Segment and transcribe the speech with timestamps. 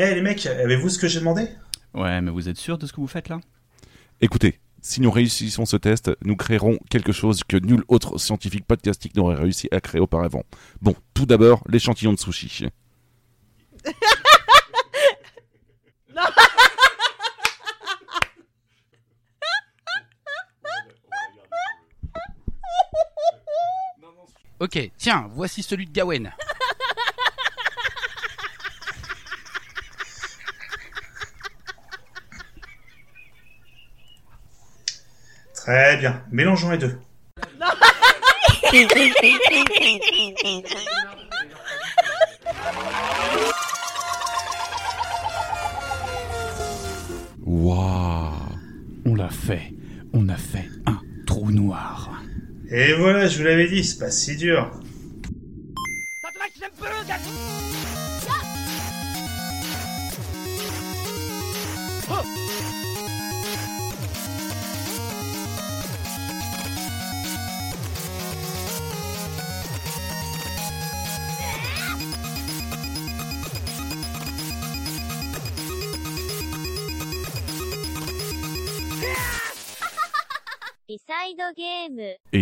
[0.00, 1.48] Eh les mecs, avez-vous ce que j'ai demandé?
[1.92, 3.40] Ouais, mais vous êtes sûr de ce que vous faites là?
[4.20, 9.16] Écoutez, si nous réussissons ce test, nous créerons quelque chose que nul autre scientifique podcastique
[9.16, 10.44] n'aurait réussi à créer auparavant.
[10.80, 12.68] Bon, tout d'abord, l'échantillon de sushi.
[24.60, 26.32] Ok, tiens, voici celui de Gawen.
[35.68, 36.98] Très bien, mélangeons les deux.
[47.44, 48.32] Waouh
[49.04, 49.74] On l'a fait.
[50.14, 52.22] On a fait un trou noir.
[52.70, 54.70] Et voilà, je vous l'avais dit, c'est pas si dur.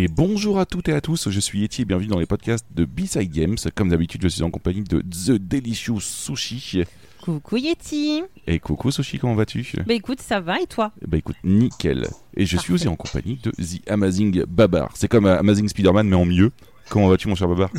[0.07, 2.65] Et bonjour à toutes et à tous, je suis Eti et bienvenue dans les podcasts
[2.73, 3.57] de B-Side Games.
[3.75, 6.85] Comme d'habitude, je suis en compagnie de The Delicious Sushi.
[7.21, 9.69] Coucou Yeti Et coucou Sushi, comment vas-tu?
[9.85, 10.93] Bah écoute, ça va et toi?
[11.05, 12.07] Bah écoute, nickel.
[12.37, 14.91] Et je suis aussi en compagnie de The Amazing Babar.
[14.95, 16.51] C'est comme euh, Amazing Spider-Man mais en mieux.
[16.87, 17.69] Comment vas-tu mon cher Babar?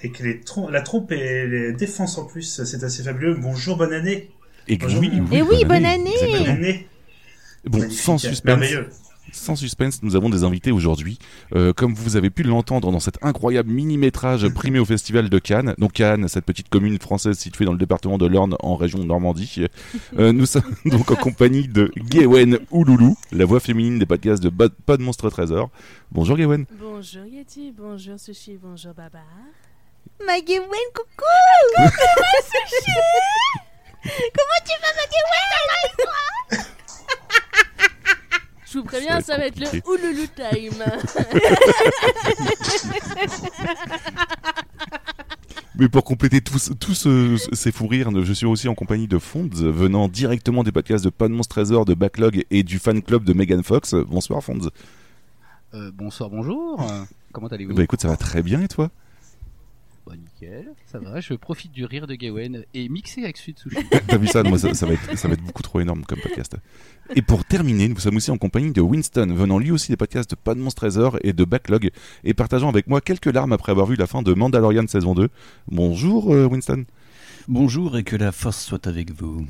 [0.00, 3.36] Avec les trom- la trompe et les défenses en plus, c'est assez fabuleux.
[3.40, 4.30] Bonjour, bonne année.
[4.66, 4.98] Et Bonjour.
[5.00, 6.10] oui, Eh oui, bonne année.
[6.32, 6.88] Bonne année.
[7.66, 8.88] Bon, Magnifique, sans suspense, Merveilleux.
[9.32, 11.18] Sans suspense, nous avons des invités aujourd'hui.
[11.54, 15.74] Euh, comme vous avez pu l'entendre dans cet incroyable mini-métrage primé au Festival de Cannes.
[15.78, 19.04] Donc Cannes, cette petite commune française située dans le département de l'Orne en région de
[19.04, 19.66] Normandie.
[20.18, 24.48] Euh, nous sommes donc en compagnie de Gwen Ouloulou, la voix féminine des podcasts de
[24.50, 25.70] Bod- Pod Monstre Trésor.
[26.10, 26.64] Bonjour Gwen.
[26.80, 29.20] Bonjour Yeti, bonjour Sushi, bonjour Baba.
[30.26, 31.24] Maggie Wen, coucou
[34.02, 36.68] Comment tu vas Maggie
[38.70, 39.80] Je vous préviens, Ça ça va va être être le.
[39.90, 40.84] Ouloulou time.
[45.78, 49.18] Mais pour compléter tous, tous ce- ces fous rires, je suis aussi en compagnie de
[49.18, 53.22] Fonds, venant directement des podcasts de Pod Monstre Trésor, de Backlog et du fan club
[53.24, 53.94] de Megan Fox.
[53.94, 54.70] Bonsoir Fonds.
[55.74, 56.80] Euh, bonsoir, bonjour.
[56.82, 57.74] Euh, Comment allez-vous?
[57.74, 58.90] Bah écoute, ça va très bien et toi?
[60.06, 61.20] Bah, nickel, ça va.
[61.20, 63.76] Je profite du rire de Gawen et mixé avec celui de Sushi.
[64.06, 66.18] T'as vu ça Moi, ça, ça va être, ça va être beaucoup trop énorme comme
[66.20, 66.56] podcast.
[67.14, 70.30] Et pour terminer, nous sommes aussi en compagnie de Winston, venant lui aussi des podcasts
[70.30, 71.90] de Pod Monstre Trésor et de Backlog,
[72.24, 75.28] et partageant avec moi quelques larmes après avoir vu la fin de Mandalorian saison 2.
[75.68, 76.84] Bonjour euh, Winston.
[77.48, 79.46] Bonjour et que la force soit avec vous.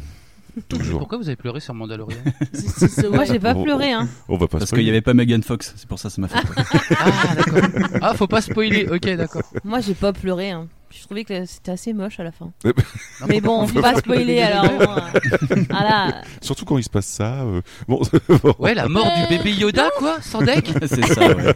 [0.69, 0.99] Toujours.
[1.01, 2.17] Pourquoi vous avez pleuré sur Mandalorian
[2.53, 4.09] C'est- c'est ce Moi j'ai pas Oh, pleuré hein.
[4.29, 6.21] On va pas Parce qu'il n'y avait pas Megan Fox, c'est pour ça que ça
[6.21, 6.65] m'a fait peur.
[6.99, 7.99] Ah, d'accord.
[8.03, 8.89] Ah, faut pas spoiler.
[8.91, 9.43] Ok, d'accord.
[9.65, 10.69] Moi j'ai pas pleuré hein.
[10.91, 12.51] Je trouvais que c'était assez moche à la fin.
[12.65, 12.83] Eh ben,
[13.29, 14.65] Mais bon, on faut peut pas spoiler alors.
[14.81, 16.23] euh, Voilà.
[16.41, 17.43] Surtout quand il se passe ça.
[17.43, 18.01] euh, Bon,
[18.43, 18.55] bon.
[18.59, 20.71] Ouais, la mort du bébé Yoda, quoi, sans deck.
[20.87, 21.55] c'est ça, ouais.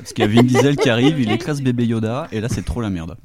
[0.00, 2.64] Parce qu'il y a Vin Diesel qui arrive, il écrase bébé Yoda, et là c'est
[2.64, 3.16] trop la merde.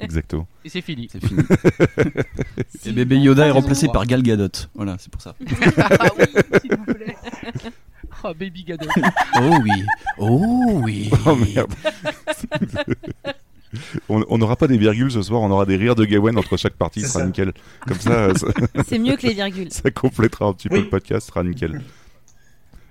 [0.00, 0.46] exactement.
[0.64, 1.08] Et c'est fini.
[1.10, 1.42] C'est fini.
[2.86, 4.48] et bébé Yoda est remplacé par Gal Gadot.
[4.74, 5.34] Voilà, c'est pour ça.
[5.78, 6.24] Ah oui,
[6.62, 7.16] s'il vous plaît.
[8.22, 8.88] Oh, baby Gadot.
[9.40, 9.72] Oh oui,
[10.18, 11.10] oh oui.
[11.26, 11.72] Oh merde.
[14.08, 16.74] on n'aura pas des virgules ce soir, on aura des rires de Gawen entre chaque
[16.74, 17.26] partie, ce C'est sera ça.
[17.26, 17.52] nickel.
[17.86, 18.46] Comme ça, ça,
[18.86, 19.72] C'est mieux que les virgules.
[19.72, 21.82] ça complétera un petit peu le podcast, ce sera nickel.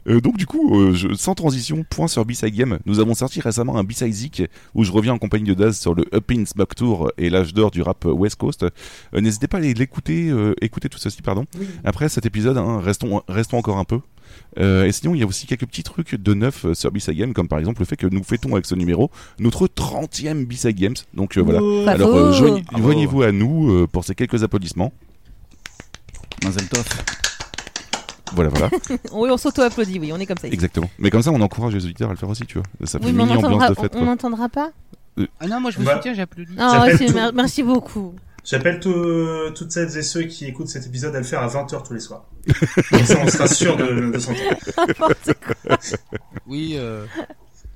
[0.09, 2.79] Euh, donc du coup, euh, je- sans transition, point sur B-Side Game.
[2.85, 4.43] Nous avons sorti récemment un B-Side Zik
[4.75, 7.53] où je reviens en compagnie de Daz sur le Up in Smoke Tour et l'âge
[7.53, 8.63] d'or du rap West Coast.
[8.63, 11.45] Euh, N'hésitez pas à l'écouter, euh, écouter tout ceci, pardon.
[11.57, 11.67] Oui.
[11.85, 13.99] Après cet épisode, hein, restons, restons encore un peu.
[14.59, 17.33] Euh, et sinon, il y a aussi quelques petits trucs de neuf sur B-Side Game,
[17.33, 20.95] comme par exemple le fait que nous fêtons avec ce numéro notre 30e B-Side Games.
[21.13, 21.59] Donc euh, voilà.
[21.61, 21.85] Oh.
[21.87, 24.91] Alors euh, joignez-vous à nous euh, pour ces quelques applaudissements.
[26.43, 26.83] Mazel tov.
[28.35, 28.69] Voilà, voilà,
[29.13, 30.47] Oui, on s'auto-applaudit, oui, on est comme ça.
[30.47, 30.53] ici.
[30.55, 30.89] exactement.
[30.99, 32.67] Mais comme ça, on encourage les auditeurs à le faire aussi, tu vois.
[32.85, 33.95] Ça fait Oui, une mini ambiance n'entendra de fête.
[33.95, 34.71] on n'entendra pas
[35.39, 35.95] Ah non, moi je vous Bah.
[35.97, 36.53] soutiens, j'applaudis.
[36.57, 38.13] Ah, tout- mer- Merci beaucoup.
[38.45, 41.81] J'appelle tout- toutes celles et ceux qui écoutent cet épisode à le faire à 20h
[41.87, 42.25] tous les soirs.
[42.89, 44.57] Comme ça, on sera sûr de, de s'entendre.
[44.77, 45.31] N'importe
[45.63, 45.77] quoi.
[46.47, 47.05] Oui, euh,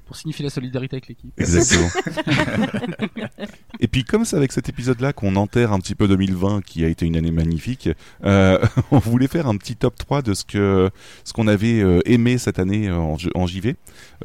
[0.07, 1.31] pour signifier la solidarité avec l'équipe.
[1.37, 1.87] Exactement.
[3.79, 6.87] Et puis comme c'est avec cet épisode-là qu'on enterre un petit peu 2020, qui a
[6.87, 7.89] été une année magnifique,
[8.23, 8.57] euh,
[8.91, 10.89] on voulait faire un petit top 3 de ce que
[11.23, 13.75] ce qu'on avait euh, aimé cette année en, J- en JV.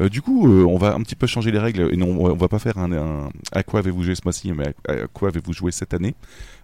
[0.01, 2.35] Euh, du coup, euh, on va un petit peu changer les règles et non, on
[2.35, 5.29] va pas faire un, un- à quoi avez-vous joué ce mois-ci, mais à, à quoi
[5.29, 6.15] avez-vous joué cette année?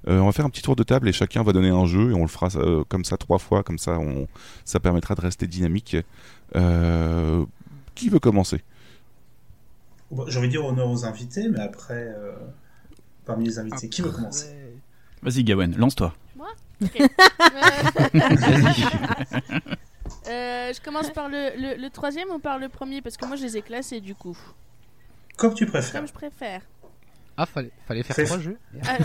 [0.09, 2.13] Euh, on va faire un petit tour de table et chacun va donner un jeu
[2.13, 4.29] et on le fera euh, comme ça trois fois, comme ça on,
[4.65, 5.97] ça permettra de rester dynamique.
[6.57, 7.45] Euh,
[7.95, 8.63] qui veut commencer?
[10.11, 12.33] Bon, J'ai envie de dire honneur aux invités, mais après, euh,
[13.25, 14.55] parmi les invités, qui veut commencer?
[15.23, 16.15] Vas-y, Gawen, lance-toi.
[20.29, 23.01] Euh, je commence par le, le, le troisième ou par le premier?
[23.01, 24.37] Parce que moi je les ai classés du coup.
[25.39, 25.93] Comme tu préfères.
[26.01, 26.61] Comme je préfère.
[27.37, 28.59] Ah, fallait, fallait faire trois jeux.
[28.85, 28.99] Ah,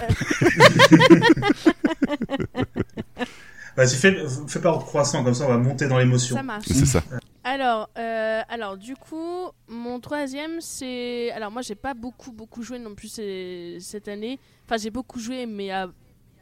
[2.52, 2.66] euh,
[3.76, 4.16] Vas-y, fais,
[4.48, 6.36] fais par ordre croissant, comme ça on va monter dans l'émotion.
[6.36, 6.66] ça marche.
[6.68, 7.02] C'est ça.
[7.44, 11.32] Alors, euh, alors du coup, mon troisième, c'est...
[11.32, 14.40] Alors moi, j'ai pas beaucoup, beaucoup joué non plus ces- cette année.
[14.66, 15.90] Enfin, j'ai beaucoup joué, mais à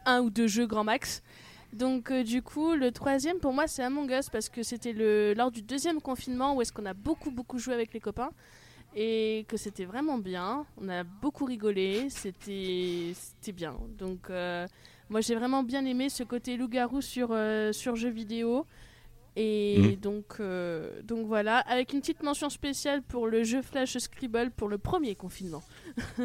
[0.06, 1.24] un ou deux jeux grand max.
[1.74, 5.34] Donc, euh, du coup, le troisième, pour moi, c'est Among Us, parce que c'était le...
[5.34, 8.32] lors du deuxième confinement où est-ce qu'on a beaucoup, beaucoup joué avec les copains.
[8.94, 10.66] Et que c'était vraiment bien.
[10.80, 12.10] On a beaucoup rigolé.
[12.10, 13.76] C'était c'était bien.
[13.98, 14.68] Donc, euh,
[15.12, 18.66] moi, j'ai vraiment bien aimé ce côté loup-garou sur, euh, sur jeux vidéo.
[19.38, 19.96] Et Mhm.
[19.96, 24.68] donc, euh, donc voilà, avec une petite mention spéciale pour le jeu Flash Scribble pour
[24.68, 25.64] le premier confinement.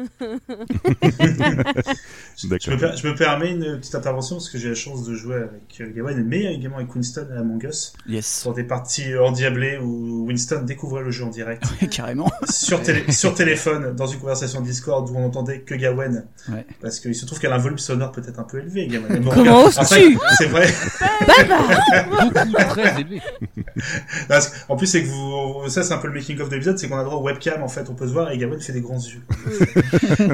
[2.37, 5.13] Je me, per- je me permets une petite intervention parce que j'ai la chance de
[5.15, 8.41] jouer avec euh, Gawain, mais également avec Winston à Among Us Yes.
[8.41, 12.29] sur des parties endiablées où Winston découvrait le jeu en direct Carrément.
[12.49, 16.65] sur, télé- sur téléphone dans une conversation Discord où on entendait que Gawain Ouais.
[16.81, 18.87] parce qu'il se trouve qu'elle a un volume sonore peut-être un peu élevé.
[18.87, 19.21] Gawain.
[19.33, 20.67] Comment oses-tu C'est vrai.
[22.09, 23.21] Beaucoup, très élevé.
[24.69, 26.87] En plus, c'est que vous, ça c'est un peu le making of de l'épisode, c'est
[26.89, 28.81] qu'on a droit au webcam en fait, on peut se voir et Gawain fait des
[28.81, 29.21] grands yeux.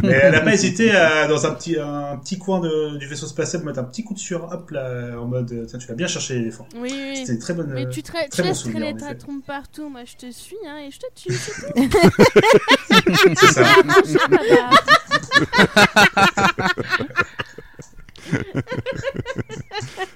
[0.04, 3.28] Mais elle a pas hésité à, dans un petit, un petit coin de- du vaisseau
[3.28, 6.08] spatial, mettre un petit coup de sueur, hop là, en mode, tiens, tu l'as bien
[6.08, 6.68] cherché l'éléphant.
[6.76, 7.18] Oui, oui.
[7.18, 7.72] C'était une très bonne.
[7.74, 10.32] Mais euh, tu, tra- tu très bon laisses traîner ta trompe partout, moi je te
[10.32, 11.34] suis hein, et je te tue.
[13.36, 13.64] C'est ça.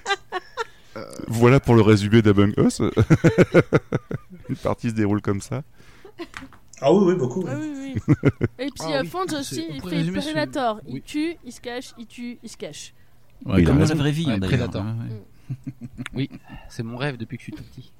[1.28, 2.80] Voilà pour le résumé d'Among Us.
[4.48, 5.62] Une partie se déroule comme ça.
[6.80, 7.44] Ah oui, oui, beaucoup.
[7.48, 7.70] Ah oui.
[7.72, 8.14] oui, oui.
[8.58, 10.80] Et puis Ah oui, aussi, il fait résumer sur- Predator.
[10.86, 10.92] oui.
[10.96, 12.94] Il tue, il se cache, il tue, il se cache.
[13.44, 14.58] Ouais, comme dans la vraie vie, hein, Ouais, d'ailleurs.
[14.70, 14.84] Predator.
[14.84, 15.22] Ouais, ouais.
[16.14, 16.30] Oui,
[16.68, 17.92] c'est mon rêve depuis que je suis tout petit.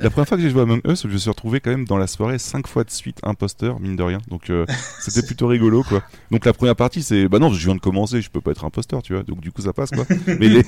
[0.00, 1.84] La première fois que j'ai joué à Among Us, je me suis retrouvé quand même
[1.84, 4.18] dans la soirée cinq fois de suite imposteur, mine de rien.
[4.28, 4.64] Donc euh,
[5.00, 6.02] c'était plutôt rigolo, quoi.
[6.30, 8.64] Donc la première partie, c'est bah non, je viens de commencer, je peux pas être
[8.64, 9.22] imposteur, tu vois.
[9.22, 10.04] Donc du coup, ça passe, quoi.
[10.26, 10.62] Mais les...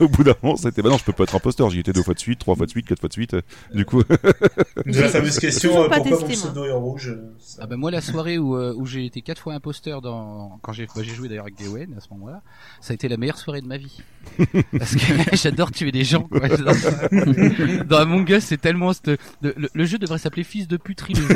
[0.00, 1.70] au bout d'un moment, c'était bah non, je peux pas être imposteur.
[1.70, 3.36] J'y étais deux fois de suite, trois fois de suite, quatre fois de suite.
[3.74, 6.52] Du coup, De la fameuse question, euh, pas pourquoi mon testé, moi.
[6.52, 9.04] pseudo est en rouge euh, ça- Ah bah moi la soirée où, euh, où j'ai
[9.06, 12.08] été quatre fois imposteur dans quand j'ai bah, j'ai joué d'ailleurs avec Gawain à ce
[12.10, 12.42] moment-là,
[12.80, 13.98] ça a été la meilleure soirée de ma vie.
[14.78, 16.40] Parce que j'adore tuer des gens quoi.
[17.84, 21.28] Dans Among Us, c'est tellement cette- le, le- le jeu devrait s'appeler Fils de jeu.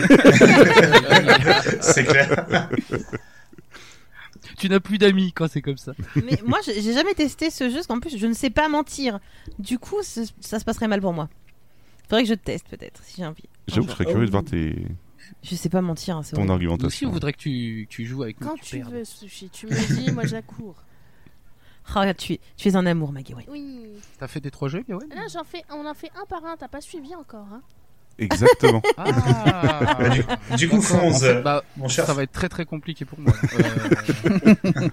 [1.80, 2.68] C'est clair.
[4.58, 5.92] tu n'as plus d'amis quand c'est comme ça.
[6.16, 9.18] Mais moi, j'ai jamais testé ce jeu, parce qu'en plus, je ne sais pas mentir.
[9.58, 11.28] Du coup, ça se passerait mal pour moi.
[12.08, 13.44] Faudrait que je teste, peut-être, si j'ai envie.
[13.68, 14.84] j'avoue que je serais curieux de voir tes...
[15.42, 16.64] Je sais pas mentir, hein, c'est ton horrible.
[16.64, 17.08] Nous aussi, argumentation.
[17.08, 18.38] on voudrait que tu, tu joues avec.
[18.38, 18.92] Quand tu perdes.
[18.92, 20.76] veux, Sushi, tu me dis, moi j'accours.
[21.90, 23.34] Oh, regarde, tu es, tu es un amour, Maggie.
[23.34, 23.44] ouais.
[23.48, 23.86] Oui.
[24.18, 26.56] T'as fait des trois jeux, Gawain Là, j'en fais, on en fait un par un,
[26.56, 27.46] t'as pas suivi encore.
[27.52, 27.62] Hein.
[28.18, 28.82] Exactement.
[28.98, 30.56] Ah.
[30.56, 32.06] Du coup, en fait, bah, mon cher.
[32.06, 33.32] ça va être très très compliqué pour moi.
[33.54, 34.86] Euh,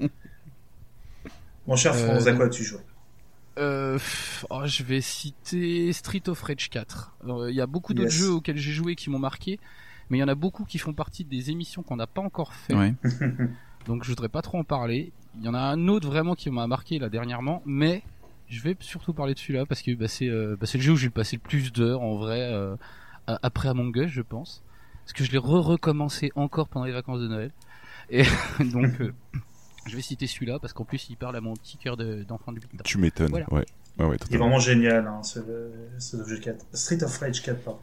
[1.66, 2.78] Mon cher Euh, Franz, à quoi tu joues
[3.58, 3.98] Euh,
[4.50, 7.16] oh, je vais citer Street of Rage 4.
[7.24, 8.18] Alors, Il y a beaucoup d'autres Yes.
[8.20, 9.58] jeux auxquels j'ai joué qui m'ont marqué,
[10.08, 12.54] mais il y en a beaucoup qui font partie des émissions qu'on n'a pas encore
[12.54, 12.74] fait.
[12.74, 12.94] Ouais.
[13.86, 15.12] Donc je voudrais pas trop en parler.
[15.38, 18.02] Il y en a un autre vraiment qui m'a marqué là dernièrement, mais
[18.48, 20.92] je vais surtout parler de celui-là parce que bah, c'est euh, bah, c'est le jeu
[20.92, 22.76] où j'ai passé le plus d'heures en vrai euh,
[23.26, 24.62] après Among Us, je pense.
[25.04, 27.52] Parce que je l'ai re-recommencé encore pendant les vacances de Noël.
[28.10, 28.24] Et
[28.72, 29.12] donc euh,
[29.86, 32.52] je vais citer celui-là parce qu'en plus il parle à mon petit cœur de- d'enfant
[32.52, 32.82] de 8 ans.
[32.84, 33.30] tu m'étonnes.
[33.30, 33.52] Voilà.
[33.52, 33.64] Ouais.
[33.98, 35.40] Ouais, ouais, Il est vraiment génial, hein, ce,
[35.98, 36.66] ce Street of Rage 4.
[36.76, 37.80] Street of Rage 4, pardon.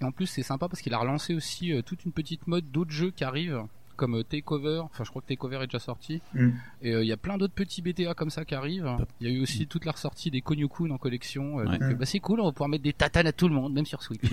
[0.00, 2.70] Et en plus, c'est sympa parce qu'il a relancé aussi euh, toute une petite mode
[2.70, 3.62] d'autres jeux qui arrivent,
[4.00, 4.80] comme euh, Takeover.
[4.84, 6.22] Enfin, je crois que Takeover est déjà sorti.
[6.34, 6.48] Mm.
[6.82, 8.90] Et euh, il y a plein d'autres petits BTA comme ça qui arrivent.
[9.20, 11.60] Il y a eu aussi toute la ressortie des Konyo-kun en collection.
[11.60, 11.78] euh, Ouais.
[11.78, 13.84] donc, bah, c'est cool, on va pouvoir mettre des tatanes à tout le monde, même
[13.86, 14.22] sur Switch.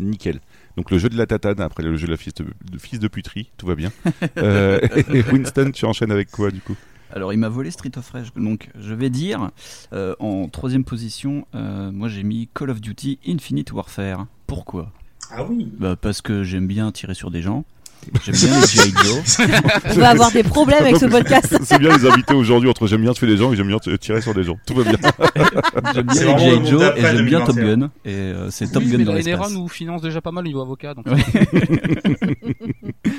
[0.00, 0.40] Nickel.
[0.76, 2.98] Donc le jeu de la tatane après le jeu de la fils de, de fils
[2.98, 3.92] de puterie, tout va bien.
[4.38, 4.78] Euh,
[5.12, 6.76] et Winston, tu enchaînes avec quoi du coup?
[7.12, 8.32] Alors, il m'a volé Street of Rage.
[8.34, 9.50] Donc, je vais dire,
[9.92, 14.26] euh, en troisième position, euh, moi j'ai mis Call of Duty Infinite Warfare.
[14.46, 14.92] Pourquoi?
[15.32, 15.68] Ah oui.
[15.78, 17.64] bah, Parce que j'aime bien tirer sur des gens.
[18.24, 18.92] J'aime bien les G.I.
[19.04, 19.38] Joe.
[19.94, 21.54] On va avoir des problèmes avec ce podcast.
[21.62, 24.22] C'est bien les invités aujourd'hui entre j'aime bien tuer des gens et j'aime bien tirer
[24.22, 24.56] sur des gens.
[24.66, 24.94] Tout va bien.
[25.94, 26.66] J'aime bien les le G.I.
[26.66, 27.76] Joe et j'aime bien Top 2021.
[27.76, 27.90] Gun.
[28.06, 29.38] Et euh, c'est Top Oui, Gun mais dans l'espace.
[29.38, 30.94] NRA nous finance déjà pas mal au niveau avocat.
[30.94, 31.22] Donc Ouais.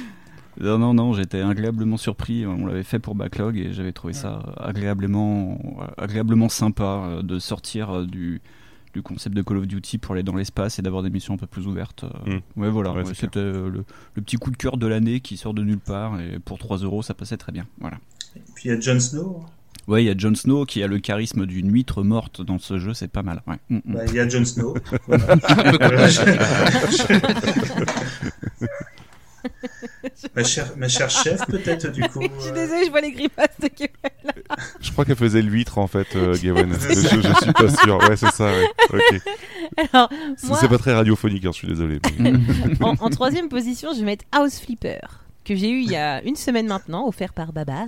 [0.60, 2.46] Non, non, non, j'étais agréablement surpris.
[2.46, 5.60] On l'avait fait pour Backlog et j'avais trouvé ça agréablement,
[5.98, 8.42] agréablement sympa euh, de sortir euh, du,
[8.94, 11.38] du concept de Call of Duty pour aller dans l'espace et d'avoir des missions un
[11.38, 12.06] peu plus ouvertes.
[12.28, 13.84] Euh, Ouais, voilà, Ouais, c'était euh, le,
[14.16, 16.78] le petit coup de cœur de l'année qui sort de nulle part et pour 3
[16.80, 17.66] euros ça passait très bien.
[17.80, 17.98] Voilà.
[18.36, 19.46] Et puis il y a Jon Snow.
[19.88, 22.78] Ouais, il y a Jon Snow qui a le charisme d'une huître morte dans ce
[22.78, 23.42] jeu, c'est pas mal.
[23.48, 23.56] Ouais.
[23.70, 23.82] Mm, mm.
[23.94, 24.74] Bah, il y a Jon Snow.
[30.36, 32.22] Ma, chère, ma chère chef, peut-être, du coup.
[32.38, 33.70] Je suis euh, désolée, je vois les grimaces de.
[34.80, 36.68] Je crois qu'elle faisait l'huître en fait, euh, Gawain.
[36.90, 37.98] je, je suis pas sûr.
[37.98, 38.46] Ouais, c'est ça.
[38.46, 38.68] Ouais.
[38.94, 39.22] Ok.
[39.94, 42.00] Alors, C'est moi, c'est pas très radiophonique, hein, je suis désolé.
[42.20, 42.34] mais-
[42.82, 45.00] en, en troisième position, je vais mettre House Flipper,
[45.44, 47.88] que j'ai eu il y a une semaine maintenant, offert par Babar.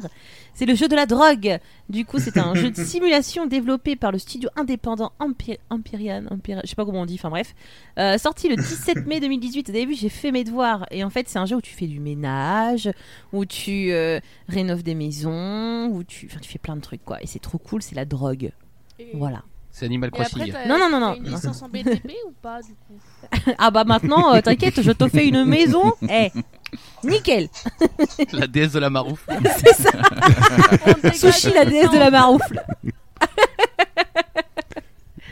[0.56, 1.58] C'est le jeu de la drogue.
[1.90, 6.62] Du coup, c'est un jeu de simulation développé par le studio indépendant Empy- Empyrean, Empyrean-
[6.64, 7.54] je sais pas comment on dit, enfin bref.
[8.00, 9.70] Euh, sorti le 17 mai 2018.
[9.70, 10.86] Au début, j'ai fait mes devoirs.
[10.92, 12.90] Et en fait, c'est un jeu où tu fais du ménage,
[13.32, 17.22] où tu euh, rénoves des maisons, où tu, enfin, tu fais plein de trucs, quoi.
[17.22, 18.52] Et c'est trop cool, c'est la drogue.
[19.00, 19.42] Et- Voilà.
[19.72, 20.54] c'est Animal après, Crossing.
[20.68, 21.16] Non, non, non, non.
[21.16, 23.00] une licence en BTP ou pas, du coup?
[23.58, 25.94] Ah bah maintenant, euh, t'inquiète, je te fais une maison.
[26.10, 26.30] Eh,
[27.04, 27.48] nickel.
[28.34, 29.26] La déesse de la maroufle.
[29.58, 29.92] C'est ça.
[31.14, 32.62] Sushi, la déesse de la maroufle.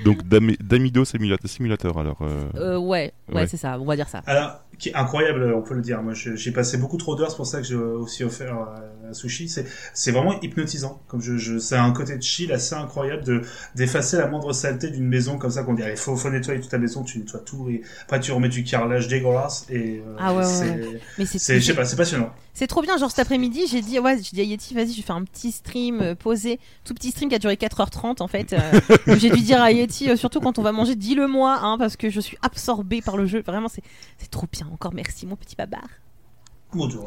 [0.03, 2.17] Donc Dami- Damido simulateur, simulateur alors.
[2.21, 3.47] euh, Euh, ouais, ouais, Ouais.
[3.47, 4.23] c'est ça, on va dire ça.
[4.25, 6.01] Alors, qui est incroyable, on peut le dire.
[6.01, 9.13] Moi, j'ai passé beaucoup trop d'heures, c'est pour ça que j'ai aussi offert euh, à
[9.13, 9.47] Sushi.
[9.47, 10.99] C'est, vraiment hypnotisant.
[11.07, 13.41] Comme je, un côté de chill assez incroyable de
[13.75, 15.83] d'effacer la moindre saleté d'une maison comme ça qu'on dit.
[15.87, 18.63] Il faut, faut nettoyer toute ta maison, tu nettoies tout et après tu remets du
[18.63, 21.95] carrelage dégueulasse et euh, Ah ouais, ouais, c'est, Mais c'est c'est, je sais pas, c'est
[21.95, 22.31] passionnant.
[22.53, 22.97] c'est trop bien.
[22.97, 25.23] Genre cet après-midi, j'ai dit, ouais, j'ai dit à Yeti, vas-y, je vais faire un
[25.23, 26.59] petit stream euh, posé.
[26.85, 28.53] Tout petit stream qui a duré 4h30 en fait.
[28.53, 28.79] euh,
[29.17, 31.95] j'ai dû dire à Yeti, euh, surtout quand on va manger, dis-le moi, hein, parce
[31.97, 33.43] que je suis absorbée par le jeu.
[33.45, 34.70] Vraiment, c'est trop bien.
[34.71, 35.83] Encore merci, mon petit babar.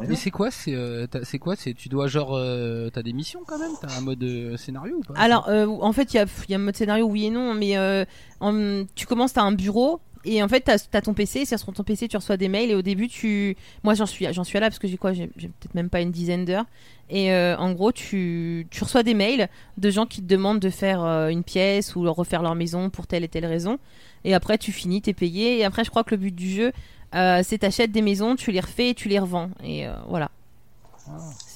[0.06, 3.40] Mais c'est quoi C'est euh, c'est quoi C'est tu dois genre euh, t'as des missions
[3.46, 5.14] quand même T'as un mode euh, scénario ou pas?
[5.16, 7.30] Alors, euh, en fait, il y a, il y a un mode scénario, oui et
[7.30, 8.04] non, mais euh,
[8.40, 10.00] en- tu commences, t'as un bureau.
[10.26, 12.70] Et en fait, t'as as ton PC, c'est sur ton PC, tu reçois des mails.
[12.70, 15.26] Et au début, tu, moi, j'en suis, j'en suis là parce que j'ai quoi, j'ai
[15.28, 16.64] peut-être même pas une dizaine d'heures.
[17.10, 20.70] Et euh, en gros, tu, tu reçois des mails de gens qui te demandent de
[20.70, 23.78] faire euh, une pièce ou refaire leur maison pour telle et telle raison.
[24.24, 25.58] Et après, tu finis, t'es payé.
[25.58, 26.72] Et après, je crois que le but du jeu,
[27.14, 29.50] euh, c'est t'achètes des maisons, tu les refais et tu les revends.
[29.62, 30.30] Et euh, voilà.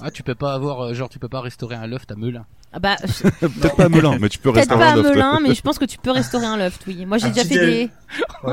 [0.01, 2.45] Ah tu peux pas avoir euh, genre tu peux pas restaurer un loft à Melun.
[2.71, 2.97] Ah bah,
[3.41, 5.09] Peut-être pas à Melun, mais tu peux Peut-être rester pas un à loft.
[5.15, 7.07] Melun, mais je pense que tu peux restaurer un loft, oui.
[7.07, 7.91] Moi, j'ai Un déjà fait des.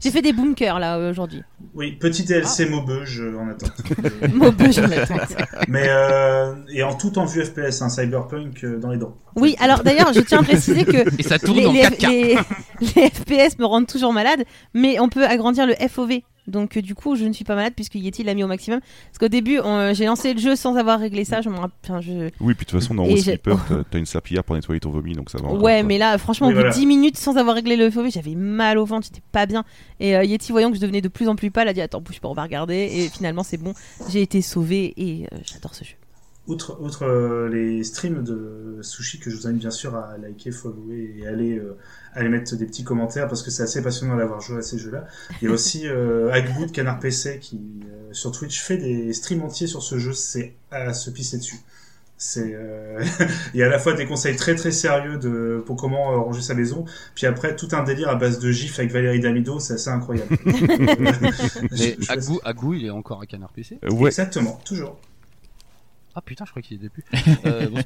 [0.00, 1.42] J'ai fait des bunkers là aujourd'hui.
[1.74, 3.72] Oui, petit DLC Maubeuge euh, en attente.
[4.32, 5.34] Maubeuge en attente.
[5.68, 9.16] Mais euh, et en tout en vue FPS, un cyberpunk euh, dans les dents.
[9.34, 12.08] Oui, alors d'ailleurs, je tiens à préciser que Et ça tourne les, en les- 4K.
[12.08, 12.38] les-
[12.94, 16.20] les FPS me rendent toujours malade, mais on peut agrandir le FOV.
[16.48, 18.80] Donc euh, du coup, je ne suis pas malade puisque Yeti l'a mis au maximum.
[18.80, 21.40] Parce qu'au début, on- j'ai lancé le jeu sans avoir réglé ça.
[21.40, 22.30] Je me rapp- enfin, je...
[22.40, 24.80] Oui, puis de toute façon, dans Et Rose j'ai- t'as- t'as une serpillière pour nettoyer
[24.80, 25.48] ton vomi, donc ça va.
[25.48, 25.82] encore, Ouais, quoi.
[25.84, 26.74] mais là, franchement, Oui, au bout voilà.
[26.74, 29.64] de 10 minutes sans avoir réglé le FOV, j'avais mal au ventre, j'étais pas bien.
[30.00, 32.00] Et euh, Yeti, voyant que je devenais de plus en plus pâle, a dit Attends,
[32.00, 32.88] bouge pas, on va regarder.
[32.92, 33.74] Et finalement, c'est bon,
[34.10, 35.94] j'ai été sauvé et euh, j'adore ce jeu.
[36.48, 40.52] Outre, outre euh, les streams de Sushi que je vous invite bien sûr à liker,
[40.52, 41.76] follower et aller, euh,
[42.14, 45.06] aller mettre des petits commentaires parce que c'est assez passionnant d'avoir joué à ces jeux-là.
[45.42, 47.60] Il y a aussi euh, Agboot Canard PC qui
[47.90, 51.56] euh, sur Twitch fait des streams entiers sur ce jeu, c'est à se pisser dessus.
[52.18, 53.02] C'est euh,
[53.54, 56.16] il y a à la fois des conseils très très sérieux de pour comment euh,
[56.18, 56.84] ranger sa maison,
[57.16, 60.34] puis après tout un délire à base de gifs avec Valérie Damido, c'est assez incroyable.
[60.46, 63.78] Je- Mais je- Agou, Agou, il est encore à Canard PC.
[63.84, 64.96] Euh, ouais, Exactement, toujours.
[66.16, 67.04] Ah putain, je crois qu'il était plus.
[67.46, 67.80] Euh, bon,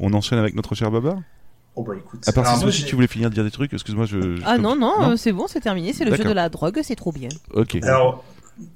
[0.00, 1.16] on enchaîne avec notre cher Baba.
[1.76, 2.22] Oh bah écoute.
[2.28, 4.36] À part Alors, si moi, si tu voulais finir de dire des trucs, excuse-moi, je.
[4.36, 5.92] je- Ah non, non, Non euh, c'est bon, c'est terminé.
[5.92, 7.30] C'est le jeu de la drogue, c'est trop bien.
[7.52, 7.76] Ok.
[7.82, 8.22] Alors,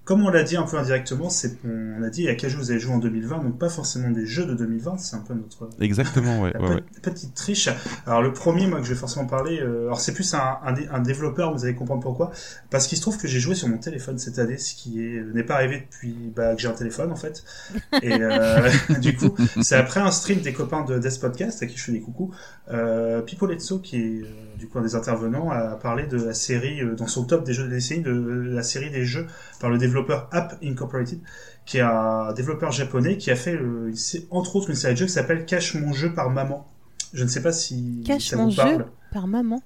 [0.05, 2.71] comme on l'a dit un peu indirectement, c'est on a dit à quel jeu vous
[2.71, 5.69] avez joué en 2020, donc pas forcément des jeux de 2020, c'est un peu notre
[5.81, 6.57] Exactement, ouais.
[6.61, 6.81] ouais, ouais.
[6.81, 7.69] pe- petite triche.
[8.07, 10.73] Alors le premier, moi que je vais forcément parler, euh, alors c'est plus un, un,
[10.73, 12.33] dé- un développeur, vous allez comprendre pourquoi,
[12.71, 15.23] parce qu'il se trouve que j'ai joué sur mon téléphone cette année, ce qui est
[15.35, 17.45] n'est pas arrivé depuis bah, que j'ai un téléphone en fait.
[18.03, 18.69] Et euh,
[19.01, 21.93] du coup, c'est après un stream des copains de Death Podcast à qui je fais
[21.93, 22.33] des coucous,
[22.71, 24.27] euh, Pipo Letso qui est euh,
[24.59, 27.53] du coup un des intervenants a parlé de la série euh, dans son top des
[27.55, 29.27] jeux de la décennie, de la série des jeux
[29.61, 31.21] par le développeur App Incorporated,
[31.65, 33.93] qui est un développeur japonais qui a fait euh,
[34.31, 36.67] entre autres une série de jeux qui s'appelle Cache mon jeu par maman.
[37.15, 38.79] Je ne sais pas si Cache ça mon vous parle.
[38.79, 39.63] jeu par maman?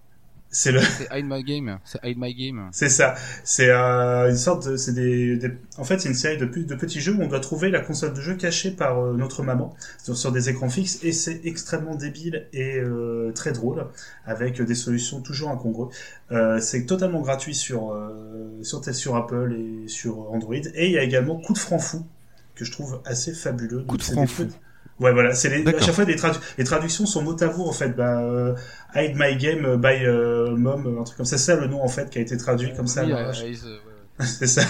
[0.54, 1.78] C'est le, C'est Hide My Game.
[1.85, 2.68] C'est Hide My Game.
[2.73, 3.14] c'est ça.
[3.42, 7.00] C'est euh, une sorte de, c'est des, des- en fait, c'est une série de, petits
[7.00, 10.16] jeux où on doit trouver la console de jeu cachée par euh, notre maman sur,
[10.16, 13.87] sur des écrans fixes et c'est extrêmement débile et euh, très drôle
[14.26, 15.92] avec des solutions toujours incongrues.
[16.30, 20.99] Euh, c'est totalement gratuit sur euh, sur sur Apple et sur Android et il y
[20.99, 22.06] a également Coup de franc fou
[22.54, 23.82] que je trouve assez fabuleux.
[23.85, 24.44] Coup de franc fou.
[24.44, 24.56] petits-
[25.02, 27.66] Ouais, voilà, c'est les, à chaque fois des tradu- les traductions sont mot à mot
[27.68, 27.90] en fait.
[27.90, 28.54] Bah, euh,
[28.94, 31.37] Hide My Game by euh, Mom, un truc comme ça.
[31.38, 33.04] C'est ça le nom en fait qui a été traduit comme ça.
[33.04, 33.78] Oui, euh, euh, ouais.
[34.26, 34.62] C'est ça.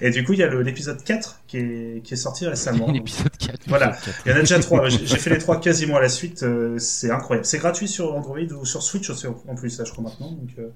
[0.00, 2.90] Et du coup, il y a l'épisode 4 qui est, qui est sorti récemment.
[2.92, 3.60] L'épisode 4.
[3.66, 3.96] Voilà.
[4.24, 4.88] Il y en a déjà trois.
[4.88, 6.42] J'ai j'ai fait les trois quasiment à la suite.
[6.42, 7.46] euh, c'est incroyable.
[7.46, 10.30] C'est gratuit sur Android ou sur Switch aussi en plus, là, je crois maintenant.
[10.32, 10.68] Donc, euh,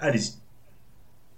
[0.00, 0.34] allez-y.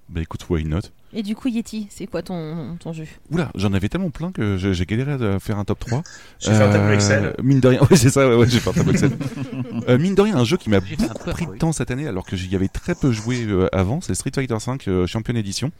[0.08, 0.80] Bah écoute, why not?
[1.12, 3.04] Et du coup, Yeti, c'est quoi ton, ton jeu?
[3.30, 6.02] Oula, j'en avais tellement plein que j'ai galéré à faire un top 3.
[6.38, 7.34] J'ai fait un tableau Euh, Excel.
[7.42, 9.10] Mine de rien, c'est ça, ouais, ouais, j'ai fait un tableau Excel.
[9.88, 12.26] Euh, mine de rien, un jeu qui m'a beaucoup pris de temps cette année, alors
[12.26, 15.70] que j'y avais très peu joué euh, avant, c'est Street Fighter V euh, Champion Edition.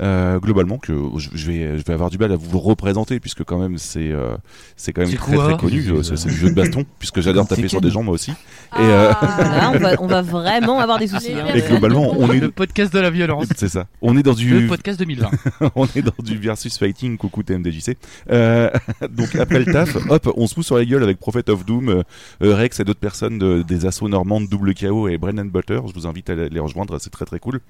[0.00, 3.44] Euh, globalement, que je, vais, je vais avoir du mal à vous le représenter, puisque
[3.44, 4.36] quand même c'est, euh,
[4.76, 5.84] c'est quand même très très connu.
[5.88, 8.32] euh, C'est du jeu de baston, puisque j'adore taper sur des gens moi aussi.
[8.32, 8.34] Et,
[8.80, 11.32] euh, Là, on va, on va vraiment avoir des soucis.
[11.34, 11.46] Hein.
[11.54, 13.46] Et globalement, on est, Le podcast de la violence.
[13.56, 13.86] c'est ça.
[14.02, 15.30] On est dans Le du, podcast 2020.
[15.76, 17.96] on est dans du versus fighting, coucou TMDJC.
[18.32, 18.70] Euh,
[19.10, 21.88] donc après le taf, hop, on se fout sur la gueule avec Prophet of Doom,
[21.88, 22.02] euh,
[22.42, 25.80] euh, Rex et d'autres personnes de- des assauts normandes, Double KO et Brennan Butter.
[25.86, 27.60] Je vous invite à les rejoindre, c'est très très cool.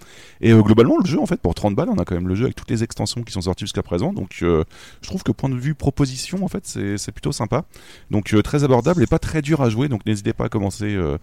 [0.41, 2.35] Et euh, globalement, le jeu, en fait, pour 30 balles, on a quand même le
[2.35, 4.13] jeu avec toutes les extensions qui sont sorties jusqu'à présent.
[4.13, 4.65] Donc euh,
[5.03, 7.65] je trouve que point de vue proposition, en fait, c'est plutôt sympa.
[8.11, 9.89] Donc euh, très abordable et pas très dur à jouer.
[9.89, 11.19] Donc n'hésitez pas à commencer, euh,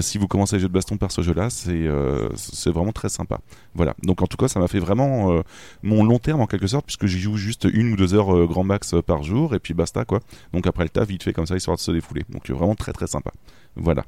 [0.00, 1.88] si vous commencez les jeux de baston par ce jeu-là, c'est
[2.36, 3.40] c'est vraiment très sympa.
[3.74, 3.94] Voilà.
[4.02, 5.42] Donc en tout cas, ça m'a fait vraiment
[5.82, 8.64] mon long terme en quelque sorte, puisque j'y joue juste une ou deux heures grand
[8.64, 10.20] max par jour, et puis basta quoi.
[10.52, 12.24] Donc après le taf, vite fait comme ça, histoire de se défouler.
[12.28, 13.32] Donc vraiment très très sympa.
[13.76, 14.04] Voilà.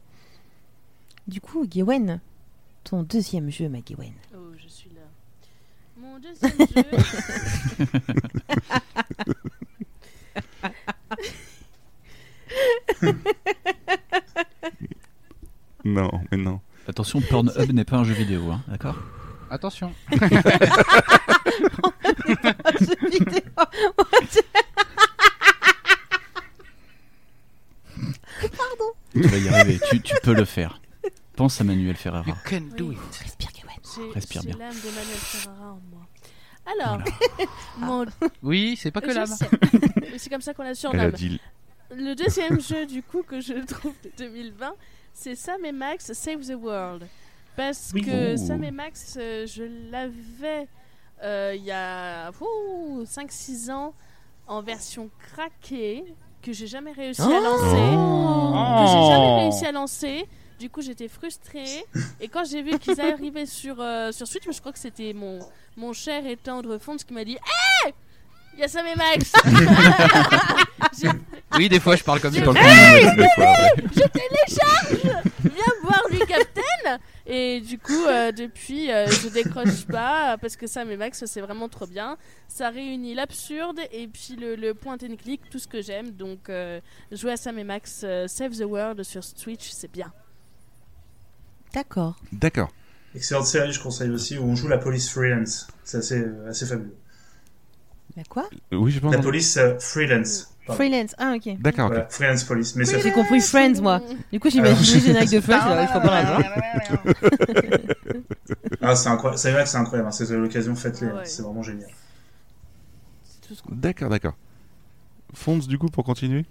[1.27, 2.21] Du coup, Gwen,
[2.85, 4.13] ton deuxième jeu, ma Gwen.
[4.35, 6.04] Oh, je suis là.
[6.15, 6.85] Mon deuxième jeu.
[15.85, 16.61] Non, mais non.
[16.89, 18.97] Attention, Pornhub n'est pas un jeu vidéo, hein, d'accord
[19.51, 19.93] Attention.
[20.13, 20.19] jeu
[23.11, 23.43] vidéo.
[29.13, 30.81] Tu vas y arriver, tu, tu peux le faire.
[31.37, 32.25] Pense à Manuel Ferrara.
[32.29, 32.95] You can do Oui.
[32.95, 33.01] it.
[34.15, 34.57] Respire, bien.
[34.59, 36.04] l'âme d'Emmanuel Ferrara en moi.
[36.67, 36.99] Alors,
[37.79, 38.07] mon...
[38.43, 39.27] Oui, c'est pas que je l'âme.
[39.27, 39.49] sais.
[40.01, 41.11] Mais C'est comme ça qu'on la Elle a surnomme.
[41.13, 41.41] dit.
[41.95, 44.73] Le deuxième jeu, du coup, que je trouve de 2020,
[45.13, 47.07] c'est Sam et Max Save the World.
[47.57, 48.03] Parce Oui.
[48.03, 48.37] que Oh.
[48.37, 50.67] Sam et Max, euh, je l'avais
[51.23, 53.95] euh, il y a 5-6 ans
[54.47, 56.05] en version craquée,
[56.43, 57.77] que j'ai jamais réussi à lancer.
[57.77, 60.27] Que j'ai jamais réussi à lancer.
[60.59, 61.85] Du coup, j'étais frustrée.
[62.21, 65.39] Et quand j'ai vu qu'ils arrivaient sur, euh, sur Switch, je crois que c'était mon,
[65.77, 67.37] mon cher et tendre Fonds qui m'a dit
[67.87, 67.95] Hé
[68.55, 69.33] Il y a Sam et Max
[71.57, 72.41] Oui, des fois, je parle comme ça.
[72.41, 73.73] le des fois, ouais.
[75.43, 80.67] viens voir lui Captain et du coup euh, depuis euh, je décroche pas parce que
[80.67, 82.17] Sam et Max c'est vraiment trop bien
[82.49, 86.49] ça réunit l'absurde et puis le, le point and click tout ce que j'aime donc
[86.49, 86.81] euh,
[87.13, 90.13] jouer à Sam et Max euh, Save the World sur Switch c'est bien
[91.73, 92.15] D'accord.
[92.31, 92.71] D'accord.
[93.15, 95.69] Excellente série, je conseille aussi, où on joue la police freelance.
[95.85, 96.97] C'est assez, euh, assez fabuleux.
[98.17, 98.49] La quoi?
[98.73, 99.13] Oui, je pense.
[99.15, 100.51] La police euh, freelance.
[100.67, 100.79] Pardon.
[100.83, 101.15] Freelance.
[101.19, 101.61] Ah, ok.
[101.61, 101.89] D'accord.
[101.89, 102.75] Voilà, freelance police.
[102.77, 104.01] Mais J'ai compris Friends, moi.
[104.33, 106.39] Du coup, j'imagine le générique de Friends, là, je crois pas là.
[108.87, 109.39] Ah, c'est incroyable.
[109.39, 110.09] C'est vrai que c'est incroyable.
[110.09, 110.13] hein.
[110.13, 111.07] C'est l'occasion, faites-les.
[111.07, 111.25] Ouais.
[111.25, 111.89] C'est vraiment génial.
[113.71, 114.35] D'accord, d'accord.
[115.33, 116.45] Fonce du coup pour continuer?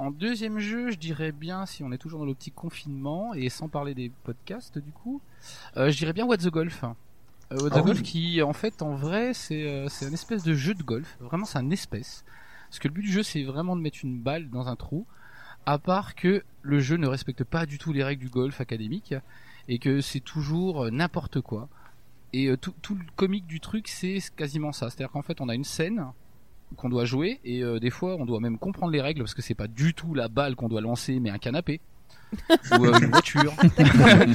[0.00, 3.68] En deuxième jeu, je dirais bien, si on est toujours dans l'optique confinement et sans
[3.68, 5.20] parler des podcasts du coup,
[5.76, 6.84] euh, je dirais bien What the Golf.
[6.84, 7.84] Euh, What the Ah oui.
[7.84, 11.18] Golf qui, en fait, en vrai, c'est euh, un espèce de jeu de golf.
[11.20, 12.24] Vraiment, c'est un espèce.
[12.70, 15.04] Parce que le but du jeu, c'est vraiment de mettre une balle dans un trou.
[15.66, 19.14] À part que le jeu ne respecte pas du tout les règles du golf académique
[19.68, 21.68] et que c'est toujours euh, n'importe quoi.
[22.32, 24.88] Et euh, tout, tout le comique du truc, c'est quasiment ça.
[24.88, 26.06] C'est-à-dire qu'en fait, on a une scène
[26.76, 29.42] qu'on doit jouer et euh, des fois on doit même comprendre les règles parce que
[29.42, 31.80] c'est pas du tout la balle qu'on doit lancer mais un canapé
[32.78, 33.52] ou euh, une voiture.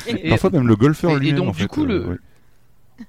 [0.08, 1.36] Et- Parfois même le golfeur et- et lui-même.
[1.38, 2.17] donc, en du fait, coup, euh, le- ouais.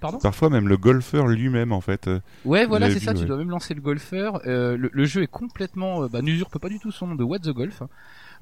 [0.00, 0.18] Pardon?
[0.18, 2.08] Parfois même le golfeur lui-même en fait.
[2.08, 3.14] euh, Ouais, voilà, c'est ça.
[3.14, 4.40] Tu dois même lancer le golfeur.
[4.46, 7.22] Euh, le, le jeu est complètement, euh, bah, n'usurpe pas du tout son nom de
[7.24, 7.82] What the Golf.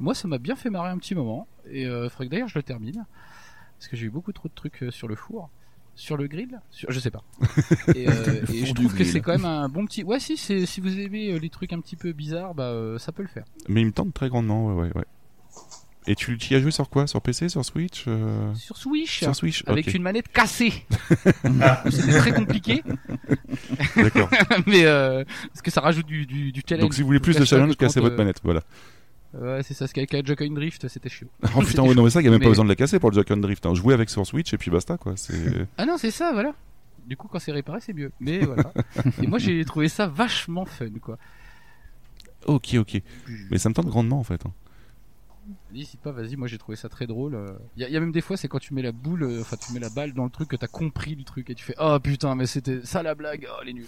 [0.01, 2.59] Moi, ça m'a bien fait marrer un petit moment et euh, faudrait que d'ailleurs je
[2.59, 3.05] le termine
[3.79, 5.51] parce que j'ai eu beaucoup trop de trucs euh, sur le four.
[5.96, 7.22] Sur le grill sur, Je sais pas.
[7.94, 10.02] Et, euh, et je trouve que c'est quand même un bon petit.
[10.02, 13.12] Ouais, si, si vous aimez euh, les trucs un petit peu bizarres, bah euh, ça
[13.12, 13.44] peut le faire.
[13.68, 15.04] Mais il me tente très grandement, ouais, ouais, ouais.
[16.07, 17.07] Et tu, tu y as joué sur quoi?
[17.07, 20.87] Sur PC, sur Switch euh, Sur Switch, Sur Switch, avec une manette cassée.
[21.62, 21.83] Ah.
[21.90, 22.83] C'était très compliqué,
[23.96, 24.28] D'accord.
[24.66, 26.83] mais parce que ça rajoute du, du, du challenge.
[26.83, 28.62] Donc si vous voulez plus de challenge, cassez votre manette, voilà.
[29.40, 29.81] Ouais, c'est ça.
[29.87, 31.29] Parce qu'avec la Joy-Con Drift, c'était chiant.
[31.57, 32.99] Oh putain, ouais, non mais ça, il y a même pas besoin de la casser
[32.99, 33.66] pour le Joy-Con Drift.
[33.66, 33.75] Hein.
[33.75, 35.14] Jouer avec sur Switch et puis basta, quoi.
[35.16, 35.66] C'est...
[35.79, 36.53] Ah non, c'est ça, voilà.
[37.07, 38.12] Du coup, quand c'est réparé, c'est mieux.
[38.20, 38.73] Mais voilà.
[39.23, 41.18] Et moi, j'ai trouvé ça vachement fun, quoi.
[42.47, 43.03] ok, ok.
[43.51, 44.44] Mais ça me tente grandement, en fait.
[44.47, 44.53] hein.
[45.75, 47.37] N'hésite pas, vas-y, moi j'ai trouvé ça très drôle.
[47.77, 49.42] Il y, a- y a même des fois, c'est quand tu mets la boule, euh,
[49.42, 51.62] enfin tu mets la balle dans le truc, que t'as compris le truc et tu
[51.62, 53.85] fais Oh putain, mais c'était ça la blague, oh nulle.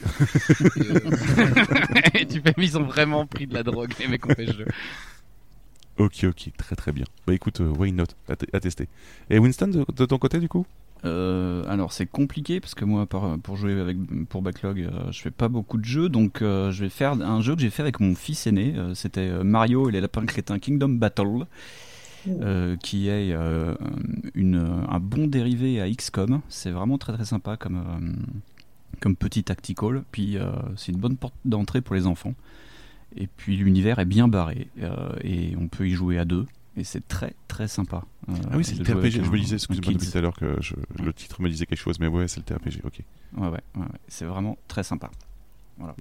[0.77, 1.01] et, euh,
[2.13, 4.49] et tu fais, mais ils ont vraiment pris de la drogue, les mecs ont fait
[4.49, 4.67] ce jeu.
[5.99, 7.05] Ok, ok, très très bien.
[7.27, 8.05] Bah écoute, euh, why not?
[8.29, 8.89] À, tester.
[9.31, 10.67] Et Winston, de, de ton côté, du coup?
[11.05, 15.31] Euh, alors c'est compliqué parce que moi pour jouer avec pour backlog euh, je fais
[15.31, 18.01] pas beaucoup de jeux donc euh, je vais faire un jeu que j'ai fait avec
[18.01, 21.45] mon fils aîné euh, c'était Mario et les lapins crétins Kingdom Battle
[22.29, 23.75] euh, qui est euh,
[24.35, 24.57] une,
[24.89, 28.13] un bon dérivé à XCOM c'est vraiment très très sympa comme euh,
[29.01, 32.35] comme petit tactical puis euh, c'est une bonne porte d'entrée pour les enfants
[33.15, 36.85] et puis l'univers est bien barré euh, et on peut y jouer à deux et
[36.85, 39.23] c'est très très sympa euh, Ah oui, c'est le TRPG.
[39.25, 39.75] Je me disais, kids.
[39.77, 42.41] depuis tout à l'heure que je- le titre me disait quelque chose, mais ouais, c'est
[42.41, 43.01] le TRPG, ok.
[43.39, 43.87] Ouais, ouais, ouais, ouais.
[44.09, 45.11] c'est vraiment très sympa.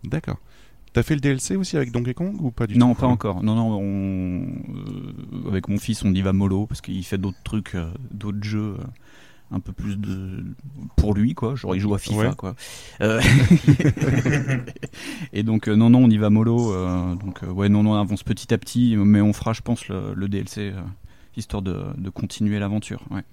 [0.04, 0.38] D'accord.
[0.94, 3.44] T'as fait le DLC aussi avec Donkey Kong ou pas du non, tout pas encore.
[3.44, 7.42] Non, non, on, euh, avec mon fils, on y va mollo parce qu'il fait d'autres
[7.44, 7.76] trucs,
[8.12, 8.78] d'autres jeux.
[9.52, 10.44] Un peu plus de
[10.96, 12.36] pour lui quoi genre il joue à FIFA Ouais.
[12.36, 12.56] quoi
[13.02, 13.22] Euh,
[15.34, 18.02] et donc euh, non non on y va mollo euh, donc ouais non non on
[18.02, 20.82] avance petit à petit mais on fera je pense le, le DLC euh,
[21.38, 23.24] histoire de, de continuer l'aventure ouais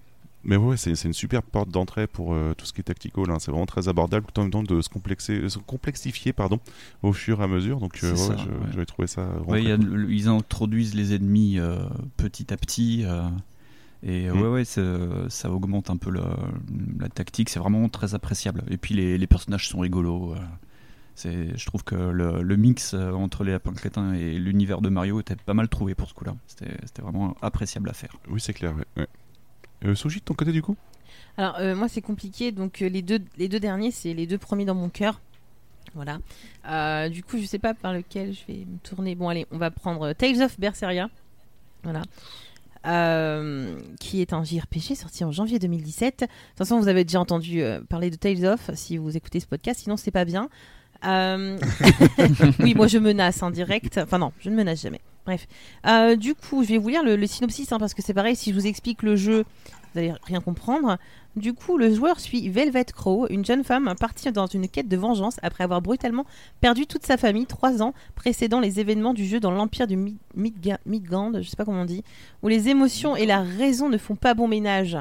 [0.44, 3.30] Mais ouais, c'est c'est une super porte d'entrée pour euh, tout ce qui est tactical.
[3.30, 3.36] hein.
[3.38, 6.58] C'est vraiment très abordable, tout en même temps de se, complexer, se complexifier pardon,
[7.04, 7.78] au fur et à mesure.
[7.78, 8.70] Donc, euh, ouais, ça, je- ouais.
[8.72, 9.76] j'avais trouvé ça Ouais, y a
[10.08, 11.76] ils introduisent les ennemis euh,
[12.16, 13.04] petit à petit.
[14.02, 14.40] Et euh, Mm.
[14.42, 14.64] ouais, ouais,
[15.28, 16.36] ça augmente un peu la,
[16.98, 17.48] la tactique.
[17.50, 18.62] C'est vraiment très appréciable.
[18.70, 20.34] Et puis les, les personnages sont rigolos.
[20.34, 20.38] euh,
[21.14, 24.88] c'est, je trouve que le, le mix euh, entre les lapins crétins et l'univers de
[24.88, 26.34] Mario était pas mal trouvé pour ce coup-là.
[26.46, 28.16] C'était, c'était vraiment appréciable à faire.
[28.28, 28.74] Oui, c'est clair.
[28.74, 28.84] Ouais.
[28.96, 29.08] ouais.
[29.84, 30.76] Euh, de ton côté, du coup?
[31.36, 34.66] Alors euh, moi c'est compliqué, donc les deux les deux derniers c'est les deux premiers
[34.66, 35.20] dans mon cœur.
[35.94, 36.18] Voilà.
[36.68, 39.14] Euh, du coup je sais pas par lequel je vais me tourner.
[39.14, 41.08] Bon allez on va prendre Tales of Berseria.
[41.84, 42.02] Voilà.
[42.84, 46.18] Euh, qui est un JRPG sorti en janvier 2017.
[46.18, 49.38] De toute façon vous avez déjà entendu euh, parler de Tales of si vous écoutez
[49.38, 50.48] ce podcast, sinon c'est pas bien.
[51.04, 51.58] Euh,
[52.58, 53.98] oui, moi je menace en direct.
[53.98, 55.00] Enfin non, je ne menace jamais.
[55.24, 55.46] Bref.
[56.18, 58.56] Du coup, je vais vous lire le, synopsis hein, parce que c'est pareil, si je
[58.56, 59.44] vous explique le jeu,
[59.92, 60.98] vous allez rien comprendre.
[61.34, 64.96] Du coup, le joueur suit Velvet Crow, une jeune femme partie dans une quête de
[64.98, 66.26] vengeance après avoir brutalement
[66.60, 70.18] perdu toute sa famille trois ans précédant les événements du jeu dans l'empire du Mi-
[70.36, 72.04] Midga- Midgand, je sais pas comment on dit,
[72.42, 74.98] où les émotions et la raison ne font pas bon ménage.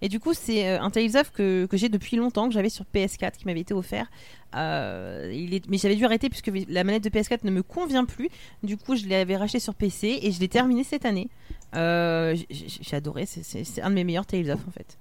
[0.00, 2.84] Et du coup, c'est euh, un Tales of que, j'ai depuis longtemps, que j'avais sur
[2.94, 4.08] PS4, qui m'avait été offert.
[4.54, 5.30] Euh.
[5.68, 8.28] Mais j'avais dû arrêter puisque la manette de PS4 ne me convient plus.
[8.62, 11.28] Du coup, je l'avais racheté sur PC et je l'ai terminé cette année.
[11.74, 14.96] Euh, j'ai adoré, c'est un de mes meilleurs Tales of en fait.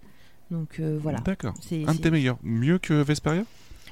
[0.52, 1.20] Donc euh, voilà.
[1.20, 1.54] D'accord.
[1.62, 2.38] C'est- Un de c'est- tes meilleurs.
[2.44, 3.44] Mieux que Vesperia?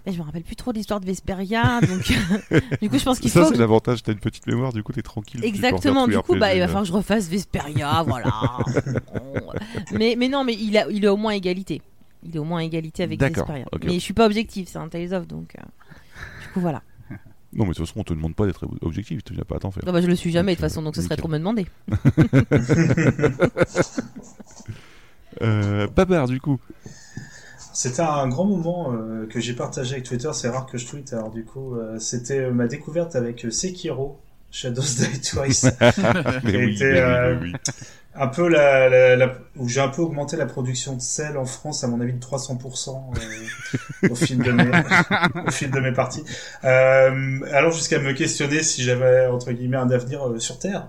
[0.06, 2.02] Mais je me rappelle plus trop de l'histoire de Vesperia, donc
[2.82, 3.48] du coup je pense qu'il Ça, faut.
[3.48, 4.04] c'est que- l'avantage.
[4.04, 5.44] T'as une petite mémoire, du coup, t'es tranquille.
[5.44, 6.68] Exactement, du coup bah, il va euh.
[6.68, 8.32] falloir que je refasse Vesperia, voilà.
[9.94, 11.82] Mais, mais non, mais il, a, il est au moins égalité.
[12.24, 13.66] Il est au moins égalité avec Vesperia.
[13.72, 15.56] ok, mais je suis pas objectif, c'est un Tales of donc.
[15.58, 15.62] euh,
[16.44, 16.84] Du coup voilà.
[17.54, 19.24] Non, mais de toute façon, on te demande pas d'être objectif.
[19.24, 19.84] Tu viens pas à t'en faire.
[19.86, 21.66] Non, bah, je le suis jamais de toute façon, donc ce serait trop me demander.
[25.42, 26.60] Euh, Babar, du coup.
[27.76, 30.30] C'était un grand moment euh, que j'ai partagé avec Twitter.
[30.32, 31.12] C'est rare que je tweete.
[31.12, 34.22] Alors du coup, euh, c'était euh, ma découverte avec Sekiro,
[34.56, 35.62] Shadows Die Twice.
[35.62, 36.02] Qui
[36.46, 37.54] oui, oui, euh, oui.
[38.16, 41.46] un peu la, la, la- où j'ai un peu augmenté la production de sel en
[41.46, 42.90] France à mon avis de 300%
[44.04, 44.72] euh, au fil de mes
[45.48, 46.24] au fil de mes parties.
[46.64, 50.88] Euh, alors jusqu'à me questionner si j'avais entre guillemets un avenir euh, sur Terre,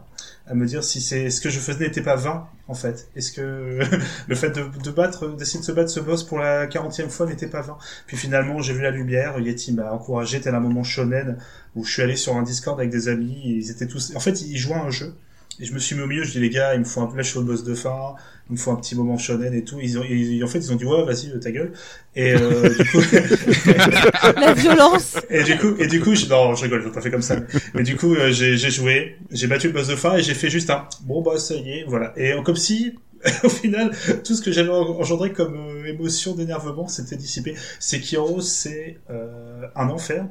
[0.48, 3.08] à me dire si c'est ce que je faisais n'était pas vain en fait.
[3.16, 3.80] Est-ce que
[4.28, 7.26] le fait de, de battre, d'essayer de se battre ce boss pour la 40e fois
[7.26, 7.78] n'était pas vain?
[8.06, 9.38] Puis finalement j'ai vu la lumière.
[9.40, 11.36] Yeti m'a encouragé tel un moment shonen
[11.76, 14.12] où je suis allé sur un Discord avec des amis et ils étaient tous.
[14.16, 15.14] En fait ils jouaient à un jeu.
[15.58, 17.06] Et je me suis mis au milieu, je dis les gars, il me faut un
[17.16, 18.14] là je suis au boss de fin,
[18.50, 19.78] il me faut un petit moment shonen et tout.
[19.80, 21.72] Ils ont, ils- en fait ils ont dit ouais vas-y ta gueule.
[22.14, 23.00] Et euh, du coup
[24.40, 27.00] La violence et du coup et du coup je, non je rigole, je l'ai pas
[27.00, 27.36] fait comme ça.
[27.74, 30.34] Mais, du coup euh, j'ai j'ai joué, j'ai battu le boss de fin et j'ai
[30.34, 32.12] fait juste un bon bah ça y est voilà.
[32.16, 32.94] Et euh, comme si
[33.44, 33.90] au final,
[34.24, 37.54] tout ce que j'avais engendré comme euh, émotion d'énervement, c'était dissipé.
[37.80, 40.26] Sekiro, c'est euh, un enfer,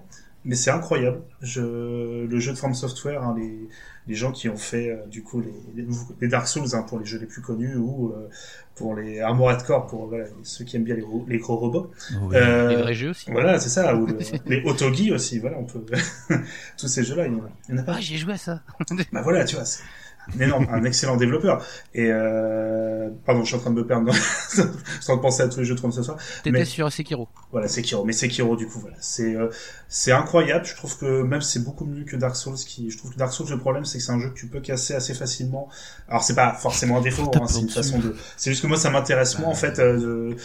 [0.46, 1.22] mais c'est incroyable.
[1.42, 3.68] Je, le jeu de From Software, hein, les,
[4.08, 5.86] les gens qui ont fait euh, du coup les,
[6.22, 8.30] les, Dark Souls hein, pour les jeux les plus connus ou euh,
[8.76, 11.92] pour les Armored Core pour voilà, ceux qui aiment bien les, les gros robots.
[12.22, 12.36] Oui.
[12.36, 13.32] Euh, Les vrais jeux aussi.
[13.32, 13.96] Voilà, c'est ça.
[13.96, 15.40] Ou le- les Otogi aussi.
[15.40, 15.84] Voilà, on peut.
[16.78, 17.94] Tous ces jeux-là, il y en a, il y en a pas.
[17.98, 18.62] Ah, j'ai joué à ça.
[19.12, 19.84] Bah voilà, tu vois, c'est
[20.34, 21.64] un énorme, un excellent développeur.
[21.94, 23.10] Et euh...
[23.26, 24.06] pardon, je suis en train de me perdre.
[24.08, 24.20] dans- je
[24.52, 24.66] suis en
[25.04, 26.18] train de penser à tous les jeux de From Software.
[26.44, 27.28] T'étais Mais- sur Sekiro.
[27.52, 28.04] Voilà, Sekiro.
[28.06, 29.50] Mais Sekiro, du coup, voilà, c'est euh,
[29.88, 30.66] c'est incroyable.
[30.66, 32.56] Je trouve que même c'est beaucoup mieux que Dark Souls.
[32.56, 34.48] Qui, je trouve que Dark Souls, le problème, c'est que c'est un jeu que tu
[34.48, 35.70] peux casser assez facilement.
[36.10, 38.16] Alors c'est pas forcément un défaut, hein, c'est une façon de.
[38.38, 40.36] C'est juste que moi, ça m'intéresse moins en fait, euh, de,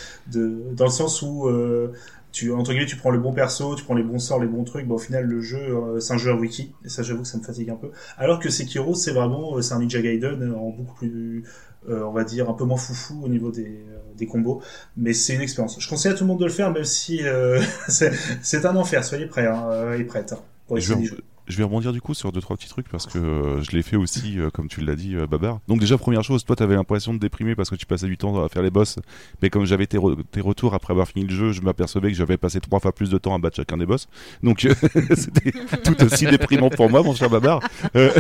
[0.40, 1.92] de dans le sens où euh,
[2.32, 4.64] tu entre guillemets, tu prends le bon perso, tu prends les bons sorts, les bons
[4.64, 4.86] trucs.
[4.86, 6.72] Bah, au final, le jeu, euh, c'est un jeu à wiki.
[6.84, 7.90] Et ça, j'avoue que ça me fatigue un peu.
[8.18, 11.44] Alors que Sekiro, c'est vraiment, euh, c'est un Ninja Gaiden euh, en beaucoup plus,
[11.88, 14.62] euh, on va dire, un peu moins foufou au niveau des, euh, des combos.
[14.96, 15.80] Mais c'est une expérience.
[15.80, 19.04] Je conseille à tout le monde de le faire, même si euh, c'est un enfer.
[19.04, 20.32] Soyez prêts hein, et prêtes.
[20.32, 21.16] Hein, pour Je essayer vais.
[21.50, 23.82] Je vais rebondir du coup sur deux trois petits trucs parce que euh, je l'ai
[23.82, 25.60] fait aussi euh, comme tu l'as dit euh, Babar.
[25.68, 28.42] Donc déjà première chose, toi t'avais l'impression de déprimer parce que tu passais du temps
[28.42, 28.96] à faire les boss,
[29.42, 32.16] mais comme j'avais tes, re- tes retours après avoir fini le jeu, je m'apercevais que
[32.16, 34.08] j'avais passé trois fois plus de temps à battre chacun des boss.
[34.42, 34.74] Donc euh,
[35.14, 35.52] c'était
[35.84, 37.60] tout aussi déprimant pour moi mon cher Babar.
[37.94, 38.10] Mais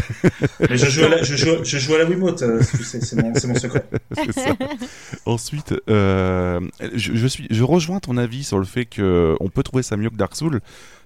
[0.76, 3.84] je joue à la, je joue, je joue à la Wiimote, c'est mon, secret.
[4.32, 4.56] Ça.
[5.24, 9.82] Ensuite, je, je suis, je rejoins ton avis sur le fait que on peut trouver
[9.82, 10.60] ça mieux que Dark Souls.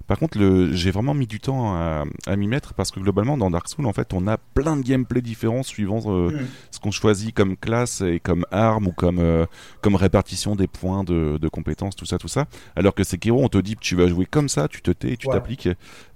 [0.06, 3.38] Par contre, le, j'ai vraiment mis du temps à, à m'y mettre parce que globalement,
[3.38, 6.46] dans Dark Souls, en fait, on a plein de gameplay différents suivant euh, Mm.
[6.70, 9.46] ce qu'on choisit comme classe et comme arme ou comme euh,
[9.80, 12.46] comme répartition des points de, de compétences, tout ça, tout ça.
[12.76, 15.26] Alors que Sekiro, on te dit tu vas jouer comme ça, tu te tais, tu
[15.28, 15.68] t'appliques.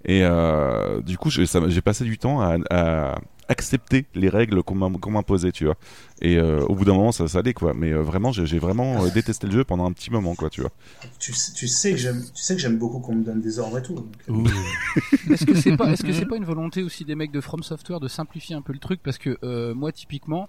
[0.04, 3.18] Et euh, du coup, j'ai passé du temps à, à
[3.48, 5.76] accepter les règles qu'on m'imposait, tu vois.
[6.20, 7.74] Et euh, au bout d'un moment, ça, ça allait, quoi.
[7.74, 10.60] Mais euh, vraiment, j'ai vraiment euh, détesté le jeu pendant un petit moment, quoi, tu
[10.60, 10.70] vois.
[11.18, 13.58] Tu, sais- tu sais que j'aime, tu sais que j'aime beaucoup qu'on me donne des
[13.58, 13.94] ordres et tout.
[13.94, 14.08] donc,
[15.30, 17.62] Est-ce que c'est pas, est-ce que c'est pas une volonté aussi des mecs de From
[17.62, 19.00] Software de simplifier un peu le truc?
[19.02, 20.48] Parce que euh, moi typiquement,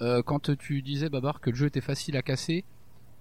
[0.00, 2.64] euh, quand tu disais Babar que le jeu était facile à casser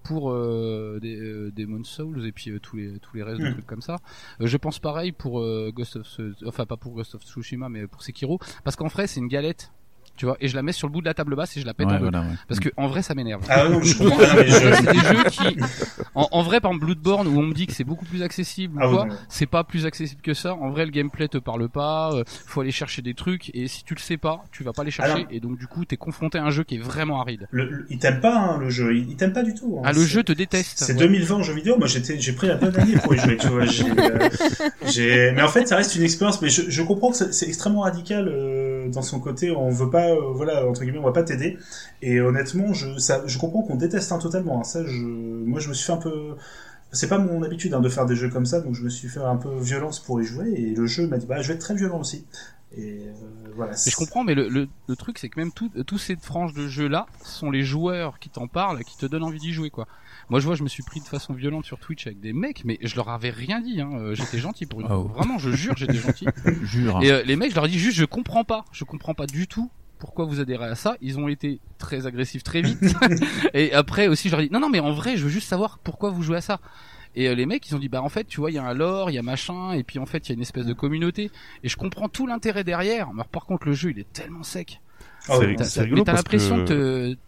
[0.03, 3.47] pour euh, des, euh, Demon's Souls et puis euh, tous les tous les restes de
[3.49, 3.53] Mm.
[3.53, 3.97] trucs comme ça,
[4.41, 6.07] euh, je pense pareil pour euh, Ghost of,
[6.45, 9.71] enfin pas pour Ghost of Tsushima mais pour Sekiro parce qu'en vrai c'est une galette.
[10.17, 11.65] Tu vois, et je la mets sur le bout de la table basse et je
[11.65, 12.03] la pète Ouais, en deux.
[12.03, 12.35] voilà, ouais.
[12.47, 13.41] Parce que en vrai, ça m'énerve.
[13.49, 14.19] Ah non, je comprends.
[14.21, 15.57] Non, mais je- c'est des jeux qui,
[16.13, 18.77] en, en vrai, par exemple Bloodborne, où on me dit que c'est beaucoup plus accessible,
[18.77, 20.53] ou Ah oui, quoi, c'est pas plus accessible que ça.
[20.53, 22.11] En vrai, le gameplay te parle pas.
[22.13, 24.83] euh, faut aller chercher des trucs, et si tu le sais pas, tu vas pas
[24.83, 27.47] les chercher, et donc du coup, t'es confronté à un jeu qui est vraiment aride.
[27.51, 29.77] Le, le- il t'aime pas hein, le jeu, il, il t'aime pas du tout.
[29.79, 29.83] hein.
[29.85, 30.77] Ah, le jeu te déteste.
[30.79, 30.99] C'est ouais.
[30.99, 31.77] 2020 en jeu vidéo.
[31.79, 33.37] Moi, j'étais, j'ai pris la bonne année pour y jouer.
[33.37, 34.29] Tu vois, j'ai, euh,
[34.85, 36.41] j'ai- mais en fait, ça reste une expérience.
[36.41, 39.51] Mais je, je comprends que c'est, c'est extrêmement radical euh, dans son côté.
[39.51, 41.57] On veut pas, euh, voilà, entre guillemets, on va pas t'aider.
[42.01, 44.59] Et honnêtement, je, ça, je comprends qu'on déteste hein, totalement.
[44.59, 44.63] hein.
[44.63, 46.35] Ça, je, moi, je me suis fait un peu.
[46.93, 49.07] C'est pas mon habitude hein, de faire des jeux comme ça, donc je me suis
[49.07, 50.51] fait un peu violence pour y jouer.
[50.51, 52.25] Et le jeu m'a dit, bah, je vais être très violent aussi.
[52.77, 53.11] Et euh,
[53.55, 53.71] voilà.
[53.71, 56.53] Mais je comprends, mais le, le, le truc, c'est que même tout, tous ces franges
[56.53, 59.87] de jeux-là sont les joueurs qui t'en parlent, qui te donnent envie d'y jouer, quoi.
[60.31, 62.63] Moi, je vois, je me suis pris de façon violente sur Twitch avec des mecs,
[62.65, 63.91] mais je leur avais rien dit, hein.
[63.93, 65.03] Euh, J'étais gentil pour une Oh.
[65.09, 65.17] fois.
[65.17, 66.25] Vraiment, je jure, j'étais gentil.
[66.63, 66.99] Jure.
[67.03, 69.27] Et euh, les mecs, je leur ai dit juste, je comprends pas, je comprends pas
[69.27, 70.95] du tout pourquoi vous adhérez à ça.
[71.01, 72.79] Ils ont été très agressifs très vite.
[73.53, 75.47] et après aussi, je leur ai dit, non, non, mais en vrai, je veux juste
[75.49, 76.59] savoir pourquoi vous jouez à ça.
[77.13, 78.63] Et euh, les mecs, ils ont dit, bah en fait, tu vois, il y a
[78.63, 80.65] un lore, il y a machin, et puis en fait, il y a une espèce
[80.65, 81.29] de communauté.
[81.63, 83.11] Et je comprends tout l'intérêt derrière.
[83.13, 84.79] Mais par contre, le jeu, il est tellement sec.
[85.27, 87.19] Ah C'est- rigolo mais t'as l'impression que- de te,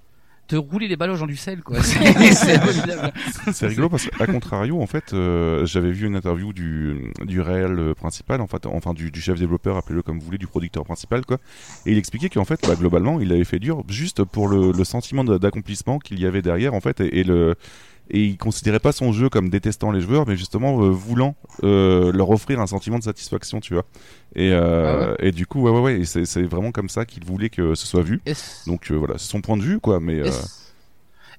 [0.47, 1.81] te rouler les ballons dans du sel, quoi.
[1.83, 3.13] C'est c'est abominable.
[3.53, 7.79] C'est rigolo parce qu'à contrario, en fait, euh, j'avais vu une interview du, du réel
[7.79, 10.83] euh, principal, en fait, enfin du, du chef développeur, appelez-le comme vous voulez, du producteur
[10.83, 11.37] principal, quoi.
[11.85, 14.83] Et il expliquait qu'en fait, bah, globalement, il avait fait dur juste pour le, le
[14.83, 17.55] sentiment d'accomplissement qu'il y avait derrière, en fait, et, et le
[18.09, 22.11] et il considérait pas son jeu comme détestant les joueurs, mais justement euh, voulant euh,
[22.11, 23.85] leur offrir un sentiment de satisfaction, tu vois.
[24.35, 27.75] Et, euh, et du coup, ouais, ouais, ouais, c'est vraiment comme ça qu'il voulait que
[27.75, 28.21] ce soit vu.
[28.67, 29.99] Donc voilà, c'est son point de vue, quoi.
[29.99, 30.21] Mais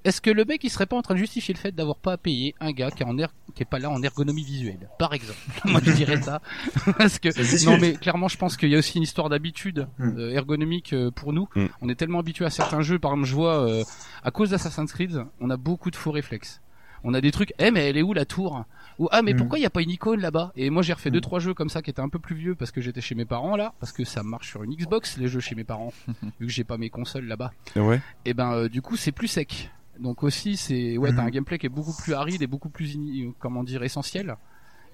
[0.04, 2.16] est-ce- que le mec il serait pas en train de justifier le fait d'avoir pas
[2.16, 5.12] payé un gars qui est, en er- qui est pas là en ergonomie visuelle, par
[5.14, 5.38] exemple?
[5.64, 6.40] Moi je dirais ça
[6.98, 10.18] parce que non mais clairement je pense qu'il y a aussi une histoire d'habitude Hmm.
[10.18, 11.48] euh, ergonomique euh, pour nous.
[11.54, 11.66] Hmm.
[11.80, 13.84] On est tellement habitué à certains jeux, par exemple je vois euh,
[14.22, 16.60] à cause d'Assassin's Creed, on a beaucoup de faux réflexes.
[17.06, 18.64] On a des trucs, eh mais elle est où la tour?
[18.98, 19.36] Ou ah mais Hmm.
[19.36, 20.52] pourquoi il y a pas une icône là-bas?
[20.56, 21.14] Et moi j'ai refait Hmm.
[21.14, 23.14] deux trois jeux comme ça qui étaient un peu plus vieux parce que j'étais chez
[23.14, 25.92] mes parents là, parce que ça marche sur une Xbox les jeux chez mes parents,
[26.40, 28.00] vu que j'ai pas mes consoles là-bas ouais.
[28.24, 29.70] et ben euh, du coup c'est plus sec.
[30.00, 31.28] Donc aussi c'est ouais t'as Mhm.
[31.28, 32.96] un gameplay qui est beaucoup plus aride et beaucoup plus
[33.38, 34.36] comment dire essentiel.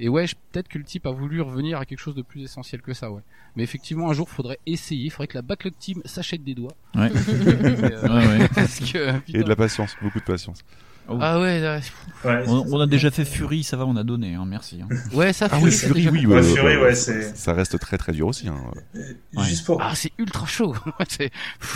[0.03, 2.43] Et ouais, je- peut-être que le type a voulu revenir à quelque chose de plus
[2.43, 3.21] essentiel que ça, ouais.
[3.55, 5.05] Mais effectivement, un jour, faudrait essayer.
[5.05, 6.75] Il faudrait que la backlog team s'achète des doigts.
[6.95, 7.11] Ouais.
[7.45, 8.49] Euh, Ouais, ouais.
[8.55, 10.61] parce que, Et de la patience, beaucoup de patience.
[11.09, 11.81] Ah ouais, ouais,
[12.25, 14.81] Ouais, On, on a déjà fait Fury, ça va, on a donné, hein, merci.
[14.83, 14.89] hein.
[15.15, 16.27] ouais, ça Ah Fury, oui, Fury.
[16.27, 18.47] Ouais, Fury, euh, ouais, c'est- Ça reste très très dur aussi.
[18.49, 18.57] Hein.
[18.95, 19.01] Euh,
[19.43, 20.75] Juste pour, Ah, c'est ultra chaud.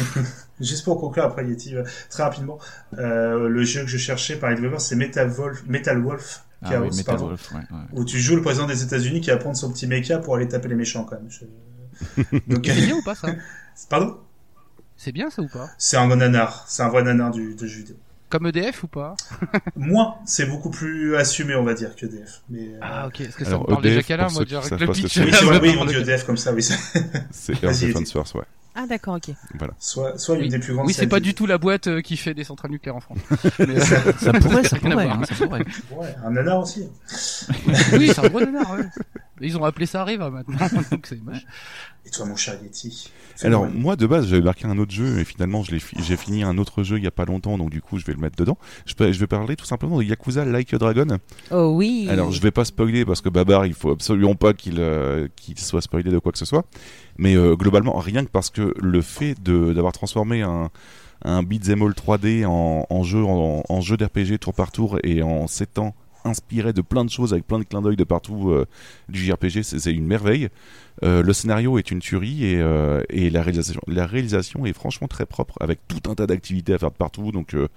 [0.61, 2.59] Juste pour conclure après Yeti, euh, très rapidement,
[2.99, 6.83] euh, le jeu que je cherchais par Developer, c'est Metal Wolf, Metal Wolf Ah Chaos,
[6.85, 7.79] oui, Metal pardon, Wolf, ouais, ouais.
[7.93, 10.47] où tu joues le président des États-Unis qui va prendre son petit mecha pour aller
[10.49, 11.31] taper les méchants quand même.
[11.31, 13.29] Je- Donc, C'est bien ou pas ça?
[13.89, 14.19] Pardon?
[14.97, 15.69] C'est bien ça ou pas?
[15.79, 17.97] C'est un bon nanar, c'est un vrai nanar du, de jeu vidéo.
[18.35, 19.15] Comme EDF ou pas?
[19.77, 22.43] Moins, c'est beaucoup plus assumé, on va dire, que DF.
[22.51, 24.33] Mais, euh, Ah ok, est-ce que ça Alors, me parle déjà EDF, qu'à là, pour
[24.33, 25.15] moi déjà le pitch.
[25.15, 25.23] c'est.
[25.23, 26.61] Oui, oui, dire parle EDF comme ça, oui.
[27.31, 28.11] c'est- Yeti.
[28.13, 28.43] Force, ouais.
[28.75, 29.33] Ah d'accord, ok.
[29.79, 30.47] Soit, soit Oui.
[30.47, 32.43] une des plus grandes Oui, c'est pas du tout la boîte euh, qui fait des
[32.43, 33.19] centrales nucléaires en France.
[33.61, 33.81] Mais, euh,
[34.19, 35.65] Ça pourrait, ça Rien à pourrait, hein, ça pourrait.
[35.93, 36.89] Ouais, un nanar aussi.
[37.93, 38.85] oui, c'est un gros nanar, ouais.
[39.43, 40.57] Ils ont appelé ça Arriva maintenant,
[40.91, 41.47] donc c'est moche.
[42.05, 43.13] Et toi, mon cher Yeti?
[43.43, 46.43] Alors moi moi de base j'avais marqué un autre jeu et finalement fi- j'ai fini
[46.45, 48.37] un autre jeu il y a pas longtemps donc du coup je vais le mettre
[48.37, 48.57] dedans.
[48.87, 51.19] Je, peux- je vais parler tout simplement de Yakuza Like a Dragon.
[51.51, 52.07] Oh oui.
[52.11, 55.59] Alors je vais pas spoiler parce que Babar il faut absolument pas qu'il euh, qu'il
[55.59, 56.65] soit spoilé de quoi que ce soit.
[57.19, 60.71] Mais euh, globalement rien que parce que le fait de d'avoir transformé un
[61.27, 65.23] un beat'em all 3D en, en jeu en, en jeu d'RPG tour par tour et
[65.23, 65.95] en s'étant
[66.27, 68.67] inspiré de plein de choses avec plein de clins d'œil de partout euh,
[69.09, 70.49] du JRPG c'est une merveille.
[71.03, 75.09] Euh, le scénario est une tuerie et, euh, et la réalisation la réalisation est franchement
[75.09, 77.33] très propre avec tout un tas d'activités à faire de partout.
[77.33, 77.69] Donc euh,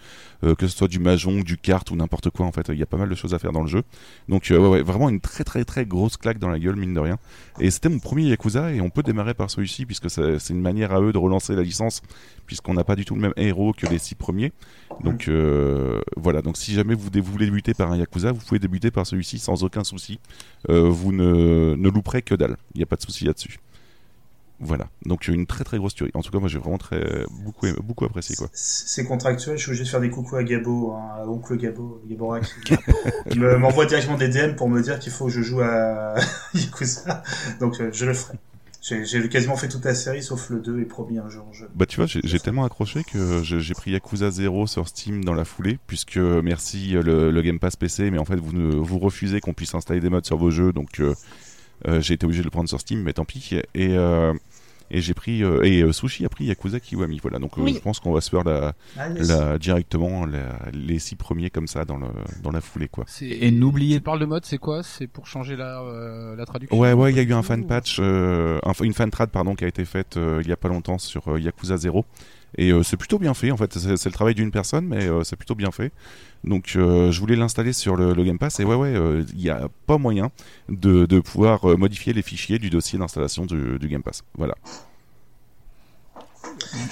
[0.43, 2.83] euh, que ce soit du mahjong, du kart ou n'importe quoi en fait il y
[2.83, 3.83] a pas mal de choses à faire dans le jeu.
[4.29, 7.17] Donc euh, vraiment une très très très grosse claque dans la gueule mine de rien.
[7.59, 10.93] Et c'était mon premier Yakuza et on peut démarrer par celui-ci puisque c'est une manière
[10.93, 12.01] à eux de relancer la licence
[12.45, 14.51] puisqu'on n'a pas du tout le même héros que les six premiers.
[15.03, 18.91] Donc euh, voilà, donc si jamais vous, voulez débuter par un Yakuza, vous pouvez débuter
[18.91, 20.19] par celui-ci sans aucun souci.
[20.67, 23.59] Vous ne, ne louperez que dalle, il n'y a pas de souci là-dessus.
[24.59, 26.09] Voilà, donc une très très grosse tuerie.
[26.15, 28.49] En tout cas, moi j'ai vraiment très beaucoup beaucoup apprécié quoi.
[28.53, 32.01] C'est contractuel, je suis obligé de faire des coucous à Gabo, hein, à oncle Gabo,
[32.09, 32.43] Gaborak,
[33.29, 36.15] qui me- m'envoie directement des DM pour me dire qu'il faut que je joue à
[36.55, 37.21] Yakuza.
[37.59, 38.33] Donc euh, je le ferai.
[38.81, 41.67] J'ai quasiment fait toute la série sauf le 2 et promis un jour en jeu.
[41.75, 45.33] Bah tu vois, j'ai tellement accroché que je- j'ai pris Yakuza 0 sur Steam dans
[45.33, 48.97] la foulée, puisque merci le, le Game Pass PC, mais en fait vous ne, vous
[48.97, 51.13] refusez qu'on puisse installer des mods sur vos jeux, donc euh,
[51.87, 53.55] euh, j'ai été obligé de le prendre sur Steam, mais tant pis.
[53.75, 54.33] Et euh,
[54.91, 57.39] et j'ai pris euh, et euh, Sushi a pris Yakuza Kiwami, voilà.
[57.39, 57.73] Donc euh, Oui.
[57.75, 59.27] je pense qu'on va se faire la, Ah, yes.
[59.29, 62.07] la directement la- les six premiers comme ça dans le
[62.43, 63.05] dans la foulée quoi.
[63.21, 64.83] Et n'oubliez parles de mode, c'est quoi?
[64.83, 66.77] C'est pour changer la, euh, la traduction?
[66.79, 69.29] Ouais, ouais, il y a eu un Ou- fan patch, euh, un- une fan trad
[69.29, 72.05] pardon, qui a été faite euh, il y a pas longtemps sur euh, Yakuza 0.
[72.57, 73.73] Et euh, c'est plutôt bien fait, en fait.
[73.77, 75.91] C'est c'est le travail d'une personne, mais euh, c'est plutôt bien fait.
[76.43, 78.59] Donc, euh, je voulais l'installer sur le, Game Pass.
[78.59, 80.31] Et ouais, ouais, euh, il n'y a pas moyen
[80.69, 84.23] de, pouvoir euh, modifier les fichiers du dossier d'installation du Game Pass.
[84.37, 84.55] Voilà.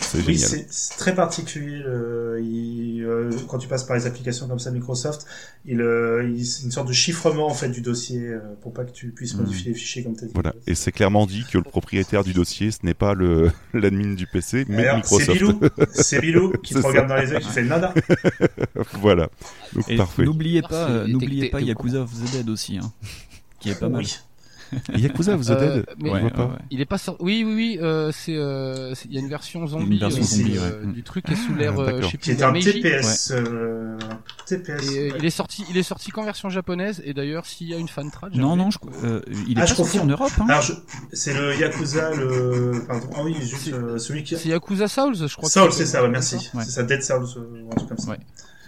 [0.01, 0.65] C'est Oui, génial.
[0.69, 1.79] c'est très particulier.
[1.79, 5.25] le- il, euh, quand tu passes par les applications comme ça Microsoft,
[5.65, 8.83] il, euh, il- c'est une sorte de chiffrement en fait du dossier euh, pour pas
[8.85, 9.41] que tu puisses Mhm.
[9.41, 10.33] modifier les fichiers comme tu as dit.
[10.33, 10.53] Voilà.
[10.67, 14.27] Et c'est clairement dit que le propriétaire du dossier, ce n'est pas le l'admin du
[14.27, 15.31] PC, mais c'est Microsoft.
[15.39, 15.59] Bilou,
[15.93, 16.87] c'est Bilou qui te ça.
[16.87, 17.93] regarde dans les yeux, qui fait nada.
[18.93, 19.29] voilà.
[19.73, 20.23] Donc, Et parfait.
[20.23, 22.91] n'oubliez pas, n'oubliez pas Yakuza of the Dead aussi, hein,
[23.59, 24.03] qui est pas mal.
[24.03, 24.15] Oui.
[24.95, 26.45] Yakuza, vous êtes Euh, dead mais- Je Ouais, pas.
[26.45, 26.55] ouais.
[26.71, 27.23] Il est pas sorti.
[27.23, 27.79] Oui, oui, oui.
[27.81, 30.59] euh, c'est, euh, c'est- il y a une version zombie, Une version euh, zombie, du,
[30.59, 30.71] ouais.
[30.85, 30.93] Mm.
[30.93, 32.01] du truc qui est sous l'air, euh, d'accord.
[32.03, 32.81] je sais Qui plus, est un Meiji.
[32.81, 33.31] TPS.
[33.31, 33.97] euh,
[34.45, 34.91] TPS.
[34.91, 35.17] Et ouais.
[35.19, 37.01] il est sorti, il est sorti qu'en version japonaise.
[37.05, 39.59] Et d'ailleurs, s'il y a une fan trad, Non, non, je, euh, il est Ah,
[39.61, 40.31] pas je sorti en Europe.
[40.39, 40.59] Hein.
[41.13, 42.83] C'est le Yakuza, le.
[42.87, 43.09] Pardon.
[43.15, 44.35] Ah oui, juste C'est- euh, celui qui.
[44.37, 45.49] c'est Yakuza Souls, je crois.
[45.49, 46.37] Soul, que c'est ça, ouais, merci.
[46.59, 48.15] C'est ça, Dead Souls, ou un truc comme ça.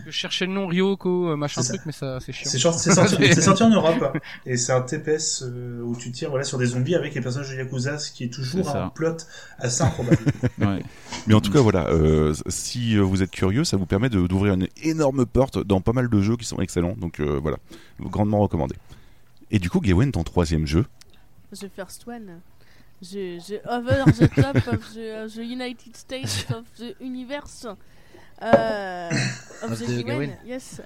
[0.06, 2.50] Je cherchais le nom Ryoko, euh, machin truc, mais ça, c'est chiant.
[2.50, 2.60] C'est
[3.42, 4.18] sorti, en Europe.
[4.46, 7.50] Et c'est un TPS euh, où tu tires voilà, sur des zombies avec les personnages
[7.50, 9.18] de Yakuza, ce qui est toujours un plot
[9.60, 10.18] assez improbable.
[10.60, 10.84] Ouais.
[11.28, 14.68] Mais en tout cas, voilà, euh, si vous êtes curieux, ça vous permet d'ouvrir une
[14.82, 16.96] énorme porte dans pas mal de jeux qui sont excellents.
[16.98, 17.58] Donc euh, voilà,
[18.00, 18.76] grandement recommandé.
[19.52, 20.86] Et du coup, Gawain, ton troisième jeu,
[21.52, 22.42] The first one.
[23.02, 27.66] The, the over the top of the, of the United States of the universe.
[28.42, 29.10] Euh,
[29.64, 30.38] of Of the the Gawain, Gawain.
[30.46, 30.82] yes.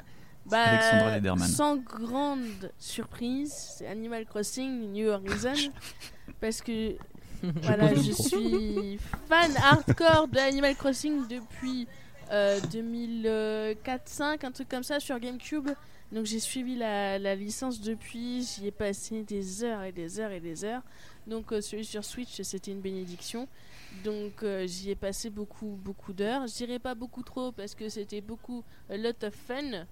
[0.46, 1.48] Bah, Lederman.
[1.48, 5.54] sans grande surprise, c'est Animal Crossing New Horizon.
[6.42, 6.96] parce que
[7.44, 11.88] voilà, je suis fan hardcore de Animal Crossing depuis
[12.32, 15.70] euh, 2004-5, un truc comme ça sur GameCube.
[16.12, 20.32] Donc j'ai suivi la, la licence depuis, j'y ai passé des heures et des heures
[20.32, 20.82] et des heures.
[21.28, 23.48] Donc euh, celui sur Switch c'était une bénédiction.
[23.92, 26.48] Donc euh, j'y ai passé beaucoup beaucoup d'heures.
[26.48, 29.86] Je dirais pas beaucoup trop parce que c'était beaucoup a lot of fun.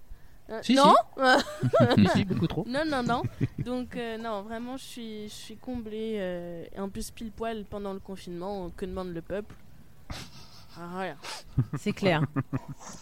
[0.50, 0.94] Euh, Si, non?
[1.16, 2.64] Si, si, beaucoup trop.
[2.66, 3.22] Non, non, non.
[3.64, 6.16] Donc, euh, non, vraiment, je suis, je suis comblé.
[6.18, 9.54] euh, et en plus, pile poil pendant le confinement, que demande le peuple?
[10.76, 11.04] Ah.
[11.78, 12.24] C'est clair.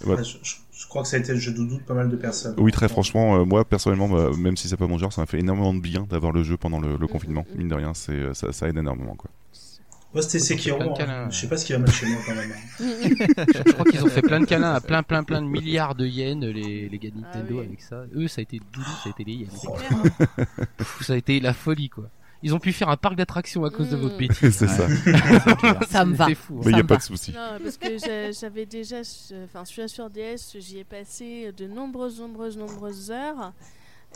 [0.05, 0.17] Ouais.
[0.17, 2.09] Ouais, je, je- je crois que ça a été le jeu doudou de pas mal
[2.11, 2.55] de personnes.
[2.59, 5.27] Oui, très franchement, euh, moi personnellement, bah, même si c'est pas mon genre, ça m'a
[5.27, 7.45] fait énormément de bien d'avoir le jeu pendant le, le confinement.
[7.51, 7.59] Mhm.
[7.59, 9.31] Mine de rien, c'est ça, ça aide énormément quoi.
[10.15, 10.79] Moi, c'était Sekiro.
[10.79, 11.29] plein de hein.
[11.31, 12.51] Je sais pas ce qui va mal chez moi quand même.
[12.53, 12.85] hein.
[13.67, 16.07] Je, crois qu'ils ont fait plein de câlins à plein, plein, plein de milliards de
[16.07, 17.67] yens, les, les gars de Nintendo Ah oui.
[17.67, 18.05] avec ça.
[18.15, 19.53] Eux, ça a été doudou, ça a été les yens.
[19.55, 20.03] C'est clair.
[20.79, 22.05] Pff, Ça a été la folie, quoi.
[22.43, 24.01] Ils ont pu faire un parc d'attractions à cause de Mm.
[24.01, 24.39] votre bêtise.
[24.57, 24.87] c'est ça.
[25.91, 26.27] Ça me va.
[26.29, 26.55] C'est fou.
[26.55, 26.63] hein.
[26.65, 26.99] Mais il Ça y a pas va.
[26.99, 27.33] de souci.
[27.33, 28.99] Non, parce que j'a- j'avais déjà,
[29.45, 33.53] enfin, celui-là sur DS, j'y ai passé de nombreuses, nombreuses, nombreuses heures.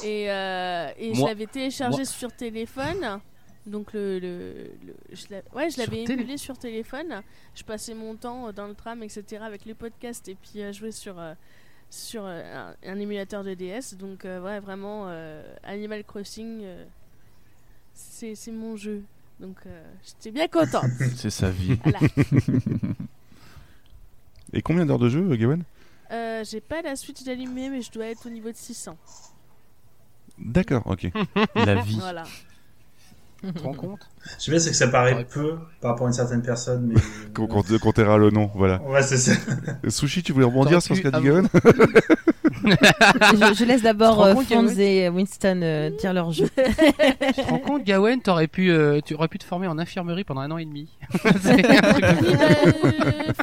[0.05, 3.20] Et, euh, et je l'avais téléchargé moi- sur téléphone.
[3.67, 7.23] Donc, le, le, le- je ouais, l'avais télé- émulé sur téléphone.
[7.55, 10.73] Je passais mon temps euh, dans le tram, etc., avec les podcasts et puis à
[10.73, 11.35] jouer sur, euh,
[11.89, 13.95] sur euh, un, un émulateur de DS.
[13.97, 16.85] Donc, euh, ouais, vraiment, euh, Animal Crossing, euh,
[17.95, 19.03] c'est c'est mon jeu.
[19.39, 20.91] Donc, euh, j'étais bien contente.
[21.17, 21.79] C'est sa vie.
[21.83, 21.99] Voilà.
[24.53, 25.63] Et combien d'heures de jeu, euh, Gawen
[26.11, 28.97] Euh, j'ai pas la Switch d'allumée, mais je dois être au niveau de 600.
[30.39, 31.09] D'accord, ok.
[31.55, 31.97] La vie.
[31.99, 32.25] Voilà.
[33.45, 34.09] Tu te rends compte?
[34.38, 35.24] Je sais bien, c'est que ça paraît Ouais.
[35.24, 37.01] peu par rapport à une certaine personne, mais.
[37.80, 38.80] Qu'on t'aira le nom, voilà.
[38.82, 39.32] Ouais, c'est ça.
[39.84, 41.49] Euh, Sushi, tu voulais rebondir sur ce qu'a dit Gawen
[42.64, 46.49] je, je laisse d'abord euh, Fonz et Winston euh, dire leur jeu.
[46.57, 50.22] Tu te rends compte, Gawen, t'aurais pu, euh, tu aurais pu te former en infirmerie
[50.24, 50.88] pendant un an et demi.
[51.11, 51.28] Fou.
[51.28, 51.32] Euh,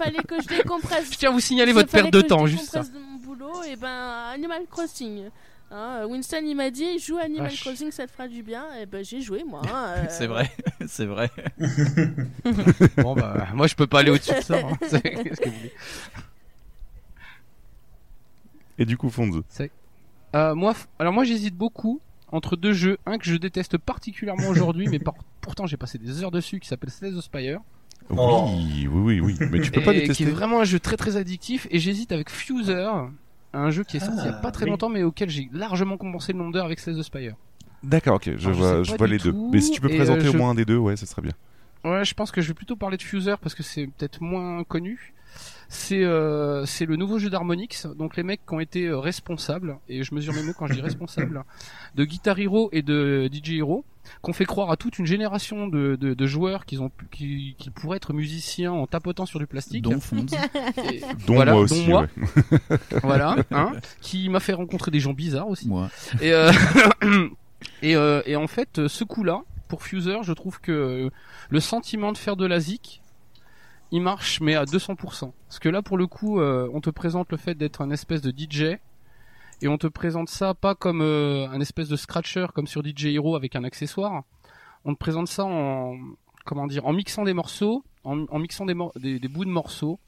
[0.01, 1.11] fallait que je décompresse.
[1.11, 2.79] Je tiens à vous signaler Il votre perte de temps, juste ça.
[2.81, 5.23] décompresse de mon boulot, et ben Animal Crossing.
[5.71, 7.61] Hein, Winston il m'a dit joue Animal Vache.
[7.61, 10.49] Crossing ça te fera du bien et ben j'ai joué moi hein, euh, C'est vrai,
[10.87, 11.29] c'est vrai.
[12.97, 14.57] Bon bah, moi je peux pas aller au-dessus de ça.
[14.57, 14.75] hein.
[14.79, 14.85] Que
[15.45, 15.71] vous voulez
[18.79, 19.41] Et du coup, Fonz.
[20.35, 22.01] Euh, moi, f- alors moi j'hésite beaucoup
[22.31, 26.23] entre deux jeux, un que je déteste particulièrement aujourd'hui, mais par- pourtant j'ai passé des
[26.23, 27.59] heures dessus, qui s'appelle Slay the Spire,
[28.11, 28.47] Oh.
[28.55, 29.47] Oui, oui, oui, oui.
[29.51, 31.77] Mais tu peux pas et les qui est vraiment un jeu très très addictif, et
[31.79, 32.89] j'hésite avec Fuser,
[33.53, 34.71] un jeu qui est sorti il y a Ah, pas très oui.
[34.71, 37.35] longtemps, mais auquel j'ai largement compensé le nombre d'heures avec Slay the Spire.
[37.83, 39.33] D'accord, ok, je Alors, vois, sais je vois les deux.
[39.51, 41.21] Mais si tu peux et, présenter euh, au moins un des deux, ouais, ça serait
[41.21, 41.31] bien.
[41.85, 44.63] Ouais, je pense que je vais plutôt parler de Fuser parce que c'est peut-être moins
[44.65, 45.13] connu.
[45.69, 49.77] C'est euh, c'est le nouveau jeu d'Harmonix, donc les mecs qui ont été euh, responsables,
[49.87, 51.43] et je mesure mes mots quand je dis responsables,
[51.95, 53.85] de Guitar Hero et de DJ Hero,
[54.21, 57.55] qu'on fait croire à toute une génération de, de, de joueurs qui, ont, pu- qui,
[57.57, 59.83] qui pourraient être musiciens en tapotant sur du plastique.
[59.83, 60.25] Dont Fonds.
[60.91, 62.07] Et- Dont voilà, moi dont aussi, moi.
[62.21, 62.77] ouais.
[63.03, 65.67] voilà, hein, qui m'a fait rencontrer des gens bizarres aussi.
[65.67, 65.89] Moi.
[66.21, 66.51] Et, euh,
[67.81, 71.09] et, euh, et en fait, ce coup-là, pour Fuser, je trouve que
[71.49, 73.01] le sentiment de faire de la zik,
[73.91, 74.95] il marche, mais à 200%.
[75.47, 78.21] Parce que là, pour le coup, euh, on te présente le fait d'être un espèce
[78.21, 78.77] de DJ,
[79.61, 83.07] et on te présente ça pas comme euh, un espèce de scratcher comme sur DJ
[83.07, 84.23] Hero avec un accessoire.
[84.85, 85.97] On te présente ça en
[86.45, 89.99] comment dire, en mixant des morceaux, en, en mixant des, des, des bouts de morceaux.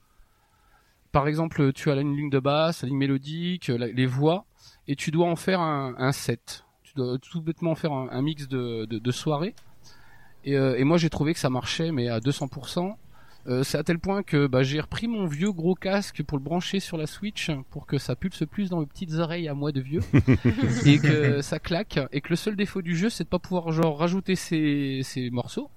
[1.12, 4.46] Par exemple, tu as une ligne de basse, la ligne mélodique, les voix,
[4.88, 6.66] et tu dois en faire un, un set.
[6.84, 9.54] Tu dois tout bêtement en faire un, un mix de, de, de soirée.
[10.44, 12.96] Et, euh, et moi j'ai trouvé que ça marchait, mais à 200%.
[13.48, 16.44] Euh, c'est à tel point que bah, j'ai repris mon vieux gros casque pour le
[16.44, 19.72] brancher sur la Switch pour que ça pulse plus dans mes petites oreilles à moi
[19.72, 20.02] de vieux
[20.86, 23.72] et que ça claque et que le seul défaut du jeu c'est de pas pouvoir
[23.72, 25.72] genre rajouter ces, ces morceaux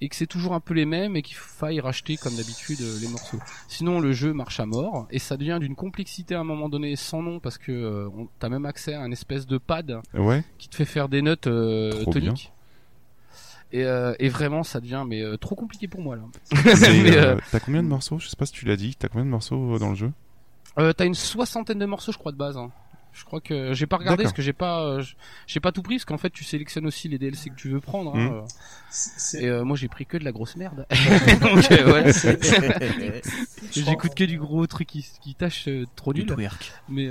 [0.00, 2.98] et que c'est toujours un peu les mêmes et qu'il faille racheter comme d'habitude euh,
[3.00, 3.38] les morceaux.
[3.68, 6.96] Sinon le jeu marche à mort et ça devient d'une complexité à un moment donné
[6.96, 8.08] sans nom parce que euh,
[8.38, 11.46] t'as même accès à un espèce de pad Ouais, qui te fait faire des notes
[11.46, 12.52] euh, toniques.
[13.72, 16.22] Et, euh, et vraiment ça devient mais euh, trop compliqué pour moi là.
[16.54, 18.94] euh, euh, t'as combien de morceaux Je sais pas si tu l'as dit.
[18.96, 20.12] T'as combien de morceaux euh, dans le jeu
[20.78, 22.56] Euh, t'as une soixantaine de morceaux, je crois, de base.
[22.56, 22.70] hein.
[23.12, 25.02] Je crois que j'ai pas regardé parce que j'ai pas, euh,
[25.46, 27.78] j'ai pas tout pris parce qu'en fait tu sélectionnes aussi les DLC que tu veux
[27.80, 28.12] prendre.
[28.16, 28.32] hein, Mhm.
[28.32, 29.40] euh.
[29.40, 30.84] Et euh, moi j'ai pris que de la grosse merde.
[31.40, 32.12] Donc euh,
[33.72, 36.34] j'écoute que du gros truc qui, qui tâche euh, trop Du nul.
[36.34, 36.72] twerk.
[36.88, 37.08] Mais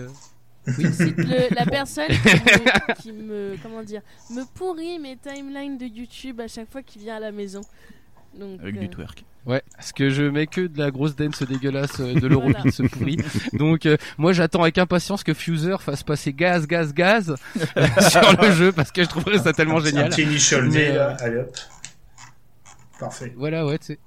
[0.68, 0.74] euh,
[1.18, 6.40] Le- la personne qui me, qui me- comment dire me pourrit mes timelines de YouTube
[6.42, 7.62] à chaque fois qu'il vient à la maison
[8.38, 9.24] donc Avec euh, du twerk.
[9.46, 12.62] ouais, parce que je mets que de la grosse dance dégueulasse euh, de l'euro Voilà.
[12.62, 13.18] qui se pourrit.
[13.54, 17.36] Donc euh, moi j'attends avec impatience que Fuser fasse passer gaz, gaz, gaz
[17.78, 20.10] euh, sur le jeu parce que je trouverais ça tellement c'est un génial.
[20.10, 21.10] petit initial Mais, là.
[21.12, 21.56] euh, Allez hop.
[23.00, 23.34] Parfait.
[23.36, 24.00] Voilà, ouais, tu sais.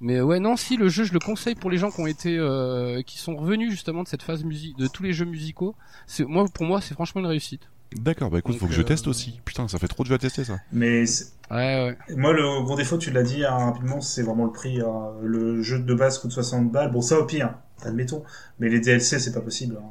[0.00, 2.36] Mais ouais, non, si le jeu, je le conseille pour les gens qui ont été,
[2.38, 5.74] euh, qui sont revenus justement de cette phase musique, de tous les jeux musicaux.
[6.06, 7.62] C'est moi, pour moi, c'est franchement une réussite.
[7.94, 9.40] D'accord, bah écoute, Donc, faut que je euh, teste aussi.
[9.44, 10.58] Putain, ça fait trop de jeux à tester ça.
[10.72, 12.16] Mais c'est- Ouais, ouais.
[12.16, 14.80] moi, le gros défaut, tu l'as dit hein, rapidement, c'est vraiment le prix.
[14.80, 15.12] hein.
[15.22, 16.90] Le jeu de base coûte 60 balles.
[16.90, 18.22] Bon, ça au pire, admettons.
[18.58, 19.78] Mais les DLC, c'est pas possible.
[19.80, 19.86] hein.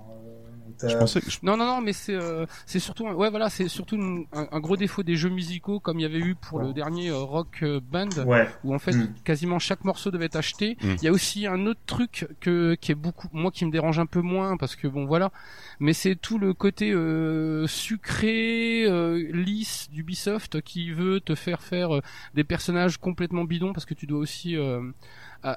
[0.77, 3.29] T'as- Je pensais que je- Non, non, non, mais c'est euh, c'est surtout, un- ouais,
[3.29, 6.19] voilà, c'est surtout une- un, un gros défaut des jeux musicaux comme il y avait
[6.19, 8.47] eu pour le dernier euh, Rock euh, Band, Ouais.
[8.63, 9.13] où en fait Mm.
[9.23, 10.77] quasiment chaque morceau devait être acheté.
[10.81, 10.95] Mm.
[11.01, 13.99] Il y a aussi un autre truc que qui est beaucoup, moi qui me dérange
[13.99, 15.31] un peu moins parce que bon voilà,
[15.79, 21.95] mais c'est tout le côté euh, sucré, euh, lisse d'Ubisoft qui veut te faire faire
[21.95, 22.01] euh,
[22.33, 24.81] des personnages complètement bidons parce que tu dois aussi euh,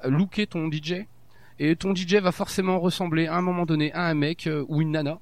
[0.04, 1.06] looker ton DJ.
[1.58, 4.80] Et ton DJ va forcément ressembler à un moment donné à un mec euh, ou
[4.80, 5.18] une nana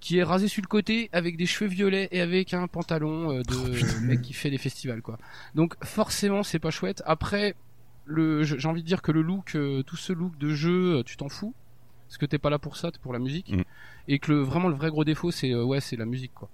[0.00, 3.42] qui est rasé sur le côté avec des cheveux violets et avec un pantalon euh,
[3.42, 5.18] de mec qui fait des festivals quoi.
[5.54, 7.02] Donc forcément c'est pas chouette.
[7.06, 7.54] Après
[8.04, 11.02] le j'ai envie de dire que le look euh, tout ce look de jeu euh,
[11.02, 11.54] tu t'en fous
[12.06, 13.62] parce que t'es pas là pour ça, t'es pour la musique Mm.
[14.08, 16.48] et que le, vraiment le vrai gros défaut c'est euh, ouais, c'est la musique quoi.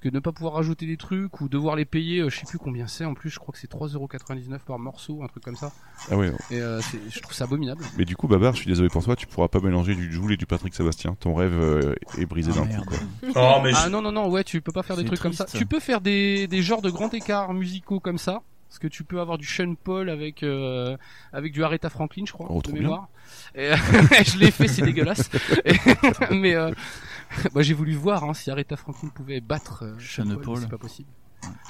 [0.00, 2.46] Parce que ne pas pouvoir rajouter des trucs ou devoir les payer, euh, je sais
[2.46, 5.56] plus combien c'est en plus, je crois que c'est 3,99€ par morceau, un truc comme
[5.56, 5.72] ça.
[6.10, 6.32] Ah ouais.
[6.50, 6.80] Et euh,
[7.10, 7.84] je trouve ça abominable.
[7.98, 10.32] Mais du coup, Babar, je suis désolé pour toi, tu pourras pas mélanger du Joule
[10.32, 11.16] et du Patrick Sébastien.
[11.20, 12.84] Ton rêve euh, est brisé Ah, d'un coup.
[12.86, 12.98] Quoi.
[13.58, 15.44] Oh, mais Ah non non non ouais tu peux pas faire des trucs comme ça.
[15.44, 18.40] Tu peux faire des, des genres de grands écarts musicaux comme ça.
[18.70, 20.96] Parce que tu peux avoir du Sean Paul avec euh,
[21.32, 23.08] avec du Aretha Franklin je crois Oh, de mémoire.
[23.56, 23.72] Et,
[24.24, 25.28] je l'ai fait c'est dégueulasse.
[25.64, 25.74] Et-
[26.34, 26.70] mais euh,
[27.54, 30.54] bah, j'ai voulu voir hein, si Aretha Franklin pouvait battre euh, Sean Paul, Paul.
[30.56, 31.08] mais c'est pas possible.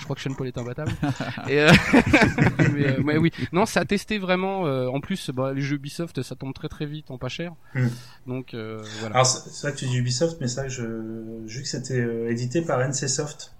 [0.01, 0.91] Je crois que Sean Paul est imbattable.
[1.49, 1.71] Et, euh,
[2.75, 4.67] mais, euh, ouais, oui, non, ça a testé vraiment.
[4.67, 7.53] euh, en plus, bah, les jeux Ubisoft, ça tombe très très vite en pas cher.
[7.75, 7.87] Hmm.
[8.27, 9.15] Donc euh, voilà.
[9.15, 10.83] Alors, c'est vrai que tu dis Ubisoft, mais ça, je,
[11.47, 13.53] vu que c'était euh, édité par NCSoft.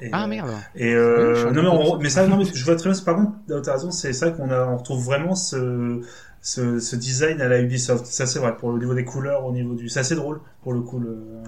[0.00, 0.50] Et, ah euh, merde.
[0.74, 3.00] Et euh, Oui, non, mais, on- mais ça, non, mais je vois très bien.
[3.00, 6.02] Par contre, t'as raison, c'est ça qu'on a, on retrouve vraiment ce,
[6.44, 8.06] ce, ce design à la Ubisoft.
[8.06, 8.56] Ça, c'est vrai.
[8.56, 11.42] Pour le niveau des couleurs, au niveau du, c'est assez drôle pour le coup le,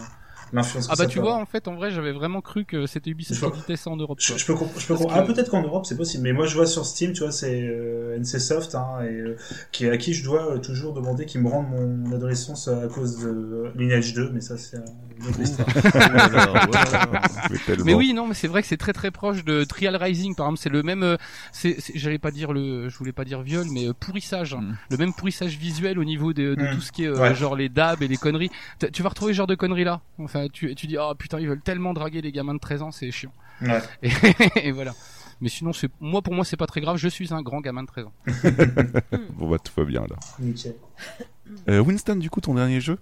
[0.52, 0.86] l'influence.
[0.88, 3.40] Ah bah ça tu vois, en fait, en vrai, j'avais vraiment cru que c'était Ubisoft
[3.40, 4.18] qui éditait ça en Europe.
[4.20, 6.54] Je, je peux, je peux que- Ah, peut-être qu'en Europe c'est possible, mais moi je
[6.54, 9.36] vois sur Steam, tu vois, c'est euh, NCSoft, hein, et, euh,
[9.72, 13.18] qui, à qui je dois euh, toujours demander qu'ils me rendent mon adolescence à cause
[13.20, 14.80] de Lineage 2, mais ça c'est euh,
[15.18, 15.66] une autre histoire.
[17.50, 17.84] Mais tellement.
[17.84, 20.46] Mais oui, non, mais c'est vrai que c'est très très proche de Trial Rising, par
[20.46, 20.60] exemple.
[20.62, 21.16] C'est le même, euh,
[21.52, 24.54] c'est, j'allais pas dire le, je voulais pas dire viol, mais euh, pourrissage.
[24.54, 24.76] Mm.
[24.90, 26.74] Le même pourrissage visuel au niveau de, de Mm.
[26.74, 27.34] tout ce qui est euh, Ouais.
[27.34, 28.50] genre les dabs et les conneries.
[28.92, 30.00] Tu vas retrouver ce genre de conneries là.
[30.36, 32.90] Enfin, tu, tu dis, oh putain, ils veulent tellement draguer les gamins de 13 ans,
[32.90, 33.32] c'est chiant.
[33.62, 33.80] Ouais.
[34.02, 34.10] Et,
[34.68, 34.92] et voilà.
[35.40, 36.96] Mais sinon, c'est, moi pour moi, c'est pas très grave.
[36.96, 38.12] Je suis un grand gamin de 13 ans.
[39.38, 40.16] Bon bah tout va bien là.
[40.38, 40.74] Nickel.
[41.68, 42.98] Euh, Winston, du coup, ton dernier jeu?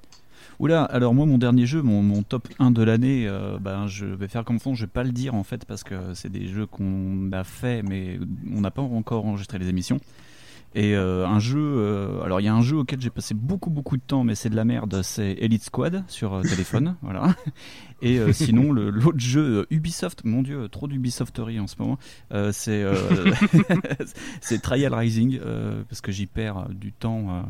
[0.61, 4.07] Oula, alors moi mon dernier jeu, mon, mon top 1 de l'année, euh, ben, je
[4.07, 6.47] vais faire comme fond, je vais pas le dire en fait parce que c'est des
[6.47, 8.21] jeux qu'on a fait mais
[8.55, 9.99] on n'a pas encore enregistré les émissions.
[10.75, 13.71] Et euh, un jeu, euh, alors il y a un jeu auquel j'ai passé beaucoup
[13.71, 17.37] beaucoup de temps mais c'est de la merde, c'est Elite Squad sur euh, téléphone, voilà.
[18.03, 21.99] Et sinon l'autre jeu Ubisoft, mon dieu, trop d'Ubisofterie en ce moment,
[22.53, 22.85] c'est
[24.43, 25.41] c'est Trial Rising
[25.89, 27.47] parce que j'y perds du temps.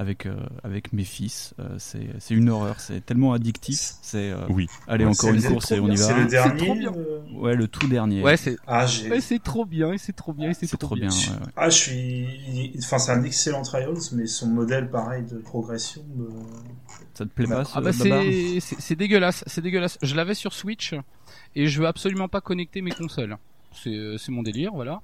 [0.00, 0.34] Avec, euh,
[0.64, 1.52] avec mes fils.
[1.60, 3.78] Euh, c'est c'est une horreur, c'est tellement addictif.
[4.00, 4.66] C'est euh, Oui.
[4.88, 6.18] allez Ouais, encore c'est- une c'est course et on y C'est va.
[6.20, 6.64] le dernier.
[6.64, 6.92] trop bien.
[6.96, 8.22] euh, Ouais, le tout dernier.
[8.22, 9.10] Ouais, c'est, Ah, j'ai.
[9.10, 11.08] ouais, c'est trop bien, c'est trop bien, c'est c'est trop, trop bien.
[11.08, 11.18] bien.
[11.34, 11.52] ouais, ouais.
[11.56, 12.72] Ah, je suis.
[12.78, 16.02] Enfin, c'est un excellent Trials, mais son modèle, pareil, de progression.
[16.16, 16.28] me-
[17.14, 19.98] Ça te plaît pas Ah bah c'est c'est c'est dégueulasse, c'est dégueulasse.
[20.02, 20.94] Je l'avais sur Switch
[21.54, 23.36] et je veux absolument pas connecter mes consoles.
[23.72, 25.00] C'est c'est mon délire, voilà.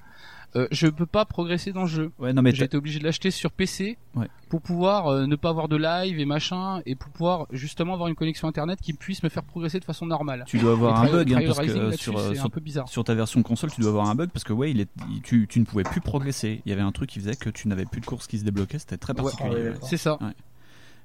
[0.56, 2.10] Euh, je peux pas progresser dans le jeu.
[2.18, 4.26] Ouais, non mais J'ai été obligé de l'acheter sur PC Ouais.
[4.48, 8.08] pour pouvoir euh, ne pas avoir de live et machin et pour pouvoir justement avoir
[8.08, 10.44] une connexion internet qui puisse me faire progresser de façon normale.
[10.46, 12.88] tu dois avoir un bug hein, parce que sur, euh, sur, un peu bizarre.
[12.88, 15.20] sur ta version console, tu dois avoir un bug parce que ouais, il est, il-
[15.20, 16.62] tu, tu ne pouvais plus progresser.
[16.64, 18.44] Il y avait un truc qui faisait que tu n'avais plus de course qui se
[18.44, 18.78] débloquait.
[18.78, 19.50] C'était très particulier.
[19.70, 19.74] Ouais.
[19.82, 20.16] C'est ça.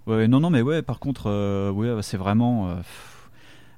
[0.08, 2.78] Ouais, ouais, non, non, mais ouais, par contre, euh, ouais, c'est vraiment.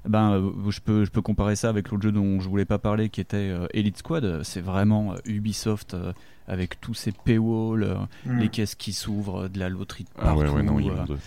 [0.06, 2.78] Ben, euh, je peux, je peux comparer ça avec l'autre jeu dont je voulais pas
[2.78, 4.42] parler, qui était euh, Elite Squad.
[4.42, 6.12] C'est vraiment euh, Ubisoft euh,
[6.46, 7.94] avec tous ces paywalls, euh,
[8.26, 8.38] Hmm.
[8.38, 11.18] les caisses qui s'ouvrent, de la loterie de Ah ouais, partout, ouais, non, euh, immonde.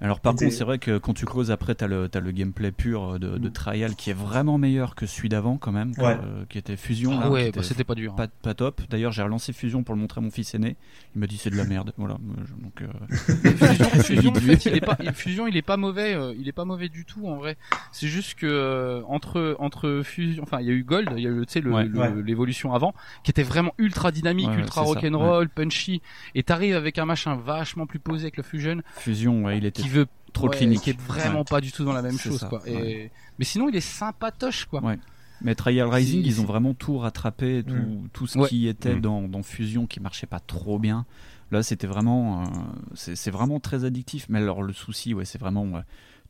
[0.00, 2.70] Alors par contre, c'est vrai que quand tu closes après, t'as le, t'as le gameplay
[2.72, 6.16] pur de, de Trial qui est vraiment meilleur que celui d'avant quand même, que- Ouais.
[6.22, 7.18] euh, qui était Fusion.
[7.22, 8.14] Ah ouais, bah, c'était pas dur.
[8.14, 8.80] pas, pas top.
[8.90, 10.76] D'ailleurs, j'ai relancé Fusion pour le montrer à mon fils aîné.
[11.14, 11.92] Il m'a dit c'est de la merde.
[11.96, 12.14] Voilà.
[12.14, 12.86] euh, je- Donc, euh,
[13.56, 16.52] Fusion, Fusion, en fait, il est pas, Fusion, il est pas mauvais, euh, il est
[16.52, 17.56] pas mauvais du tout en vrai.
[17.92, 21.26] C'est juste que euh, entre entre Fusion, enfin, il y a eu Gold, il y
[21.26, 21.86] a eu tu sais Ouais.
[22.24, 22.94] l'évolution avant,
[23.24, 26.02] qui était vraiment ultra dynamique, ultra rock'n'roll, punchy,
[26.34, 29.82] et t'arrives avec un machin vachement plus posé avec le Fusion, Fusion, ouais, il était
[29.88, 30.82] qui veut trop ouais, clinique.
[30.82, 31.44] qui est vraiment Ouais.
[31.48, 32.62] pas du tout dans la même chose, ça, quoi.
[32.66, 32.74] Et...
[32.76, 33.10] ouais.
[33.38, 34.82] Mais sinon, il est sympatoche, quoi.
[34.82, 34.98] Ouais.
[35.40, 38.08] Mais Trial Rising, ils ont vraiment tout rattrapé, tout, Mm.
[38.12, 38.48] tout ce Ouais.
[38.48, 39.00] qui était Mm.
[39.00, 41.06] dans, dans Fusion qui marchait pas trop bien.
[41.52, 42.46] Là, c'était vraiment, euh,
[42.94, 44.26] c'est vraiment très addictif.
[44.28, 45.80] Mais alors, le souci, ouais, c'est vraiment euh,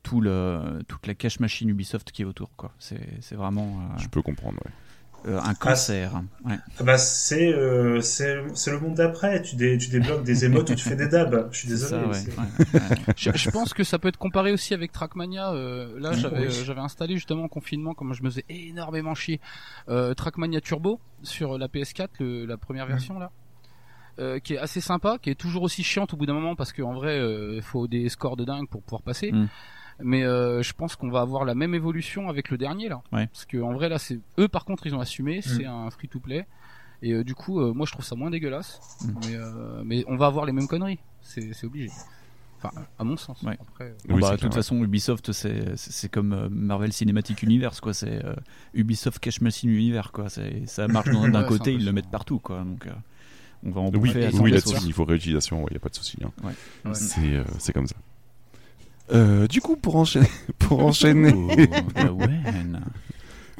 [0.03, 2.71] tout le, toute la cache machine Ubisoft qui est autour, quoi.
[2.79, 3.79] C'est c'est vraiment.
[3.81, 4.71] euh, Je peux comprendre, ouais.
[5.27, 6.13] Euh, un cancer.
[6.45, 6.55] Ouais.
[6.79, 9.41] Ah Bah, c'est euh, c'est c'est le monde d'après.
[9.41, 11.49] Tu, dé, tu débloques des émotes ou tu fais des dabs.
[11.51, 11.89] Je suis désolé.
[11.89, 12.13] ça, ouais.
[12.13, 13.13] c'est- Ouais, ouais.
[13.17, 15.51] Je, je pense que ça peut être comparé aussi avec Trackmania.
[15.51, 16.45] Euh, là, j'avais Oui.
[16.47, 19.41] euh, j'avais installé justement en confinement, comme je me faisais énormément chier,
[19.89, 23.31] euh, Trackmania Turbo sur la PS4, le- la première version là.
[24.19, 26.73] Euh, qui est assez sympa, qui est toujours aussi chiante au bout d'un moment parce
[26.73, 29.31] qu'en vrai, euh, il faut des scores de dingue pour pouvoir passer.
[29.31, 29.47] Mm.
[30.01, 33.01] Mais euh, je pense qu'on va avoir la même évolution avec le dernier là.
[33.11, 33.27] Ouais.
[33.27, 35.41] Parce que en vrai là, c'est eux par contre ils ont assumé, Mm.
[35.41, 36.45] c'est un free to play.
[37.01, 38.79] Et euh, du coup, euh, moi je trouve ça moins dégueulasse.
[39.01, 39.07] Mm.
[39.27, 41.89] Mais, euh, mais on va avoir les mêmes conneries, c'est c'est obligé.
[42.61, 43.41] Enfin, à mon sens.
[43.43, 43.57] Ouais.
[43.61, 47.93] Après, Oui, bah, de toute façon, Ubisoft, c'est comme Marvel Cinematic Universe, quoi.
[47.93, 48.35] C'est euh,
[48.73, 50.27] Ubisoft Cash Machine Univers, quoi.
[50.27, 52.59] C'est- Ça marche d'un Ouais, côté, ils le mettent partout, quoi.
[52.65, 52.91] Donc, euh,
[53.63, 56.17] on va en Oui, à là-dessus, niveau réutilisation, il n'y a pas de souci.
[56.21, 56.31] hein.
[56.43, 56.51] Ouais.
[56.83, 56.93] Ouais.
[56.93, 57.95] C'est euh, c'est comme ça.
[59.11, 60.27] Euh, du coup, pour enchaîner,
[60.59, 62.81] pour enchaîner Oh, Gawen.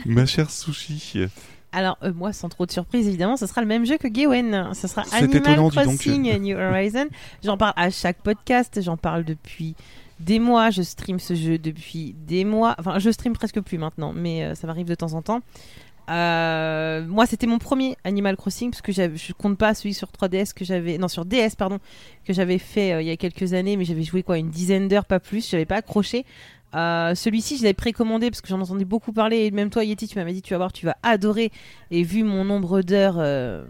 [0.06, 1.26] ma chère Sushi,
[1.72, 4.74] Alors, euh, moi, sans trop de surprise, évidemment, ce sera le même jeu que Gawen.
[4.74, 5.70] Ce sera Animal étonnant.
[5.70, 7.08] Crossing New Horizon.
[7.44, 9.76] J'en parle à chaque podcast, j'en parle depuis
[10.20, 10.70] des mois.
[10.70, 12.76] Je stream ce jeu depuis des mois.
[12.80, 15.42] Enfin, je stream presque plus maintenant, mais euh, ça m'arrive de temps en temps.
[16.10, 20.54] Euh, moi, c'était mon premier Animal Crossing parce que je compte pas celui sur 3DS
[20.54, 21.80] que j'avais, non sur DS pardon,
[22.26, 24.88] que j'avais fait euh, il y a quelques années, mais j'avais joué quoi une dizaine
[24.88, 25.48] d'heures pas plus.
[25.50, 26.26] J'avais pas accroché.
[26.76, 29.46] Euh, Celui-ci, je l'avais précommandé parce que j'en entendais beaucoup parler.
[29.46, 31.52] Et même toi, Yeti, tu m'avais dit tu vas voir, tu vas adorer.
[31.92, 33.64] Et vu mon nombre d'heures, euh,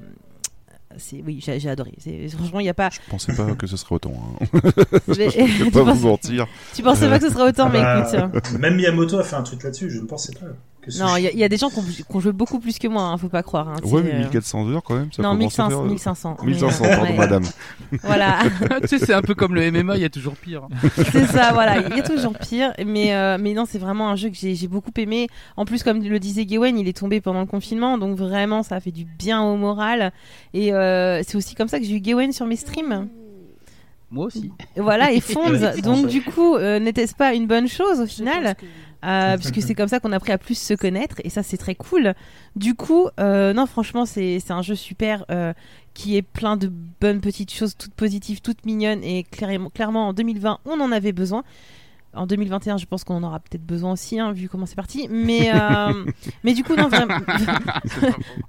[0.98, 1.94] c'est oui, j'ai adoré.
[2.36, 2.90] Franchement, il y a pas.
[2.90, 4.14] je pensais pas que ce serait autant.
[4.42, 4.46] hein.
[5.08, 6.48] Je Je vais pas penses- vous mentir.
[6.74, 8.60] tu pensais pas que ce serait autant, Ah mais bah, écoute.
[8.60, 9.90] Même Miyamoto a fait un truc là-dessus.
[9.90, 10.48] Je ne pensais pas.
[10.82, 12.32] Que Non, il y, a- il y a des gens qui ont, qui ont joué
[12.32, 13.68] beaucoup plus que moi, hein, faut pas croire.
[13.68, 15.12] hein, Ouais, mais euh, 1400 heures quand même.
[15.12, 15.70] Ça Non, commence à 1500.
[15.70, 16.38] faire, euh, 1500.
[16.42, 17.18] mais, 1500, euh, pardon, ouais.
[17.18, 17.44] madame.
[18.04, 18.40] Voilà.
[18.82, 20.68] tu sais, c'est un peu comme le MMA, il y a toujours pire.
[21.12, 21.78] c'est ça, voilà.
[21.82, 22.74] Il y a toujours pire.
[22.86, 25.28] Mais, euh, mais non, c'est vraiment un jeu que j'ai beaucoup aimé.
[25.58, 27.98] En plus, comme le disait Gawain, il est tombé pendant le confinement.
[27.98, 30.14] Donc vraiment, ça a fait du bien au moral.
[30.54, 33.08] Et euh, c'est aussi comme ça que j'ai eu Gawain sur mes streams.
[34.12, 34.52] Moi aussi.
[34.76, 35.52] Et Voilà, et Fonds.
[35.84, 38.66] Donc du coup, euh, n'était-ce pas une bonne chose au Je final pense que-
[39.06, 41.58] euh, puisque c'est comme ça qu'on a appris à plus se connaître et ça c'est
[41.58, 42.14] très cool.
[42.56, 45.54] Du coup, euh, non franchement c'est c'est un jeu super euh,
[45.94, 50.14] qui est plein de bonnes petites choses toutes positives, toutes mignonnes et clairement, clairement en
[50.14, 51.44] 2020 on en avait besoin.
[52.16, 55.08] En 2021 je pense qu'on en aura peut-être besoin aussi hein, vu comment c'est parti.
[55.12, 56.06] Mais, euh,
[56.44, 57.20] mais du coup non vraiment,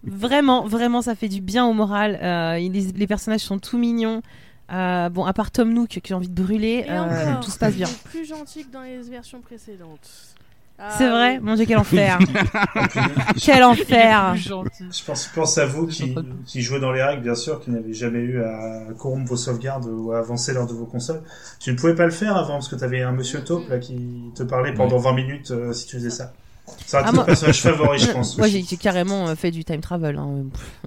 [0.02, 2.18] vraiment vraiment ça fait du bien au moral.
[2.22, 4.22] Euh, les, les personnages sont tout mignons.
[4.72, 7.00] Euh, bon à part Tom Nook que j'ai envie de brûler, Et euh,
[7.32, 7.88] encore, tout se passe bien.
[8.04, 10.29] plus gentil que dans les versions précédentes.
[10.82, 11.40] Ah, C'est vrai, oui.
[11.42, 12.18] mon dieu quel enfer,
[13.40, 14.34] quel enfer.
[14.36, 16.14] Je pense, je pense à vous qui,
[16.46, 19.86] qui jouez dans les règles, bien sûr, qui n'avez jamais eu à corrompre vos sauvegardes
[19.86, 21.22] ou à avancer lors de vos consoles.
[21.58, 23.78] Tu ne pouvais pas le faire avant parce que tu avais un monsieur taupe là
[23.78, 26.32] qui te parlait pendant 20 minutes euh, si tu faisais ça.
[26.86, 28.36] C'est un de Ah, moi- personnages favoris, je pense.
[28.38, 30.16] Moi, j'ai carrément euh, fait du time travel.
[30.16, 30.44] hein.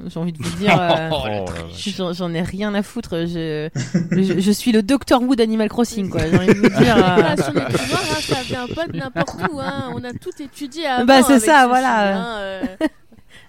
[0.07, 3.25] J'ai envie de vous dire, euh, Oh, j'en ai rien à foutre.
[3.25, 3.69] Je,
[4.11, 6.21] je, je suis le Dr Wood Animal Crossing, quoi.
[6.29, 6.97] J'ai envie de vous dire.
[6.97, 9.59] euh, Voilà, sur les pouvoirs, hein, ça vient pas de n'importe où.
[9.59, 9.91] Hein.
[9.95, 11.05] On a tout étudié avant.
[11.05, 12.07] Bah, c'est ça, ce voilà.
[12.07, 12.65] film, hein, euh.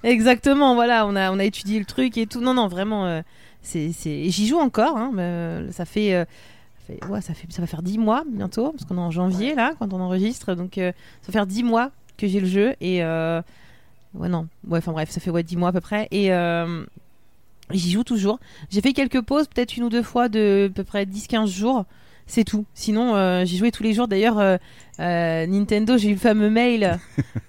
[0.03, 1.07] Exactement, voilà.
[1.07, 2.41] On a, on a étudié le truc et tout.
[2.41, 3.07] Non, non, vraiment.
[3.07, 3.23] euh,
[3.63, 4.97] c'est, J'y joue encore.
[4.97, 6.15] Hein, mais ça fait.
[6.15, 6.25] euh,
[6.87, 9.11] ça fait- ouais, ça, fait, ça va faire 10 mois bientôt, parce qu'on est en
[9.11, 10.55] janvier là, quand on enregistre.
[10.55, 12.75] Donc, euh, ça va faire 10 mois que j'ai le jeu.
[12.81, 13.03] Et.
[13.03, 13.41] euh,
[14.15, 14.47] Ouais, non.
[14.69, 16.07] Ouais, enfin bref, ça fait ouais, 10 mois à peu près.
[16.11, 16.33] Et.
[16.33, 16.85] euh,
[17.71, 18.39] J'y joue toujours.
[18.71, 21.87] J'ai fait quelques pauses, peut-être une ou deux fois de à peu près 10-15 jours.
[22.27, 22.65] C'est tout.
[22.75, 24.07] Sinon, euh, j'ai joué tous les jours.
[24.07, 24.57] D'ailleurs, euh,
[25.01, 26.99] euh, Nintendo, j'ai eu le fameux mail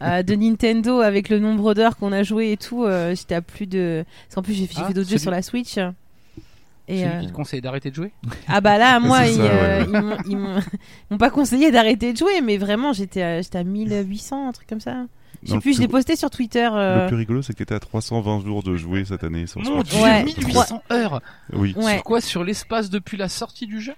[0.01, 2.85] de Nintendo avec le nombre d'heures qu'on a joué et tout.
[3.13, 4.05] J'étais à plus de.
[4.27, 5.77] Parce qu'en plus, j'ai Ah, fait d'autres jeux sur la Switch.
[6.87, 8.11] Et, C'est lui euh, qui te conseille d'arrêter de jouer
[8.47, 10.17] Ah bah là, moi, C'est ils, ça, euh, ouais.
[10.27, 14.51] ils m'ont- pas conseillé d'arrêter de jouer, mais vraiment, j'étais à, j'étais à 1800, un
[14.51, 15.05] truc comme ça.
[15.43, 16.67] Je sais plus, je l'ai posté sur Twitter.
[16.71, 19.61] euh, Le plus rigolo, c'est que t'étais à 320 jours de jouer cette année sur
[19.61, 19.93] Mon Switch.
[19.95, 20.23] dieu, Ouais.
[20.23, 21.21] 1800 heures
[21.53, 21.73] Oui.
[21.77, 21.93] Ouais.
[21.95, 22.21] Sur quoi?
[22.21, 23.93] Sur l'espace depuis la sortie du jeu?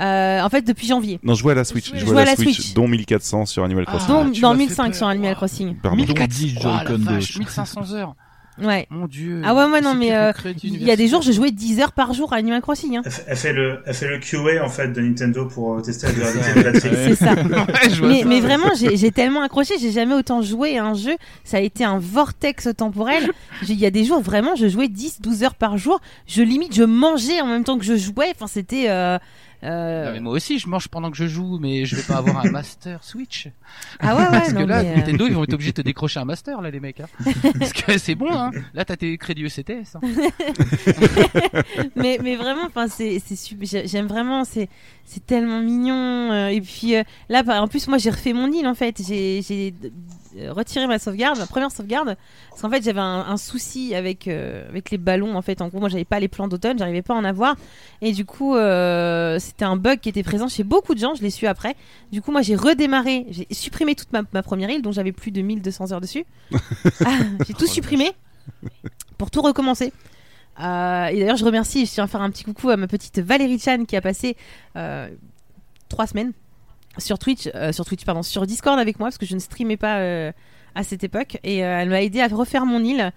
[0.00, 1.18] Euh, en fait, depuis janvier.
[1.22, 1.90] Non, je jouais à la Switch.
[1.94, 2.74] Je jouais à la Switch, Switch.
[2.74, 3.90] dont 1400 sur Animal Ah.
[3.92, 4.08] Crossing.
[4.08, 5.06] Donc, tu dans m'as fait 1005 sur.
[5.08, 5.34] Animal.
[5.36, 5.74] Crossing.
[5.76, 5.96] Pardon.
[5.96, 7.38] 1400 Oh, la Joy-Con vache, gauche.
[7.38, 8.14] 1500 heures
[8.62, 8.86] Ouais.
[8.90, 10.32] Mon dieu Ah ouais, ouais, non, mais euh,
[10.64, 12.96] il y a des jours, je jouais 10 heures par jour à Animal Crossing.
[12.96, 13.02] Hein.
[13.04, 15.80] Elle, fait- elle fait le, elle fait le QA en fait de Nintendo pour euh,
[15.82, 16.90] tester la durabilité de la batterie.
[16.90, 17.04] Ouais.
[17.08, 17.34] C'est ça.
[18.02, 20.94] Ouais, mais, ça, mais vraiment, j'ai j'ai tellement accroché, j'ai jamais autant joué à un
[20.94, 21.16] jeu.
[21.44, 23.30] Ça a été un vortex temporel.
[23.62, 26.00] J'ai- Il y a des jours, vraiment, je jouais 10, 12 heures par jour.
[26.26, 28.32] Je limite, je mangeais en même temps que je jouais.
[28.34, 28.86] Enfin, c'était.
[28.88, 29.18] Euh,
[29.64, 32.16] euh, Non, mais moi aussi, je mange pendant que je joue, mais je vais pas
[32.16, 33.48] avoir un Master Switch.
[34.00, 35.76] Ah ouais, ouais, Parce non, que là, mais, euh, Nintendo, ils vont être obligés de
[35.76, 37.00] te décrocher un Master, là, les mecs.
[37.00, 37.06] Hein.
[37.58, 38.50] Parce que c'est bon, hein.
[38.74, 39.96] Là, t'as tes crédits ECTS.
[39.96, 40.00] Hein.
[41.96, 43.66] mais, mais vraiment, enfin, c'est, c'est super.
[43.66, 44.68] j'ai- J'aime vraiment, c'est,
[45.04, 46.30] c'est tellement mignon.
[46.32, 46.94] euh, et puis
[47.28, 49.00] là, en plus, moi, j'ai refait mon île en fait.
[49.06, 49.74] J'ai, j'ai,
[50.50, 52.16] retiré ma sauvegarde, ma première sauvegarde,
[52.50, 55.36] parce qu'en fait j'avais un, un souci avec euh, avec les ballons.
[55.36, 57.56] En fait, en gros, moi j'avais pas les plans d'automne, j'arrivais pas à en avoir,
[58.02, 61.14] et du coup euh, c'était un bug qui était présent chez beaucoup de gens.
[61.14, 61.76] Je l'ai su après.
[62.12, 65.30] Du coup, moi j'ai redémarré, j'ai supprimé toute ma, ma première île, dont j'avais plus
[65.30, 66.24] de 1200 heures dessus.
[67.04, 68.12] Ah, j'ai tout supprimé
[69.18, 69.92] pour tout recommencer.
[70.60, 73.18] Euh, et d'ailleurs, je remercie, je tiens à faire un petit coucou à ma petite
[73.18, 74.36] Valérie Chan qui a passé
[74.76, 75.08] euh,
[75.88, 76.32] trois semaines
[76.98, 79.76] sur Twitch, euh, sur Twitch, pardon, sur Discord avec moi parce que je ne streamais
[79.76, 80.32] pas euh,
[80.74, 83.12] à cette époque et euh, elle m'a aidé à refaire mon île.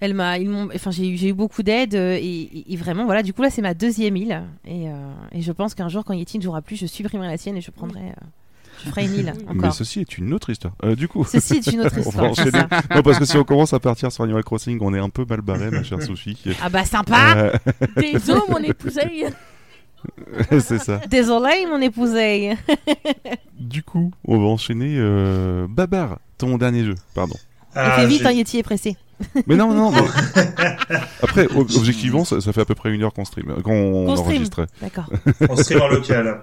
[0.00, 3.24] Elle m'a, ils m'ont, enfin, j'ai eu, j'ai eu beaucoup d'aide et, vraiment, voilà.
[3.24, 4.84] Du coup, là, c'est ma deuxième île et,
[5.32, 7.60] et je pense qu'un jour, quand Yeti ne jouera plus, je supprimerai la sienne et
[7.60, 8.14] je prendrai,
[8.84, 10.74] je ferai une île Mais ceci est une autre histoire.
[10.84, 11.24] Euh, du coup.
[11.24, 12.32] Ceci est une autre histoire.
[12.94, 15.24] non, parce que si on commence à partir sur Animal Crossing, on est un peu
[15.28, 16.38] mal barré, ma chère Sophie.
[16.62, 17.36] Ah bah sympa.
[17.36, 17.52] Euh,
[17.96, 19.26] Désolé, mon épousée.
[20.60, 21.00] c'est ça.
[21.08, 22.56] Désolé, mon épousée.
[23.58, 24.96] Du coup, on va enchaîner.
[24.98, 25.66] Euh...
[25.68, 27.36] Babar, ton dernier jeu, pardon.
[27.74, 28.96] Et Ah, fais vite, hein, Yeti est pressé.
[29.46, 30.04] Mais non, non, non.
[31.22, 34.14] Après, ob- objectivement, ça, ça fait à peu près une heure qu'on stream, euh, qu'on
[34.16, 34.26] stream.
[34.26, 34.66] enregistre.
[34.80, 35.10] D'accord.
[35.48, 36.42] en stream en local.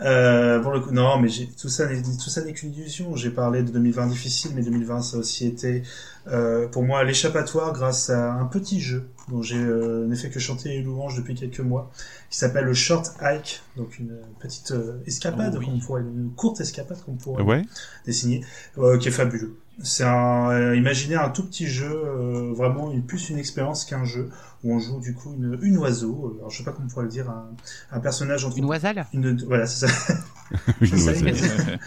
[0.00, 3.14] Euh, pour le coup, non, mais j'ai- tout ça, n'est- tout ça n'est qu'une illusion.
[3.16, 5.82] J'ai parlé de 2020 difficile, mais 2020 ça a aussi été
[6.28, 10.38] euh, pour moi l'échappatoire grâce à un petit jeu dont j'ai euh, n'ai fait que
[10.40, 11.90] chanter les louanges depuis quelques mois,
[12.30, 15.66] qui s'appelle le Short Hike, donc une petite euh, escapade, Oh oui.
[15.66, 17.62] qu'on pourrait, une courte escapade qu'on pourrait Ouais.
[18.06, 18.42] dessiné,
[18.78, 19.56] euh, qui est fabuleux.
[19.82, 24.04] C'est un, euh, imaginez un tout petit jeu, euh, vraiment une, plus une expérience qu'un
[24.04, 24.28] jeu,
[24.64, 26.90] où on joue du coup une, une oiseau, euh, alors je sais pas comment on
[26.90, 27.46] pourrait le dire, un,
[27.92, 29.06] un personnage entre Une oiselle?
[29.12, 30.14] Une- voilà, c'est ça.
[30.80, 31.78] Une oiselle.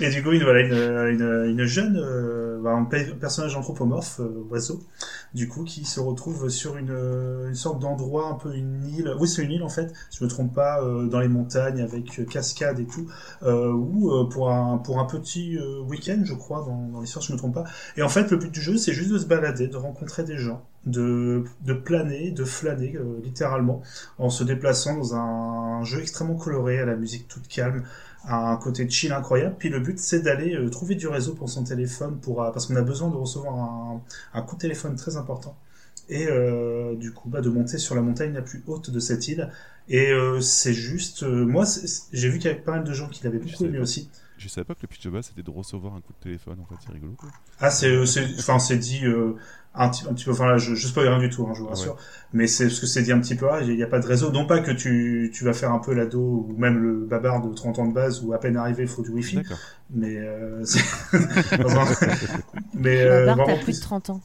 [0.00, 4.18] Et du coup, une, voilà, une, une, une jeune, euh, bah, un pe- personnage anthropomorphe,
[4.20, 4.82] euh, oiseau,
[5.34, 9.14] du coup, qui se retrouve sur une, euh, une sorte d'endroit, un peu une île.
[9.20, 11.80] Oui, c'est une île en fait, si je me trompe pas, euh, dans les montagnes
[11.80, 13.06] avec euh, cascade et tout,
[13.42, 17.38] ou pour un pour un petit week-end, je crois, dans, dans l'histoire, si je me
[17.38, 17.64] trompe pas.
[17.96, 20.38] Et en fait, le but du jeu, c'est juste de se balader, de rencontrer des
[20.38, 23.82] gens, de de planer, de flâner, euh, littéralement,
[24.18, 27.84] en se déplaçant dans un jeu extrêmement coloré, à la musique toute calme
[28.26, 29.56] un côté chill incroyable.
[29.58, 32.66] Puis le but, c'est d'aller euh, trouver du réseau pour son téléphone, pour euh, parce
[32.66, 34.02] qu'on a besoin de recevoir un,
[34.34, 35.56] un coup de téléphone très important.
[36.08, 39.26] Et euh, du coup, bah, de monter sur la montagne la plus haute de cette
[39.28, 39.50] île.
[39.88, 41.64] Et euh, c'est juste, euh, moi,
[42.12, 44.10] j'ai vu qu'il y avait pas mal de gens qui l'avaient beaucoup aimé aussi.
[44.36, 46.58] Je savais pas que le pitch de base c'était de recevoir un coup de téléphone
[46.60, 47.14] en fait, c'est rigolo.
[47.16, 47.28] quoi.
[47.60, 49.36] Ah, c'est, euh, c'est, enfin, c'est dit euh,
[49.74, 50.30] un, petit, un petit peu.
[50.32, 51.96] Enfin, là, je, je spoil rien du tout, hein, je vous rassure.
[52.32, 53.46] Mais c'est parce que c'est dit un petit peu.
[53.50, 54.30] Ah, il n'y a pas de réseau.
[54.32, 57.52] Non pas que tu, tu vas faire un peu l'ado ou même le babard de
[57.54, 59.36] 30 ans de base où à peine arrivé, il faut du wifi.
[59.90, 60.80] Mais euh, c'est-
[62.74, 64.20] mais euh, barre, vraiment t'as plus de 30 ans.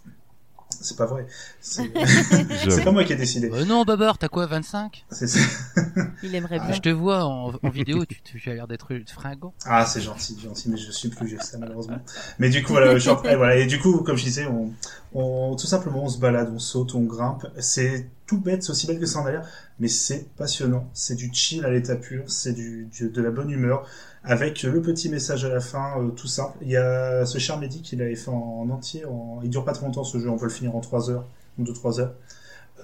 [0.69, 1.25] C'est pas vrai.
[1.61, 3.49] C'est pas moi qui ai décidé.
[3.51, 5.39] Euh, Non, Babar, t'as quoi, 25 C'est- c'est-
[6.23, 6.75] Il aimerait Ah, bien.
[6.75, 9.53] Je te vois en, en vidéo, tu, tu as l'air d'être fringant.
[9.65, 11.99] Ah, c'est gentil, gentil, mais je suis plus vieux que ça malheureusement.
[12.39, 14.71] Mais du coup voilà, short- et voilà, et du coup comme je disais, on,
[15.13, 17.45] on tout simplement on se balade, on saute, on grimpe.
[17.59, 19.47] C'est tout bête, c'est aussi bête que ça en a l'air,
[19.79, 20.89] mais c'est passionnant.
[20.93, 23.85] C'est du chill à l'état pur, c'est du, du- de la bonne humeur,
[24.29, 26.55] avec le petit message à la fin, euh, tout simple.
[26.61, 29.03] Il y a ce cher Mehdi qui l'avait fait en, en entier.
[29.05, 31.25] En, il dure pas très longtemps ce jeu, on peut le finir en 3 heures
[31.57, 32.13] ou 2-3 heures.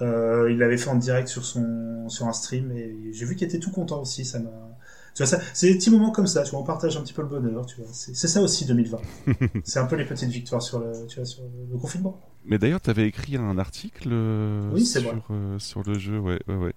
[0.01, 3.47] Euh, il l'avait fait en direct sur son sur un stream et j'ai vu qu'il
[3.47, 4.25] était tout content aussi.
[4.25, 4.49] Ça m'a
[5.13, 6.43] tu vois ça, c'est des petits moments comme ça.
[6.43, 7.65] Tu vois, on partage un petit peu le bonheur.
[7.67, 8.97] Tu vois, c'est ça aussi 2020.
[9.63, 12.19] c'est un peu les petites victoires sur le tu vois sur le confinement.
[12.43, 16.55] Mais d'ailleurs, t'avais écrit un article euh, Oui, sur, euh, sur le jeu, ouais, ouais,
[16.55, 16.73] ouais.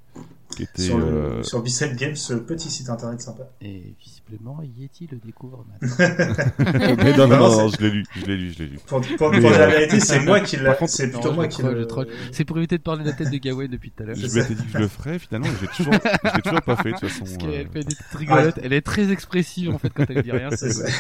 [0.54, 0.82] Qui était.
[0.82, 3.48] sur le euh, sur Bicep Games, ce petit site internet sympa.
[3.60, 5.96] Et visiblement, Yeti le découvre maintenant.
[6.96, 8.78] Mais non, non, Non, non, je l'ai lu, je l'ai lu, je l'ai lu.
[8.86, 10.76] Pour, pour, Mais, pour dire euh, la vérité, c'est moi qui l'a.
[10.86, 11.86] C'est plutôt moi qui le.
[12.32, 14.16] C'est pour éviter de parler de la tête de Gawain depuis tout à l'heure.
[14.16, 16.92] Je m'étais dit que je le ferais, finalement, j'ai toujours, je l'ai toujours pas fait,
[16.92, 17.24] de toute façon.
[17.24, 18.58] Parce euh, qu'elle fait des petites rigolotes.
[18.62, 20.50] Elle est très expressive en fait quand elle dit rien.
[20.50, 20.98] C'est C'est ça.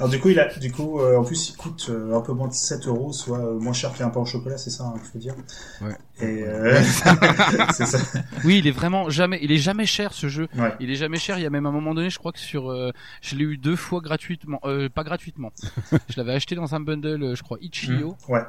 [0.00, 2.32] Alors du coup, il a, du coup, euh, en plus, il coûte euh, un peu
[2.32, 4.94] moins de 7 euros, soit euh, moins cher qu'un pain au chocolat, c'est ça, hein,
[4.94, 5.34] qu'il faut dire.
[5.82, 5.94] Ouais.
[6.22, 6.80] Et euh,
[7.74, 7.98] c'est ça.
[8.42, 10.48] Oui, il est vraiment jamais, il est jamais cher ce jeu.
[10.56, 10.74] Ouais.
[10.80, 11.38] Il est jamais cher.
[11.38, 13.58] Il y a même un moment donné, je crois que sur, euh, je l'ai eu
[13.58, 15.52] deux fois gratuitement, euh, pas gratuitement.
[16.08, 18.40] je l'avais acheté dans un bundle, je crois Itch.io, Ouais.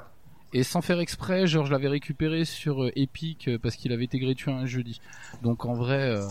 [0.53, 4.05] Et sans faire exprès, genre je l'avais récupéré sur euh, Epic euh, parce qu'il avait
[4.05, 4.99] été gratuit un jeudi.
[5.43, 6.25] Donc en vrai, euh,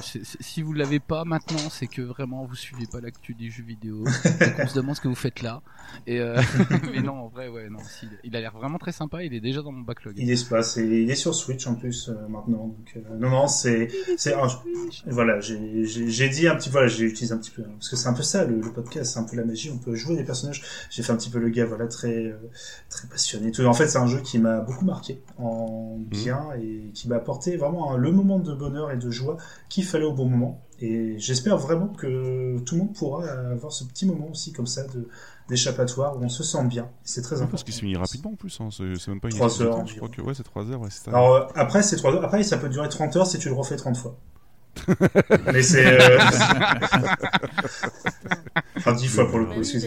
[0.00, 4.04] si vous l'avez pas maintenant, c'est que vraiment vous suivez pas l'actu des jeux vidéo.
[4.24, 5.62] Donc on se demande ce que vous faites là.
[6.06, 6.40] Et euh,
[6.92, 7.78] mais non, en vrai, ouais, non.
[7.80, 9.22] si, il a l'air vraiment très sympa.
[9.24, 10.14] Il est déjà dans mon backlog.
[10.16, 12.68] Il est space et il est sur Switch en plus euh, maintenant.
[12.68, 14.34] Donc non non c'est c'est
[15.06, 18.08] voilà j'ai dit un petit voilà j'ai utilisé un petit peu hein, parce que c'est
[18.08, 20.24] un peu ça le, le podcast c'est un peu la magie on peut jouer des
[20.24, 22.34] personnages j'ai fait un petit peu le gars voilà très
[22.88, 27.08] très passionné en fait c'est un jeu qui m'a beaucoup marqué en bien et qui
[27.08, 29.36] m'a apporté vraiment le moment de bonheur et de joie
[29.68, 33.84] qu'il fallait au bon moment Et j'espère vraiment que tout le monde pourra avoir ce
[33.84, 35.08] petit moment aussi comme ça de
[35.48, 36.88] d'échappatoire où on se sent bien.
[37.04, 37.52] C'est très Ouais, important.
[37.52, 38.68] parce qu'il se finit rapidement en plus, hein.
[38.70, 40.70] c'est même pas une Trois question de heures temps, Je crois que ouais, c'est 3
[40.72, 40.88] heures, ouais.
[41.06, 42.24] Alors euh, après c'est trois heures.
[42.24, 44.16] Après ça peut durer 30 heures si tu le refais 30 fois.
[45.52, 46.18] Mais c'est euh...
[48.76, 49.78] enfin 10 fois pour le Bah coup, que ça,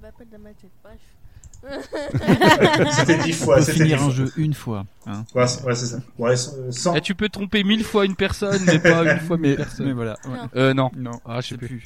[0.00, 0.70] va pas dans ma tête.
[2.92, 4.14] C'était 10 fois, On peut c'était finir 10 un fois.
[4.14, 4.84] jeu une fois.
[5.06, 5.24] Hein.
[5.34, 5.98] Ouais, c'est ouais, c'est ça.
[6.18, 9.36] Ouais, sans- sans- Eh, tu peux tromper mille fois une personne, mais pas une fois
[9.36, 9.86] mille Mais, personnes.
[9.86, 10.16] mais voilà.
[10.24, 10.36] ouais.
[10.36, 10.48] Non.
[10.56, 10.90] Euh, non.
[10.96, 11.82] Non, Ah, je sais plus.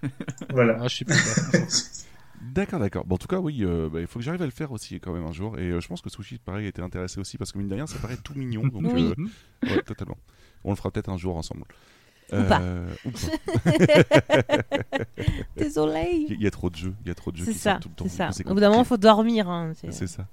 [0.00, 0.10] plus.
[0.52, 0.78] voilà.
[0.80, 1.16] Ah, je sais plus.
[2.40, 3.04] D'accord, d'accord.
[3.04, 5.00] Bon, en tout cas, oui, euh, bah, il faut que j'arrive à le faire aussi
[5.00, 5.58] quand même un jour.
[5.58, 7.86] Et euh, je pense que Sushi, pareil, était intéressé aussi parce que mine de rien,
[7.86, 8.62] ça paraît tout mignon.
[8.68, 9.12] Donc, Oui.
[9.64, 10.16] euh, ouais, totalement.
[10.64, 11.64] On le fera peut-être un jour ensemble.
[12.32, 12.60] Ou pas.
[12.60, 12.86] Euh.
[15.56, 16.26] Désolé.
[16.28, 17.70] Il y, a trop de jeux, il y a trop de jeux C'est qui ça,
[17.72, 18.04] sortent tout le temps.
[18.08, 18.50] c'est ça.
[18.50, 18.88] Au bout d'un moment, compliqué.
[18.88, 19.48] faut dormir.
[19.48, 19.72] Hein.
[19.74, 20.26] c'est- C'est ça.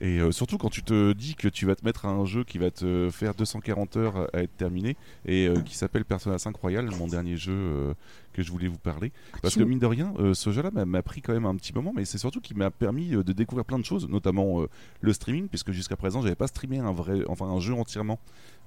[0.00, 2.42] Et euh, surtout quand tu te dis que tu vas te mettre à un jeu
[2.42, 6.56] qui va te faire 240 heures à être terminé et euh, qui s'appelle Persona 5
[6.56, 7.94] Royal, mon dernier jeu euh,
[8.34, 9.12] que je voulais vous parler.
[9.40, 11.92] Parce que mine de rien, euh, ce jeu-là m'a- pris quand même un petit moment,
[11.94, 14.66] mais c'est surtout qu'il m'a permis euh, de découvrir plein de choses, notamment euh,
[15.00, 18.18] le streaming, puisque jusqu'à présent j'avais pas streamé un vrai, enfin un jeu entièrement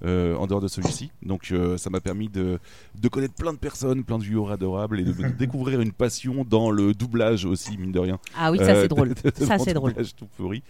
[0.04, 1.10] euh, en dehors de celui-ci.
[1.22, 2.58] Donc ça m'a permis de,
[3.00, 6.44] de connaître plein de personnes, plein de viewers adorables et de, de découvrir une passion
[6.48, 8.18] dans le doublage aussi, mine de rien.
[8.36, 9.08] Ah oui, ça c'est drôle.
[9.14, 9.94] de- Ça c'est drôle.
[10.16, 10.62] tout pourri.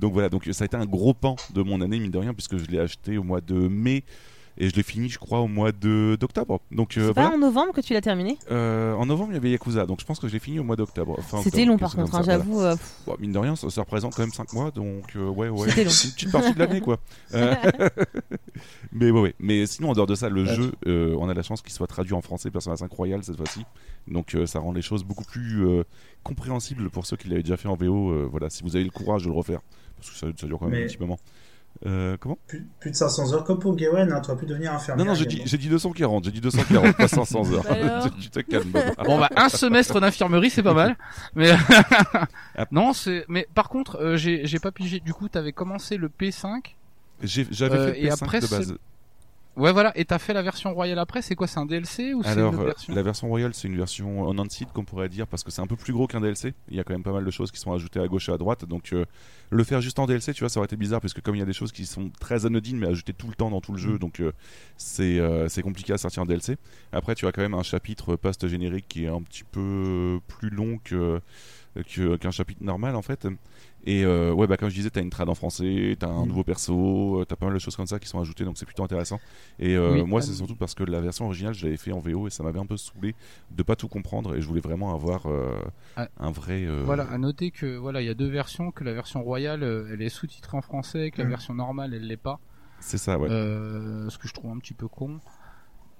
[0.00, 2.32] Donc voilà, donc ça a été un gros pan de mon année mine de rien
[2.34, 4.04] puisque je l'ai acheté au mois de mai
[4.58, 6.60] et je l'ai fini je crois au mois de d'octobre.
[6.72, 9.38] Donc euh, C'est pas en novembre que tu l'as terminé Euh, en novembre il y
[9.38, 11.18] avait Yakuza, donc je pense que je l'ai fini au mois d'octobre.
[11.42, 12.60] C'était long par contre, hein, j'avoue.
[12.60, 13.16] euh, pff, voilà.
[13.18, 15.68] Bon, mine de rien, ça, ça représente quand même 5 mois, donc euh, ouais, ouais.
[15.68, 15.90] C'était long.
[15.90, 16.98] C'est une petite partie de l'année, quoi.
[18.92, 19.34] Mais ouais, ouais.
[19.38, 20.54] Mais sinon, en dehors de ça, le Ouais.
[20.54, 23.36] jeu, euh, on a la chance qu'il soit traduit en français, Persona 5 Royal cette
[23.36, 23.64] fois-ci.
[24.06, 25.84] Donc euh, ça rend les choses beaucoup plus euh,
[26.22, 28.10] compréhensibles pour ceux qui l'avaient déjà fait en VO.
[28.10, 29.60] euh, voilà, si vous avez le courage de le refaire,
[29.96, 31.18] parce que ça, ça dure quand même Mais- un petit moment.
[31.86, 32.38] Euh, comment?
[32.48, 35.04] Plus, plus de 500 heures, comme pour Gawen, hein, tu vas plus devenir infirmière.
[35.06, 37.62] Non, non, j'ai dit, dit 240, j'ai dit 240, pas 500 heures.
[37.68, 38.82] Bah alors tu te calmes, Bob.
[39.04, 40.96] Bon bah un semestre d'infirmerie c'est pas mal.
[41.36, 41.52] Mais
[42.72, 46.08] non c'est mais par contre euh, j'ai j'ai pas pigé du coup t'avais commencé le
[46.08, 46.74] P5.
[47.22, 48.74] J'ai- J'avais Euh, fait et le P5 après, de base.
[49.58, 52.22] Ouais voilà et t'as fait la version royale après c'est quoi c'est un DLC ou
[52.22, 54.84] c'est une Alors, autre euh, version la version Royal, c'est une version en unseed qu'on
[54.84, 56.54] pourrait dire parce que c'est un peu plus gros qu'un DLC.
[56.70, 58.32] Il y a quand même pas mal de choses qui sont ajoutées à gauche et
[58.32, 58.64] à droite.
[58.64, 59.04] Donc, euh,
[59.50, 61.40] le faire juste en DLC, tu vois, ça aurait été bizarre parce que comme il
[61.40, 63.72] y a des choses qui sont très anodines mais ajoutées tout le temps dans tout
[63.72, 63.98] le jeu, Mm.
[63.98, 64.32] donc euh,
[64.76, 66.56] c'est euh, c'est compliqué à sortir en DLC.
[66.92, 70.78] Après, tu as quand même un chapitre post-générique qui est un petit peu plus long
[70.84, 71.20] que-
[72.16, 73.26] qu'un chapitre normal en fait.
[73.84, 76.28] Et euh, ouais, bah comme je disais, t'as une trad en français, t'as un Mm.
[76.28, 78.66] nouveau perso, euh, t'as pas mal de choses comme ça qui sont ajoutées, donc c'est
[78.66, 79.18] plutôt intéressant.
[79.58, 80.04] Et euh, Oui.
[80.04, 82.42] moi, c'est surtout parce que la version originale, je l'avais fait en VO et ça
[82.42, 83.14] m'avait un peu saoulé
[83.50, 85.56] de pas tout comprendre et je voulais vraiment avoir euh,
[85.96, 86.08] Ah.
[86.18, 86.66] un vrai.
[86.84, 89.62] Voilà, à noter que voilà, il y a deux versions, que la version royale,
[89.92, 91.30] elle est sous-titrée en français, que la Mm.
[91.30, 92.40] version normale, elle l'est pas.
[92.80, 93.28] C'est ça, ouais.
[93.28, 95.18] Ce que je trouve un petit peu con.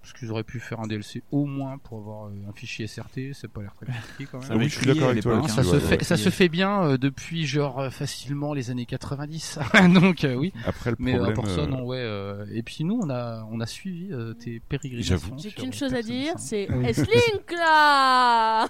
[0.01, 3.33] Parce qu'ils auraient pu faire un DLC au moins pour avoir euh, un fichier SRT,
[3.35, 4.49] c'est pas l'air très compliqué quand même.
[4.51, 6.05] Ah oui, je suis d'accord avec toi Ça, ouais, se ouais, fait, ouais.
[6.05, 9.59] ça se fait bien euh, depuis genre euh, facilement les années 90.
[9.95, 11.55] Donc euh, oui, Après, le mais euh, problème.
[11.57, 11.99] ça euh, non ouais.
[12.01, 15.17] euh, Et puis nous on a on a suivi euh, tes pérégrinations.
[15.19, 15.35] J'avoue.
[15.39, 16.39] J'ai qu'une chose à dire, 5.
[16.39, 16.87] c'est Oui.
[16.87, 18.69] S-Link là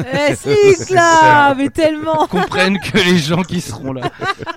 [0.34, 4.10] si, là Mais tellement comprennent que les gens qui seront là.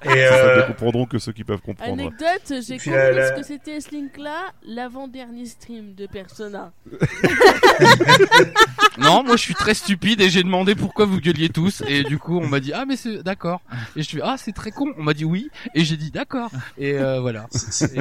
[0.04, 1.94] Et ça euh, ne comprendront que ceux qui peuvent comprendre.
[1.94, 6.72] Anecdote, j'ai compris ce que c'était S-Link là l'avant-dernier stream de Persona.
[8.98, 12.18] Non, moi je suis très stupide et j'ai demandé pourquoi vous gueuliez tous et du
[12.18, 13.62] coup on m'a dit ah mais c'est d'accord
[13.96, 16.50] et je suis ah c'est très con on m'a dit oui et j'ai dit d'accord
[16.78, 17.96] et euh, voilà c'est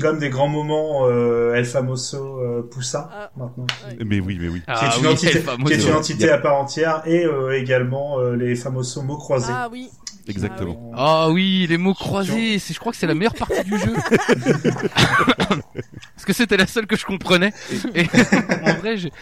[0.00, 3.30] même des grands moments euh, El Famoso euh, Poussin Ah.
[3.36, 3.66] maintenant.
[3.88, 3.96] Ouais.
[4.04, 4.60] Mais oui, mais oui.
[4.60, 5.66] qui est Ah une oui, entité, Famoso.
[5.66, 9.52] qui est une entité à part entière et euh, également euh, les famosos mots croisés.
[9.54, 9.88] Ah oui.
[10.30, 10.92] Exactement.
[10.94, 13.92] Ah oui, les mots croisés, c'est, je crois que c'est la meilleure partie du jeu.
[16.14, 17.52] Parce que c'était la seule que je comprenais.
[17.94, 18.04] Et
[18.64, 19.12] en vrai, j'ai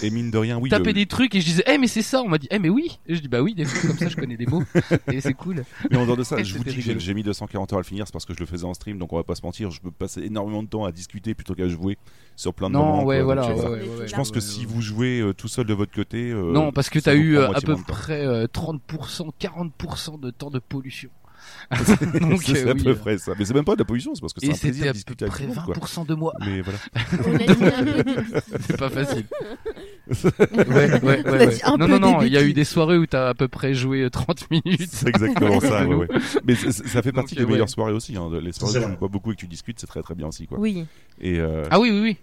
[0.00, 0.70] Et mine de rien, oui.
[0.70, 2.22] tapé le- des trucs et je disais, eh mais c'est ça.
[2.22, 2.98] On m'a dit, eh mais oui.
[3.06, 4.62] Et je dis, bah oui, des fois comme ça, je connais des mots
[5.10, 5.64] et c'est cool.
[5.90, 7.86] Mais en dehors de ça, je vous dis que j'ai- mis 240 heures à le
[7.86, 9.70] finir, c'est parce que je le faisais en stream, donc on va pas se mentir,
[9.70, 11.98] je peux passer énormément de temps à discuter plutôt qu'à jouer
[12.36, 13.04] sur plein de Non, moments.
[13.04, 13.54] ouais, quoi, voilà.
[13.54, 14.08] ouais, euh, ouais, ouais, ouais.
[14.08, 16.30] Je pense que Ouais, si vous jouez euh, tout seul de votre côté.
[16.30, 20.58] euh, Non, parce que t'as eu à peu près euh, 30%, 40% de temps de
[20.58, 21.10] pollution.
[22.20, 23.32] Donc, c'est euh, à oui, peu euh, près ça.
[23.38, 24.86] Mais c'est même pas de la pollution, c'est parce que c'est Et un plaisir à
[24.88, 25.74] peu discuter avec près tout le monde, quoi.
[25.74, 26.32] 20% de moi.
[26.40, 26.78] Mais voilà.
[28.66, 29.24] C'est pas facile.
[30.08, 31.46] ouais, ouais, ouais, On a ouais.
[31.48, 33.34] dit un Non, peu non, non, il y a eu des soirées où t'as à
[33.34, 34.90] peu près joué euh, 30 minutes.
[34.92, 36.08] C'est exactement ça, ouais, ouais.
[36.44, 38.16] Mais ça fait partie Donc, des euh, meilleures soirées aussi.
[38.16, 38.30] Hein.
[38.42, 40.46] Les soirées où tu pas beaucoup et que tu discutes, c'est très très bien aussi,
[40.46, 40.58] quoi.
[40.58, 40.84] Oui.
[41.20, 42.16] Et euh, Ah oui, oui, oui.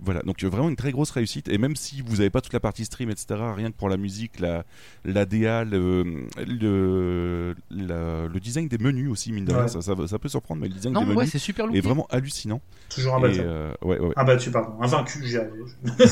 [0.00, 1.48] Voilà, donc euh, vraiment une très grosse réussite.
[1.48, 3.96] Et même si vous n'avez pas toute la partie stream, etc., rien que pour la
[3.96, 4.64] musique, la,
[5.04, 9.68] la DA, le, le, la- le design des menus aussi, mine de rien, Ouais.
[9.68, 12.06] ça, ça, ça peut surprendre, mais le design Non, des ouais, menus super est vraiment
[12.10, 12.60] hallucinant.
[12.90, 13.44] Toujours Et, imbattable.
[13.48, 14.12] euh, ouais, ouais, ouais.
[14.16, 14.80] Inbattu, pardon.
[14.82, 15.50] Invaincu, j'y arrive.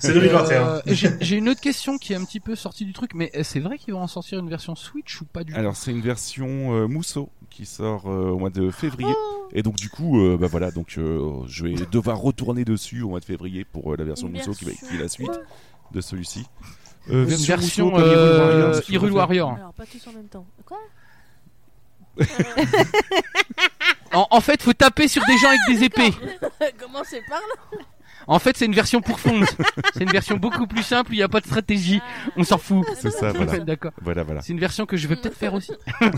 [0.00, 0.62] c'est 2021.
[0.68, 3.14] Euh, et J'ai j'ai une autre question qui est un petit peu sortie du truc,
[3.14, 5.58] mais c'est vrai qu'ils vont en sortir une version Switch ou pas du tout?
[5.58, 9.12] Alors c'est une version euh, Mousseau qui sort euh, au mois de février.
[9.14, 13.02] Oh, Et donc du coup, euh, bah voilà, donc euh, je vais devoir retourner dessus
[13.02, 14.98] au mois de février pour euh, la version Une Mousseau qui va version- qui est
[14.98, 15.36] la suite Ouais.
[15.92, 16.46] de celui-ci.
[17.10, 19.12] Euh, version, Hyrule euh, Hyrule.
[19.12, 19.52] Warrior.
[19.54, 20.46] Alors, pas tous en même temps.
[20.64, 20.78] Quoi?
[24.12, 26.12] En, en fait, faut taper sur des gens avec des épées.
[26.78, 27.78] Commencez par là.
[28.26, 29.40] En fait, c'est une version pour fonds.
[29.94, 32.00] C'est une version beaucoup plus simple, il n'y a pas de stratégie.
[32.36, 32.84] On s'en fout.
[32.96, 33.58] C'est ça, voilà.
[33.60, 33.92] D'accord.
[34.02, 34.42] Voilà, voilà.
[34.42, 35.72] C'est une version que je vais peut-être faire aussi.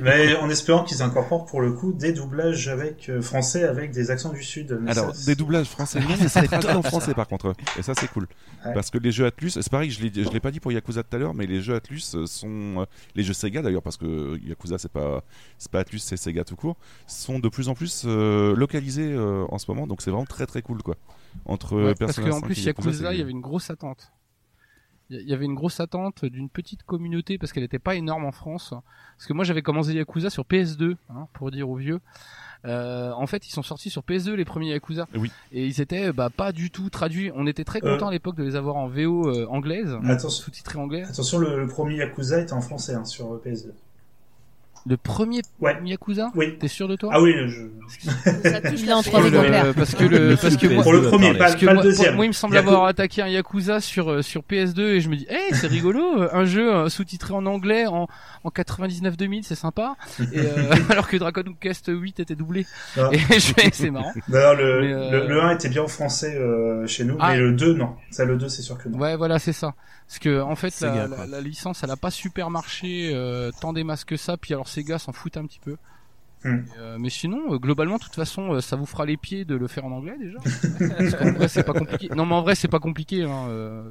[0.00, 4.10] Mais en espérant qu'ils incorporent pour le coup des doublages avec euh, français avec des
[4.10, 4.78] accents du sud.
[4.80, 7.52] Mais Alors, ça- des doublages français, non, mais traduit en français par contre.
[7.78, 8.26] Et ça, c'est cool.
[8.64, 8.72] Ouais.
[8.74, 11.02] Parce que les jeux Atlus, c'est pareil, je l'ai je l'ai pas dit pour Yakuza
[11.02, 12.80] tout à l'heure, mais les jeux Atlus euh, sont.
[12.80, 15.22] euh, Les jeux Sega d'ailleurs, parce que Yakuza, c'est pas,
[15.58, 16.76] c'est pas Atlus, c'est Sega tout court,
[17.06, 20.46] sont de plus en plus euh, localisés euh, en ce moment, donc c'est vraiment très
[20.46, 20.96] très cool quoi.
[21.46, 24.12] Entre Ouais, euh, parce qu'en 5 plus, Yakuza, il y avait une grosse attente.
[25.10, 28.32] Il y- avait une grosse attente d'une petite communauté parce qu'elle n'était pas énorme en
[28.32, 28.72] France.
[29.16, 32.00] Parce que moi, j'avais commencé Yakuza sur PS2, hein, pour dire aux vieux.
[32.64, 35.06] Euh, en fait, ils sont sortis sur PS2 les premiers Yakuza.
[35.14, 35.30] Oui.
[35.52, 37.30] Et ils étaient bah, pas du tout traduits.
[37.34, 37.92] On était très Euh.
[37.92, 41.02] contents à l'époque de les avoir en VO euh, anglaise, Attention, sous-titrés anglais.
[41.02, 43.72] attention le, le premier Yakuza était en français hein, sur PS2.
[44.86, 45.76] Le premier Ouais.
[45.84, 46.58] Yakuza Oui.
[46.58, 47.62] T'es sûr de toi Ah oui, je...
[48.50, 49.08] Ça touche Il est la en paix.
[49.10, 49.74] trois exemplaires.
[49.74, 51.82] Parce que le, parce que PS2 moi, pour le premier, pas, Parce que pas moi,
[51.82, 52.14] le deuxième.
[52.16, 55.08] moi, il me semble Yaku- avoir attaqué un Yakuza sur euh, sur PS2 et je
[55.08, 58.08] me dis, hey, c'est rigolo, euh, un jeu euh, sous-titré en anglais en
[58.44, 59.96] en 99-2000, c'est sympa.
[60.32, 62.66] Et euh, alors que Dragon Quest 8 était doublé.
[62.98, 63.10] Non.
[63.10, 64.12] Et je fais, c'est marrant.
[64.28, 67.30] D'ailleurs, le, Mais, euh, le, le 1 était bien en français euh, chez nous, Ah.
[67.32, 67.94] mais le 2, non.
[68.10, 68.98] Ça, le 2, c'est sûr que non.
[68.98, 69.74] Ouais, voilà, c'est ça.
[70.06, 73.72] Parce que en fait, la, la, la licence, elle a pas super marché euh, tant
[73.72, 74.36] des masses que ça.
[74.36, 75.76] Puis alors Sega s'en fout un petit peu.
[76.44, 76.56] Hmm.
[76.56, 79.46] Et, euh, mais sinon, euh, globalement, de toute façon, euh, ça vous fera les pieds
[79.46, 80.38] de le faire en anglais déjà.
[80.98, 82.08] Parce qu'en vrai, c'est pas compliqué.
[82.14, 83.22] Non, mais en vrai, c'est pas compliqué.
[83.22, 83.46] Hein.
[83.48, 83.90] euh,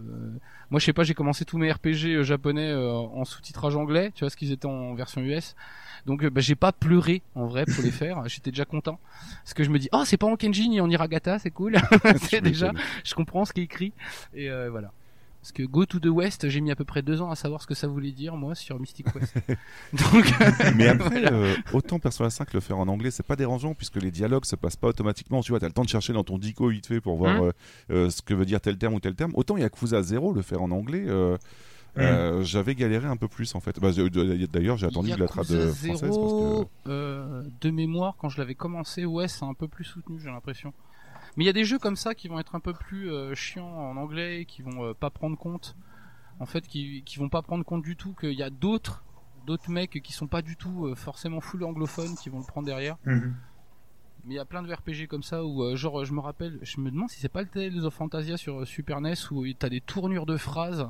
[0.69, 4.11] moi, je sais pas, j'ai commencé tous mes RPG japonais euh, en sous-titrage anglais.
[4.15, 5.55] Tu vois, ce qu'ils étaient en version US.
[6.05, 8.27] Donc, euh, bah, j'ai pas pleuré en vrai pour les faire.
[8.27, 8.99] J'étais déjà content
[9.43, 11.77] parce que je me dis, oh, c'est pas en Kenji ni en Hiragata, c'est cool.
[12.21, 12.71] c'est déjà,
[13.03, 13.93] je comprends ce qui est écrit
[14.33, 14.91] et euh, voilà.
[15.43, 17.61] Parce que Go to the West, j'ai mis à peu près deux ans à savoir
[17.61, 19.35] ce que ça voulait dire, moi, sur Mystic West.
[19.91, 20.33] Donc,
[20.77, 21.33] Mais après, voilà.
[21.33, 24.55] euh, autant Persona 5 le faire en anglais, c'est pas dérangeant puisque les dialogues se
[24.55, 25.41] passent pas automatiquement.
[25.41, 27.47] Tu vois, t'as le temps de chercher dans ton dico vite fait pour voir Hum.
[27.49, 27.51] euh,
[27.91, 29.33] euh, ce que veut dire tel terme ou tel terme.
[29.35, 31.05] Autant Yakuza 0 le faire en anglais.
[32.41, 33.79] j'avais galéré un peu plus en fait.
[33.81, 35.27] Bah, D'ailleurs, j'ai attendu de la euh,
[35.73, 36.33] française parce
[36.85, 40.73] que de mémoire, quand je l'avais commencé, ouais, c'est un peu plus soutenu, j'ai l'impression.
[41.35, 43.33] Mais il y a des jeux comme ça qui vont être un peu plus euh,
[43.33, 45.75] chiants en anglais, qui vont euh, pas prendre compte,
[46.39, 49.03] en fait, qui, qui vont pas prendre compte du tout qu'il y a d'autres,
[49.45, 52.67] d'autres mecs qui sont pas du tout euh, forcément full anglophones qui vont le prendre
[52.67, 52.97] derrière.
[53.05, 53.35] Mhm.
[54.25, 56.79] Mais il y a plein de RPG comme ça où, genre, je me rappelle, je
[56.79, 59.81] me demande si c'est pas le Tales of Fantasia sur Super NES où t'as des
[59.81, 60.87] tournures de phrases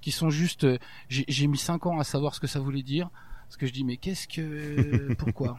[0.00, 0.64] qui sont juste.
[1.08, 3.10] j'ai j'ai mis 5 ans à savoir ce que ça voulait dire.
[3.48, 5.14] Parce que je dis, mais qu'est-ce que.
[5.18, 5.56] Pourquoi.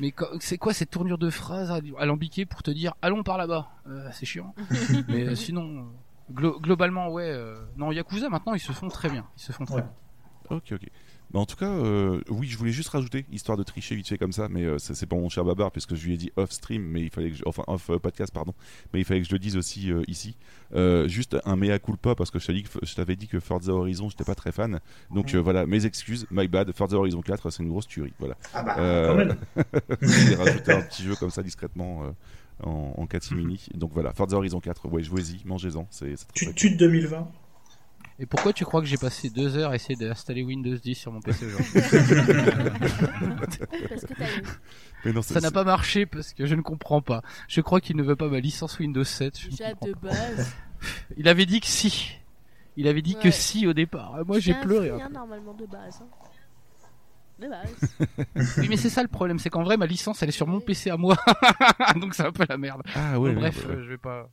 [0.00, 3.38] Mais co- c'est quoi cette tournure de phrase à- alambiquée pour te dire, allons par
[3.38, 3.68] là-bas?
[3.88, 4.54] Euh, C'est chiant.
[5.08, 5.86] mais euh, sinon,
[6.32, 7.24] glo- globalement, ouais.
[7.30, 9.26] euh, non, Yakuza maintenant, ils se font très bien.
[9.36, 9.82] Ils se font très Ouais.
[9.82, 10.56] bien.
[10.58, 10.88] Ok, ok.
[11.34, 14.32] En tout cas, euh, oui, je voulais juste rajouter, histoire de tricher vite fait comme
[14.32, 16.82] ça, mais euh, c'est pour mon cher Babar, puisque je lui ai dit off stream,
[16.82, 18.54] mais il fallait que je- enfin off euh, podcast, pardon,
[18.92, 20.36] mais il fallait que je le dise aussi euh, ici.
[20.74, 23.40] Euh, juste un mea culpa, parce que je t'avais dit que, je t'avais dit que
[23.40, 24.80] Forza Horizon, j'étais pas très fan.
[25.10, 26.70] Donc voilà, mes excuses, my bad.
[26.72, 28.12] Forza Horizon 4, c'est une grosse tuerie.
[28.18, 28.36] Voilà.
[28.52, 29.36] Ah bah, Euh, quand même.
[30.02, 32.10] J'ai rajouté un petit jeu comme ça discrètement euh,
[32.62, 33.66] en, en catimini.
[33.74, 36.76] Donc voilà, Forza Horizon 4, ouais, jouez-y, mangez-en, c'est c'est très, Tu très tu de
[36.76, 37.28] 2020.
[38.20, 41.10] Et pourquoi tu crois que j'ai passé deux heures à essayer d'installer Windows 10 sur
[41.10, 41.80] mon PC aujourd'hui?
[45.04, 47.22] Mais non, Ça n'a pas marché parce que je ne comprends pas.
[47.48, 49.38] Je crois qu'il ne veut pas ma licence Windows 7.
[49.38, 50.08] je ne Déjà comprends de pas.
[50.08, 50.52] base.
[51.16, 52.12] Il avait dit que si.
[52.76, 54.16] Il avait dit que si au départ.
[54.26, 54.90] Moi j'ai pleuré.
[54.90, 56.00] hein, normalement de base.
[56.02, 56.06] hein.
[57.40, 57.96] De base.
[58.58, 60.60] Oui mais c'est ça le problème, c'est qu'en vrai ma licence elle est sur mon
[60.60, 61.16] PC à moi.
[62.00, 62.82] Donc c'est un peu la merde.
[62.94, 63.74] Ah ouais, Bon, ouais, bref, ouais.
[63.74, 64.28] euh, je vais pas.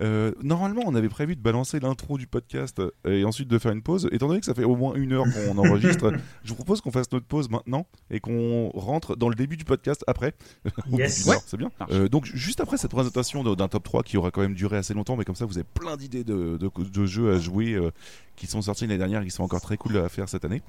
[0.00, 3.72] Euh, normalement, on avait prévu de balancer l'intro du podcast euh, et ensuite de faire
[3.72, 4.08] une pause.
[4.12, 6.12] Étant donné que ça fait au moins une heure qu'on enregistre,
[6.44, 9.64] je vous propose qu'on fasse notre pause maintenant et qu'on rentre dans le début du
[9.64, 10.34] podcast après.
[10.90, 11.26] Yes.
[11.26, 11.36] Ouais.
[11.46, 11.70] c'est bien.
[11.90, 14.94] Euh, donc, juste après cette présentation d'un top 3 qui aura quand même duré assez
[14.94, 17.90] longtemps, mais comme ça, vous avez plein d'idées de, de- de jeux à jouer euh,
[18.36, 20.62] qui sont sortis l'année dernière et qui sont encore très cool à faire cette année.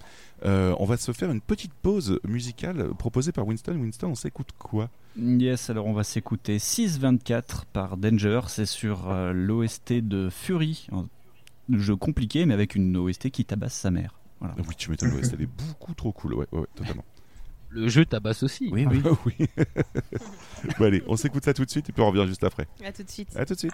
[0.44, 3.76] On va se faire une petite pause musicale proposée par Winston.
[3.76, 4.90] Winston, on s'écoute quoi?
[5.18, 8.42] Yes, alors on va s'écouter 624 par Danger.
[8.48, 10.88] C'est sur euh, l'OST de Fury.
[10.92, 11.08] Un
[11.78, 14.20] jeu compliqué, mais avec une OST qui tabasse sa mère.
[14.40, 14.56] Voilà.
[14.60, 17.04] Oui, tu m'étonnes, ouais, elle est beaucoup trop cool, ouais, ouais, ouais, totalement.
[17.70, 18.70] Le jeu tabasse aussi.
[18.72, 19.02] Oui, oui.
[19.04, 19.36] Ah oui.
[20.80, 22.68] bon, allez, on s'écoute ça tout de suite et puis on revient juste après.
[22.84, 23.36] À tout de suite.
[23.36, 23.74] À tout de suite.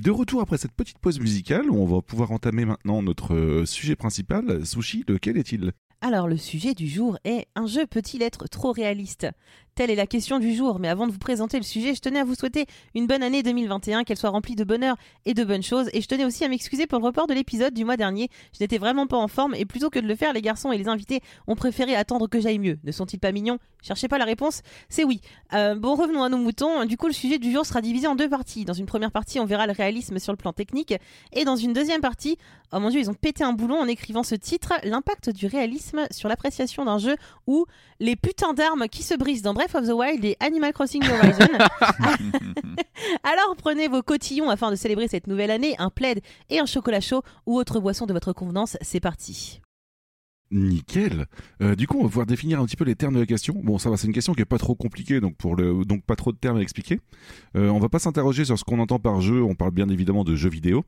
[0.00, 3.34] Et de retour après cette petite pause musicale, où on va pouvoir entamer maintenant notre
[3.34, 4.64] euh, sujet principal.
[4.64, 5.72] Sushi, lequel est-il?
[6.00, 9.26] Alors, le sujet du jour est un jeu peut-il être trop réaliste
[9.80, 12.18] Telle est la question du jour, mais avant de vous présenter le sujet, je tenais
[12.18, 15.62] à vous souhaiter une bonne année 2021, qu'elle soit remplie de bonheur et de bonnes
[15.62, 18.28] choses, et je tenais aussi à m'excuser pour le report de l'épisode du mois dernier.
[18.52, 20.76] Je n'étais vraiment pas en forme, et plutôt que de le faire, les garçons et
[20.76, 22.78] les invités ont préféré attendre que j'aille mieux.
[22.84, 23.58] Ne sont-ils pas mignons?
[23.80, 24.60] Cherchez pas la réponse,
[24.90, 25.22] c'est oui.
[25.54, 26.84] Euh, bon, revenons à nos moutons.
[26.84, 28.66] Du coup, le sujet du jour sera divisé en deux parties.
[28.66, 30.92] Dans une première partie, on verra le réalisme sur le plan technique,
[31.32, 32.36] et dans une deuxième partie,
[32.74, 36.06] oh mon dieu, ils ont pété un boulon en écrivant ce titre, l'impact du réalisme
[36.10, 37.16] sur l'appréciation d'un jeu
[37.46, 37.64] ou
[37.98, 41.46] les putains d'armes qui se brisent dans Breath of the Wild et Animal Crossing Horizon.
[43.22, 47.00] Alors prenez vos cotillons afin de célébrer cette nouvelle année, un plaid et un chocolat
[47.00, 48.76] chaud ou autre boisson de votre convenance.
[48.82, 49.60] C'est parti.
[50.50, 51.26] Nickel.
[51.62, 53.54] Euh, du coup, on va pouvoir définir un petit peu les termes de la question.
[53.62, 56.04] Bon, ça va, c'est une question qui est pas trop compliquée, donc pour le, donc
[56.04, 57.00] pas trop de termes à expliquer.
[57.56, 59.42] Euh, on va pas s'interroger sur ce qu'on entend par jeu.
[59.42, 60.84] On parle bien évidemment de jeux vidéo.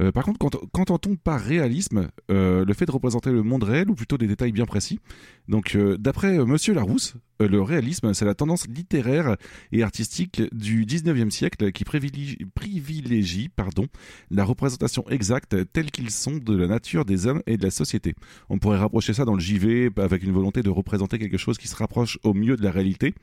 [0.00, 0.38] Euh, par contre,
[0.72, 4.26] quand, entend par réalisme, euh, le fait de représenter le monde réel ou plutôt des
[4.26, 5.00] détails bien précis?
[5.48, 9.36] Donc, d'après Monsieur Larousse, le réalisme, c'est la tendance littéraire
[9.70, 13.86] et artistique du 19e siècle qui privilégie, privilégie pardon,
[14.30, 18.14] la représentation exacte telle qu'ils sont de la nature des hommes et de la société.
[18.48, 21.68] On pourrait rapprocher ça dans le JV avec une volonté de représenter quelque chose qui
[21.68, 23.14] se rapproche au mieux de la réalité.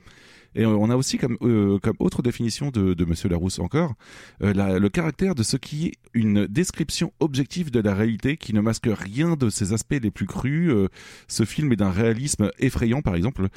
[0.54, 3.94] Et on a aussi comme, euh, comme autre définition de, de Monsieur Larousse encore,
[4.42, 8.54] euh, la- le caractère de ce qui est une description objective de la réalité qui
[8.54, 10.70] ne masque rien de ses aspects les plus crus.
[10.70, 10.88] Euh,
[11.28, 13.48] ce film est d'un réalisme effrayant par exemple.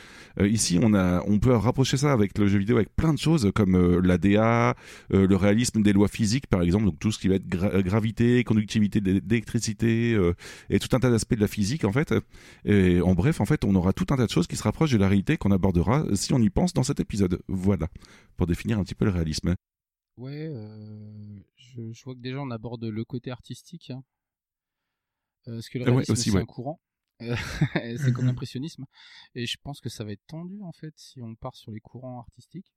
[0.41, 3.51] Ici on, a, on peut rapprocher ça avec le jeu vidéo avec plein de choses
[3.53, 4.75] comme l'ADA,
[5.11, 8.43] le réalisme des lois physiques par exemple, donc tout ce qui va être gra- gravité,
[8.43, 10.17] conductivité d'é- d'électricité
[10.69, 12.13] et tout un tas d'aspects de la physique en fait.
[12.65, 14.91] Et en bref, en fait, on aura tout un tas de choses qui se rapprochent
[14.91, 17.41] de la réalité qu'on abordera si on y pense dans cet épisode.
[17.47, 17.87] Voilà,
[18.35, 19.55] pour définir un petit peu le réalisme.
[20.17, 23.91] Ouais, euh, je, je vois que déjà on aborde le côté artistique.
[23.91, 24.03] hein.
[25.47, 26.41] Euh, parce que le Ah ouais, réalisme, aussi, c'est ouais.
[26.41, 26.79] un courant.
[27.21, 27.35] Euh,
[27.97, 28.85] c'est comme l'impressionnisme.
[29.35, 31.79] Et je pense que ça va être tendu en fait si on part sur les
[31.79, 32.73] courants artistiques.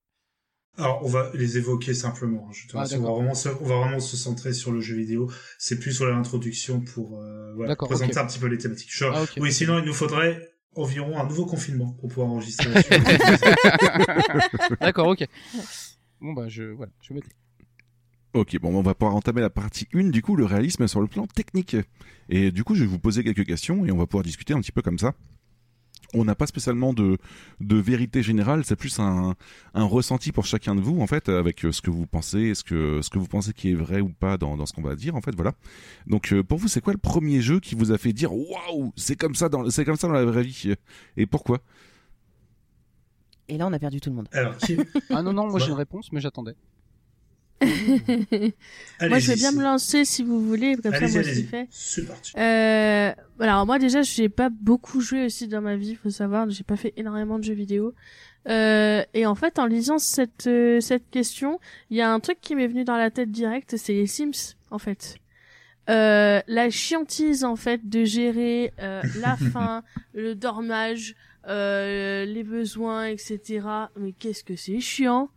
[0.76, 2.46] Alors, on va les évoquer simplement.
[2.48, 2.82] hein, justement.
[2.82, 5.30] Ah, on, va vraiment se, on va vraiment se centrer sur le jeu vidéo.
[5.58, 8.94] C'est plus sur l'introduction pour euh, voilà, présenter un petit peu les thématiques.
[8.94, 12.70] Genre, Ah, oui, sinon, il nous faudrait environ un nouveau confinement pour pouvoir enregistrer.
[14.80, 15.26] D'accord, ok.
[16.20, 17.28] Bon bah je voilà, je me tais.
[18.32, 21.08] Ok, bon, on va pouvoir entamer la partie 1, du coup, le réalisme sur le
[21.08, 21.76] plan technique.
[22.28, 24.60] Et du coup, je vais vous poser quelques questions et on va pouvoir discuter un
[24.60, 25.14] petit peu comme ça.
[26.12, 27.18] On n'a pas spécialement de,
[27.60, 29.34] de vérité générale, c'est plus un,
[29.74, 32.64] un ressenti pour chacun de vous en fait, avec euh, ce que vous pensez, ce
[32.64, 34.96] que ce que vous pensez qui est vrai ou pas dans, dans ce qu'on va
[34.96, 35.52] dire en fait, voilà.
[36.06, 38.92] Donc euh, pour vous, c'est quoi le premier jeu qui vous a fait dire waouh,
[38.96, 40.74] c'est comme ça dans c'est comme ça dans la vraie vie
[41.16, 41.60] et pourquoi?
[43.48, 44.28] Et là, on a perdu tout le monde.
[44.30, 44.76] Alors, qui...
[45.10, 46.54] Ah non, non, moi j'ai une réponse, mais j'attendais.
[47.62, 51.42] Moi, je vais bien me lancer si vous voulez, comme ça, moi, allez-y.
[51.44, 51.68] fait.
[51.70, 52.32] C'est parti.
[52.38, 56.48] Euh, alors moi déjà, j'ai pas beaucoup joué aussi dans ma vie, faut savoir.
[56.48, 57.94] J'ai pas fait énormément de jeux vidéo.
[58.48, 61.60] Euh, et en fait, en lisant cette euh, cette question,
[61.90, 64.56] il y a un truc qui m'est venu dans la tête direct, c'est les Sims,
[64.70, 65.20] en fait.
[65.90, 69.82] Euh, la chiantise en fait de gérer euh, la faim,
[70.14, 71.16] le dormage,
[71.48, 73.66] euh, les besoins, etc.
[73.98, 75.30] Mais qu'est-ce que c'est chiant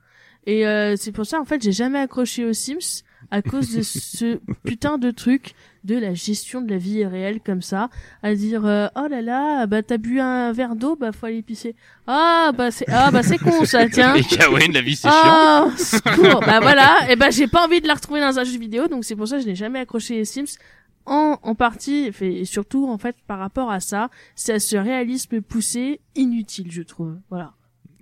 [0.45, 3.81] Et euh, c'est pour ça en fait j'ai jamais accroché aux Sims à cause de
[3.83, 5.53] ce putain de truc
[5.83, 7.89] de la gestion de la vie réelle comme ça,
[8.21, 11.41] à dire euh, oh là là bah t'as bu un verre d'eau bah faut aller
[11.41, 11.75] pisser.
[12.07, 14.15] Ah bah c'est ah bah c'est con ça tiens.
[14.15, 15.21] Et Kawen, la vie c'est chiant.
[15.23, 17.09] ah secours bah voilà.
[17.09, 19.27] Et ben j'ai pas envie de la retrouver dans un jeu vidéo donc c'est pour
[19.27, 20.57] ça que je n'ai jamais accroché les Sims.
[21.05, 25.41] En en partie et surtout en fait par rapport à ça c'est à ce réalisme
[25.41, 27.17] poussé inutile je trouve.
[27.29, 27.53] Voilà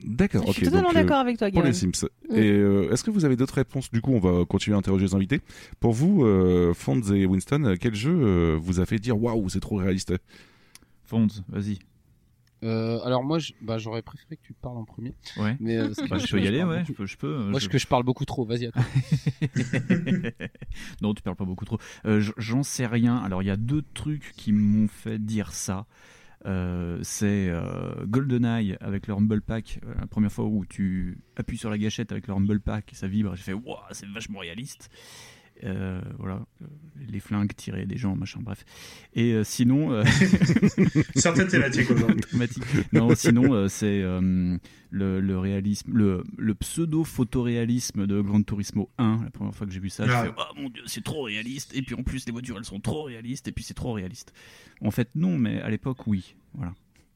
[0.04, 0.56] D'accord, je ok.
[0.56, 1.74] suis totalement euh, d'accord avec toi, pour les.
[1.74, 2.08] Sims.
[2.34, 5.06] Et euh, est-ce que vous avez d'autres réponses Du coup, on va continuer à interroger
[5.06, 5.42] les invités.
[5.80, 9.50] Pour vous, euh, Fonds et Winston, euh, quel jeu euh, vous a fait dire waouh,
[9.50, 10.14] c'est trop réaliste?
[11.06, 11.80] Fonds, vas-y.
[12.64, 15.16] Euh, alors moi, je- bah, j'aurais préféré que tu parles en premier.
[15.36, 15.58] Ouais.
[15.60, 16.80] Mais euh, parce que Bah, je peux y je aller, ouais.
[16.82, 16.92] beaucoup.
[16.92, 17.28] Je peux, je peux.
[17.28, 17.70] euh, Moi, je- je...
[17.70, 18.46] que je parle beaucoup trop.
[18.46, 18.70] Vas-y,
[21.02, 21.78] non, tu parles pas beaucoup trop.
[22.06, 23.18] Euh, J'en sais rien.
[23.18, 25.86] Alors, il y a deux trucs qui m'ont fait dire ça.
[26.46, 29.80] Euh, c'est euh, GoldenEye avec le Rumble Pack.
[29.86, 32.96] Euh, la première fois où tu appuies sur la gâchette avec le Rumble Pack et
[32.96, 34.90] ça vibre, j'ai fait Waouh, c'est vachement réaliste.
[35.64, 36.44] Euh, voilà,
[37.10, 38.66] les flingues tirées des gens, machin, bref.
[39.14, 40.04] Et euh, sinon, euh,
[41.16, 42.22] Certaines thématiques aujourd'hui.
[42.94, 49.22] Non, sinon, euh, c'est le, le réalisme, le, le pseudo-photoréalisme de Gran Turismo 1.
[49.24, 50.24] La première fois que j'ai vu ça, j'ai Ah.
[50.26, 51.76] fait Oh mon dieu, c'est trop réaliste.
[51.76, 53.48] Et puis en plus, les voitures, elles sont trop réalistes.
[53.48, 54.34] Et puis c'est trop réaliste.
[54.84, 56.36] En fait, non, mais à l'époque, oui.
[56.54, 56.74] Voilà.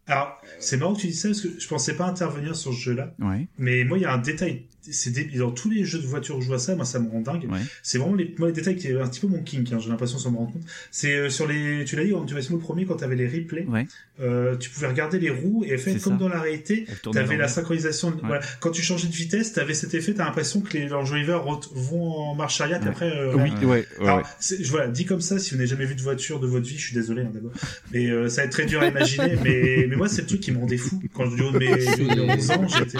[0.07, 2.77] Alors, c'est marrant que tu dis ça parce que je pensais pas intervenir sur ce
[2.79, 3.13] jeu-là.
[3.19, 4.65] Ouais, Mais moi, il y a un détail.
[4.91, 7.09] C'est dé- dans tous les jeux de voiture où je vois ça, moi, ça me
[7.09, 7.45] rend dingue.
[7.51, 7.59] ouais.
[7.83, 9.89] C'est vraiment les, moi, les détails qui est un petit peu mon kink, hein, j'ai
[9.89, 10.63] l'impression sans me rendre compte.
[10.91, 13.65] C'est euh, sur les, tu l'as dit, en Turismo le premier, quand t'avais les replays,
[13.67, 13.87] Ouais.
[14.21, 16.19] euh, tu pouvais regarder les roues et en fait, comme ça.
[16.19, 18.09] dans la réalité, t'avais la synchronisation.
[18.09, 18.15] Ouais.
[18.23, 18.41] Voilà.
[18.59, 22.11] Quand tu changeais de vitesse, t'avais cet effet, t'as l'impression que les enjoliveurs ret- vont
[22.13, 23.65] en marche arrière, après, euh, Oui, Ouais.
[23.65, 24.07] ouais, ouais.
[24.07, 26.67] alors, je- voilà, dit comme ça, si vous n'avez jamais vu de voiture de votre
[26.67, 27.51] vie, je suis désolé hein, d'abord,
[27.91, 29.35] mais euh, ça va être très dur à imaginer.
[29.43, 31.67] mais, mais moi, c'est le truc qui me rendait fou quand du haut de mes,
[32.15, 32.97] mes 11 ans, j'étais.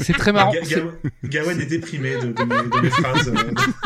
[0.00, 0.52] C'est très marrant.
[1.24, 3.32] Gawain est déprimé de, de mes, de mes phrases.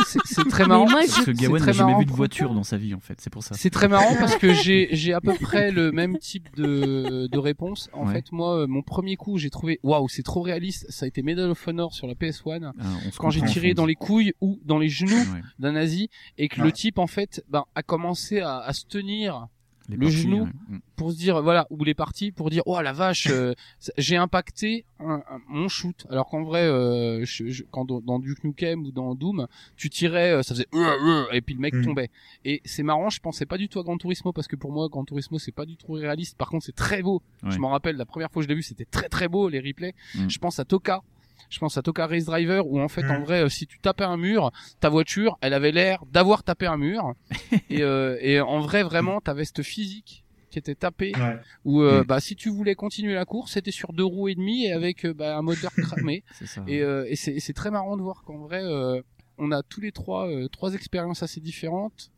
[0.07, 0.89] C'est c'est très marrant.
[0.89, 3.21] Moi, Parce que Gawain n'a jamais vu de voiture dans sa vie, en fait.
[3.21, 3.55] C'est pour ça.
[3.55, 7.39] C'est très marrant parce que j'ai j'ai à peu près le même type de de
[7.39, 7.89] réponse.
[7.93, 8.15] En Ouais.
[8.15, 10.87] fait, moi, euh, mon premier coup, j'ai trouvé waouh, c'est trop réaliste.
[10.91, 12.85] Ça a été Medal of Honor sur la PS1 Ah,
[13.19, 15.43] quand j'ai tiré dans les couilles ou dans les genoux Ouais.
[15.59, 16.09] d'un nazi
[16.39, 16.67] et que Ouais.
[16.67, 19.47] le type en fait ben, a commencé à, à se tenir
[19.91, 20.45] Les Le parties, genou.
[20.45, 20.51] ouais.
[20.69, 20.79] Mm.
[20.97, 23.55] pour se dire voilà où les parties pour dire oh la vache euh,
[23.99, 28.19] j'ai impacté un- un- mon shoot alors qu'en vrai euh, je- je- quand dans, dans
[28.19, 29.47] Duke Nukem ou dans Doom
[29.77, 31.85] tu tirais euh, ça faisait euh, euh, et puis le mec Mm.
[31.85, 32.11] tombait
[32.45, 34.89] et c'est marrant je pensais pas du tout à Gran Turismo parce que pour moi
[34.89, 37.51] Gran Turismo c'est pas du tout réaliste par contre c'est très beau Ouais.
[37.51, 39.61] je m'en rappelle la première fois que je l'ai vu c'était très très beau les
[39.61, 40.29] replays Mm.
[40.29, 41.03] je pense à Toka
[41.51, 43.11] je pense à Toka Race Driver où en fait Mm.
[43.11, 44.51] en vrai euh, si tu tapais un mur
[44.81, 47.15] ta voiture elle avait l'air d'avoir tapé un mur
[47.69, 51.39] et, euh, et en vrai vraiment t'avais cette physique qui était tapée Ouais.
[51.65, 52.07] où euh, Mm.
[52.07, 55.05] bah si tu voulais continuer la course c'était sur deux roues et demi et avec
[55.05, 56.65] euh, bah, un moteur cramé C'est ça.
[56.67, 59.01] et, euh, et c'est très marrant de voir qu'en vrai euh,
[59.39, 62.11] on a tous les trois euh, trois expériences assez différentes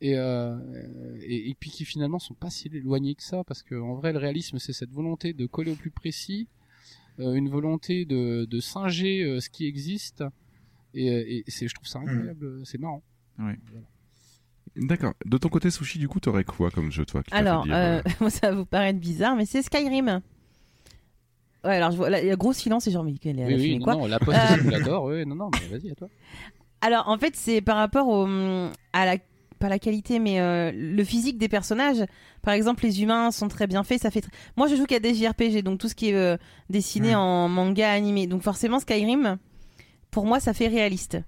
[0.00, 0.56] et, euh,
[1.22, 4.12] et et puis qui finalement sont pas si éloignées que ça parce que en vrai
[4.12, 6.46] le réalisme c'est cette volonté de coller au plus précis
[7.18, 10.24] une volonté de de singer euh, ce qui existe.
[10.94, 13.02] Et, euh, et c'est je trouve ça incroyable c'est marrant.
[14.76, 15.14] D'accord.
[15.24, 18.02] De ton côté, Sushi, du coup, t'aurais quoi comme jeu, toi Alors, dire, euh, euh,
[18.20, 20.20] moi, ça va vous paraître bizarre, mais c'est Skyrim.
[21.64, 23.54] Ouais, alors je vois, là, il y a gros silence et genre, mais elle, elle
[23.60, 23.96] oui oui quoi.
[23.96, 26.08] non la poste Euh, je l'adore ouais non non mais vas-y à toi.
[26.80, 28.24] Alors, en fait, c'est par rapport au,
[28.92, 29.16] à la,
[29.58, 32.04] pas la qualité, mais euh, le physique des personnages.
[32.42, 34.00] Par exemple, les humains sont très bien faits.
[34.02, 34.20] Ça fait.
[34.20, 36.36] tr- Moi, je joue qu'à des JRPG, donc tout ce qui est euh,
[36.70, 37.18] dessiné Mm.
[37.18, 38.26] en manga animé.
[38.26, 39.36] Donc forcément, Skyrim,
[40.10, 41.18] pour moi, ça fait réaliste.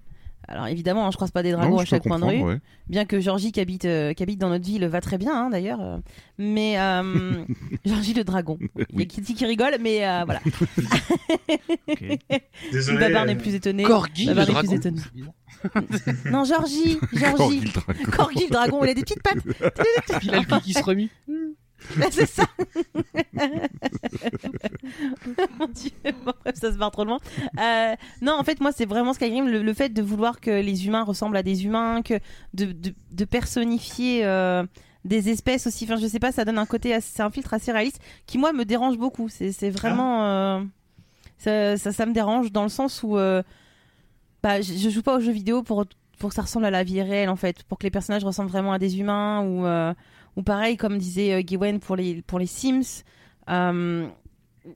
[0.47, 2.41] Alors évidemment, hein, je croise pas des dragons non, à chaque coin de rue.
[2.41, 2.57] ouais.
[2.89, 5.49] Bien que Georgie qui habite, euh, qui habite dans notre ville va très bien hein,
[5.51, 5.99] d'ailleurs.
[6.39, 7.45] mais euh,
[7.85, 8.57] Georgie le dragon.
[8.89, 9.05] Il y a.
[9.05, 10.41] Kitty qui rigole, mais euh, voilà.
[11.87, 12.03] Ok.
[12.71, 12.97] Désolé.
[12.99, 13.83] Babar n'est plus étonné.
[13.83, 15.01] Corgi le Babar dragon plus étonné.
[16.31, 17.59] Non, Georgie, Corgi Georgie.
[17.59, 18.11] le dragon.
[18.11, 19.43] Corgi le dragon, il a des petites pattes.
[20.19, 21.09] Puis là, le qui se remit.
[22.11, 22.45] C'est ça.
[25.59, 25.91] Mon Dieu,
[26.25, 27.17] bon, bref, ça se barre trop loin.
[27.59, 30.85] Euh, non, en fait, moi, c'est vraiment Skyrim, le, le fait de vouloir que les
[30.85, 32.19] humains ressemblent à des humains, que
[32.53, 34.63] de, de, de personnifier euh,
[35.05, 35.85] des espèces aussi.
[35.85, 38.53] Enfin, je sais pas, ça donne un côté, c'est un filtre assez réaliste qui, moi,
[38.53, 39.29] me dérange beaucoup.
[39.29, 40.25] C'est c'est vraiment.
[40.27, 40.61] euh,
[41.37, 43.17] ça, ça, ça me dérange dans le sens où.
[44.43, 45.85] Euh, bah, je, je joue pas aux jeux vidéo pour,
[46.19, 47.63] pour que ça ressemble à la vie réelle, en fait.
[47.63, 49.65] Pour que les personnages ressemblent vraiment à des humains ou.
[49.65, 49.93] euh,
[50.37, 53.03] ou pareil, comme disait euh, Gwen pour les, pour les Sims.
[53.49, 54.07] Euh,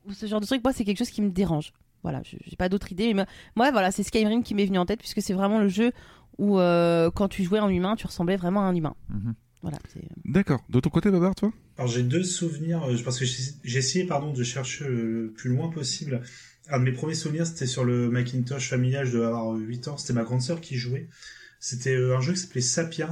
[0.06, 1.72] ou ce genre de truc, moi, c'est quelque chose qui me dérange.
[2.04, 3.14] Voilà, je- j'ai pas d'autre idée.
[3.14, 3.26] Mais
[3.56, 5.92] moi- voilà, c'est Skyrim qui m'est venu en tête, puisque c'est vraiment le jeu
[6.38, 8.96] où, euh, quand tu jouais en humain, tu ressemblais vraiment à un humain.
[9.10, 9.34] Mhm.
[9.62, 10.02] Voilà, c'est.
[10.26, 10.60] D'accord.
[10.70, 11.52] De ton côté, Babar, toi?
[11.78, 15.50] Alors j'ai deux souvenirs, euh, parce que j'ai j'ai essayé pardon, de chercher le plus
[15.50, 16.22] loin possible.
[16.70, 19.98] Un de mes premiers souvenirs, c'était sur le Macintosh familial, je devais avoir 8 ans,
[19.98, 21.08] c'était ma grande sœur qui jouait.
[21.60, 23.12] C'était euh, un jeu qui s'appelait Sapiens,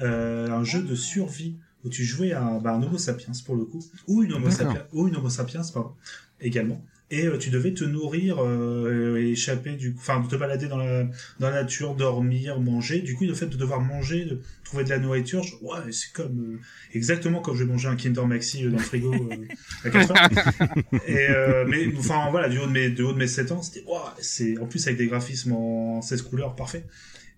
[0.00, 3.56] euh, un jeu de survie où tu jouais à un, bah, un Homo sapiens pour
[3.56, 5.94] le coup, ou une Homo sapiens, ou une Homo sapiens pardon,
[6.40, 6.82] également.
[7.14, 11.04] Et euh, tu devais te nourrir euh, et échapper du, enfin te balader dans la
[11.38, 13.00] dans la nature, dormir, manger.
[13.00, 16.12] Du coup, le fait de devoir manger, de trouver de la nourriture, je- ouais, c'est
[16.12, 16.60] comme euh,
[16.92, 19.48] exactement comme je mangeais un Kinder Maxi euh, dans le frigo euh,
[19.84, 20.22] à 4 heures.
[21.06, 23.62] Et euh, mais enfin voilà, du haut de mes du haut de mes 7 ans,
[23.62, 26.84] c'était ouais, c'est en plus avec des graphismes en 16 couleurs parfait.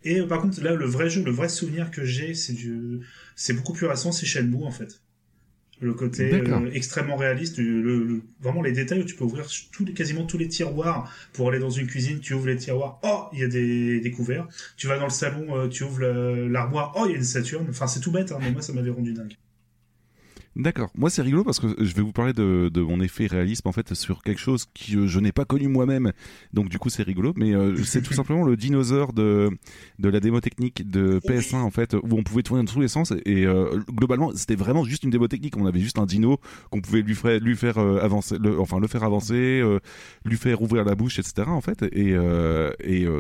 [0.05, 3.01] Et euh, par contre là le vrai jeu, le vrai souvenir que j'ai, c'est du
[3.35, 5.01] c'est beaucoup plus récent, c'est Shenmue en fait.
[5.81, 6.25] Le côté
[6.67, 10.25] euh, extrêmement réaliste, le, le- vraiment les détails où tu peux ouvrir tous les, quasiment
[10.25, 13.45] tous les tiroirs pour aller dans une cuisine, tu ouvres les tiroirs, oh il y
[13.45, 14.49] a des, des couverts.
[14.79, 16.01] Tu vas dans le salon, euh, tu ouvres
[16.49, 17.67] l'armoire, oh il y a une Saturne.
[17.69, 19.37] Enfin c'est tout bête, hein, mais moi ça m'avait rendu dingue.
[20.57, 20.89] D'accord.
[20.97, 23.73] Moi, c'est rigolo parce que je vais vous parler de, de mon effet réalisme en
[23.73, 26.13] fait sur quelque chose que je n'ai pas connu moi-même.
[26.55, 27.35] Donc du coup, c'est rigolo.
[27.37, 29.51] Mais euh, c'est tout simplement le dinosaure de
[29.99, 32.89] de la démo technique de PS1 en fait où on pouvait tourner dans tous les
[32.89, 35.57] sens et euh, globalement c'était vraiment juste une démo technique.
[35.59, 38.81] On avait juste un dino qu'on pouvait lui faire lui faire euh, avancer, le, enfin
[38.81, 39.63] le faire avancer,
[40.25, 41.49] lui faire ouvrir la bouche, etc.
[41.49, 41.83] En fait.
[41.93, 42.15] Et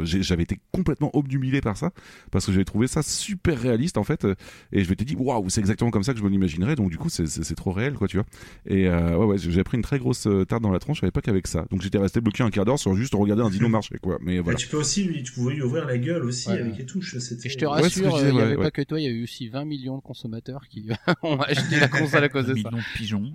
[0.05, 1.91] j'avais été complètement obnubilé par ça
[2.31, 4.27] parce que j'avais trouvé ça super réaliste en fait.
[4.73, 6.77] Et je m'étais dit waouh, c'est exactement comme ça que je me l'imaginerais.
[6.77, 8.27] Donc du coup, c'est- c'est trop réel quoi, tu vois.
[8.67, 11.07] Et euh, ouais, ouais, j'ai pris une très grosse euh, tarte dans la tronche à
[11.07, 11.65] l'époque avec ça.
[11.71, 14.19] Donc j'étais resté bloqué un quart d'heure sur juste regarder un dino marcher quoi.
[14.23, 14.57] Mais Et voilà.
[14.59, 16.79] tu peux aussi lui, tu pouvais lui ouvrir la gueule aussi Ouais, avec ouais.
[16.79, 17.15] les touches.
[17.17, 18.63] Et je te Ouais, rassure, je euh, disais, il n'y ouais, avait ouais.
[18.65, 20.89] pas que toi, il y a eu aussi 20 millions de consommateurs qui
[21.23, 22.71] ont acheté la console à cause de ça.
[22.71, 23.33] de pigeons.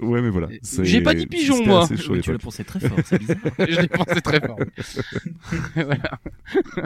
[0.00, 0.48] Ouais, mais voilà.
[0.82, 1.86] J'ai pas dit pigeon, moi.
[1.96, 2.42] chaud Oui, tu l'as l'époque.
[2.42, 3.36] pensé très fort, c'est bizarre.
[3.58, 4.58] Je l'ai pensé très fort.
[5.74, 6.20] voilà.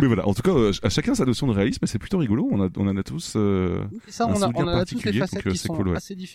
[0.00, 0.26] Mais voilà.
[0.26, 2.48] En tout cas, euh, à chacun sa notion de réalisme, c'est plutôt rigolo.
[2.50, 3.34] On a, on en a tous.
[3.36, 5.66] euh, C'est ça, Un on a, on en a toutes particulier, les facettes qui c'est
[5.68, 5.96] sont cool, ouais.
[5.96, 6.31] assez différentes,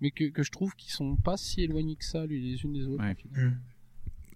[0.00, 2.86] mais que, que je trouve qui sont pas si éloignées que ça les unes des
[2.86, 3.02] autres.
[3.04, 3.16] Ouais.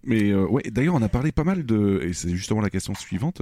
[0.03, 2.93] Mais euh, ouais, d'ailleurs, on a parlé pas mal de, et c'est justement la question
[2.95, 3.41] suivante.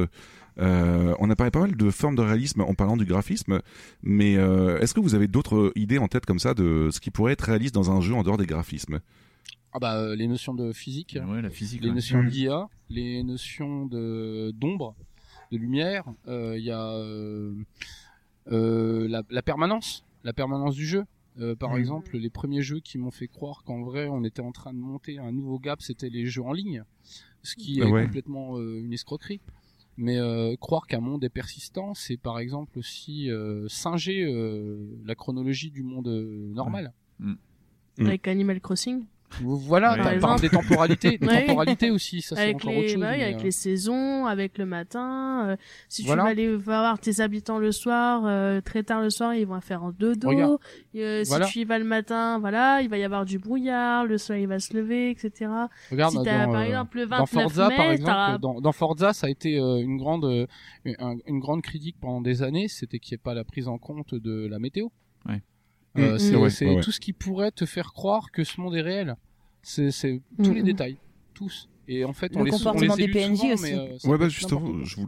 [0.57, 3.61] Euh, on a parlé pas mal de formes de réalisme en parlant du graphisme,
[4.01, 7.11] mais euh, est-ce que vous avez d'autres idées en tête comme ça de ce qui
[7.11, 8.99] pourrait être réaliste dans un jeu en dehors des graphismes?
[9.73, 11.81] Ah bah euh, les notions de physique, Ouais, la physique.
[11.83, 11.93] les ouais.
[11.95, 12.29] notions Mm.
[12.29, 14.95] d'IA, les notions de d'ombre,
[15.51, 16.05] de lumière.
[16.27, 17.53] euh, Il y a euh,
[18.51, 21.03] euh, la, la permanence, la permanence du jeu.
[21.39, 21.79] Euh, par Mm.
[21.79, 24.79] exemple, les premiers jeux qui m'ont fait croire qu'en vrai on était en train de
[24.79, 26.83] monter un nouveau gap, c'était les jeux en ligne,
[27.43, 28.03] ce qui est Ouais.
[28.05, 29.41] complètement euh, une escroquerie.
[29.99, 35.15] Mais euh, croire qu'un monde est persistant, c'est par exemple aussi euh, singer euh, la
[35.15, 36.93] chronologie du monde normal.
[37.19, 37.33] Mm.
[38.01, 39.05] Avec Animal Crossing.
[39.41, 40.03] Voilà, Ouais.
[40.03, 41.45] t'as- Par des temporalités, des Ouais.
[41.45, 42.99] temporalités aussi, ça c'est encore les, autre chose.
[43.01, 45.49] bah avec euh, les saisons, avec le matin.
[45.49, 45.55] euh,
[45.89, 46.21] si Voilà.
[46.21, 49.59] tu vas aller voir tes habitants le soir, euh, très tard le soir, ils vont
[49.61, 50.59] faire en dodo.
[50.95, 51.45] Euh, si Voilà.
[51.45, 54.59] tu y vas le matin, voilà, il va y avoir du brouillard, le soleil va
[54.59, 55.51] se lever, etc.
[55.91, 58.71] Regarde, si dans, par euh, exemple le dans 29 Forza, mai, par exemple, dans, dans
[58.71, 60.47] Forza, ça a été euh, une grande, euh,
[60.99, 63.77] un- une grande critique pendant des années, c'était qu'il n'y ait pas la prise en
[63.77, 64.87] compte de la météo.
[65.27, 65.41] Ouais.
[65.97, 68.81] Euh, Mm, c'est ouais, tout ce qui pourrait te faire croire que ce monde est
[68.81, 69.15] réel.
[69.63, 70.65] C'est c'est tous les Mhm.
[70.65, 70.97] détails,
[71.33, 71.69] tous.
[71.87, 73.63] Et en fait, on Le les, on comportement les des PNJ souvent, aussi.
[73.63, 75.07] mais, euh, Ouais, bah justement, je voulais,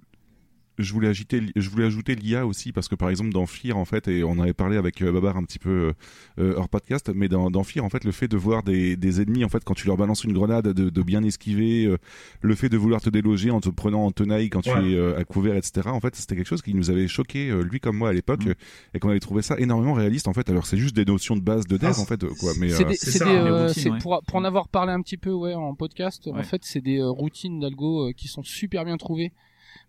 [0.80, 3.86] je voulais ajouter, je voulais ajouter l'IA aussi parce que par exemple dans Fear en
[3.86, 5.94] fait, et on en avait parlé avec euh, Babar un petit peu euh,
[6.40, 9.22] euh, hors podcast, mais dans, dans Fear en fait, le fait de voir des, des
[9.22, 11.98] ennemis en fait quand tu leur balances une grenade, de, de bien esquiver, euh,
[12.42, 15.20] le fait de vouloir te déloger en te prenant en tenaille quand tu es euh,
[15.20, 15.90] à couvert, etc.
[15.90, 18.40] En fait, c'était quelque chose qui nous avait choqué euh, lui comme moi à l'époque
[18.46, 18.54] Mm.
[18.94, 20.50] et qu'on avait trouvé ça énormément réaliste en fait.
[20.50, 22.54] Alors c'est juste des notions de base de dev Ah, en fait, quoi.
[22.60, 23.98] Mais C'est euh, euh, ouais.
[24.00, 26.28] pour, pour en avoir parlé un petit peu ouais en podcast.
[26.28, 29.34] En fait, c'est des euh, routines d'algo euh, qui sont super bien trouvées.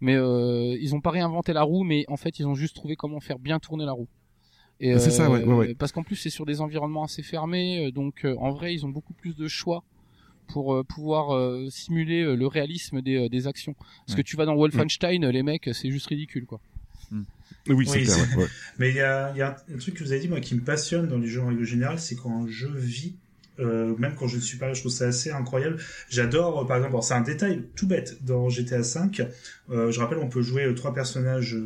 [0.01, 2.97] Mais euh, ils ont pas réinventé la roue, mais en fait, ils ont juste trouvé
[2.97, 4.09] comment faire bien tourner la roue.
[4.81, 5.75] Et, C'est ça, ouais, ouais, ouais.
[5.75, 8.87] Parce qu'en plus, c'est sur des environnements assez fermés, euh, donc euh, en vrai, ils
[8.87, 9.85] ont beaucoup plus de choix
[10.49, 13.75] pour euh, pouvoir euh, simuler euh, le réalisme des, euh, des actions.
[13.75, 14.17] Parce Ouais.
[14.17, 16.61] que tu vas dans Wolfenstein, les mecs, c'est juste ridicule, quoi.
[17.69, 18.17] oui, c'est Oui, clair.
[18.79, 20.55] Mais il y a, il y a un truc que vous avez dit, moi, qui
[20.55, 23.17] me passionne dans les jeux en règle générale, c'est quand un jeu vit
[23.61, 25.79] euh, même quand je ne suis pas là, je trouve ça assez incroyable.
[26.09, 29.27] J'adore, euh, par exemple, c'est un détail tout bête dans GTA V.
[29.71, 31.57] Euh, je rappelle, on peut jouer euh, trois personnages.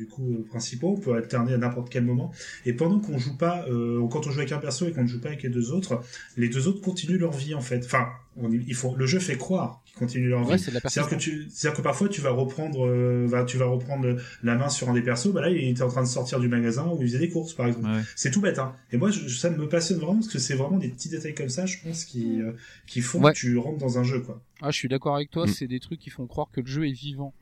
[0.00, 2.32] Du coup euh, principaux, on peut alterner à n'importe quel moment.
[2.64, 5.08] Et pendant qu'on joue pas, euh, quand on joue avec un perso et qu'on ne
[5.08, 6.00] joue pas avec les deux autres,
[6.38, 7.82] les deux autres continuent leur vie en fait.
[7.84, 8.06] Enfin,
[8.36, 10.62] on, il faut, le jeu fait croire qu'ils continuent leur Ouais, vie.
[10.62, 11.18] C'est-à-dire que persistance.
[11.22, 14.94] tu, c'est-à-dire que parfois tu vas reprendre, euh, tu vas reprendre la main sur un
[14.94, 15.28] des persos.
[15.32, 17.52] Bah là, il était en train de sortir du magasin où il faisait des courses,
[17.52, 17.86] par exemple.
[17.86, 18.00] Ouais.
[18.16, 18.72] C'est tout bête, hein.
[18.92, 21.48] Et moi, je- ça me passionne vraiment parce que c'est vraiment des petits détails comme
[21.50, 22.52] ça, je pense, qui, euh,
[22.86, 23.32] qui font Ouais.
[23.32, 24.40] que tu rentres dans un jeu, quoi.
[24.62, 25.48] Ah, je suis d'accord avec toi, Mm.
[25.50, 27.34] c'est des trucs qui font croire que le jeu est vivant.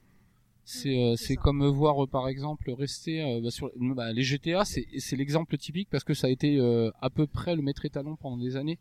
[0.71, 1.41] C'est euh, c'est ça.
[1.41, 5.57] comme voir euh, par exemple rester euh, bah, sur bah, les GTA, c'est c'est l'exemple
[5.57, 8.55] typique parce que ça a été euh, à peu près le maître étalon pendant des
[8.57, 8.79] années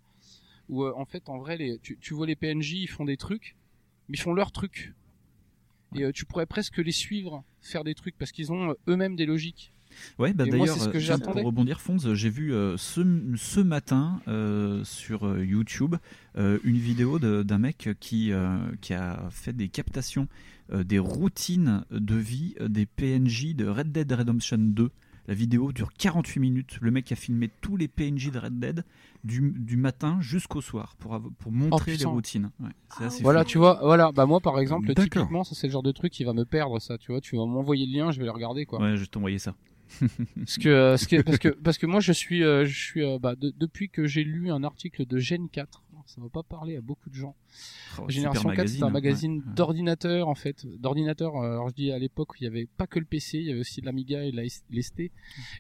[0.68, 3.15] où euh, en fait en vrai les tu, tu vois les PNJ, ils font des
[3.15, 3.55] trucs,
[4.09, 4.95] mais ils font leurs trucs.
[5.95, 9.15] Et euh, tu pourrais presque les suivre faire des trucs parce qu'ils ont euh, eux-mêmes
[9.15, 9.72] des logiques.
[10.19, 13.01] Ouais, bah d'ailleurs, euh, pour rebondir, Fonz, j'ai vu euh, ce,
[13.38, 15.95] ce matin euh, sur euh, YouTube
[16.35, 21.84] euh, une vidéo d'un mec qui, euh, qui a fait des captations euh, des routines
[21.91, 24.91] de vie euh, des PNJ de Red Dead Redemption 2.
[25.30, 26.77] La vidéo dure 48 minutes.
[26.80, 28.85] Le mec a filmé tous les PNJ de Red Dead
[29.26, 32.49] du, du matin jusqu'au soir pour, pour montrer les routines.
[32.61, 32.69] Ouais,
[32.99, 33.49] assez Voilà, fou.
[33.49, 36.23] tu vois, voilà, bah moi par exemple, typiquement, ça c'est le genre de truc qui
[36.23, 38.65] va me perdre ça, tu vois, tu vas m'envoyer le lien, je vais le regarder
[38.65, 38.80] quoi.
[38.81, 39.53] Ouais, je vais t'envoyer ça.
[40.35, 43.35] Parce que, euh, parce que parce que moi je suis euh, je suis euh, bah,
[43.35, 46.81] de- depuis que j'ai lu un article de Gen 4, ça va pas parler à
[46.81, 47.35] beaucoup de gens.
[47.99, 49.53] Oh, Génération 4 c'est un magazine ouais.
[49.55, 51.35] d'ordinateur en fait, d'ordinateur.
[51.35, 53.45] euh, Alors je dis à l'époque où il y avait pas que le PC, il
[53.45, 54.99] y avait aussi l'Amiga et S- l'ST.
[55.01, 55.11] Et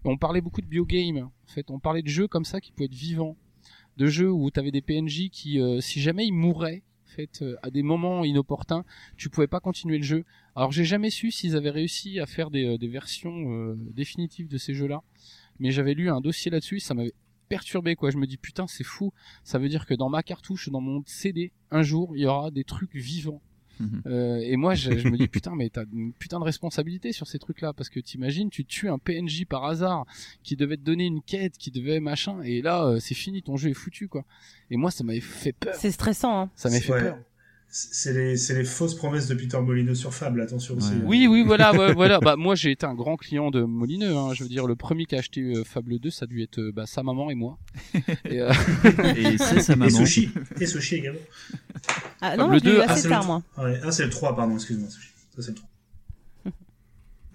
[0.05, 1.17] on parlait beaucoup de biogame.
[1.17, 3.35] En fait, on parlait de jeux comme ça qui pouvaient être vivants,
[3.97, 7.41] de jeux où tu avais des PNJ qui, euh, si jamais ils mouraient, en fait,
[7.41, 8.83] euh, à des moments inopportuns,
[9.17, 10.23] tu pouvais pas continuer le jeu.
[10.55, 14.47] Alors j'ai jamais su s'ils avaient réussi à faire des, euh, des versions euh, définitives
[14.47, 15.01] de ces jeux-là,
[15.59, 17.13] mais j'avais lu un dossier là-dessus, ça m'avait
[17.47, 18.09] perturbé quoi.
[18.11, 19.13] Je me dis putain c'est fou,
[19.43, 22.51] ça veut dire que dans ma cartouche, dans mon CD, un jour il y aura
[22.51, 23.41] des trucs vivants.
[23.79, 24.01] Mhm.
[24.07, 27.27] Euh, et moi je, je me dis putain mais t'as une putain de responsabilité sur
[27.27, 30.05] ces trucs-là parce que t'imagines tu tues un PNJ par hasard
[30.41, 33.55] qui devait te donner une quête, qui devait machin, et là euh, c'est fini, ton
[33.55, 34.25] jeu est foutu quoi.
[34.71, 36.41] Et moi ça m'avait fait peur, C'est stressant.
[36.41, 36.49] Hein.
[36.55, 37.01] ça m'avait fait Ouais.
[37.01, 37.17] peur.
[37.69, 40.93] C'est les, c'est les fausses promesses de Peter Molyneux sur Fable, attention aussi.
[40.93, 41.01] Ouais.
[41.03, 42.19] Oui, oui, voilà, ouais, voilà.
[42.19, 44.15] Bah moi j'ai été un grand client de Molineux.
[44.15, 44.33] Hein.
[44.33, 46.59] Je veux dire, le premier qui a acheté euh, Fable 2, ça a dû être
[46.59, 47.57] euh, bah, sa maman et moi.
[48.25, 48.51] et, euh,
[49.15, 49.91] Et c'est sa Et maman.
[49.91, 50.31] Sushi.
[50.59, 51.19] Et Sushi également.
[52.21, 53.43] Ah, Fable non, moi, je l'ai eu 2, ah, assez c'est tard, moi.
[53.57, 53.79] Ouais.
[53.83, 55.09] Ah, c'est le 3, pardon, excuse-moi, Sushi.
[55.35, 55.69] Ça, c'est le 3.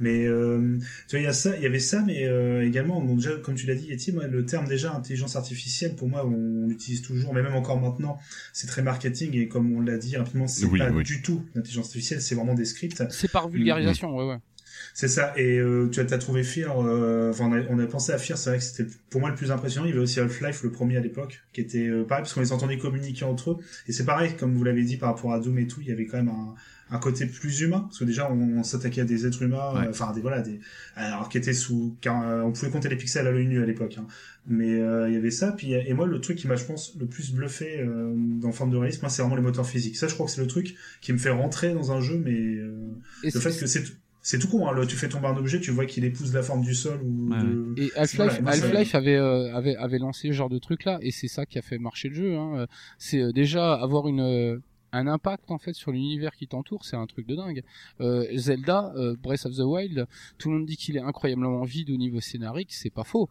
[0.02, 0.76] Mais euh,
[1.08, 3.30] tu vois, il y a ça, il y avait ça, mais euh, également, bon, déjà,
[3.42, 7.00] comme tu l'as dit, Yeti, moi, le terme déjà intelligence artificielle, pour moi, on l'utilise
[7.02, 8.18] toujours, mais même encore maintenant,
[8.52, 11.04] c'est très marketing et comme on l'a dit rapidement, c'est Oui, pas oui.
[11.04, 13.02] du tout l'intelligence artificielle, c'est vraiment des scripts.
[13.10, 14.38] c'est par vulgarisation, ouais, ouais.
[14.94, 15.32] C'est ça.
[15.36, 16.78] Et euh, tu as, t'as trouvé Fear.
[16.84, 18.36] euh, Enfin, on, a, on a pensé à Fear.
[18.36, 19.86] C'est vrai que c'était pour moi le plus impressionnant.
[19.86, 22.40] Il y avait aussi Half-Life, le premier à l'époque, qui était euh, pareil parce qu'on
[22.40, 23.56] les entendait communiquer entre eux.
[23.88, 25.92] Et c'est pareil, comme vous l'avez dit par rapport à Doom et tout, il y
[25.92, 26.54] avait quand même un,
[26.92, 29.86] un côté plus humain parce que déjà on, on s'attaquait à des êtres humains, Ouais.
[29.86, 30.60] euh, enfin des voilà des
[30.94, 33.66] alors qui étaient sous, car, euh, on pouvait compter les pixels à l'œil nu à
[33.66, 33.96] l'époque.
[33.98, 34.06] Hein.
[34.46, 35.52] Mais euh, il y avait ça.
[35.52, 38.70] Puis et moi le truc qui m'a je pense le plus bluffé euh, dans forme
[38.70, 39.96] de réalisme, c'est vraiment les moteurs physiques.
[39.96, 42.32] Ça je crois que c'est le truc qui me fait rentrer dans un jeu, mais
[42.38, 42.76] euh,
[43.24, 43.84] le fait que c'est
[44.24, 44.72] c'est tout con, hein.
[44.78, 47.30] Là, tu fais tomber un objet, tu vois qu'il épouse la forme du sol ou
[47.32, 51.10] Ouais, de- et Half-Life, avait, euh, avait avait lancé ce genre de truc là, et
[51.10, 52.36] c'est ça qui a fait marcher le jeu.
[52.36, 52.66] Hein.
[52.98, 54.58] C'est euh, déjà avoir une euh,
[54.92, 57.62] un impact en fait sur l'univers qui t'entoure, c'est un truc de dingue.
[58.00, 60.06] Euh, Zelda, euh, Breath of the Wild,
[60.38, 63.28] tout le monde dit qu'il est incroyablement vide au niveau scénarique, c'est pas faux.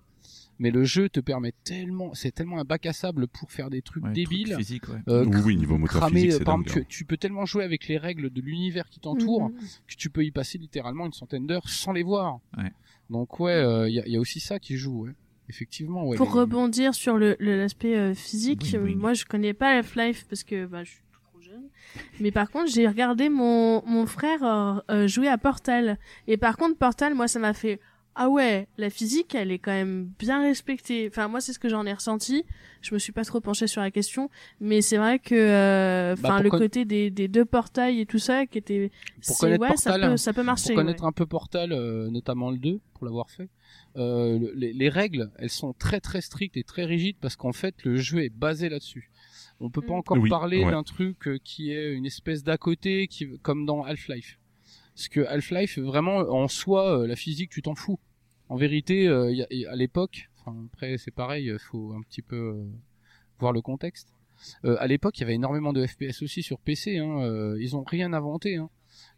[0.59, 3.81] Mais le jeu te permet tellement, c'est tellement un bac à sable pour faire des
[3.81, 4.45] trucs Ouais, débiles.
[4.51, 4.99] truc physique, ouais.
[5.07, 6.67] Euh, Oui, oui, niveau moteur cramer, physique, euh, c'est par dingue.
[6.67, 6.85] exemple, hein.
[6.89, 9.55] tu, tu peux tellement jouer avec les règles de l'univers qui t'entoure Mhm.
[9.88, 12.39] que tu peux y passer littéralement une centaine d'heures sans les voir.
[12.57, 12.71] Ouais.
[13.09, 15.11] Donc ouais, euh, il y, a, y a aussi ça qui joue, ouais.
[15.49, 16.15] Effectivement, ouais.
[16.15, 18.93] Pour les- rebondir sur le le- l'aspect euh, physique, Oui, oui.
[18.93, 21.01] euh, moi je connais pas Half-Life parce que bah, je suis.
[22.19, 25.97] Mais par contre, j'ai regardé mon, mon frère euh, euh, jouer à Portal.
[26.27, 27.80] Et par contre, Portal, moi ça m'a fait
[28.13, 31.07] ah ouais, la physique, elle est quand même bien respectée.
[31.09, 32.43] Enfin, moi, c'est ce que j'en ai ressenti.
[32.81, 36.34] Je me suis pas trop penchée sur la question, mais c'est vrai que, euh, Bah,
[36.34, 38.91] enfin, le côté des, des deux portails et tout ça, qui était,
[39.26, 40.73] Pour connaître ouais, ça Portal, peut, ça peut marcher.
[40.73, 41.07] Pour connaître ouais.
[41.07, 43.47] un peu Portal, euh, notamment le 2, pour l'avoir fait,
[43.95, 47.53] euh, le- les, les règles, elles sont très très strictes et très rigides parce qu'en
[47.53, 49.09] fait, le jeu est basé là-dessus.
[49.61, 49.97] On peut pas Mm.
[49.97, 50.71] encore Oui, parler ouais.
[50.71, 54.38] d'un truc euh, qui est une espèce d'à côté, qui, comme dans Half-Life.
[54.95, 57.99] Parce que Half-Life, vraiment, en soi, euh, la physique, tu t'en fous.
[58.49, 62.01] En vérité, euh, y a- y- à l'époque, enfin, après c'est pareil, il faut un
[62.01, 62.65] petit peu euh,
[63.39, 64.09] voir le contexte.
[64.65, 66.97] Euh, à l'époque, il y avait énormément de FPS aussi sur PC.
[66.97, 68.57] Hein, euh, ils ont rien inventé.
[68.57, 68.69] Hein.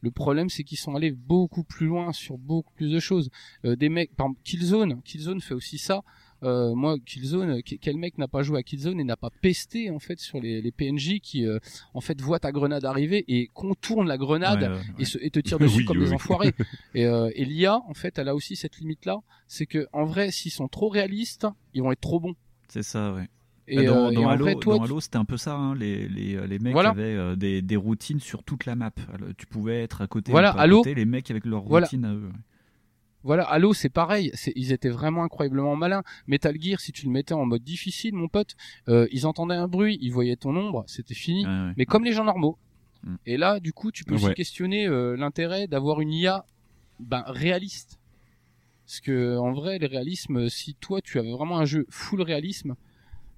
[0.01, 3.29] Le problème, c'est qu'ils sont allés beaucoup plus loin sur beaucoup plus de choses.
[3.65, 6.03] Euh, des mecs, par exemple, Killzone, Killzone fait aussi ça.
[6.43, 9.89] Euh, moi, Killzone, que- quel mec n'a pas joué à Killzone et n'a pas pesté
[9.89, 11.57] en fait sur les, les PNJ qui euh,
[11.93, 15.05] en fait voient ta grenade arriver et contournent la grenade Ouais, ouais, et, ouais.
[15.05, 16.53] se, et te tirent dessus Oui, comme oui, des enfoirés.
[16.95, 19.17] et, euh, et l'IA, en fait, elle a aussi cette limite-là,
[19.47, 22.35] c'est que en vrai, s'ils sont trop réalistes, ils vont être trop bons.
[22.67, 23.27] C'est ça, ouais.
[23.65, 25.55] Et, dans, euh, dans Halo, vrai, toi, dans tu- Halo, c'était un peu ça.
[25.55, 26.89] hein, les, les, les mecs Voilà.
[26.89, 28.91] avaient euh, des, des routines sur toute la map.
[29.13, 30.33] Alors, tu pouvais être à côté.
[30.33, 31.85] Voilà, à Halo- côté, les mecs avec leur Voilà.
[31.85, 32.29] routine à eux.
[33.23, 34.31] Voilà, Halo, c'est pareil.
[34.33, 36.03] C'est, ils étaient vraiment incroyablement malins.
[36.27, 38.55] Metal Gear, si tu le mettais en mode difficile, mon pote,
[38.89, 41.45] euh, ils entendaient un bruit, ils voyaient ton ombre, c'était fini.
[41.45, 41.73] Ouais, ouais.
[41.77, 42.57] Mais comme les gens normaux.
[43.03, 43.15] Mm.
[43.25, 44.25] Et là, du coup, tu peux Ouais.
[44.25, 46.45] aussi questionner euh, l'intérêt d'avoir une IA
[46.99, 47.99] ben, réaliste.
[48.85, 52.75] Parce que en vrai, le réalisme, si toi tu avais vraiment un jeu full réalisme,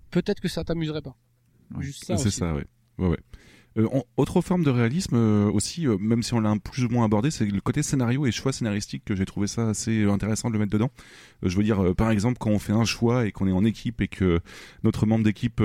[0.09, 1.15] peut-être que ça t'amuserait pas.
[1.75, 1.83] Ouais.
[1.83, 2.17] Juste ça.
[2.17, 2.65] C'est ça, ouais.
[2.97, 3.19] ouais, ouais.
[3.77, 7.03] Euh, autre forme de réalisme euh, aussi, euh, même si on l'a plus ou moins
[7.03, 10.47] abordé, c'est le côté scénario et choix scénaristique que j'ai trouvé ça assez euh, intéressant
[10.47, 10.91] de le mettre dedans.
[11.43, 13.51] Euh, je veux dire, euh, par exemple, quand on fait un choix et qu'on est
[13.51, 14.39] en équipe et que
[14.83, 15.61] notre membre d'équipe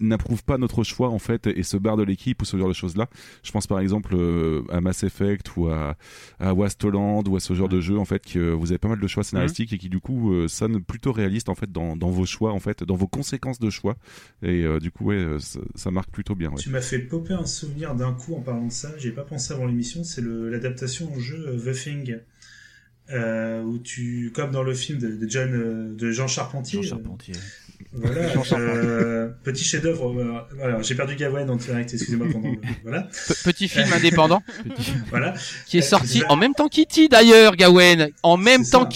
[0.00, 2.72] n'approuve pas notre choix en fait et se barre de l'équipe ou ce genre de
[2.72, 3.08] choses là.
[3.44, 4.16] Je pense par exemple
[4.70, 5.96] à Mass Effect ou à,
[6.40, 9.00] à Wasteland ou à ce genre de jeu en fait que vous avez pas mal
[9.00, 12.26] de choix scénaristiques et qui du coup sonnent plutôt réalistes en fait dans, dans vos
[12.26, 13.96] choix en fait, dans vos conséquences de choix
[14.42, 15.36] et du coup ouais
[15.74, 16.50] ça, marque plutôt bien.
[16.50, 16.56] Ouais.
[16.88, 18.90] Fait popper un souvenir d'un coup en parlant de ça.
[18.98, 20.04] J'ai pas pensé avant l'émission.
[20.04, 22.18] C'est le- l'adaptation au jeu euh, The Thing.
[23.10, 26.82] Euh, où tu, comme dans le film de, de John, euh, de Jean Charpentier.
[26.82, 27.34] Jean euh, Charpentier.
[27.92, 28.58] Voilà, Jean Charpentier.
[28.84, 30.10] euh, petit chef-d'œuvre.
[30.20, 31.94] euh, voilà, j'ai perdu Gawain en direct.
[31.94, 32.50] Excusez-moi pendant.
[32.50, 34.42] le- voilà, Pe- petit film indépendant
[35.08, 35.32] voilà.
[35.66, 38.10] qui est Euh, sorti en même temps Kitty d'ailleurs, Gawen.
[38.22, 38.88] En même temps ça.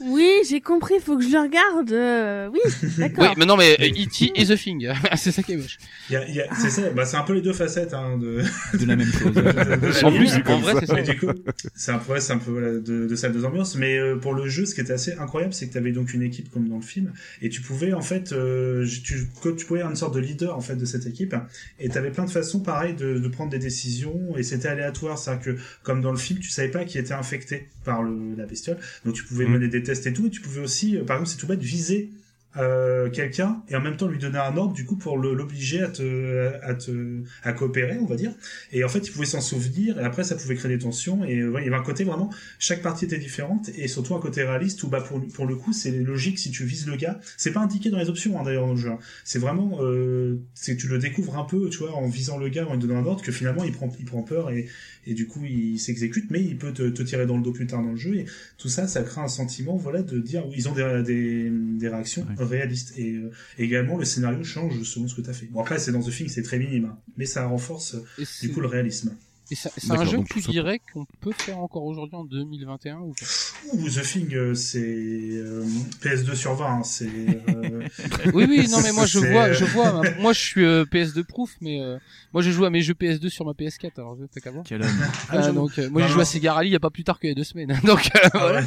[0.00, 1.90] Oui, j'ai compris, faut que je le regarde.
[1.92, 3.34] euh, Oui, Oui, d'accord.
[3.38, 4.32] mais non, mais euh, E.T.
[4.34, 4.88] et The Thing.
[5.16, 5.78] c'est ça qui est moche.
[6.08, 6.90] C'est ça.
[6.90, 8.42] Bah, c'est un peu les deux facettes hein, de.
[8.78, 9.32] De la même chose.
[10.04, 11.00] En plus, en vrai, c'est ça.
[11.02, 11.26] Du coup,
[11.74, 13.76] c'est un peu, un peu voilà, de, de salle de ambiance.
[13.76, 16.12] Mais euh, pour le jeu, ce qui était assez incroyable, c'est que tu avais donc
[16.14, 17.12] une équipe comme dans le film,
[17.42, 20.56] et tu pouvais en fait, euh, tu, que tu pouvais être une sorte de leader
[20.56, 21.34] en fait de cette équipe,
[21.80, 25.16] et tu avais plein de façons, pareil, de, de prendre des décisions, et c'était aléatoire,
[25.18, 28.46] c'est-à-dire que comme dans le film, tu savais pas qui était infecté par le, la
[28.46, 29.52] bestiole, donc tu pouvais Mhm.
[29.54, 31.60] mener des tests et tout, et tu pouvais aussi, euh, par exemple, c'est tout bête,
[31.60, 32.10] viser
[32.58, 35.88] euh, quelqu'un et en même temps lui donner un ordre du coup pour l'obliger à
[35.88, 38.32] te à coopérer on va dire
[38.72, 41.40] et en fait il pouvait s'en souvenir et après ça pouvait créer des tensions et
[41.40, 44.20] euh, ouais, il y avait un côté vraiment chaque partie était différente et surtout un
[44.20, 47.20] côté réaliste où bah pour pour le coup c'est logique si tu vises le gars
[47.36, 48.98] c'est pas indiqué dans les options hein, d'ailleurs dans le jeu hein.
[49.24, 52.66] c'est vraiment euh, c'est tu le découvres un peu tu vois en visant le gars
[52.66, 54.66] en lui donnant un ordre que finalement il prend il prend peur et
[55.06, 57.66] et du coup il s'exécute mais il peut te, te tirer dans le dos plus
[57.66, 58.26] tard dans le jeu et
[58.58, 62.26] tout ça ça crée un sentiment voilà de dire ils ont des des, des réactions
[62.38, 62.44] Ouais.
[62.44, 65.78] réalistes et euh, également le scénario change selon ce que tu as fait bon après
[65.78, 67.96] c'est dans The Thing c'est très minime hein, mais ça renforce
[68.42, 69.14] du coup le réalisme
[69.50, 72.24] et ça- c'est un jeu donc que tu dirais qu'on peut faire encore aujourd'hui en
[72.24, 73.26] 2021 ou pas?
[73.72, 75.64] Ouh, The Thing euh, c'est euh,
[76.02, 77.06] PS2 sur 20 hein, c'est
[77.48, 77.82] euh,
[78.34, 80.02] Oui, oui, non, mais moi je vois, je vois.
[80.18, 81.98] Moi je suis euh, PS2 proof, mais euh,
[82.32, 83.90] moi je joue à mes jeux PS2 sur ma PS4.
[83.98, 84.64] Alors t'as qu'à voir.
[84.66, 84.90] Quel homme.
[85.00, 85.12] ah,
[85.46, 87.18] Ah, donc euh, moi j'ai joué à Sega Rally il y a pas plus tard
[87.20, 87.78] qu'il y a deux semaines.
[87.84, 88.62] donc euh, Ah voilà.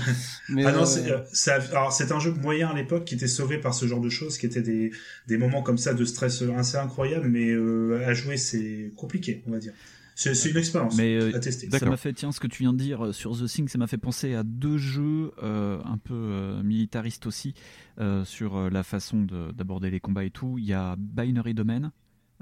[0.50, 3.28] Mais, Ah non, euh, c'est, euh, alors c'est un jeu moyen à l'époque qui était
[3.28, 4.92] sauvé par ce genre de choses, qui étaient des,
[5.28, 9.52] des moments comme ça de stress assez incroyables, mais euh, à jouer c'est compliqué, on
[9.52, 9.74] va dire.
[10.34, 11.70] C'est, une expérience Mais euh, à tester.
[11.70, 13.78] ça m'a fait, tiens, ce que tu viens de dire euh, sur The Thing, ça
[13.78, 17.54] m'a fait penser à deux jeux euh, un peu euh, militaristes aussi,
[18.00, 20.58] euh, sur euh, la façon de- d'aborder les combats et tout.
[20.58, 21.94] Il y a Binary Domain,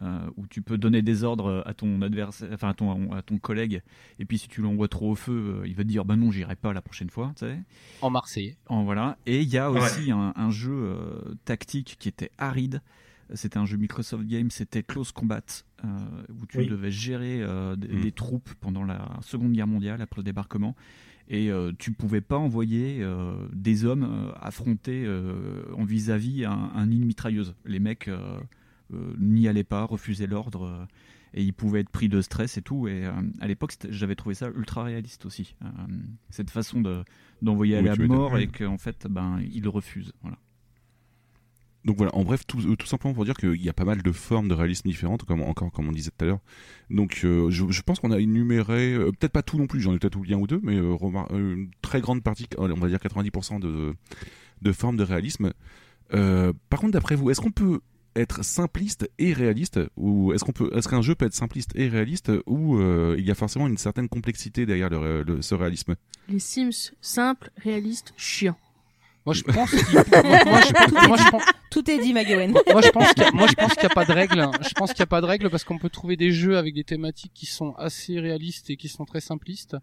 [0.02, 3.38] euh, où tu peux donner des ordres à ton adversaire, enfin à ton, à ton
[3.38, 3.82] collègue,
[4.18, 6.32] et puis si tu l'envoies trop au feu, euh, il va te dire bah non,
[6.32, 7.60] j'irai pas la prochaine fois, tu sais.
[8.02, 8.58] en Marseillais.
[8.68, 9.18] En voilà.
[9.28, 9.80] Et il y a Ouais.
[9.82, 12.82] aussi un, un jeu euh, tactique qui était aride.
[13.34, 15.42] C'était un jeu Microsoft Game, c'était Close Combat,
[15.84, 15.88] euh,
[16.42, 16.68] où tu Oui.
[16.68, 18.02] devais gérer euh, des, Mm.
[18.02, 20.76] des troupes pendant la Seconde Guerre mondiale, après le débarquement.
[21.30, 26.72] Et euh, tu pouvais pas envoyer euh, des hommes euh, affronter euh, en vis-à-vis un,
[26.74, 27.54] un île mitrailleuse.
[27.66, 28.40] Les mecs euh,
[28.94, 30.64] euh, n'y allaient pas, refusaient l'ordre.
[30.66, 30.86] euh,
[31.34, 32.88] et ils pouvaient être pris de stress et tout.
[32.88, 35.56] Et euh, à l'époque, j'avais trouvé ça ultra réaliste aussi.
[35.62, 35.68] Euh,
[36.30, 37.04] cette façon de,
[37.42, 40.14] d'envoyer à Oui, la mort et qu'en fait, ben, ils refusent.
[40.22, 40.38] Voilà.
[41.88, 44.50] Donc voilà, en bref, tout, simplement pour dire qu'il y a pas mal de formes
[44.50, 46.42] de réalisme différentes, comme encore comme on disait tout à l'heure.
[46.90, 49.98] Donc euh, je, pense qu'on a énuméré, euh, peut-être pas tout non plus, j'en ai
[49.98, 50.98] peut-être oublié un ou deux, mais euh,
[51.32, 53.96] une très grande partie, on va dire 90% de,
[54.62, 55.54] de formes de réalisme.
[56.10, 57.80] Par contre, d'après vous, est-ce qu'on peut
[58.18, 62.34] être simpliste et réaliste ou est-ce qu'on peut qu'un jeu peut être simpliste et réaliste
[62.48, 62.82] ou
[63.18, 65.96] il y a forcément une certaine complexité derrière le- ce réalisme?
[66.28, 68.58] Les Sims, simple, réaliste, chiant.
[71.08, 71.44] Moi je pense.
[71.70, 72.14] Tout est dit.
[72.74, 74.50] Moi je pense qu'il y a- moi je pense qu'il n'y a pas de règle.
[74.62, 76.74] Je pense qu'il n'y a pas de règle parce qu'on peut trouver des jeux avec
[76.74, 79.76] des thématiques qui sont assez réalistes et qui sont très simplistes.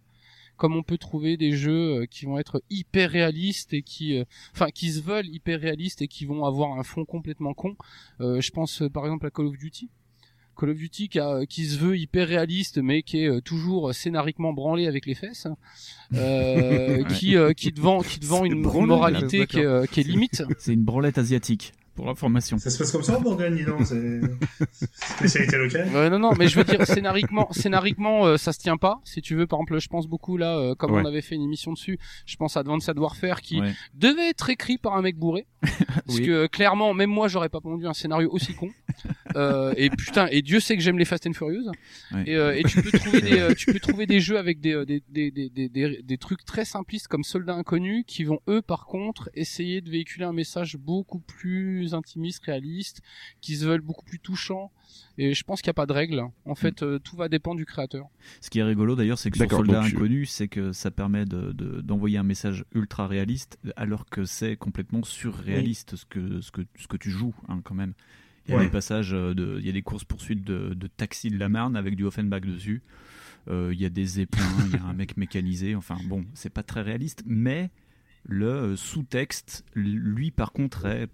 [0.56, 4.24] comme on peut trouver des jeux euh, qui vont être hyper réalistes et qui, euh,
[4.54, 7.76] enfin, qui se veulent hyper réalistes et qui vont avoir un fond complètement con.
[8.20, 9.90] Euh, je pense euh, par exemple à Call of Duty.
[10.54, 13.94] Call of Duty qui, a- qui se veut hyper réaliste mais qui est euh, toujours
[13.94, 15.56] scénariquement branlé avec les fesses, hein.
[16.14, 17.14] euh, Ouais.
[17.14, 20.00] qui euh, qui te vend qui te vend une branlé, moralité qui est, euh, qui
[20.00, 20.42] est limite.
[20.58, 22.58] C'est une branlette asiatique, pour l'information.
[22.58, 23.82] Ça se passe comme ça en Bourgogne, dis donc.
[23.86, 24.20] C'est
[24.92, 25.88] spécialité locale.
[25.94, 29.00] Ouais, non, non, mais je veux dire, scénariquement, scénariquement, euh, ça se tient pas.
[29.04, 31.02] Si tu veux, par exemple, je pense beaucoup là, euh, comme Ouais.
[31.02, 33.72] on avait fait une émission dessus, je pense à Advanced Warfare qui Ouais.
[33.94, 35.46] devait être écrit par un mec bourré.
[36.06, 36.26] Parce Oui.
[36.26, 38.70] que euh, clairement, même moi, j'aurais pas pondu un scénario aussi con.
[39.36, 41.70] Euh, et putain, et Dieu sait que j'aime les Fast and Furious.
[42.12, 42.24] Ouais.
[42.26, 44.72] Et, euh, et tu peux trouver des, euh, tu peux trouver des jeux avec des,
[44.74, 48.40] euh, des, des, des, des, des, des trucs très simplistes comme Soldats Inconnus qui vont
[48.48, 53.02] eux, par contre, essayer de véhiculer un message beaucoup plus intimiste, réaliste,
[53.42, 54.72] qui se veulent beaucoup plus touchants.
[55.18, 56.22] Et je pense qu'il n'y a pas de règle.
[56.46, 58.06] En fait, euh, tout va dépendre du créateur.
[58.40, 61.24] Ce qui est rigolo d'ailleurs, c'est que sur Soldat donc, Inconnu, c'est que ça permet
[61.26, 66.50] de- de- d'envoyer un message ultra réaliste, alors que c'est complètement surréaliste ce, que, ce,
[66.50, 67.92] que, ce que tu joues hein, quand même.
[68.46, 68.64] Il y a Ouais.
[68.64, 71.48] des passages, euh, de, il y a des courses poursuites de, de taxi de la
[71.48, 72.82] Marne avec du Offenbach dessus.
[73.48, 75.74] Euh, il y a des zeppelins, il y a un mec mécanisé.
[75.74, 77.70] Enfin bon, c'est pas très réaliste, mais
[78.26, 81.08] le sous-texte, lui par contre, est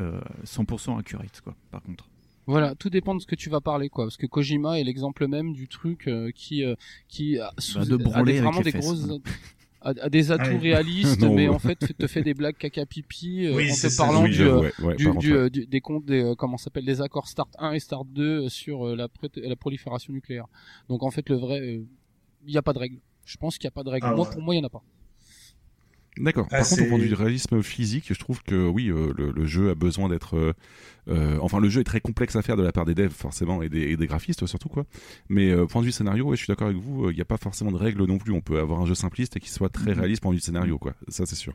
[0.00, 1.54] 100% accurate quoi.
[1.70, 2.08] Par contre.
[2.48, 4.04] Voilà, tout dépend de ce que tu vas parler, quoi.
[4.04, 6.76] Parce que Kojima est l'exemple même du truc euh, qui euh,
[7.08, 9.08] qui a, sous- Bah, de a des, vraiment des fesses, grosses
[9.80, 11.54] a des atouts réalistes, Non, mais ouais.
[11.54, 14.34] en fait te fait des blagues caca pipi euh, Oui, en te parlant oui, du,
[14.36, 17.00] j'avoue, euh, ouais, ouais, du, du, euh, des comptes des euh, comment ça s'appelle des
[17.00, 20.46] accords Start 1 et Start 2 sur euh, la, la prolifération nucléaire.
[20.88, 21.80] Donc en fait le vrai
[22.46, 22.98] il n'y a pas de règle.
[23.24, 24.06] Je pense qu'il n'y a pas de règle.
[24.08, 24.32] Ah moi ouais.
[24.32, 24.82] pour moi il y en a pas.
[26.18, 26.48] D'accord.
[26.50, 29.12] Ah, Par contre, au point de vue du réalisme physique, je trouve que oui, euh,
[29.16, 30.36] le, le jeu a besoin d'être.
[30.36, 30.52] euh,
[31.08, 33.62] euh, enfin, le jeu est très complexe à faire de la part des devs, forcément,
[33.62, 34.86] et des, et des graphistes surtout, quoi.
[35.28, 37.10] Mais euh, point de vue scénario, ouais, je suis d'accord avec vous.
[37.10, 38.32] Il n'y a pas forcément de règles non plus.
[38.32, 40.00] On peut avoir un jeu simpliste et qui soit très Mhm.
[40.00, 40.94] réaliste point de vue scénario, quoi.
[41.08, 41.54] Ça, c'est sûr.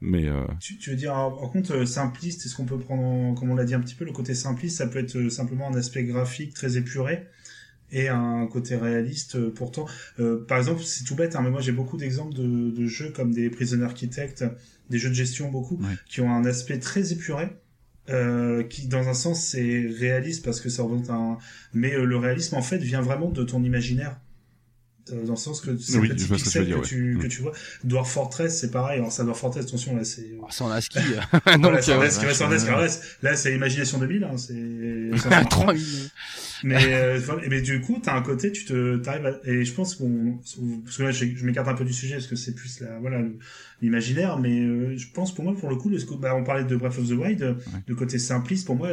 [0.00, 3.50] Mais euh, Tu, tu veux dire, en euh, simpliste, est-ce qu'on peut prendre, en- comme
[3.50, 6.04] on l'a dit un petit peu, le côté simpliste, ça peut être simplement un aspect
[6.04, 7.26] graphique très épuré?
[7.92, 9.86] Et un côté réaliste euh, pourtant.
[10.18, 13.10] Euh, par exemple, c'est tout bête, hein, mais moi j'ai beaucoup d'exemples de, de jeux
[13.10, 14.44] comme des Prison Architect,
[14.90, 15.94] des jeux de gestion beaucoup, Ouais.
[16.08, 17.48] qui ont un aspect très épuré.
[18.10, 21.38] Euh, qui dans un sens c'est réaliste parce que ça représente un
[21.72, 24.16] mais euh, le réalisme en fait vient vraiment de ton imaginaire
[25.12, 26.86] Euh, dans le sens que c'est Oui, petit ce que tu pixel dire, que, ouais.
[26.86, 27.28] tu, que Mm.
[27.28, 27.52] tu vois
[27.84, 30.98] Dwarf Fortress c'est pareil alors ça Dwarf Fortress attention là c'est Ah, C'est en ASCII.
[31.44, 32.88] voilà, Donc c'est en ouais.
[33.22, 35.44] Là, c'est Imagination 2000, hein, c'est, ça marche pas.
[35.44, 36.10] 3000.
[36.64, 37.18] Mais, euh,
[37.48, 40.38] mais du coup, t'as un côté, tu te, t'arrives à, et je pense qu'on,
[40.84, 42.98] parce que là, je, je m'écarte un peu du sujet, parce que c'est plus la,
[42.98, 43.22] voilà,
[43.80, 46.76] l'imaginaire, mais euh, je pense pour moi, pour le coup, le, bah, on parlait de
[46.76, 47.54] Breath of the Wild, euh,
[47.86, 48.90] le côté simpliste, pour moi,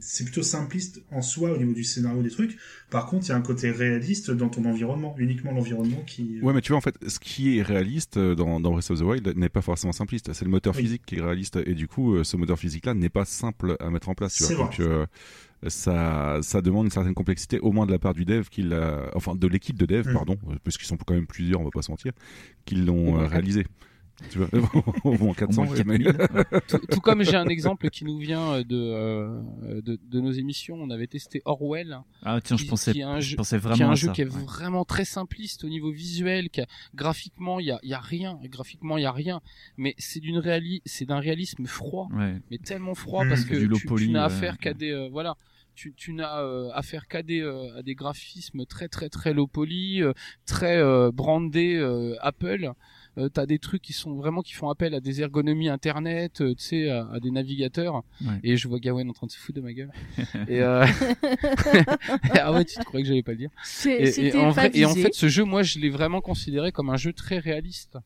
[0.00, 2.56] c'est plutôt simpliste en soi au niveau du scénario des trucs.
[2.90, 6.52] Par contre, il y a un côté réaliste dans ton environnement, uniquement l'environnement qui, ouais,
[6.52, 9.02] mais tu vois, en fait, ce qui est réaliste euh, dans, dans Breath of the
[9.02, 10.32] Wild n'est pas forcément simpliste.
[10.32, 10.82] C'est le moteur Oui.
[10.82, 13.90] physique qui est réaliste, et du coup, euh, ce moteur physique-là n'est pas simple à
[13.90, 14.34] mettre en place.
[14.34, 14.66] Tu C'est vois.
[14.66, 14.76] vrai.
[14.78, 15.06] Donc, euh,
[15.66, 19.10] ça, ça demande une certaine complexité, au moins de la part du dev, qui l'a,
[19.14, 20.12] enfin de l'équipe de dev, Mm.
[20.12, 22.12] pardon, puisqu'ils sont quand même plusieurs, on va pas se mentir,
[22.64, 23.66] qui l'ont euh, réalisé.
[24.30, 24.48] Tu vois,
[25.04, 25.62] au moins 400.
[25.62, 26.60] Au moins ouais, mais- 4000.
[26.68, 29.40] tout, tout comme j'ai un exemple qui nous vient euh, de, euh,
[29.82, 31.98] de de nos émissions, on avait testé Orwell.
[32.24, 33.92] Ah tiens, je Qui- pensais, qui est un je jeu- pensais qui est vraiment un
[33.92, 34.12] à jeu ça.
[34.12, 34.42] qui est ouais.
[34.44, 38.00] vraiment très simpliste au niveau visuel, qui a- graphiquement il y a, il y a
[38.00, 39.40] rien, graphiquement il y a rien,
[39.76, 42.36] mais c'est d'une réali c'est d'un réalisme froid, Ouais.
[42.50, 43.28] mais tellement froid Mm.
[43.28, 45.36] parce que tu, tu n'as ouais, affaire qu'à des euh, voilà,
[45.76, 49.46] tu, tu n'as euh, affaire qu'à des euh, à des graphismes très très très low
[49.46, 50.12] poly, euh,
[50.44, 52.72] très euh, brandés euh, Apple.
[53.18, 56.54] Euh, t'as des trucs qui sont vraiment qui font appel à des ergonomies internet, euh,
[56.54, 58.04] tu sais, à, à des navigateurs.
[58.20, 58.28] Ouais.
[58.44, 59.90] Et je vois Gawain en train de se foutre de ma gueule.
[60.48, 60.86] et euh...
[62.40, 63.50] ah ouais, tu te croyais que j'allais pas le dire.
[63.64, 65.02] C'est- Et, en pas vrai, et en visé.
[65.02, 67.98] fait, ce jeu, moi, je l'ai vraiment considéré comme un jeu très réaliste.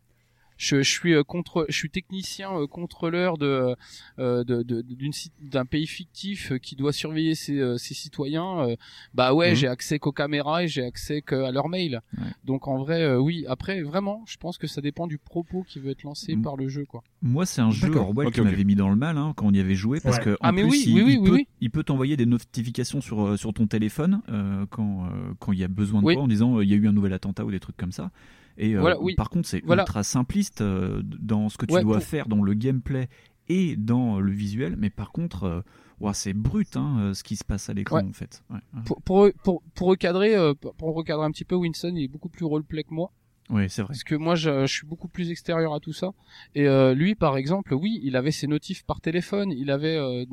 [0.63, 3.75] Je, je suis euh, contre, je suis technicien euh, contrôleur de
[4.21, 7.95] euh, de- de- d'une ci- d'un pays fictif euh, qui doit surveiller ses, euh, ses
[7.95, 8.61] citoyens.
[8.69, 8.77] euh,
[9.13, 9.57] bah ouais, Mhm.
[9.57, 12.01] j'ai accès qu'aux caméras et j'ai accès qu'à leurs mails.
[12.17, 12.25] Ouais.
[12.45, 13.45] Donc en vrai, euh, oui.
[13.49, 16.69] Après, vraiment, je pense que ça dépend du propos qui veut être lancé par le
[16.69, 17.03] jeu, quoi.
[17.23, 17.93] Moi, c'est un jeu.
[17.97, 20.19] Orwell Ok, qui m'avait mis dans le mal hein, quand on y avait joué parce
[20.19, 20.23] Ouais.
[20.25, 21.49] que en Ah, mais plus, oui, il, oui, oui, il oui, peut, oui.
[21.61, 25.09] il peut t'envoyer des notifications sur euh, sur ton téléphone euh, quand euh,
[25.41, 26.15] quand il y a besoin de Oui.
[26.15, 27.91] toi en disant euh, il y a eu un nouvel attentat ou des trucs comme
[27.93, 28.13] ça.
[28.59, 29.15] Et euh, Voilà, oui.
[29.15, 29.83] par contre, c'est Voilà.
[29.83, 33.09] ultra simpliste euh, dans ce que tu Ouais, dois pour- faire dans le gameplay
[33.49, 37.69] et dans le visuel, mais par contre, euh, c'est brut hein, ce qui se passe
[37.71, 38.05] à l'écran Ouais.
[38.09, 38.43] en fait.
[38.51, 38.59] Ouais.
[38.87, 40.35] Pour pour pour, pour recadrer,
[40.79, 43.13] pour recadrer un petit peu, Winston il est beaucoup plus roleplay que moi.
[43.51, 43.89] Ouais, c'est vrai.
[43.89, 46.13] Parce que moi, je, je suis beaucoup plus extérieur à tout ça.
[46.55, 49.53] Et euh, lui, par exemple, oui, il avait ses notifs par téléphone.
[49.53, 50.25] Il avait euh,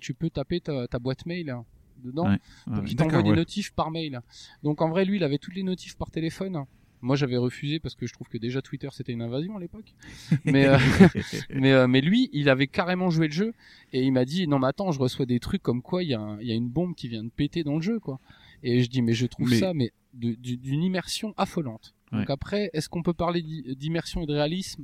[0.00, 1.64] tu peux taper ta, ta boîte mail hein,
[2.02, 2.26] dedans.
[2.28, 2.38] Ouais.
[2.66, 4.20] Donc il t'envoie des notifs par mail.
[4.64, 6.64] Donc en vrai, lui, il avait toutes les notifs par téléphone.
[7.00, 9.94] Moi, j'avais refusé parce que je trouve que déjà Twitter c'était une invasion à l'époque.
[10.44, 10.78] Mais euh,
[11.50, 13.52] mais euh, mais lui, il avait carrément joué le jeu
[13.92, 16.14] et il m'a dit non mais attends, je reçois des trucs comme quoi il y
[16.14, 18.18] a un- il y a une bombe qui vient de péter dans le jeu quoi.
[18.62, 21.94] Et je dis mais je trouve Mais- ça mais d'une immersion affolante.
[22.12, 24.82] Donc après, est-ce qu'on peut parler d'i- d'immersion et de réalisme?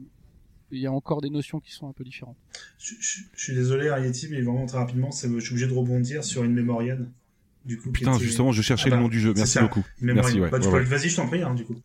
[0.71, 2.37] Il y a encore des notions qui sont un peu différentes.
[2.79, 6.23] Je, je- je suis désolé, Arieti, mais vraiment très rapidement, je suis obligé de rebondir
[6.25, 7.11] sur une mémorienne.
[7.65, 9.33] Du coup, Putain, était- justement, je cherchais Ah bah, le nom du jeu.
[9.35, 9.63] Merci ça.
[9.63, 9.85] beaucoup.
[10.01, 10.51] Merci, ouais.
[10.51, 10.85] Bah, ouais, ouais.
[10.85, 11.77] Vas-y, je t'en prie, hein, du coup.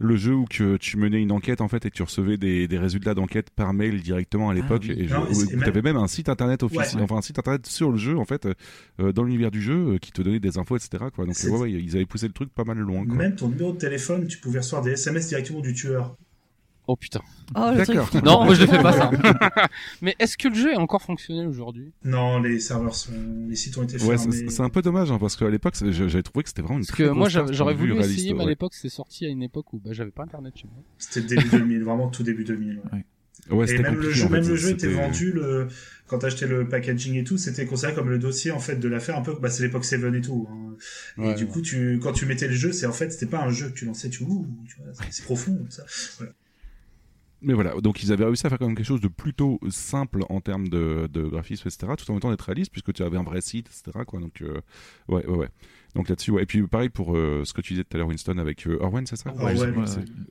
[0.00, 2.68] Le jeu où que tu menais une enquête en fait et que tu recevais des,
[2.68, 4.92] des résultats d'enquête par mail directement à l'époque oui.
[4.96, 7.02] et tu même- avais même un site internet officiel, Ouais.
[7.02, 8.46] enfin un site internet sur le jeu en fait
[9.00, 11.26] euh, dans l'univers du jeu euh, qui te donnait des infos etc quoi.
[11.26, 13.16] Donc ouais, ouais, ils avaient poussé le truc pas mal loin quoi.
[13.16, 16.16] Même ton numéro de téléphone, tu pouvais recevoir des SMS directement du tueur.
[16.90, 17.20] Oh putain.
[17.54, 18.24] Oh, le truc D'accord.
[18.24, 19.10] Non, moi je le fais pas ça.
[20.02, 21.92] mais est-ce que le jeu est encore fonctionnel aujourd'hui?
[22.02, 23.12] Non, les serveurs sont,
[23.46, 24.32] les sites ont été Ouais, fermés.
[24.32, 26.78] c'est c'est un peu dommage hein, parce qu'à l'époque c'est- j'avais trouvé que c'était vraiment
[26.78, 28.50] une Parce très que moi j'aurais voulu réaliste, essayer, mais à ouais.
[28.52, 30.82] l'époque c'était sorti à une époque où bah, j'avais pas internet chez moi.
[30.98, 32.80] C'était début 2000, vraiment tout début 2000.
[32.92, 33.04] ouais.
[33.50, 35.68] Ouais, et c'était même le jeu, en fait, même le jeu était vendu, le,
[36.06, 39.16] quand t'achetais le packaging et tout, c'était considéré comme le dossier, en fait, de l'affaire,
[39.16, 40.46] un peu, bah, c'est l'époque Seven et tout.
[40.50, 40.76] hein.
[41.16, 41.50] Et Ouais, du ouais.
[41.50, 43.74] coup, tu, quand tu mettais le jeu, c'est, en fait, c'était pas un jeu que
[43.74, 45.84] tu lançais, tu, ouh, tu vois, c'est- c'est profond, ça.
[47.40, 50.22] Mais voilà, donc ils avaient réussi à faire quand même quelque chose de plutôt simple
[50.28, 53.22] en termes de, graphisme, etc., tout en même temps d'être réaliste, puisque tu avais un
[53.22, 54.60] vrai site, etc., donc, euh,
[55.08, 55.48] ouais, ouais, ouais.
[55.98, 56.44] Donc là-dessus, ouais.
[56.44, 58.78] Et puis pareil pour euh, ce que tu disais tout à l'heure, Winston, avec euh,
[58.80, 59.30] Orwen, c'est ça?
[59.36, 59.84] Orwell, ouais.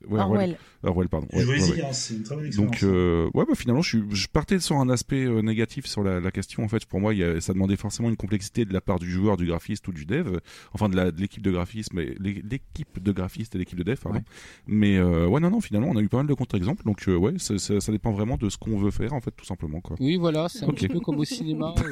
[0.09, 0.21] Orwell.
[0.21, 0.57] Orwell.
[0.83, 1.27] Orwell, pardon.
[1.33, 1.81] Ouais, ouais, ouais.
[1.83, 2.71] hein, c'est une très bonne expérience.
[2.71, 3.97] Donc, euh, ouais, bah, finalement, je,
[4.31, 6.63] partais sur un aspect euh, négatif sur la, la question.
[6.63, 8.97] En fait, pour moi, il y a, ça demandait forcément une complexité de la part
[8.97, 10.37] du joueur, du graphiste ou du dev.
[10.71, 14.19] Enfin, de la- de l'équipe de graphisme, l'équipe de graphiste et l'équipe de dev, pardon.
[14.19, 14.23] Ouais.
[14.67, 16.83] Mais, euh, ouais, non, non, finalement, on a eu pas mal de contre-exemples.
[16.85, 19.31] Donc, euh, ouais, ça, ça, ça dépend vraiment de ce qu'on veut faire, en fait,
[19.35, 19.97] tout simplement, quoi.
[19.99, 21.75] Oui, voilà, c'est un petit peu comme au cinéma.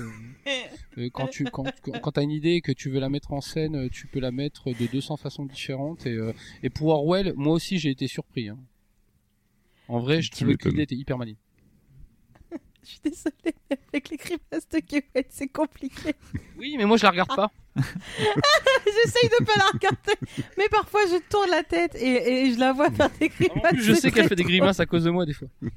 [0.97, 1.65] euh, quand tu quand,
[2.01, 4.19] quand, t'as une idée et que tu veux la mettre en scène, euh, tu peux
[4.19, 6.05] la mettre de 200 façons différentes.
[6.05, 8.49] Et, euh, et pour Orwell, moi aussi j'ai été surpris.
[8.49, 8.57] hein.
[9.87, 11.35] En vrai, je trouvais que l'idée était hyper maligne.
[12.83, 16.13] Je suis désolée, mais avec les grimaces de Kewet, c'est compliqué.
[16.55, 17.49] Oui, mais moi je la regarde pas.
[17.75, 20.13] J'essaye de pas la regarder,
[20.55, 23.73] mais parfois je tourne la tête et, et je la vois faire des En grimaces.
[23.73, 25.47] plus, je sais qu'elle fait des grimaces à cause de moi des fois.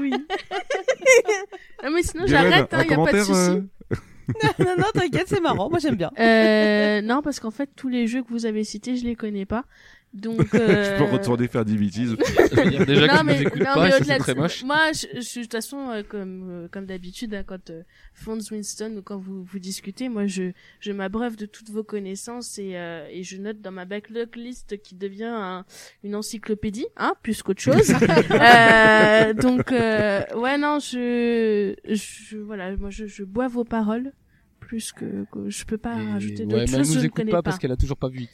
[0.00, 0.12] Oui.
[1.82, 3.32] non, mais sinon, j'arrête, un hein, y a pas de souci.
[3.32, 3.60] euh,
[4.58, 6.10] non, non, t'inquiète, c'est marrant, moi j'aime bien.
[6.18, 9.46] Euh, non, parce qu'en fait, tous les jeux que vous avez cités, je les connais
[9.46, 9.64] pas.
[10.14, 10.98] Donc, Je euh...
[10.98, 12.16] peux retourner faire des bêtises.
[12.18, 14.34] Je déjà que non, je mais, nous écoute non, pas, mais ça c'est de très
[14.34, 14.64] moche.
[14.64, 17.82] Moi, je, je suis de toute façon, euh, comme, euh, comme d'habitude, hein, quand euh,
[18.14, 22.58] Fonds Winston ou quand vous, vous discutez, moi, je, je m'abreuve de toutes vos connaissances
[22.58, 25.64] et, euh, et je note dans ma backlog list qui devient un-
[26.02, 27.90] une encyclopédie, hein, plus qu'autre chose.
[28.30, 34.12] euh, donc, euh, ouais, non, je, je, voilà, moi, je, je bois vos paroles
[34.60, 36.88] plus que, que je peux pas Et- rajouter ouais, d'autres mais elle choses.
[36.90, 37.42] Je nous ne écoute connais pas pas.
[37.42, 38.26] parce qu'elle a toujours pas vu E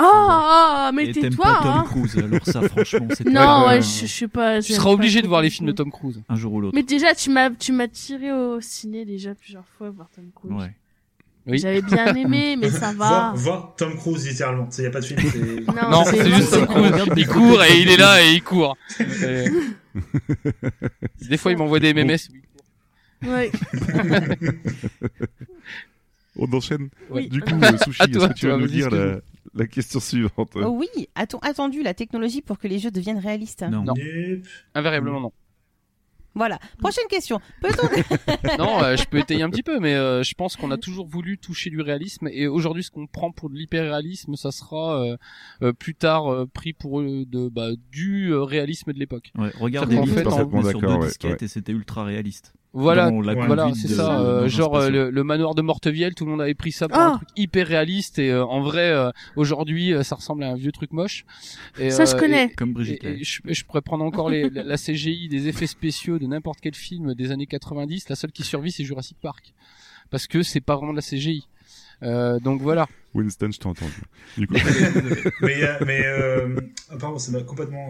[0.00, 0.04] E.T.
[0.04, 1.84] Oh, oh, mais tais-toi, pas Tom hein.
[1.88, 4.62] Cruise, alors ça, franchement, c'est Non, Ouais, je, je suis pas.
[4.62, 5.92] Tu seras obligé de voir les Tom films de Cruise.
[5.92, 6.22] Tom Cruise.
[6.28, 6.74] un jour ou l'autre.
[6.76, 10.52] Mais déjà, tu m'as, tu m'as tiré au ciné déjà plusieurs fois voir Tom Cruise.
[10.52, 10.72] Ouais.
[11.46, 11.58] Oui.
[11.58, 13.08] J'avais bien aimé, mais ça va.
[13.08, 14.68] Voir, voir Tom Cruise, littéralement.
[14.76, 15.66] Il n'y a pas de film, c'est...
[15.82, 16.92] Non, Non, c'est- juste Tom Cruise.
[17.16, 18.76] Il court et il est là et il court.
[19.00, 19.46] Et-
[21.28, 22.18] Des fois, il m'envoie des MMS.
[23.26, 23.50] Ouais.
[26.36, 26.88] On enchaîne.
[27.10, 27.28] Oui.
[27.28, 29.16] Du coup, euh, Sushi, À est-ce que tu vas nous dire la.
[29.54, 33.62] La question suivante Oh oui, a-t-on attendu la technologie pour que les jeux deviennent réalistes
[33.62, 33.94] Non.
[34.74, 35.32] Invariablement, non.
[36.34, 36.58] Voilà.
[36.78, 37.40] Prochaine question.
[37.60, 40.76] Peut-on Non, euh, je peux étayer un petit peu, mais euh, je pense qu'on a
[40.76, 45.02] toujours voulu toucher du réalisme et aujourd'hui, ce qu'on prend pour de l'hyper-réalisme, ça sera
[45.04, 45.16] euh,
[45.62, 49.32] euh, plus tard euh, pris pour euh, de, bah, du euh, réalisme de l'époque.
[49.36, 51.46] Ouais, regarde qu'en fait, en- parfois sur deux ouais, disquettes ouais.
[51.46, 52.52] et c'était ultra réaliste.
[52.80, 53.46] Voilà, Dans la Ouais.
[53.46, 54.20] voilà, c'est de- ça.
[54.20, 56.98] euh, genre euh, le, le manoir de Mortevielle, tout le monde avait pris ça pour
[56.98, 57.06] Ah.
[57.06, 60.54] un truc hyper réaliste et euh, en vrai, euh, aujourd'hui, euh, ça ressemble à un
[60.56, 61.24] vieux truc moche.
[61.78, 62.50] Et, Ça, je euh, connais.
[62.50, 63.04] Comme Et, Brigitte.
[63.04, 66.58] et je, je pourrais prendre encore les, la, la CGI, des effets spéciaux de n'importe
[66.62, 68.08] quel film des années 90.
[68.08, 69.52] La seule qui survit, c'est Jurassic Park.
[70.10, 71.46] Parce que c'est pas vraiment de la CGI.
[72.04, 72.86] Euh, donc voilà.
[73.14, 73.92] Winston, je t'ai entendu.
[74.36, 74.54] Du coup,
[75.42, 76.02] mais mais
[77.00, 77.88] pardon ça m'a complètement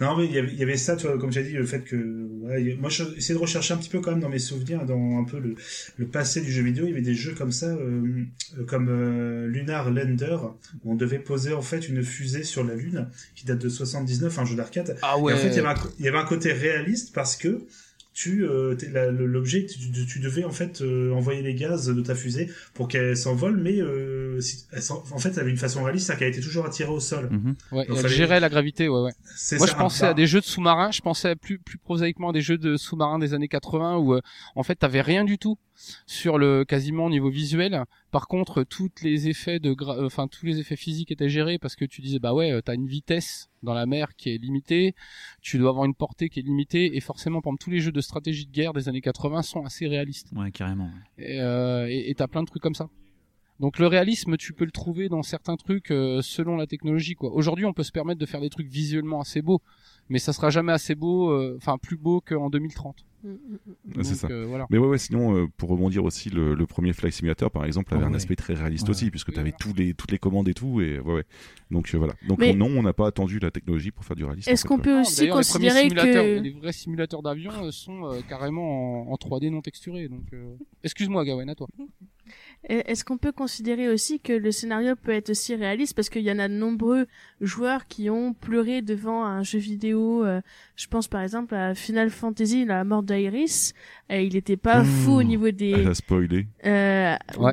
[0.00, 1.66] non mais il y avait il y avait ça tu vois comme j'ai dit le
[1.66, 1.96] fait que
[2.42, 5.24] ouais, moi j'essaie de rechercher un petit peu quand même dans mes souvenirs dans un
[5.24, 5.54] peu le,
[5.96, 8.24] le passé du jeu vidéo il y avait des jeux comme ça euh,
[8.66, 10.36] comme euh, Lunar Lander
[10.84, 14.38] où on devait poser en fait une fusée sur la lune qui date de 79
[14.38, 14.96] un jeu d'arcade.
[15.02, 17.36] Ah et en fait, il y, avait un, il y avait un côté réaliste parce
[17.36, 17.62] que
[18.12, 18.74] tu euh,
[19.12, 23.56] l'objet tu, devais en fait euh, envoyer les gaz de ta fusée pour qu'elle s'envole
[23.56, 26.40] mais euh, si- elle s'en- en fait, elle avait une façon réaliste, c'est qu'elle était
[26.40, 27.28] toujours attirée au sol.
[27.30, 27.54] Mhm.
[27.72, 30.40] Ouais, Donc, elle fallait- gérait la gravité, ouais, Moi, ça, je pensais à des jeux
[30.40, 30.90] de sous-marins.
[30.90, 34.20] Je pensais plus plus prosaïquement à des jeux de sous-marins des années 80 où euh,
[34.56, 35.56] en fait t'avais rien du tout
[36.06, 37.84] sur le quasiment au niveau visuel.
[38.10, 41.58] Par contre, toutes les effets de, gra- euh, enfin tous les effets physiques étaient gérés
[41.58, 44.38] parce que tu disais bah ouais, euh, t'as une vitesse dans la mer qui est
[44.38, 44.94] limitée,
[45.40, 47.92] tu dois avoir une portée qui est limitée et forcément, par exemple, tous les jeux
[47.92, 50.28] de stratégie de guerre des années 80 sont assez réalistes.
[50.34, 50.90] Ouais, carrément.
[51.18, 52.88] Et euh, et t'as plein de trucs comme ça.
[53.60, 57.14] Donc le réalisme, tu peux le trouver dans certains trucs euh, selon la technologie.
[57.14, 57.30] quoi.
[57.30, 59.60] Aujourd'hui, on peut se permettre de faire des trucs visuellement assez beaux,
[60.10, 63.04] mais ça sera jamais assez beau, euh, enfin plus beau qu'en 2030.
[63.22, 63.34] Mm, mm,
[63.88, 63.92] mm.
[63.94, 64.28] Donc, ça.
[64.30, 64.66] euh, voilà.
[64.70, 67.92] Mais ouais, ouais, sinon, euh, pour rebondir aussi, le, le premier Flight Simulator, par exemple,
[67.94, 68.16] avait Oh, un ouais.
[68.16, 68.90] aspect très réaliste Ouais.
[68.90, 69.58] aussi, puisque Oui, tu avais voilà.
[69.74, 71.24] tous les, toutes les commandes et tout, et ouais, ouais.
[71.70, 72.14] Donc euh, voilà.
[72.26, 74.48] Donc Mais- non, on n'a pas attendu la technologie pour faire du réalisme.
[74.50, 77.70] Est-ce en fait, qu'on peut Non, aussi les considérer que les vrais simulateurs d'avion euh,
[77.70, 80.08] sont euh, carrément en, en 3D non texturé.
[80.08, 81.68] Donc, euh, excuse-moi, Gawain, à toi.
[82.64, 85.94] Est-ce qu'on peut considérer aussi que le scénario peut être aussi réaliste?
[85.94, 87.06] Parce qu'il y en a de nombreux
[87.40, 90.24] joueurs qui ont pleuré devant un jeu vidéo.
[90.24, 90.42] euh,
[90.76, 93.72] je pense par exemple à Final Fantasy, la mort d'Iris.
[94.12, 94.84] Et il était pas Mmh.
[94.86, 95.86] fou au niveau Elle des.
[95.86, 96.46] a spoilé.
[96.66, 97.52] Euh, Ouais.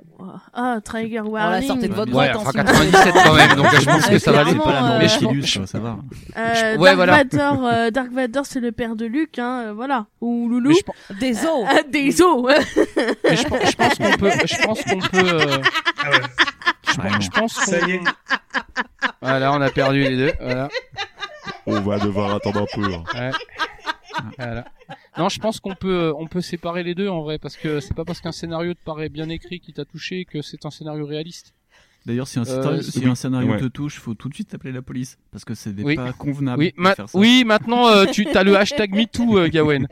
[0.53, 1.67] Ah, Trigger On la Warning.
[1.67, 2.35] sortait de votre Ouais, boîte.
[2.35, 4.49] enfin hein, si vous 97 quand même, donc je pense que ça va aller.
[4.51, 5.97] clairement, pas la mort euh, ça va, ça va.
[6.37, 7.17] Euh, Ouais, Dark voilà.
[7.17, 10.07] Vador, euh, Dark Vador, c'est le père de Luke, hein, euh, voilà.
[10.21, 10.69] Ou Loulou.
[10.69, 11.19] Mais je, pen- voulez.
[11.31, 11.65] Des os.
[11.69, 12.45] Ah, des os.
[13.23, 15.57] mais je pen- je pense qu'on peut, je pense qu'on peut, euh,
[16.03, 17.09] Ah ouais.
[17.21, 17.71] Je pense qu'on...
[17.71, 18.01] Ça y est.
[19.21, 20.33] Voilà, on a perdu les deux.
[20.41, 20.69] Voilà.
[21.65, 22.93] On va devoir attendre un peu.
[22.93, 23.03] hein.
[23.13, 23.31] Ouais.
[24.37, 24.65] Voilà.
[25.17, 27.93] Non, je pense qu'on peut, on peut séparer les deux en vrai, parce que c'est
[27.95, 31.05] pas parce qu'un scénario te paraît bien écrit qui t'a touché que c'est un scénario
[31.05, 31.53] réaliste.
[32.05, 33.07] D'ailleurs, si un, Euh, scénario- si oui.
[33.09, 33.59] un scénario Ouais.
[33.59, 35.95] te touche, faut tout de suite appeler la police parce que c'est Oui.
[35.97, 37.17] pas convenable Oui, de ma- faire ça.
[37.19, 39.87] oui, maintenant euh, tu as le hashtag MeToo, euh, Gawen.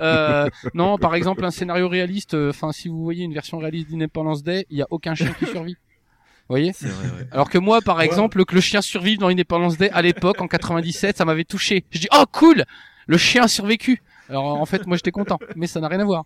[0.00, 2.34] Euh, non, par exemple un scénario réaliste.
[2.34, 5.46] Enfin, si vous voyez une version réaliste d'Independence Day, il y a aucun chien qui
[5.46, 5.74] survit.
[5.74, 6.72] Vous voyez?
[6.72, 7.28] C'est vrai, ouais.
[7.30, 8.04] Alors que moi, par Ouais.
[8.06, 11.84] exemple, que le chien survive dans Independence Day à l'époque en 97, ça m'avait touché.
[11.90, 12.64] Je dis oh cool,
[13.06, 14.02] le chien a survécu.
[14.28, 16.24] Alors en fait, moi j'étais content, mais ça n'a rien à voir.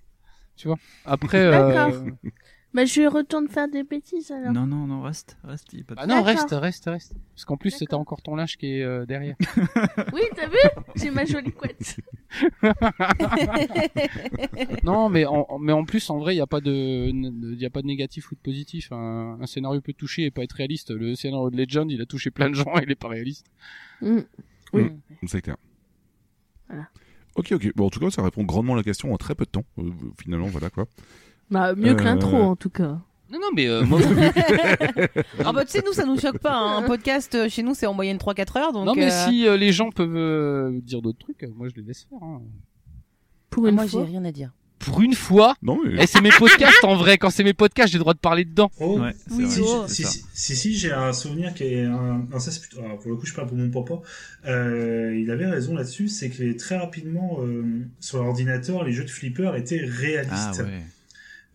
[0.56, 0.76] Tu vois.
[1.04, 1.38] Après.
[1.38, 2.06] euh, D'accord.
[2.74, 4.52] Bah, je retourne faire des bêtises alors.
[4.52, 5.72] Non, non, non, reste, reste.
[5.74, 7.14] y a pas de- Bah non, reste, reste, reste.
[7.32, 9.36] Parce qu'en plus, c'était encore ton linge qui est euh, derrière.
[10.12, 10.56] Oui, t'as vu?
[10.96, 11.98] J'ai ma jolie couette.
[14.82, 17.60] non, mais en, en- mais en plus, en vrai, il y a pas de, il
[17.60, 18.90] y a pas de négatif ou de positif.
[18.92, 20.90] Un, un scénario peut toucher et pas être réaliste.
[20.90, 23.46] Le scénario de Legend, il a touché plein de gens, il est pas réaliste.
[24.00, 24.20] Mm.
[24.72, 24.90] Oui.
[25.26, 25.56] C'est clair.
[26.68, 26.88] Voilà.
[27.36, 27.72] Ok, ok.
[27.76, 29.64] Bon, en tout cas, ça répond grandement à la question en très peu de temps.
[29.78, 29.90] Euh,
[30.22, 30.86] finalement, voilà quoi.
[31.50, 33.00] Bah, mieux que Euh, l'intro en tout cas.
[33.30, 33.98] Non, non, mais euh, moi,
[35.44, 36.54] Ah bah tu sais, nous ça nous choque pas.
[36.56, 36.78] hein.
[36.78, 38.72] Un podcast euh, chez nous c'est en moyenne 3-4 heures.
[38.72, 41.68] Donc, non, mais euh, si euh, les gens peuvent euh, dire d'autres trucs, euh, moi
[41.68, 42.22] je les laisse faire.
[42.22, 42.42] hein.
[43.50, 44.04] Pour ah, une moi j'ai fois.
[44.04, 44.52] rien à dire.
[44.86, 46.02] Pour une fois, Non, mais.
[46.04, 47.18] et c'est mes podcasts en vrai.
[47.18, 48.70] Quand c'est mes podcasts, j'ai le droit de parler dedans.
[48.80, 49.84] Oh, Ouais, Oui, vrai, Si, oh.
[49.88, 50.08] si, ça.
[50.10, 53.10] si, si, si, j'ai un souvenir qui est un, un ça c'est plutôt, alors, pour
[53.10, 54.00] le coup je parle pour mon papa,
[54.46, 57.62] euh, il avait raison là-dessus, c'est que très rapidement euh,
[58.00, 60.32] sur l'ordinateur les jeux de flipper étaient réalistes.
[60.60, 60.82] Ah ouais.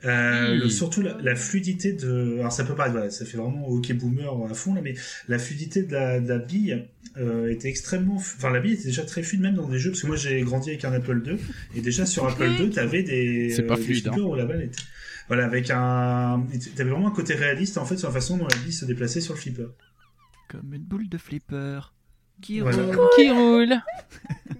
[0.06, 0.60] Euh, Oui.
[0.60, 3.92] le- surtout la, la fluidité de, alors ça peut paraître, voilà, ça fait vraiment ok
[3.94, 4.94] boomer à fond là, mais
[5.28, 6.86] la fluidité de la, de la bille
[7.18, 10.02] euh, était extrêmement, enfin la bille était déjà très fluide même dans des jeux parce
[10.04, 11.36] que moi j'ai grandi avec un Apple II
[11.76, 14.12] et déjà sur Apple II t'avais des, C'est pas des fluide, hein.
[14.14, 14.80] flippers où la balle était,
[15.28, 16.46] voilà avec un,
[16.78, 19.20] t'avais vraiment un côté réaliste en fait sur la façon dont la bille se déplaçait
[19.20, 19.68] sur le flipper.
[20.48, 21.94] Comme une boule de flipper
[22.42, 22.84] qui Voilà.
[22.86, 22.98] roule.
[23.18, 23.76] Qui roule.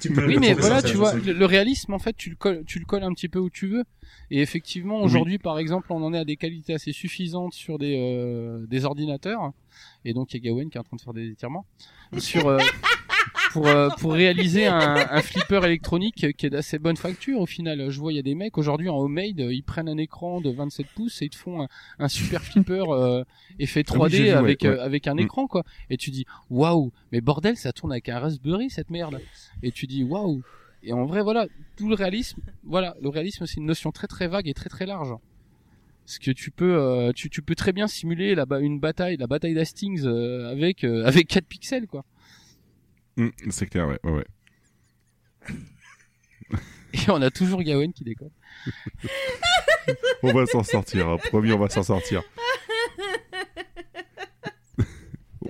[0.00, 2.78] Tu peux Oui, mais voilà, tu vois, le réalisme, en fait, tu le colles, tu
[2.78, 3.84] le colles un petit peu où tu veux.
[4.30, 7.96] Et effectivement, aujourd'hui, par exemple, on en est à des qualités assez suffisantes sur des,
[7.98, 9.52] euh, des ordinateurs.
[10.04, 11.66] Et donc, il y a Gawain qui est en train de faire des étirements.
[12.18, 12.58] Sur, euh,
[13.54, 17.88] pour, euh, pour réaliser un, un flipper électronique qui est d'assez bonne facture au final.
[17.90, 20.50] Je vois, il y a des mecs aujourd'hui en homemade, ils prennent un écran de
[20.50, 21.68] 27 pouces et ils te font un,
[21.98, 23.24] un super flipper euh,
[23.58, 24.68] effet 3D Ah oui, vu, avec, ouais.
[24.68, 25.20] euh, avec un Mm.
[25.20, 25.62] écran, quoi.
[25.88, 29.20] Et tu dis, waouh, mais bordel, ça tourne avec un Raspberry, cette merde.
[29.62, 30.42] Et tu dis, waouh.
[30.82, 34.26] Et en vrai, voilà, tout le réalisme, voilà, le réalisme, c'est une notion très très
[34.28, 35.14] vague et très très large.
[36.04, 39.26] Parce que tu peux, euh, tu, tu peux très bien simuler la, une bataille, la
[39.26, 42.04] bataille d'Hastings euh, avec euh, avec 4 pixels, quoi.
[43.16, 44.26] Hum, c'est clair, ouais, ouais, ouais.
[46.92, 48.30] Et on a toujours Gawain qui déconne.
[50.22, 51.18] On va s'en sortir, hein.
[51.18, 52.22] promis, on va s'en sortir.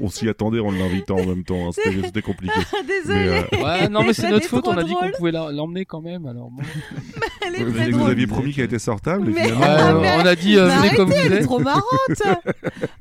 [0.01, 1.71] On s'y attendait en l'invitant en même temps, hein.
[1.73, 2.55] c'était compliqué.
[2.87, 3.15] Désolé.
[3.53, 6.01] Mais, euh, Ouais, non, mais c'est notre faute, on a dit qu'on pouvait l'emmener quand
[6.01, 6.63] même, alors bon.
[7.47, 8.11] Elle est vous, très vous drôle.
[8.11, 9.65] aviez promis qu'elle était sortable, et Mais- finalement.
[9.65, 11.83] Ah, euh, mais- on a dit, euh, Mais venez comme vous elle est trop marrante.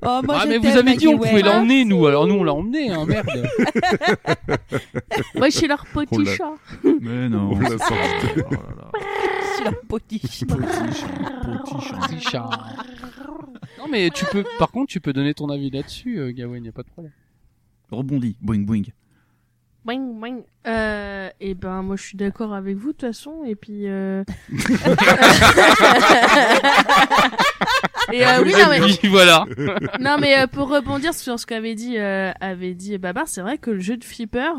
[0.06, 2.44] Oh, moi, Ah, mais vous avez dit on Maggie pouvait l'emmener, nous, alors nous on
[2.44, 3.26] l'a emmené, hein, merde.
[5.36, 6.54] Moi, je suis leur petit chat.
[7.02, 7.52] Mais non.
[7.54, 8.28] On l'a sorti.
[8.38, 8.56] oh.
[8.94, 10.44] Je suis potiche.
[10.46, 11.06] Potiche,
[11.42, 11.92] potiche.
[12.08, 12.50] Petit chat.
[13.78, 16.70] Non, mais tu peux, par contre, tu peux donner ton avis là-dessus, euh, Gawain, y
[16.70, 17.14] a pas de problème.
[17.92, 18.84] Rebondis, boing boing.
[19.86, 20.42] Boing, boing.
[20.66, 23.44] Euh, et ben, moi, je suis d'accord avec vous, de toute façon.
[23.44, 24.24] Et puis, euh...
[28.12, 29.46] et euh, oui, non, mais, voilà.
[30.00, 33.58] non, mais euh, pour rebondir sur ce qu'avait dit, euh, avait dit Babar, c'est vrai
[33.58, 34.52] que le jeu de flipper,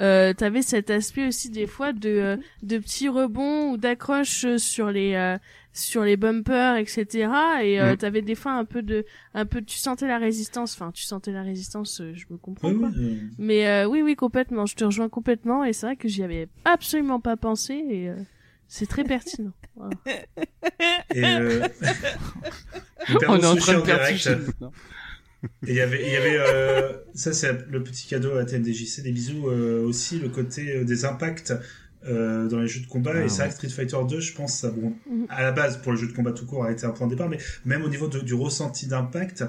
[0.00, 4.90] euh, t'avais cet aspect aussi des fois de, euh, de petits rebonds ou d'accroches sur
[4.90, 5.36] les, euh,
[5.72, 7.28] sur les bumpers, etc.
[7.62, 7.96] Et euh, Mm.
[7.98, 9.04] t'avais des fois un peu de,
[9.34, 10.74] un peu, tu sentais la résistance.
[10.74, 12.00] Enfin, tu sentais la résistance.
[12.00, 12.88] euh, je me comprends Oui, quoi.
[12.96, 14.64] oui, euh, Mais euh, oui, oui, complètement.
[14.66, 15.64] Je te rejoins complètement.
[15.64, 17.74] Et c'est vrai que j'y avais absolument pas pensé.
[17.74, 18.14] Et euh,
[18.68, 19.52] c'est très pertinent.
[19.76, 19.94] Voilà.
[21.14, 21.66] Et euh...
[23.28, 24.04] On est en train de perdre
[25.66, 29.12] il y avait, il y avait euh, ça c'est le petit cadeau à TMDJC, des
[29.12, 31.54] bisous euh, aussi le côté des impacts
[32.06, 33.12] euh, dans les jeux de combat.
[33.14, 33.48] Ah, et c'est vrai ouais.
[33.50, 35.26] que Street Fighter 2, je pense, ça, bon, Mhm.
[35.28, 37.12] à la base pour le jeu de combat tout court a été un point de
[37.12, 39.44] départ, mais même au niveau de- du ressenti d'impact.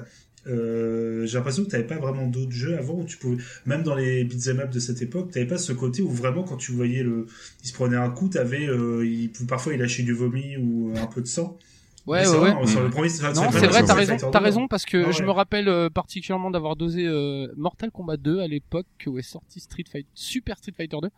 [0.48, 3.94] Euh, j'ai l'impression que t'avais pas vraiment d'autres jeux avant où tu pouvais même dans
[3.94, 7.02] les beat'em up de cette époque t'avais pas ce côté où vraiment quand tu voyais
[7.02, 7.26] le
[7.62, 11.06] il se prenait un coup t'avais euh, il, parfois il lâchait du vomi ou un
[11.06, 11.58] peu de sang
[12.06, 12.66] Ouais, ouais, vrai, ouais.
[12.66, 14.86] sur le premier, sur Non, le c'est vrai, t'as raison, Fighter t'as 2, raison parce
[14.86, 15.26] que Ah je ouais.
[15.26, 19.60] me rappelle euh, particulièrement d'avoir dosé euh, Mortal Kombat 2 à l'époque où est sorti
[19.60, 21.10] Street Fighter, Super Street Fighter 2.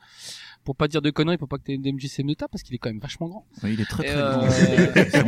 [0.65, 2.75] Pour pas dire de conneries, pour pas que t'aies une DMJC me tape parce qu'il
[2.75, 3.47] est quand même vachement grand.
[3.63, 4.47] Oui, il est très très Euh, grand.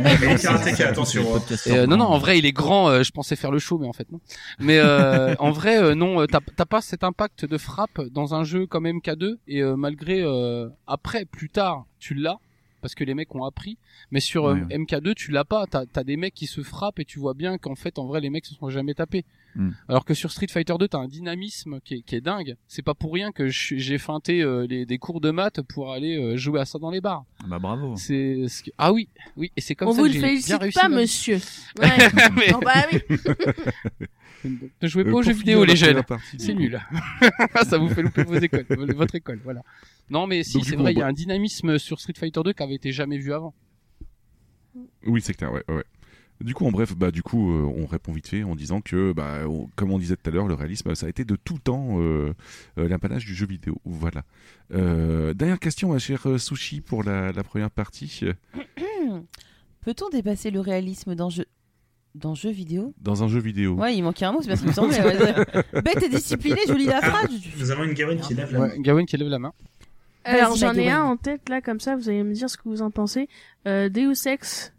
[0.79, 1.41] euh, attention, hein.
[1.67, 2.89] euh, non, non, en vrai, il est grand.
[2.89, 4.19] euh, je pensais faire le show, mais en fait non.
[4.59, 8.43] Mais euh, en vrai, euh, non, euh, t'as pas cet impact de frappe dans un
[8.43, 12.37] jeu comme MK2 et euh, malgré euh, après, plus tard, tu l'as
[12.81, 13.77] parce que les mecs ont appris.
[14.11, 14.77] Mais sur euh, Ouais, ouais.
[14.79, 15.65] MK2, tu l'as pas.
[15.67, 18.19] T'as as des mecs qui se frappent et tu vois bien qu'en fait, en vrai,
[18.21, 19.25] les mecs se sont jamais tapés.
[19.55, 19.69] Hmm.
[19.87, 22.55] Alors que sur Street Fighter 2, t'as un dynamisme qui est, qui est dingue.
[22.67, 26.17] C'est pas pour rien que j'ai feinté euh, les, des cours de maths pour aller
[26.17, 27.23] euh, jouer à ça dans les bars.
[27.47, 27.95] Bah bravo.
[27.95, 30.41] C'est ce que- ah oui, oui, et c'est comme On ça vous que le j'ai
[30.47, 31.35] bien réussi pas, ma monsieur.
[31.79, 31.89] Ouais.
[32.35, 32.99] Mais- Bon, bah oui.
[34.81, 36.03] Ne jouez pas Euh, aux pour jeux vidéo, les jeunes.
[36.37, 36.81] C'est nul.
[37.63, 39.61] ça vous fait louper vos écoles, votre école, voilà.
[40.09, 42.51] Non, mais si, c'est vrai, il y a va- un dynamisme sur Street Fighter 2
[42.51, 43.53] qui avait été jamais vu avant.
[45.05, 45.83] Oui, c'est clair, ouais, ouais, ouais.
[46.43, 49.13] Du coup, en bref, bah, du coup, euh, on répond vite fait en disant que,
[49.13, 51.57] bah, on- comme on disait tout à l'heure, le réalisme, ça a été de tout
[51.57, 52.33] temps euh,
[52.77, 53.77] euh, l'apanage du jeu vidéo.
[53.85, 54.23] Voilà.
[54.73, 58.21] Euh, dernière question, ma chère Sushi, pour la, la première partie.
[59.81, 61.45] Peut-on dépasser le réalisme dans jeu
[62.15, 62.93] dans jeu vidéo?
[63.01, 63.73] Dans un jeu vidéo.
[63.73, 65.01] Ouais, il manquait un mot, c'est parce qu'il me semblait.
[65.03, 65.81] ouais.
[65.81, 67.27] Bête et disciplinée, je lis la phrase.
[67.57, 68.67] Nous avons une Gawain qui lève la main.
[68.69, 69.51] Ouais, Gawain qui lève la main.
[70.25, 72.63] Alors j'en ai un en tête là comme ça, vous allez me dire ce que
[72.69, 73.27] vous en pensez.
[73.67, 74.73] Euh, Deus Ex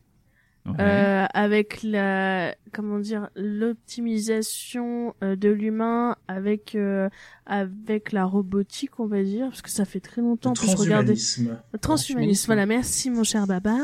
[0.81, 7.11] Euh, avec la comment dire l'optimisation euh, de l'humain avec euh,
[7.45, 11.13] avec la robotique on va dire parce que ça fait très longtemps que je regardais
[11.13, 11.59] transhumanisme.
[11.73, 11.81] Le transhumanisme.
[11.81, 12.47] Transhumanisme.
[12.47, 13.79] Voilà, merci mon cher Babar.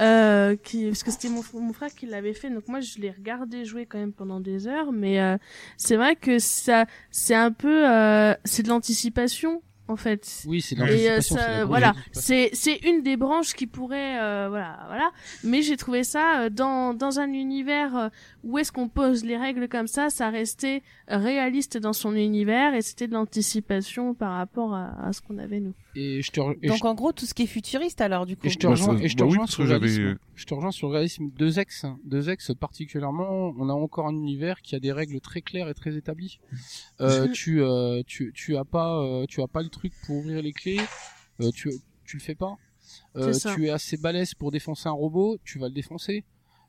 [0.00, 3.10] Euh, qui, parce que c'était mon, mon frère qui l'avait fait, donc moi je l'ai
[3.10, 5.36] regardé jouer quand même pendant des heures, mais euh,
[5.76, 10.44] c'est vrai que ça, c'est un peu, euh, c'est de l'anticipation en fait.
[10.46, 14.84] Oui, c'est Et euh, ça, voilà, c'est c'est une des branches qui pourrait, euh, voilà,
[14.86, 15.10] voilà.
[15.42, 18.08] Mais j'ai trouvé ça euh, dans dans un univers euh,
[18.44, 22.82] où est-ce qu'on pose les règles comme ça, ça restait réaliste dans son univers et
[22.82, 25.74] c'était de l'anticipation par rapport à, à ce qu'on avait nous.
[26.00, 28.24] Et je te, re- et Donc je- en gros, tout ce qui est futuriste alors
[28.26, 28.46] du coup.
[28.46, 30.16] et je te Bah, rejoins, ça- et je te bah rejoins sur réalisme.
[30.36, 31.30] Je te rejoins sur le réalisme.
[31.36, 35.40] Deux ex, deux ex particulièrement, on a encore un univers qui a des règles très
[35.42, 36.38] claires et très établies.
[37.00, 40.40] Euh, tu, euh, tu, tu as pas, euh, tu as pas le truc pour ouvrir
[40.42, 40.80] les clés.
[41.40, 41.70] Euh, tu,
[42.04, 42.56] tu le fais pas.
[43.16, 46.24] Euh, tu es assez balèze pour défoncer un robot, tu vas le défoncer.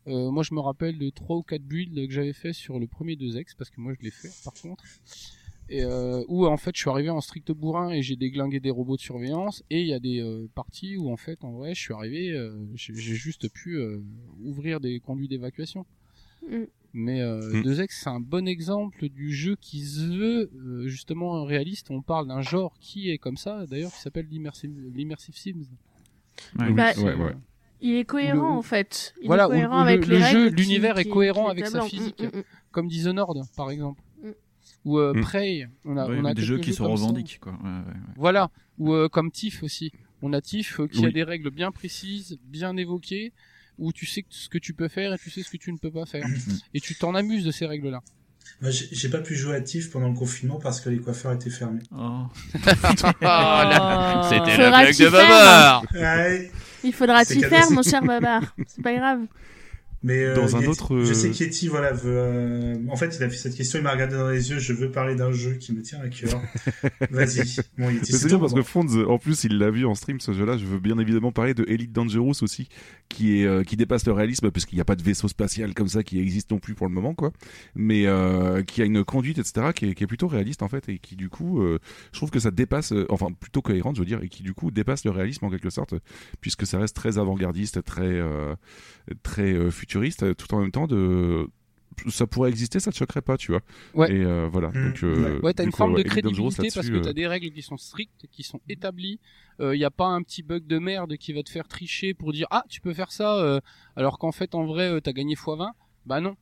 [0.08, 2.88] Euh, moi, je me rappelle de trois ou quatre builds que j'avais fait sur le
[2.88, 4.84] premier deux ex parce que moi je l'ai fait par contre.
[5.72, 8.72] Et euh, où en fait je suis arrivé en strict bourrin et j'ai déglingué des
[8.72, 11.76] robots de surveillance et il y a des euh, parties où en fait en vrai
[11.76, 14.02] je suis arrivé euh, j'ai juste pu euh,
[14.44, 15.86] ouvrir des conduits d'évacuation
[16.50, 16.64] Mm.
[16.94, 17.62] mais euh, Mm.
[17.64, 22.28] 2X c'est un bon exemple du jeu qui se veut euh, justement réaliste on parle
[22.28, 25.54] d'un genre qui est comme ça d'ailleurs qui s'appelle l'immersive sims
[26.58, 26.68] Ouais.
[26.68, 27.36] Oui, Bah, ouais, ouais.
[27.82, 29.14] Il est cohérent Le- en fait.
[29.22, 31.66] Il Voilà, est cohérent le- avec le les jeu, l'univers est qui- cohérent qui avec
[31.66, 31.88] sa établant.
[31.90, 32.22] physique.
[32.22, 32.44] Mm, mm, mm.
[32.72, 34.06] comme Dishonored par exemple Mm.
[34.86, 35.22] Ou euh, Mm.
[35.22, 37.54] Prey on a, Ouais, on a des jeux qui se revendiquent quoi.
[37.54, 37.94] Ouais, ouais, ouais.
[38.18, 39.92] Voilà, ou euh, comme TIFF aussi.
[40.22, 43.32] On a TIFF euh, qui a des règles bien précises, bien évoquées,
[43.78, 45.78] où tu sais ce que tu peux faire et tu sais ce que tu ne
[45.78, 46.26] peux pas faire.
[46.74, 48.02] et tu t'en amuses de ces règles-là.
[48.62, 51.32] Moi, j'ai j'ai pas pu jouer à TIFF pendant le confinement parce que les coiffeurs
[51.34, 51.84] étaient fermés.
[51.96, 52.24] Oh.
[53.22, 54.22] Oh.
[54.30, 56.52] C'était la blague de Babar Ouais.
[56.84, 58.42] Il faudra t'y faire, mon cher Babar.
[58.68, 59.22] C'est pas grave.
[60.02, 62.14] Mais euh, Dans un Yeti- autre, je euh, sais qu'Yeti, voilà, veut.
[62.16, 64.60] euh, En fait, il a fait cette question, il m'a regardé dans les yeux.
[64.60, 66.42] Je veux parler d'un jeu qui me tient à cœur.
[67.12, 68.62] Vas-y, bon Yeti, c'est bien parce que.
[68.62, 70.58] Fonz, en plus, il l'a vu en stream ce jeu-là.
[70.58, 72.70] Je veux bien évidemment parler de Elite Dangerous aussi,
[73.10, 75.88] qui est qui dépasse le réalisme parce qu'il n'y a pas de vaisseau spatial comme
[75.90, 77.32] ça qui existe non plus pour le moment, quoi.
[77.76, 80.88] Mais euh, qui a une conduite, etc., qui est, qui est plutôt réaliste en fait
[80.88, 81.80] et qui du coup, euh,
[82.14, 84.72] je trouve que ça dépasse, enfin plutôt cohérente, je veux dire, et qui du coup
[84.72, 85.94] dépasse le réalisme en quelque sorte,
[86.42, 88.56] puisque ça reste très avant-gardiste, très euh,
[89.24, 91.48] très euh, futuriste, tout en même temps de
[92.08, 93.62] ça pourrait exister, ça te choquerait pas, tu vois.
[93.94, 94.12] Ouais.
[94.12, 94.70] Et euh, voilà.
[94.70, 94.88] Mm.
[94.88, 97.14] Donc, euh, Ouais, t'as une coup, forme ouais, de crédibilité parce que là-dessus, t'as euh,
[97.14, 99.20] des règles qui sont strictes, qui sont établies.
[99.62, 102.32] Il y a pas un petit bug de merde qui va te faire tricher pour
[102.32, 103.60] dire ah tu peux faire ça euh,
[103.98, 105.72] alors qu'en fait en vrai euh, t'as gagné x20.
[106.06, 106.38] Bah non.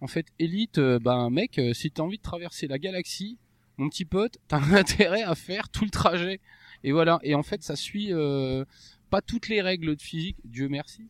[0.00, 3.36] En fait Elite, euh, bah mec, euh, si t'as envie de traverser la galaxie,
[3.76, 6.40] mon petit pote, t'as intérêt à faire tout le trajet.
[6.82, 7.18] Et voilà.
[7.24, 8.64] Et en fait ça suit euh,
[9.10, 11.02] pas toutes les règles de physique, Dieu merci.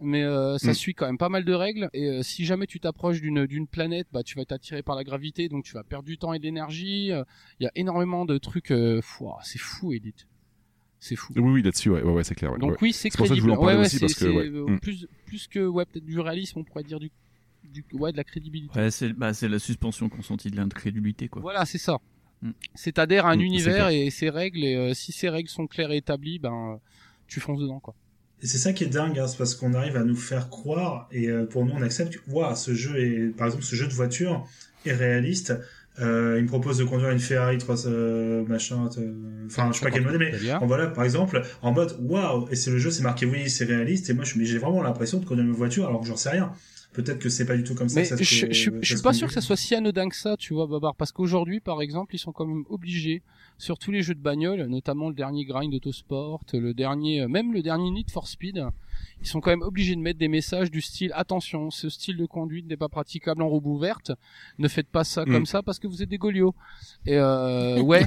[0.00, 0.74] Mais euh, ça Mm.
[0.74, 3.66] suit quand même pas mal de règles et euh, si jamais tu t'approches d'une d'une
[3.66, 6.38] planète, bah tu vas t'attirer par la gravité, donc tu vas perdre du temps et
[6.38, 7.10] de l'énergie.
[7.10, 7.24] Euh,
[7.58, 8.70] Il y a énormément de trucs.
[8.70, 10.28] Euh, ah, c'est fou, Elite.
[11.00, 11.32] C'est fou.
[11.36, 12.52] Oui, oui, là-dessus, ouais, ouais, ouais, c'est clair.
[12.52, 12.76] ouais, Donc ouais.
[12.82, 13.56] oui, c'est C'est pour ça que je crédible.
[13.56, 14.78] voulais en parler ouais, ouais, aussi, c'est- parce que, euh, Mm.
[14.80, 17.10] plus plus que ouais peut-être du réalisme, on pourrait dire du,
[17.64, 18.78] du ouais de la crédibilité.
[18.78, 21.42] Ouais, c'est bah, c'est la suspension consentie de l'incrédulité, quoi.
[21.42, 21.98] Voilà, c'est ça.
[22.42, 22.50] Mm.
[22.76, 25.90] C'est t'adhères à un univers et ses règles et euh, si ces règles sont claires
[25.90, 26.76] et établies, ben euh,
[27.26, 27.94] tu fonces dedans quoi.
[28.42, 31.08] Et c'est ça qui est dingue, hein, c'est parce qu'on arrive à nous faire croire,
[31.10, 33.92] et euh, pour nous on accepte, Ouah, ce jeu est, par exemple, ce jeu de
[33.92, 34.46] voiture
[34.86, 35.54] est réaliste.
[36.00, 38.88] Euh, il me propose de conduire une Ferrari 3, euh, machin,
[39.46, 42.54] enfin, je sais pas quel modèle, mais en voilà, par exemple, en mode waouh, et
[42.54, 45.44] c'est le jeu, c'est marqué oui, c'est réaliste, et moi, j'ai vraiment l'impression de conduire
[45.46, 46.52] une voiture, alors que j'en sais rien.
[46.92, 47.96] Peut-être que c'est pas du tout comme ça.
[48.00, 49.74] Mais que ça se- je, je, je suis se pas sûr que ça soit si
[49.74, 53.22] anodin que ça, tu vois, Babar, parce qu'aujourd'hui, par exemple, ils sont quand même obligés,
[53.58, 57.52] sur tous les jeux de bagnole, notamment le dernier Grind Autosport, le dernier, euh, même
[57.52, 58.64] le dernier Need for Speed,
[59.20, 62.24] ils sont quand même obligés de mettre des messages du style attention, ce style de
[62.26, 64.12] conduite n'est pas praticable en roue ouverte,
[64.58, 65.32] ne faites pas ça Mm.
[65.32, 66.54] comme ça parce que vous êtes des golios.
[67.04, 68.04] Et euh, ouais,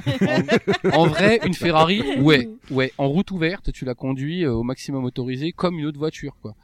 [0.92, 4.62] en, en vrai, une Ferrari, ouais, ouais, en route ouverte, tu la conduis euh, au
[4.62, 6.54] maximum autorisé comme une autre voiture, quoi.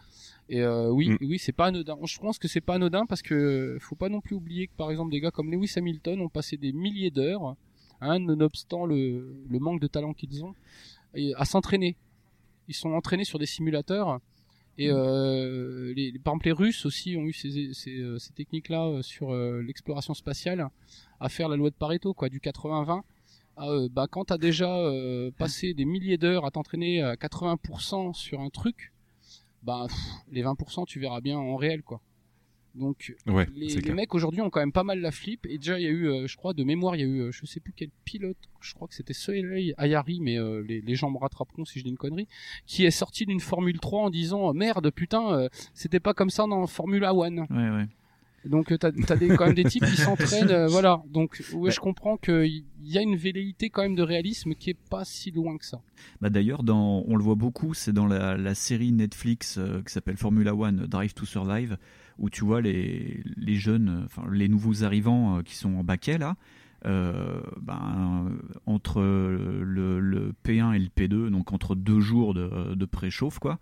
[0.51, 1.17] Et euh, oui, Mm.
[1.21, 1.99] oui, c'est pas anodin.
[2.05, 4.91] Je pense que c'est pas anodin parce que faut pas non plus oublier que par
[4.91, 7.55] exemple des gars comme Lewis Hamilton ont passé des milliers d'heures,
[8.01, 10.55] hein, nonobstant le, le manque de talent qu'ils ont,
[11.15, 11.97] et à s'entraîner.
[12.69, 14.21] Ils sont entraînés sur des simulateurs.
[14.81, 18.87] Et euh, les, par exemple les Russes aussi ont eu ces, ces, euh, ces techniques-là
[18.87, 20.69] euh, sur euh, l'exploration spatiale
[21.19, 23.03] à faire la loi de Pareto, quoi, du 80-20.
[23.57, 28.15] Ah, euh, bah, quand t'as déjà euh, passé des milliers d'heures à t'entraîner à 80%
[28.15, 28.93] sur un truc,
[29.65, 29.99] bah pff,
[30.31, 32.01] les 20% tu verras bien en réel quoi.
[32.79, 35.47] Donc Ouais, les, mecs aujourd'hui ont quand même pas mal la flip.
[35.47, 37.21] Et déjà il y a eu euh, je crois de mémoire il y a eu
[37.21, 40.81] euh, je sais plus quel pilote je crois que c'était Soleil Ayari mais euh, les,
[40.81, 42.29] les gens me rattraperont si je dis une connerie
[42.67, 46.67] qui est sorti d'une Formule 3 en disant merde putain c'était pas comme ça dans
[46.67, 47.47] Formula One.
[47.51, 47.87] Ouais, ouais.
[48.45, 51.03] donc t'as as des, quand même des types qui s'entraînent voilà.
[51.11, 51.71] Donc ouais Ouais.
[51.71, 55.31] je comprends qu'il y a une velléité quand même de réalisme qui est pas si
[55.31, 55.81] loin que ça.
[56.21, 60.55] Bah d'ailleurs, on le voit beaucoup, c'est dans la, la série Netflix qui s'appelle Formula
[60.55, 61.77] One Drive to Survive,
[62.19, 65.85] où tu vois les, les jeunes, euh, enfin les nouveaux arrivants euh, qui sont en
[65.85, 66.37] baquet là,
[66.87, 68.31] euh, ben,
[68.67, 73.59] entre le, le P1 et le P2, donc entre deux jours de, de préchauffe quoi.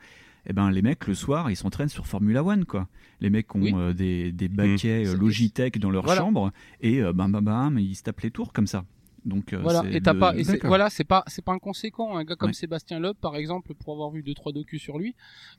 [0.49, 2.87] Et ben les mecs le soir ils s'entraînent sur Formula One quoi.
[3.21, 3.73] Les mecs ont Oui.
[3.75, 5.07] euh, des, des baquets Mmh.
[5.07, 6.21] C'est- Logitech dans leur Voilà.
[6.21, 8.85] chambre et euh, bam bam bam ils se tapent les tours comme ça.
[9.27, 9.83] Donc euh, voilà.
[9.83, 12.17] c'est et t'as de- pas et voilà c'est pas c'est pas inconséquent.
[12.17, 12.55] Un gars comme Ouais.
[12.55, 15.15] Sébastien Loeb par exemple pour avoir vu deux trois docus sur lui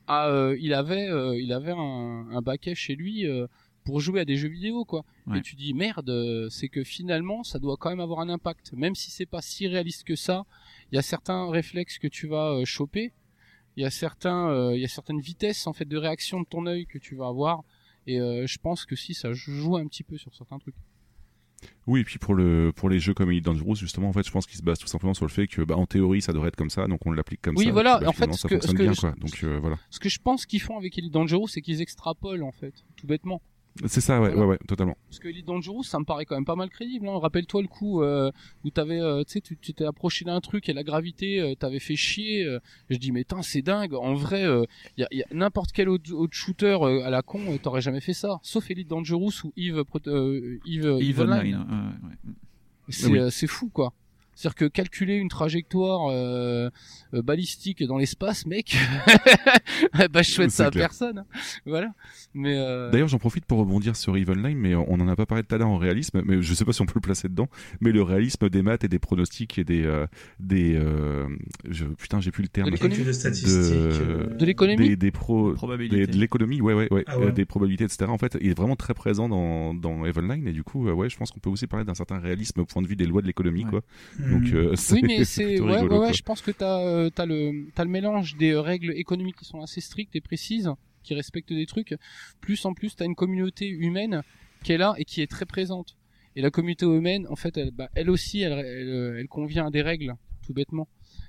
[0.06, 3.46] ah, euh, il avait euh, il avait un, un baquet chez lui euh,
[3.84, 5.04] pour jouer à des jeux vidéo quoi.
[5.26, 5.38] Ouais.
[5.38, 8.72] et tu dis merde euh, c'est que finalement ça doit quand même avoir un impact.
[8.72, 10.44] Même si c'est pas si réaliste que ça
[10.90, 13.12] il y a certains réflexes que tu vas euh, choper.
[13.76, 16.46] Il y a certains euh, il y a certaines vitesses en fait de réaction de
[16.46, 17.62] ton œil que tu vas avoir.
[18.06, 20.74] Et euh, je pense que si ça joue un petit peu sur certains trucs
[21.86, 24.30] Oui, et puis pour le pour les jeux comme Elite Dangerous, justement, en fait, je
[24.30, 26.48] pense qu'ils se basent tout simplement sur le fait que, bah, en théorie, ça devrait
[26.48, 27.72] être comme ça, donc on l'applique comme Oui, ça.
[27.72, 29.14] voilà, et puis, bah, en fait, ce ça que- fonctionne ce que bien, je- quoi.
[29.18, 32.42] Donc euh, voilà, ce que je pense qu'ils font avec Elite Dangerous c'est qu'ils extrapolent
[32.46, 33.40] en fait tout bêtement
[33.86, 34.40] c'est ça, ouais, Voilà.
[34.42, 34.96] ouais, ouais, totalement.
[35.08, 37.08] Parce que Elite Dangerous, ça me paraît quand même pas mal crédible.
[37.08, 37.18] Hein.
[37.18, 38.30] Rappelle-toi le coup euh,
[38.64, 41.54] où t'avais, euh, tu sais, tu tu t'es approché d'un truc et la gravité euh,
[41.54, 42.44] t'avait fait chier.
[42.44, 42.58] euh.
[42.90, 43.94] je dis mais tain, c'est dingue.
[43.94, 44.42] En vrai,
[44.96, 47.58] il y a, y a n'importe quel autre, autre shooter euh, à la con, euh,
[47.62, 48.38] t'aurais jamais fait ça.
[48.42, 51.54] Sauf Elite Dangerous ou Eve, Pro- euh, Eve, Eve Eve Online.
[51.56, 52.34] Online, ouais, ouais.
[52.90, 53.18] C'est Oui.
[53.18, 53.92] euh, c'est fou quoi.
[54.38, 56.70] C'est-à-dire que calculer une trajectoire euh,
[57.12, 58.76] euh, balistique dans l'espace, mec,
[60.12, 60.84] bah je souhaite ça à clair.
[60.88, 61.24] personne.
[61.66, 61.92] Voilà.
[62.34, 65.26] Mais euh, D'ailleurs, j'en profite pour rebondir sur Evil Line, mais on en a pas
[65.26, 67.28] parlé tout à l'heure en réalisme, mais je sais pas si on peut le placer
[67.28, 67.48] dedans,
[67.80, 70.06] mais le réalisme des maths et des pronostics et des euh,
[70.38, 71.26] des euh,
[71.68, 72.68] je, putain, j'ai plus le terme.
[72.68, 73.02] De l'économie.
[73.02, 73.50] De statistiques.
[73.52, 76.06] euh, De l'économie des, des pro Probabilité.
[76.06, 77.32] des- de l'économie, ouais, ouais, ouais, Ah ouais.
[77.32, 78.04] des probabilités, etc.
[78.08, 81.08] En fait, il est vraiment très présent dans dans Evil Line et du coup, ouais,
[81.10, 83.20] je pense qu'on peut aussi parler d'un certain réalisme au point de vue des lois
[83.22, 83.70] de l'économie, Ouais.
[83.70, 83.80] quoi.
[84.20, 84.27] hmm.
[84.30, 87.66] Donc, euh, oui, mais c'est ouais, rigolo, ouais, je pense que t'as euh, t'as le
[87.74, 90.70] t'as le mélange des euh, règles économiques qui sont assez strictes et précises,
[91.02, 91.94] qui respectent des trucs.
[92.40, 94.22] Plus en plus, t'as une communauté humaine
[94.64, 95.96] qui est là et qui est très présente.
[96.36, 99.70] Et la communauté humaine, en fait, elle, bah, elle aussi, elle, elle, elle convient à
[99.70, 100.14] des règles,
[100.46, 100.88] tout bêtement.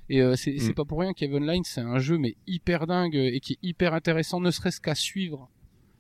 [0.09, 0.75] Et euh, c'est c'est Mm.
[0.75, 3.93] pas pour rien qu'Even Line, c'est un jeu mais hyper dingue et qui est hyper
[3.93, 5.49] intéressant, ne serait-ce qu'à suivre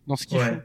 [0.07, 0.49] dans ce qu'ils Ouais.
[0.49, 0.61] font.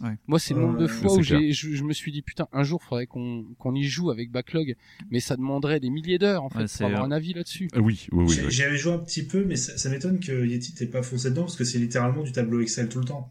[0.00, 0.16] Ouais.
[0.26, 2.64] Moi, c'est le nombre de Ouais, fois où je, je me suis dit putain, un
[2.64, 4.74] jour, faudrait qu'on qu'on y joue avec Backlog,
[5.10, 7.68] mais ça demanderait des milliers d'heures en fait Ouais, pour avoir euh, un avis là-dessus.
[7.76, 8.34] Euh, Oui, oui, oui.
[8.34, 8.50] J'ai- oui.
[8.50, 11.30] J'y avais joué un petit peu, mais ça, ça m'étonne que Yeti t'ait pas foncé
[11.30, 13.30] dedans parce que c'est littéralement du tableau Excel tout le temps.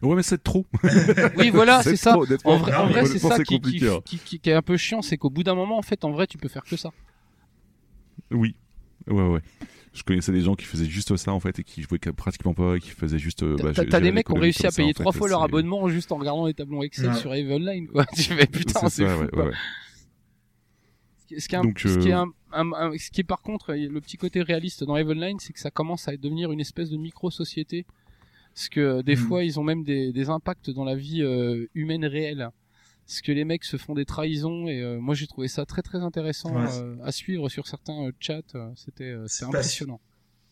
[0.00, 0.64] Ouais, mais c'est trop.
[1.36, 2.12] Oui, voilà, c'est ça.
[2.12, 2.24] trop.
[2.44, 4.00] En vrai, en c'est ça qui, hein.
[4.04, 6.12] qui, qui- qui est un peu chiant, c'est qu'au bout d'un moment, en fait, en
[6.12, 6.90] vrai, tu peux faire que ça.
[8.30, 8.54] Oui.
[9.08, 9.40] Ouais, ouais.
[9.94, 12.52] Je connaissais des gens qui faisaient juste ça en fait et qui jouaient que- pratiquement
[12.52, 13.42] pas et qui faisaient juste.
[13.44, 15.88] euh, T'as bah, t'as- des mecs qui ont réussi à payer trois fois leur abonnement
[15.88, 17.14] juste en regardant les tableaux Excel Ouais.
[17.14, 18.04] sur Eve Online, quoi.
[18.16, 19.44] Tu fais putain, C'est fou, ouais, quoi.
[19.44, 19.56] ouais, ouais.
[21.38, 22.18] Ce qui- est, un- Donc, ce qui est euh,
[22.52, 25.38] un- un- un- ce qui est par contre le petit côté réaliste dans Eve Online,
[25.40, 27.86] c'est que ça commence à devenir une espèce de micro-société.
[28.54, 29.22] Parce que euh, des Mhm.
[29.22, 32.50] fois, ils ont même des, des impacts dans la vie euh, humaine réelle.
[33.06, 35.82] Parce que les mecs se font des trahisons et euh, moi j'ai trouvé ça très
[35.82, 36.68] très intéressant Ouais.
[36.72, 38.40] euh, à suivre sur certains euh, chats.
[38.76, 40.00] C'était c'est impressionnant.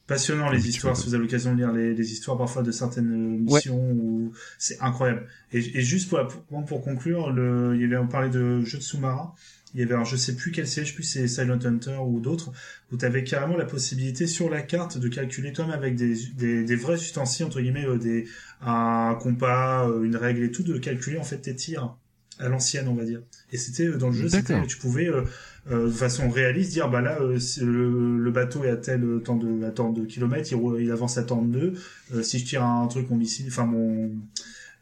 [0.07, 3.39] Passionnant les histoires, si vous avez l'occasion de lire les, les histoires parfois de certaines
[3.39, 5.29] missions, où c'est incroyable.
[5.53, 8.79] Et, et juste pour, pour, pour conclure, le, il y avait, on parlait de jeux
[8.79, 9.33] de sous-marins,
[9.75, 11.99] il y avait un, je sais plus quelle série, je sais plus c'est Silent Hunter
[12.05, 12.51] ou d'autres,
[12.91, 16.65] où tu avais carrément la possibilité sur la carte de calculer toi-même avec des, des,
[16.65, 18.27] des vrais ustensiles, entre guillemets, des,
[18.61, 21.97] un compas, une règle et tout, de calculer en fait tes tirs
[22.39, 23.21] à l'ancienne, on va dire.
[23.53, 25.23] Et c'était euh, dans le jeu, c'était, tu pouvais euh,
[25.71, 29.19] euh, de façon réaliste dire bah là euh, le, le bateau est à tel euh,
[29.21, 31.75] temps de à tant de kilomètres, il, avance à tant de nœuds.
[32.15, 34.11] Euh, si je tire un truc mon missile, enfin mon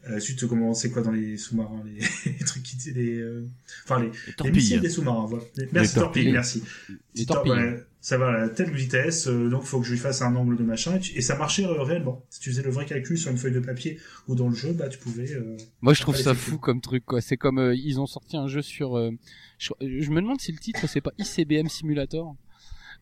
[0.09, 1.99] euh, suite comment c'est quoi dans les sous-marins les,
[2.39, 3.45] les trucs qui les euh,
[3.83, 4.53] enfin les, Les les torpilles.
[4.55, 5.43] missiles des sous-marins voilà.
[5.73, 6.31] Merci torpilles.
[6.31, 6.63] merci.
[7.15, 7.51] Les Tor- torpilles.
[7.53, 10.57] voilà, ça va à telle vitesse, euh, donc faut que je lui fasse un angle
[10.57, 12.25] de machin et, tu- et ça marchait euh, réellement.
[12.31, 14.73] Si tu faisais le vrai calcul sur une feuille de papier ou dans le jeu,
[14.73, 17.21] bah tu pouvais euh, Moi, je trouve ça fou comme truc, quoi.
[17.21, 18.97] C'est comme ils ont sorti un jeu sur.
[19.59, 22.35] je, je me demande si le titre c'est pas ICBM Simulator,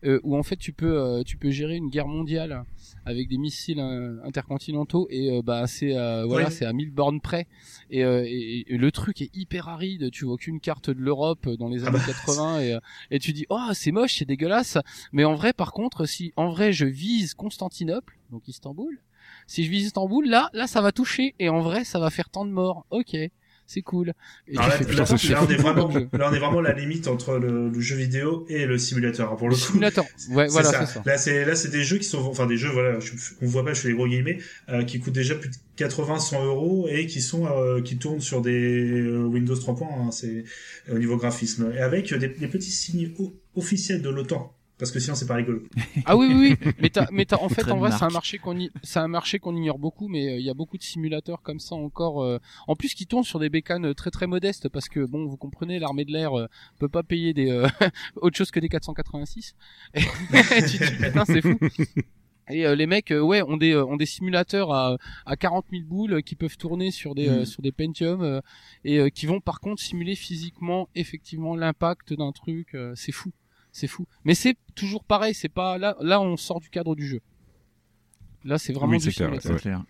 [0.04, 2.64] euh, où en fait tu peux euh, tu peux gérer une guerre mondiale
[3.04, 7.20] avec des missiles euh, intercontinentaux et euh, bah c'est euh, voilà c'est à 1000 bornes
[7.20, 7.46] près
[7.90, 10.10] et, euh, et, et le truc est hyper aride.
[10.10, 12.78] Tu vois aucune carte de l'Europe dans les Ah années bah, 80 et
[13.10, 14.78] et tu dis oh c'est moche c'est dégueulasse.
[15.12, 19.00] Mais en vrai par contre si en vrai je vise Constantinople donc Istanbul
[19.46, 22.28] si je vise Istanbul, là, là, ça va toucher et en vrai, ça va faire
[22.30, 22.86] tant de morts.
[22.90, 23.16] Ok,
[23.70, 24.14] c'est cool.
[24.48, 26.08] Et là, fais, là, putain, c'est c'est là, on est vraiment, comme jeu.
[26.12, 29.28] là, on est vraiment à la limite entre le, le jeu vidéo et le simulateur.
[29.28, 30.04] Alors, Pour le Le coup, simulateur.
[30.30, 30.86] Ouais, voilà, ça.
[30.86, 31.02] c'est ça.
[31.06, 33.64] Là, c'est là, c'est des jeux qui sont, enfin, des jeux, voilà, je, on voit
[33.64, 34.38] pas, je fais des gros guillemets,
[34.70, 38.20] euh, qui coûtent déjà plus de 80, 100 euros et qui sont, euh, qui tournent
[38.20, 40.44] sur des euh, Windows 3.1, hein, c'est
[40.90, 43.12] au niveau graphisme, et avec des, des petits signes
[43.54, 44.52] officiels de l'OTAN.
[44.80, 45.62] Parce que sinon, c'est pas rigolo.
[46.06, 46.72] Ah oui, oui, oui.
[46.80, 49.06] Mais t'as, mais t'as, en fait, en vrai, c'est un marché qu'on y, c'est un
[49.08, 52.22] marché qu'on ignore beaucoup, mais euh, il y a beaucoup de simulateurs comme ça encore.
[52.24, 55.26] euh, en plus, qui tournent sur des bécanes euh, très très modestes parce que bon,
[55.26, 56.46] vous comprenez, l'armée de l'air euh,
[56.78, 57.68] peut pas payer des euh,
[58.16, 59.54] autre chose que des 486.
[59.94, 61.58] Et tu te dis, putain, c'est fou.
[62.52, 65.66] Et euh, les mecs, euh, ouais, ont des euh, ont des simulateurs à à 40
[65.70, 67.44] 000 boules euh, qui peuvent tourner sur des euh, Mhm.
[67.46, 68.40] sur des Pentium euh,
[68.84, 72.74] et euh, qui vont par contre simuler physiquement effectivement l'impact d'un truc.
[72.74, 73.30] euh, c'est fou,
[73.72, 74.06] c'est fou.
[74.24, 75.34] Mais c'est toujours pareil.
[75.34, 77.20] C'est pas là là on sort du cadre du jeu.
[78.44, 79.56] Là, c'est vraiment Oui, du c'est clair, Ouais.
[79.60, 79.84] clair.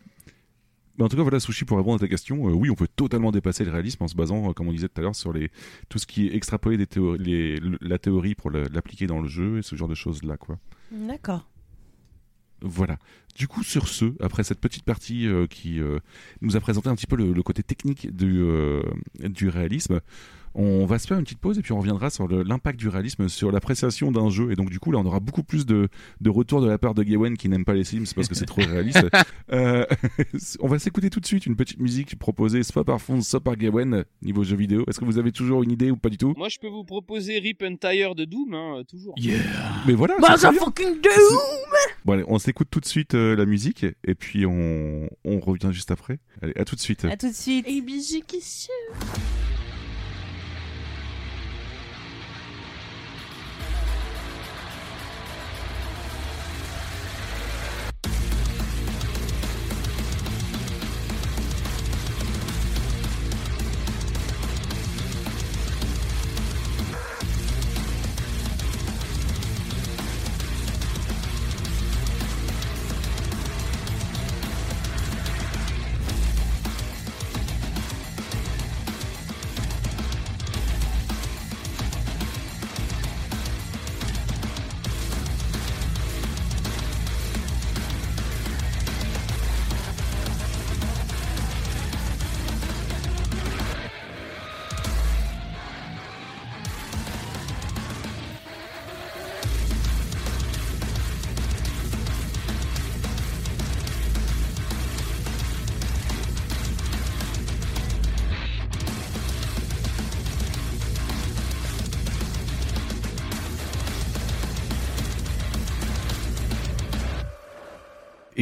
[0.98, 2.88] Mais en tout cas, voilà, Sushi, pour répondre à ta question, euh, oui, on peut
[2.94, 5.32] totalement dépasser le réalisme en se basant, euh, comme on disait tout à l'heure, sur
[5.32, 5.50] les
[5.88, 9.28] tout ce qui est extrapolé des théo- les- le- la théorie pour l'appliquer dans le
[9.28, 10.58] jeu et ce genre de choses-là, quoi.
[10.90, 11.48] D'accord.
[12.62, 12.98] Voilà.
[13.36, 15.98] Du coup, sur ce, après cette petite partie euh, qui euh,
[16.42, 18.82] nous a présenté un petit peu le, le côté technique du, euh,
[19.20, 20.00] du réalisme,
[20.54, 23.28] on va se faire une petite pause et puis on reviendra sur l'impact du réalisme
[23.28, 24.50] sur l'appréciation d'un jeu.
[24.50, 25.88] Et donc, du coup, là, on aura beaucoup plus de,
[26.20, 28.46] de retours de la part de Gawain qui n'aime pas les Sims parce que c'est
[28.46, 29.06] trop réaliste.
[29.52, 29.84] Euh,
[30.60, 33.56] on va s'écouter tout de suite une petite musique proposée soit par Fond, soit par
[33.56, 34.84] Gawain niveau jeu vidéo.
[34.86, 36.34] Est-ce que vous avez toujours une idée ou pas du tout?
[36.36, 39.14] Moi, je peux vous proposer Rip and Tire de Doom, hein, toujours.
[39.18, 39.40] Yeah.
[39.88, 40.60] Mais voilà, c'est très bien.
[40.60, 41.10] fucking do
[42.04, 45.70] Bon, allez, on s'écoute tout de suite euh, la musique et puis on, on revient
[45.72, 46.20] juste après.
[46.42, 47.04] Allez, à tout de suite.
[47.04, 47.66] À tout de suite.
[47.68, 47.82] Et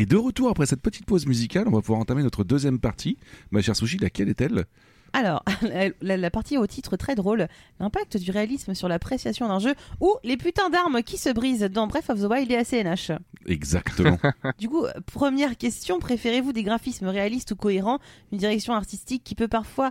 [0.00, 3.18] Et de retour après cette petite pause musicale, on va pouvoir entamer notre deuxième partie.
[3.50, 4.64] Ma chère Sushi, laquelle est-elle?
[5.12, 7.48] Alors, la, la- la partie au titre très drôle,
[7.80, 11.88] l'impact du réalisme sur l'appréciation d'un jeu ou les putains d'armes qui se brisent dans
[11.88, 13.10] Breath of the Wild et ACNH.
[13.46, 14.18] Exactement.
[14.60, 17.98] Du coup, première question, préférez-vous des graphismes réalistes ou cohérents,
[18.30, 19.90] une direction artistique qui peut parfois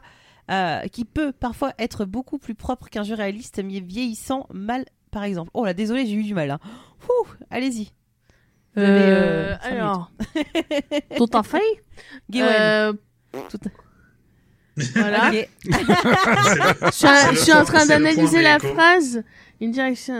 [0.50, 5.26] euh, qui peut parfois être beaucoup plus propre qu'un jeu réaliste mais vieillissant mal par
[5.26, 5.52] exemple.
[5.54, 6.52] Oh là, désolé, j'ai eu du mal.
[6.52, 6.60] Hein.
[7.50, 7.92] Allez-y.
[8.78, 10.12] Euh, euh, alors,
[11.18, 11.62] ton temps fait?
[12.36, 12.94] Euh,
[13.50, 13.58] Tout-
[14.96, 15.32] Voilà.
[15.66, 19.24] Je suis, un- C'est le je suis en train d'analyser la phrase.
[19.60, 20.14] Une direction.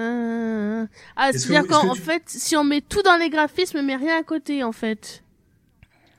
[1.16, 4.18] Ah, c'est-à-dire qu'en en tu- fait, si on met tout dans les graphismes, mais rien
[4.20, 5.24] à côté, en fait.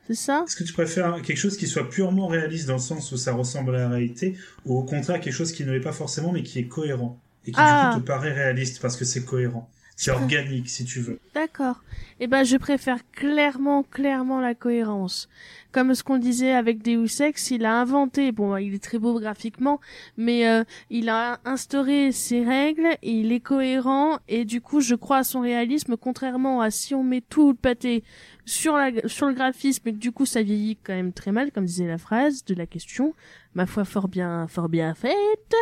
[0.06, 0.44] C'est ça?
[0.46, 3.32] Est-ce que tu préfères quelque chose qui soit purement réaliste dans le sens où ça
[3.32, 6.42] ressemble à la réalité, ou au contraire quelque chose qui ne l'est pas forcément mais
[6.44, 7.18] qui est cohérent?
[7.44, 7.90] Et qui Ah.
[7.92, 11.18] du coup te paraît réaliste parce que c'est cohérent, c'est organique si tu veux.
[11.34, 11.82] D'accord.
[12.20, 15.28] Eh ben, je préfère clairement, clairement la cohérence.
[15.72, 19.18] Comme ce qu'on disait avec Deus Ex, il a inventé, bon, il est très beau
[19.18, 19.80] graphiquement,
[20.16, 25.18] mais euh, il a instauré ses règles, il est cohérent, et du coup, je crois
[25.18, 28.04] à son réalisme, contrairement à si on met tout le pâté
[28.48, 31.64] sur, la, sur le graphisme, et du coup, ça vieillit quand même très mal, comme
[31.64, 33.14] disait la phrase de la question,
[33.54, 35.54] ma foi fort bien, fort bien faite.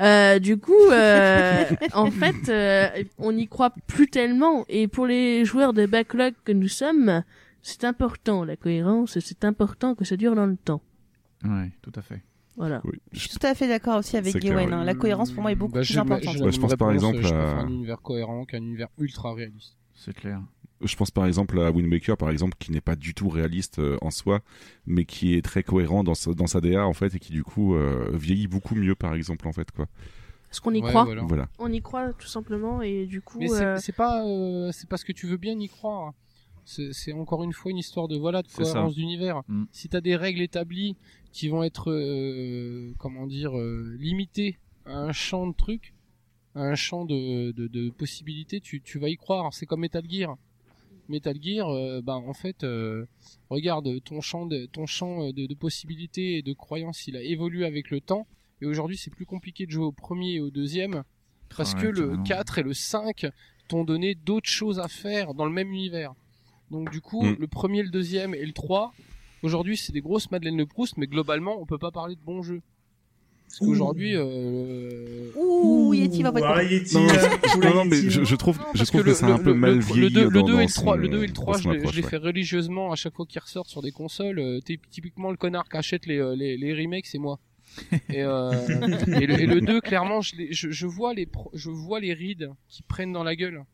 [0.00, 1.64] Euh, du coup, euh,
[1.94, 2.88] en fait, euh,
[3.18, 4.64] on n'y croit plus tellement.
[4.68, 7.22] Et pour les joueurs de backlog que nous sommes,
[7.62, 9.18] c'est important la cohérence.
[9.20, 10.82] C'est important que ça dure dans le temps.
[11.44, 12.22] Ouais, tout à fait.
[12.56, 12.80] Voilà.
[12.84, 12.98] Oui.
[13.12, 14.50] Je suis tout à fait d'accord aussi avec ouais.
[14.70, 14.84] hein.
[14.84, 16.36] La cohérence pour moi est beaucoup Bah, plus j'ai- importante.
[16.52, 19.76] je pense par exemple à- un univers cohérent qu'un univers ultra réaliste.
[19.94, 20.40] C'est clair.
[20.84, 23.78] Je pense par exemple à Wind Waker, par exemple, qui n'est pas du tout réaliste
[23.78, 24.40] euh, en soi,
[24.86, 27.44] mais qui est très cohérent dans sa, dans sa DA en fait, et qui du
[27.44, 29.86] coup euh, vieillit beaucoup mieux, par exemple, en fait, quoi.
[30.50, 31.22] Est-ce qu'on y Ouais, croit voilà.
[31.22, 31.48] Voilà.
[31.58, 33.38] On y croit tout simplement et du coup.
[33.38, 36.12] Mais c'est- euh, c'est pas, euh, c'est parce que tu veux bien y croire.
[36.64, 39.42] C'est encore une fois une histoire de voilà de cohérence d'univers.
[39.48, 39.64] Mm.
[39.72, 40.96] Si t'as des règles établies
[41.32, 45.92] qui vont être euh, comment dire euh, limitées à un champ de trucs,
[46.54, 49.52] à un champ de, de, de possibilités, tu, tu vas y croire.
[49.54, 50.36] C'est comme Metal Gear.
[51.12, 53.06] Metal Gear, euh, ben en fait, euh,
[53.50, 57.64] regarde ton champ de ton champ de, de possibilités et de croyances, il a évolué
[57.64, 58.26] avec le temps.
[58.60, 61.04] Et aujourd'hui, c'est plus compliqué de jouer au premier et au deuxième
[61.56, 62.24] parce que le carrément.
[62.24, 63.26] 4 et le 5
[63.68, 66.14] t'ont donné d'autres choses à faire dans le même univers.
[66.70, 67.36] Donc du coup, Mm.
[67.38, 68.92] le premier, le deuxième et le 3,
[69.42, 72.42] aujourd'hui c'est des grosses Madeleine de Proust, mais globalement on peut pas parler de bons
[72.42, 72.62] jeux.
[73.52, 73.66] Parce Ouh.
[73.66, 76.62] qu'aujourd'hui, euh, Ouh, Yeti va pas être Ah.
[76.62, 78.24] Yeti, Non, euh, non, non, mais je, hein.
[78.24, 80.30] je trouve, Non, je trouve que c'est un peu mal le- vieilli le 2 dans,
[80.30, 81.86] le 2 et le 3, son, le 2 et le dans 3 son je, les-
[81.86, 84.38] je les fais religieusement à chaque fois qu'ils ressortent sur des consoles.
[84.38, 87.40] Euh, t'es typiquement le connard qui achète les, euh, les, les remakes, c'est moi.
[88.08, 88.52] et, euh,
[89.20, 92.00] et, le, et le 2, clairement, je, les- je, je vois les pro- je vois
[92.00, 93.64] les rides qui prennent dans la gueule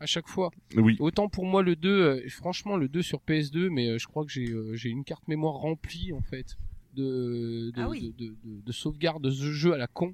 [0.00, 0.50] à chaque fois.
[0.76, 4.06] Oui, Autant pour moi le 2, euh, franchement le 2 sur PS2, mais euh, je
[4.08, 6.56] crois que j'ai euh, j'ai une carte mémoire remplie en fait
[6.98, 8.12] de de, Ah oui.
[8.18, 10.12] de, de, de- de sauvegarde de ce jeu à la con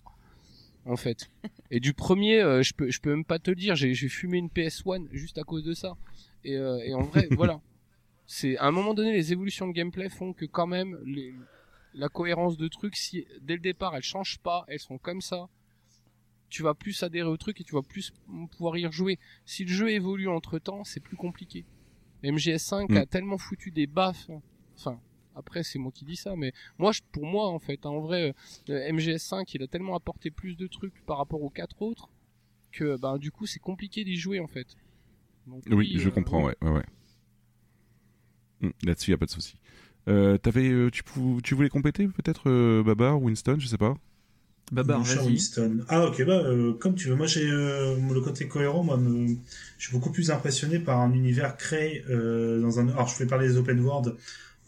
[0.86, 1.30] en fait.
[1.70, 4.38] Et du premier, euh, je peux je peux même pas te le dire, j'ai fumé
[4.38, 5.96] une PS1 juste à cause de ça.
[6.44, 7.60] Et, euh, et en vrai, voilà.
[8.26, 11.34] C'est à un moment donné les évolutions de gameplay font que quand même les,
[11.94, 15.48] la cohérence de trucs si dès le départ elles changent pas, elles sont comme ça.
[16.50, 18.12] Tu vas plus adhérer au truc et tu vas plus
[18.52, 19.18] pouvoir y rejouer.
[19.44, 21.64] Si le jeu évolue entre temps, c'est plus compliqué.
[22.22, 22.96] MGS5 Mm.
[22.96, 24.30] a tellement foutu des baffes.
[24.76, 25.00] Enfin,
[25.34, 28.00] après c'est moi qui dis ça, mais moi, je- pour moi en fait, hein, en
[28.00, 28.34] vrai,
[28.70, 32.08] euh, MGS5 il a tellement apporté plus de trucs par rapport aux quatre autres
[32.72, 34.66] que ben du coup c'est compliqué d'y jouer en fait.
[35.46, 36.52] Donc, oui, je euh, comprends, oui.
[36.62, 36.84] ouais, ouais, ouais.
[38.60, 39.56] Hmm, Là-dessus, y a pas de souci.
[40.08, 43.96] Euh, t'avais, tu, pou- tu voulais compléter peut-être euh, Babar ou Winston, je sais pas?
[44.72, 45.04] Babar.
[45.24, 45.84] Winston.
[45.88, 47.14] Ah ok bah euh, comme tu veux.
[47.16, 48.82] Moi j'ai euh, le côté cohérent.
[48.82, 49.28] Moi me...
[49.78, 52.88] je suis beaucoup plus impressionné par un univers créé euh, dans un.
[52.88, 54.16] Alors je vais parler des open world,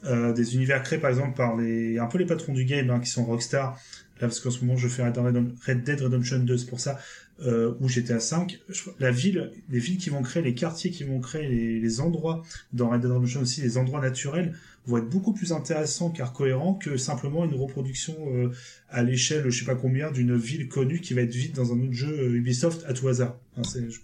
[0.07, 3.01] euh, des univers créés par exemple par les un peu les patrons du game hein,
[3.01, 3.78] qui sont Rockstar.
[4.20, 6.66] Là parce qu'en ce moment je fais Red Dead Redem- Red Dead Redemption 2 c'est
[6.69, 6.99] pour ça
[7.45, 8.59] euh, où j'étais à 5.
[8.69, 12.01] Je- La ville, les villes qui vont créer, les quartiers qui vont créer, les, les
[12.01, 12.43] endroits
[12.73, 14.55] dans Red Dead Redemption aussi, les endroits naturels
[14.87, 18.53] vont être beaucoup plus intéressants car cohérents que simplement une reproduction euh,
[18.89, 21.81] à l'échelle, je sais pas combien, d'une ville connue qui va être vide dans un
[21.81, 23.37] autre jeu euh, Ubisoft à tout hasard.
[23.59, 24.01] Enfin, je-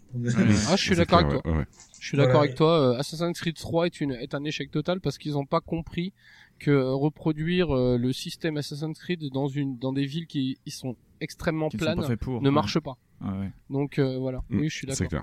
[0.69, 1.53] Ah, je suis d'accord avec toi.
[1.53, 1.65] ouais, ouais.
[2.01, 2.45] Je suis d'accord Voilà.
[2.45, 2.95] avec toi.
[2.95, 6.13] euh, Assassin's Creed 3 est, une, est un échec total parce qu'ils n'ont pas compris
[6.59, 10.97] que reproduire euh, le système Assassin's Creed dans une dans des villes qui ils sont
[11.21, 12.43] extrêmement Qui ne sont planes pour.
[12.43, 12.55] ne ouais.
[12.55, 12.97] marche pas.
[13.24, 13.51] Ah ouais.
[13.70, 14.39] Donc euh, voilà.
[14.51, 15.20] Hmm, oui, je suis C'est d'accord.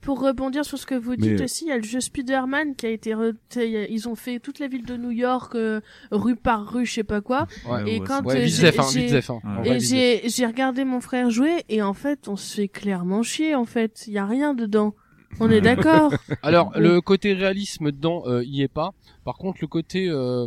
[0.00, 2.74] Pour rebondir sur ce que vous dites euh, aussi, il y a le jeu Spider-Man
[2.74, 3.10] qui a été.
[3.10, 3.34] re-
[3.90, 7.04] Ils ont fait toute la ville de New York, euh, rue par rue, je sais
[7.04, 7.46] pas quoi.
[7.68, 10.46] Ouais, Et ouais, quand, Ouais, vite j'ai- hein, hein.
[10.46, 14.04] Regardé mon frère jouer et en fait on se fait clairement chier en fait.
[14.06, 14.94] Il y a rien dedans.
[15.38, 16.12] On est d'accord.
[16.42, 18.92] Alors le côté réalisme dedans, euh, y est pas.
[19.24, 20.46] Par contre, le côté euh,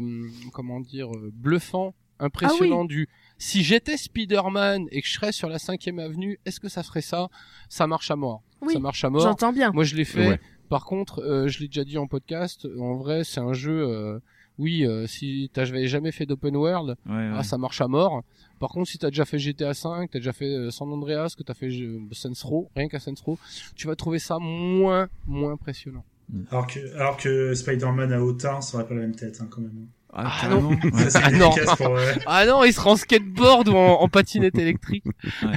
[0.51, 3.07] comment dire euh, bluffant, impressionnant du
[3.43, 7.01] si j'étais Spider-Man et que je serais sur la 5 avenue, est-ce que ça ferait
[7.01, 7.27] ça?
[7.69, 8.41] Ça marche à mort.
[8.61, 9.21] Oui, ça marche à mort.
[9.21, 9.71] J'entends bien.
[9.71, 10.29] Moi, je l'ai fait.
[10.29, 10.39] Ouais.
[10.69, 12.67] Par contre, euh, je l'ai déjà dit en podcast.
[12.79, 13.81] En vrai, c'est un jeu.
[13.87, 14.19] euh,
[14.59, 17.31] oui, euh, si t'avais jamais fait d'open world, Ouais, ouais.
[17.35, 18.21] ah, ça marche à mort.
[18.59, 21.41] Par contre, si t'as déjà fait GTA 5, t'as déjà fait euh, San Andreas, que
[21.43, 23.37] t'as fait euh, Saints Row, rien qu'à Saints Row,
[23.75, 26.05] tu vas trouver ça moins, moins impressionnant.
[26.51, 29.61] Alors que, alors que Spider-Man à Autun, ça aurait pas la même tête, hein, quand
[29.61, 29.87] même.
[30.15, 31.09] Ah, Ah.
[31.09, 31.49] Ça, Ah, non.
[31.77, 35.05] pour, euh, Ah non, il sera en skateboard ou en, en patinette électrique.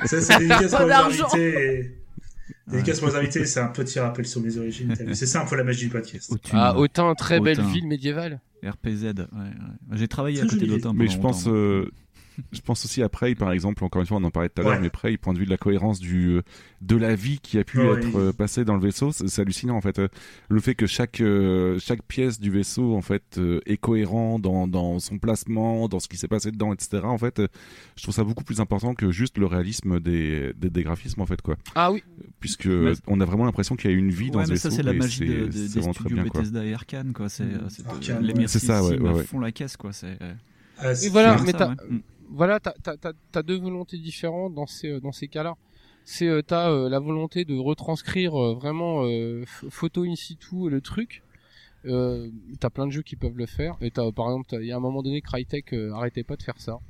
[0.06, 1.26] ça, c'est dédicace Pas pour les d'argent.
[1.32, 1.78] invités.
[1.80, 1.92] et-
[2.70, 4.92] Dédicace pour les invités, c'est un petit rappel sur mes origines.
[5.14, 6.32] C'est ça un peu la magie du podcast.
[6.32, 6.50] Autun.
[6.58, 7.70] Ah, Autun, très belle Autun.
[7.70, 8.40] ville médiévale.
[8.64, 9.04] RPZ.
[9.04, 9.46] Ouais, ouais.
[9.92, 10.92] J'ai travaillé à côté d'Autun.
[10.94, 11.90] Mais je pense, euh,
[12.52, 14.64] je pense aussi à Prey, par exemple, encore une fois, on en parlait tout à
[14.64, 14.80] l'heure, Ouais.
[14.80, 16.42] mais Prey, point de vue de la cohérence du, euh,
[16.82, 18.12] de la vie qui a pu Ouais, être oui.
[18.16, 19.98] euh, passée dans le vaisseau, c'est hallucinant, en fait.
[19.98, 20.08] Euh,
[20.48, 24.66] Le fait que chaque, euh, chaque pièce du vaisseau, en fait, euh, est cohérent dans,
[24.68, 27.00] dans son placement, dans ce qui s'est passé dedans, etc.
[27.04, 27.48] En fait, euh,
[27.96, 31.26] je trouve ça beaucoup plus important que juste le réalisme des, des, des graphismes, en
[31.26, 31.56] fait, quoi.
[31.74, 32.02] Ah oui,
[32.40, 34.54] Puisque Mais- on a vraiment l'impression qu'il y a une vie dans Ouais, ce mais
[34.56, 34.70] vaisseau.
[34.70, 36.40] ça c'est la magie de- de- c'est des studios bien, quoi.
[36.42, 37.28] Bethesda et Arkane quoi.
[37.28, 39.24] C'est c'est- Arkane, les C'est ça, ouais, Sim ouais, ouais.
[39.24, 39.92] font la caisse quoi.
[39.92, 40.18] C'est
[40.78, 41.76] Ah, c'est- Et voilà, c'est mais ça, t'as- ouais.
[42.28, 45.54] Voilà, t'as t'as- t'as- t'as deux volontés différentes dans ces euh, dans ces cas-là.
[46.04, 51.22] C'est euh, t'as euh, la volonté de retranscrire vraiment ph- photo in situ le truc.
[51.84, 53.76] Euh, t'as plein de jeux qui peuvent le faire.
[53.80, 56.42] Et t'as par exemple, il y a un moment donné, Crytek euh, arrêtait pas de
[56.42, 56.74] faire ça.
[56.74, 56.80] En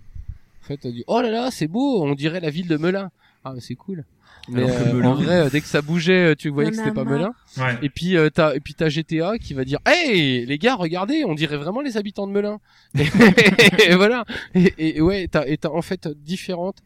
[0.63, 3.11] fait, t'as dit oh là là, c'est beau, on dirait la ville de Melun.
[3.45, 4.05] Ah bah, c'est cool.
[4.49, 6.93] Mais euh, Melun- en vrai, euh, dès que ça bougeait, euh, tu voyais que c'était
[6.93, 7.05] pas.
[7.05, 7.33] Melun.
[7.59, 7.79] Ouais.
[7.83, 11.25] Et puis euh, t'as et puis t'as GTA qui va dire hey les gars regardez
[11.25, 12.59] on dirait vraiment les habitants de Melun
[12.99, 16.79] et, voilà et, et ouais t'as et t'as en fait différentes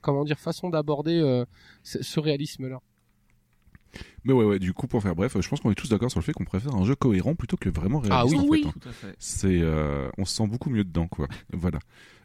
[0.00, 1.44] comment dire façons d'aborder euh,
[1.82, 2.80] ce, ce réalisme là
[4.24, 6.18] Mais ouais, ouais, du coup, pour faire bref, je pense qu'on est tous d'accord sur
[6.20, 8.18] le fait qu'on préfère un jeu cohérent plutôt que vraiment réaliste.
[8.18, 8.36] Ah oui.
[8.38, 8.64] en fait, Oui.
[8.66, 8.72] hein.
[8.80, 9.14] Tout à fait.
[9.18, 11.28] C'est, euh, on se sent beaucoup mieux dedans, quoi.
[11.52, 11.78] Voilà.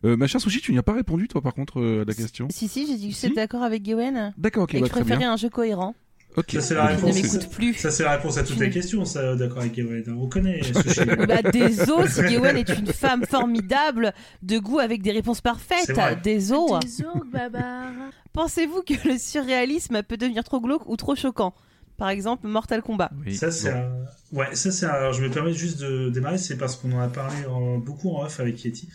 [0.06, 2.14] Euh, ma chère Sushi, tu n'y as pas répondu, toi, par contre, euh, à la
[2.14, 2.48] question.
[2.52, 4.88] Si, si, j'ai dit que Si j'étais d'accord avec Gwen D'accord, ok, et que bah,
[4.88, 5.34] je très préférais bien.
[5.34, 5.96] un jeu cohérent.
[6.38, 6.52] Ok.
[6.54, 7.16] Ça, c'est la réponse.
[7.34, 7.74] ne plus.
[7.74, 10.04] Ça, c'est la réponse à toutes les questions, ça, d'accord avec Ewen.
[10.18, 11.02] On connaît, Sushi.
[11.28, 15.86] Bah, désolé, si Gwen est une femme formidable, de goût avec des réponses parfaites.
[15.86, 16.16] C'est vrai.
[16.24, 16.80] Désolé.
[16.82, 17.88] Désolé, Babar.
[18.32, 21.54] Pensez-vous que le surréalisme peut devenir trop glauque ou trop choquant?
[21.98, 23.12] Par exemple, Mortal Kombat.
[23.26, 23.36] Oui.
[23.36, 23.92] Ça, c'est un...
[24.32, 24.90] Ouais, ça, c'est un...
[24.90, 28.12] Alors, je me permets juste de démarrer, c'est parce qu'on en a parlé en- beaucoup
[28.16, 28.88] en off avec Yeti.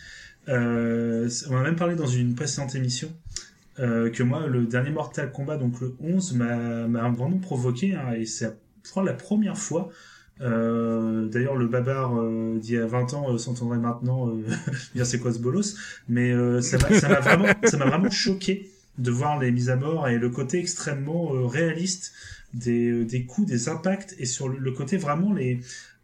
[0.47, 3.09] Euh, on a même parlé dans une précédente émission
[3.79, 8.25] euh, que moi, le dernier Mortal Kombat, donc le 11, m'a vraiment provoqué, hein, et
[8.25, 9.89] c'est, crois, la première fois.
[10.41, 14.43] Euh, D'ailleurs, le babar euh, d'il y a 20 ans euh, s'entendrait maintenant euh,
[14.95, 15.77] dire c'est quoi ce bolos,
[16.09, 20.17] mais euh, ça m'a vraiment, ça vraiment choqué de voir les mises à mort et
[20.17, 22.13] le côté extrêmement euh, réaliste
[22.53, 25.59] des, des coups, des impacts et sur le côté vraiment les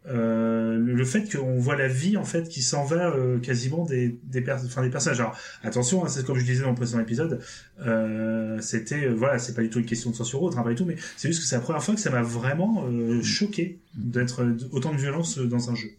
[0.08, 4.18] euh, le, fait qu'on voit la vie en fait qui s'en va euh, quasiment des
[4.24, 5.20] des, pers des personnages.
[5.20, 7.40] Alors attention, hein, c'est comme je disais dans le précédent épisode,
[7.86, 10.70] euh, c'était voilà, c'est pas du tout une question de censure ou autre, hein, pas
[10.70, 13.22] du tout, mais c'est juste que c'est la première fois que ça m'a vraiment euh,
[13.22, 15.90] choqué d'être autant de violence dans un jeu.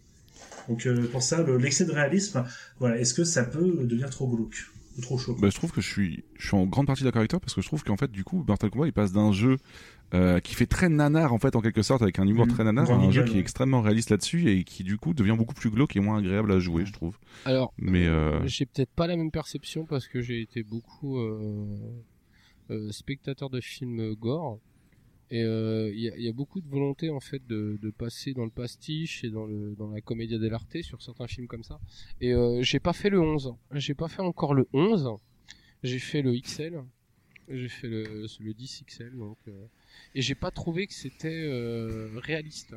[0.68, 2.44] Donc euh, pour ça, le- l'excès de réalisme,
[2.80, 4.66] voilà, est-ce que ça peut devenir trop glauque
[4.96, 5.36] ou trop chaud?
[5.40, 7.54] Bah, je trouve que je suis, je suis en grande partie d'accord avec toi parce
[7.54, 9.56] que je trouve qu'en fait, du coup, Mortal Kombat, il passe d'un jeu
[10.14, 12.52] euh, qui fait très nanar en fait en quelque sorte avec un humour Mhm.
[12.52, 15.54] très nanar un jeu qui est extrêmement réaliste là-dessus et qui du coup devient beaucoup
[15.54, 17.18] plus glauque et moins agréable à jouer, je trouve.
[17.44, 21.66] alors Mais euh, j'ai peut-être pas la même perception parce que j'ai été beaucoup euh,
[22.70, 24.58] euh, spectateur de films gore
[25.30, 27.90] et euh, il y, a, il y a beaucoup de volonté en fait de, de
[27.90, 31.62] passer dans le pastiche et dans le dans la commedia dell'arte sur certains films comme
[31.64, 31.80] ça
[32.20, 35.08] et euh, j'ai pas fait le 11 j'ai pas fait encore le 11
[35.82, 36.82] j'ai fait le XL
[37.48, 39.64] j'ai fait le, le 10 XL donc euh,
[40.14, 42.74] et j'ai pas trouvé que c'était euh, réaliste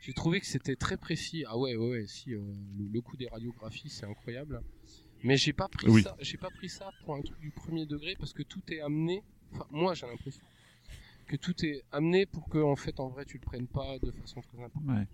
[0.00, 2.40] j'ai trouvé que c'était très précis ah ouais ouais, ouais si euh,
[2.78, 4.62] le, le coup des radiographies c'est incroyable
[5.22, 6.02] mais j'ai pas pris Oui.
[6.02, 8.80] ça j'ai pas pris ça pour un truc du premier degré parce que tout est
[8.80, 9.22] amené
[9.52, 10.42] enfin moi j'ai l'impression
[11.26, 14.10] que tout est amené pour que en fait en vrai tu le prennes pas de
[14.12, 15.06] façon très importante Ouais.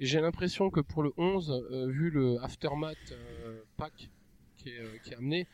[0.00, 4.08] et j'ai l'impression que pour le 11 euh, vu le aftermath euh, pack
[4.56, 5.46] qui est, euh, qui est amené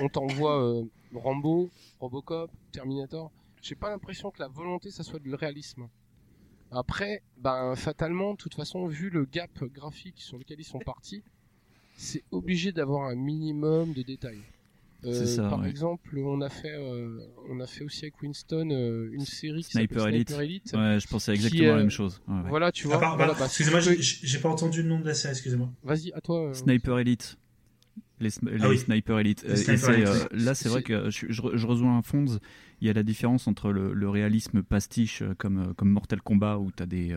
[0.00, 0.82] on t'envoie
[1.14, 3.30] Rambo Robocop Terminator
[3.62, 5.88] j'ai pas l'impression que la volonté ça soit du réalisme
[6.70, 11.22] après ben fatalement de toute façon vu le gap graphique sur lequel ils sont partis
[11.96, 14.42] c'est obligé d'avoir un minimum de détails
[15.04, 15.70] Euh, C'est ça, par ouais.
[15.70, 19.70] exemple, on a fait, euh, on a fait aussi avec Winston euh, une série qui
[19.70, 20.28] Sniper s'appelle Elite.
[20.28, 20.72] Sniper Elite.
[20.74, 22.20] Ouais, je pensais Qui, exactement euh, la même chose.
[22.26, 22.48] Ouais, ouais.
[22.48, 23.14] Voilà, tu Ah, vois.
[23.16, 25.70] voilà, bah, excusez-moi, j'ai pas entendu le nom de la série, excusez-moi.
[25.84, 26.48] Vas-y, à toi.
[26.48, 27.36] euh, Sniper Elite.
[28.20, 28.30] Les,
[28.60, 28.78] Ah oui.
[28.78, 29.36] Sniper euh, oui.
[30.32, 32.40] là, c'est vrai que je, je, je rejoins Fonz.
[32.80, 36.20] Il y a la différence entre le, le réalisme pastiche euh, comme, euh, comme Mortal
[36.22, 37.16] Kombat où tu as des,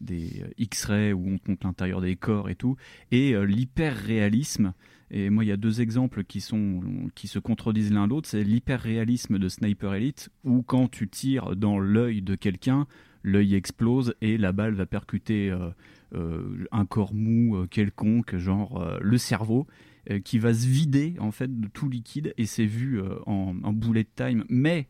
[0.00, 2.76] des X-rays où on te montre l'intérieur des corps et tout,
[3.10, 4.74] et euh, l'hyper-réalisme.
[5.10, 6.80] Et moi, il y a deux exemples qui, sont,
[7.14, 8.28] qui se contredisent l'un l'autre.
[8.28, 12.86] C'est l'hyper-réalisme de Sniper Elite où quand tu tires dans l'œil de quelqu'un,
[13.22, 15.68] l'œil explose et la balle va percuter euh,
[16.14, 19.66] euh, un corps mou quelconque, genre euh, le cerveau,
[20.24, 23.72] qui va se vider en fait de tout liquide et c'est vu euh, en, en
[23.72, 24.44] bullet time.
[24.48, 24.88] Mais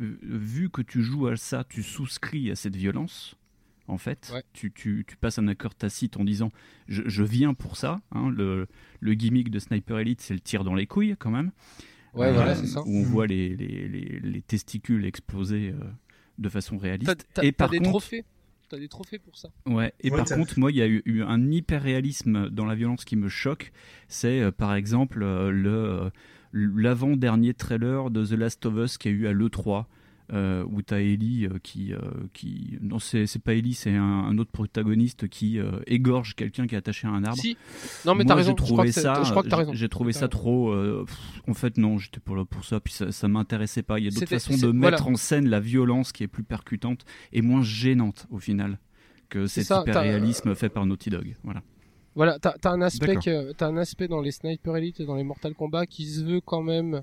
[0.00, 3.36] euh, vu que tu joues à ça, tu souscris à cette violence.
[3.88, 4.42] En fait, Ouais.
[4.52, 6.52] tu, tu, tu passes un accord tacite en disant
[6.86, 8.00] je, je viens pour ça.
[8.12, 8.30] hein.
[8.30, 8.68] le,
[9.00, 11.50] le gimmick de Sniper Elite, c'est le tir dans les couilles quand même.
[12.14, 12.82] Ouais, Euh, voilà, c'est ça.
[12.86, 15.84] Où on voit les, les, les, les testicules exploser euh,
[16.38, 17.26] de façon réaliste.
[17.34, 18.24] t'as- et t'as par des contre, trophées?
[18.72, 19.50] T'as des trophées pour ça.
[19.66, 22.74] Ouais, et Ouais, par contre, moi, il y a eu, eu un hyper-réalisme dans la
[22.74, 23.70] violence qui me choque.
[24.08, 26.10] C'est euh, par exemple euh, le euh,
[26.54, 29.84] l'avant-dernier trailer de The Last of Us qu'il y a eu à l'E3.
[30.32, 31.98] Euh, où t'as Ellie euh, qui, euh,
[32.32, 32.78] qui...
[32.80, 36.78] Non, c'est pas Ellie, c'est un, un autre protagoniste qui euh, égorge quelqu'un qui est
[36.78, 37.38] attaché à un arbre.
[37.40, 37.56] Si.
[38.06, 38.54] Non, mais t'as raison.
[38.56, 39.72] J'ai Je crois trouvé ça, je crois que t'as raison.
[39.74, 40.70] J'ai trouvé ça trop.
[40.70, 41.18] euh, pff,
[41.48, 42.80] en fait, non, j'étais pas là pour ça.
[42.80, 43.98] Puis ça, ça m'intéressait pas.
[43.98, 44.90] Il y a d'autres façons de voilà.
[44.92, 48.78] mettre en scène la violence qui est plus percutante et moins gênante au final
[49.28, 51.34] que cet ça, hyper réalisme fait par Naughty Dog.
[51.42, 51.62] Voilà.
[52.14, 55.24] Voilà, t'as t'as un aspect que- un aspect dans les Sniper Elite et dans les
[55.24, 57.02] Mortal Kombat qui se veut quand même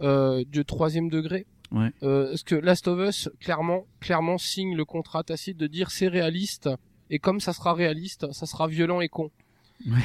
[0.00, 1.46] du troisième degré.
[1.74, 1.90] Ouais.
[2.02, 6.08] Euh, parce que Last of Us clairement clairement signe le contrat tacite de dire c'est
[6.08, 6.70] réaliste
[7.10, 9.30] et comme ça sera réaliste, ça sera violent et con.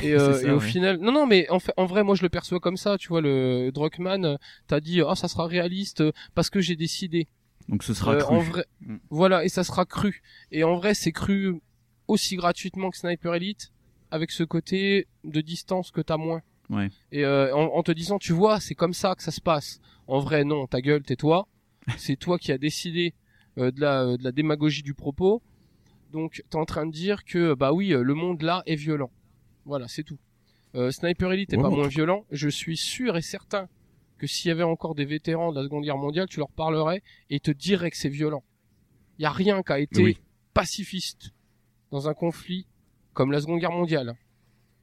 [0.04, 0.68] Et, euh, ça, et au ouais.
[0.68, 2.98] final, non non mais en fait, en vrai moi je le perçois comme ça.
[2.98, 4.38] Tu vois le Druckmann,
[4.68, 6.04] t'as dit ah ça sera réaliste
[6.36, 7.28] parce que j'ai décidé.
[7.68, 8.36] Donc ce sera Euh, cru.
[8.36, 8.98] en vrai, Mm.
[9.12, 10.24] voilà, et ça sera cru.
[10.52, 11.62] Et en vrai, c'est cru
[12.08, 13.72] aussi gratuitement que Sniper Elite,
[14.10, 16.42] avec ce côté de distance que t'as moins.
[16.72, 16.90] Ouais.
[17.12, 19.80] Et euh, en, en te disant, tu vois, c'est comme ça que ça se passe.
[20.08, 21.48] En vrai, non, ta gueule, tais-toi.
[21.98, 23.14] C'est toi qui as décidé
[23.58, 25.42] euh, de, la, de la démagogie du propos.
[26.12, 29.12] Donc, t'es en train de dire que, bah oui, euh, le monde là est violent.
[29.66, 30.18] Voilà, c'est tout.
[30.76, 32.26] Euh, Sniper Elite est Ouais, pas moins violent.
[32.32, 33.68] Je suis sûr et certain
[34.18, 37.02] que s'il y avait encore des vétérans de la Seconde Guerre mondiale, tu leur parlerais
[37.30, 38.44] et ils te diraient que c'est violent.
[39.18, 40.18] Il y a rien qui a été Oui.
[40.54, 41.32] pacifiste
[41.92, 42.68] dans un conflit
[43.14, 44.16] comme la Seconde Guerre mondiale.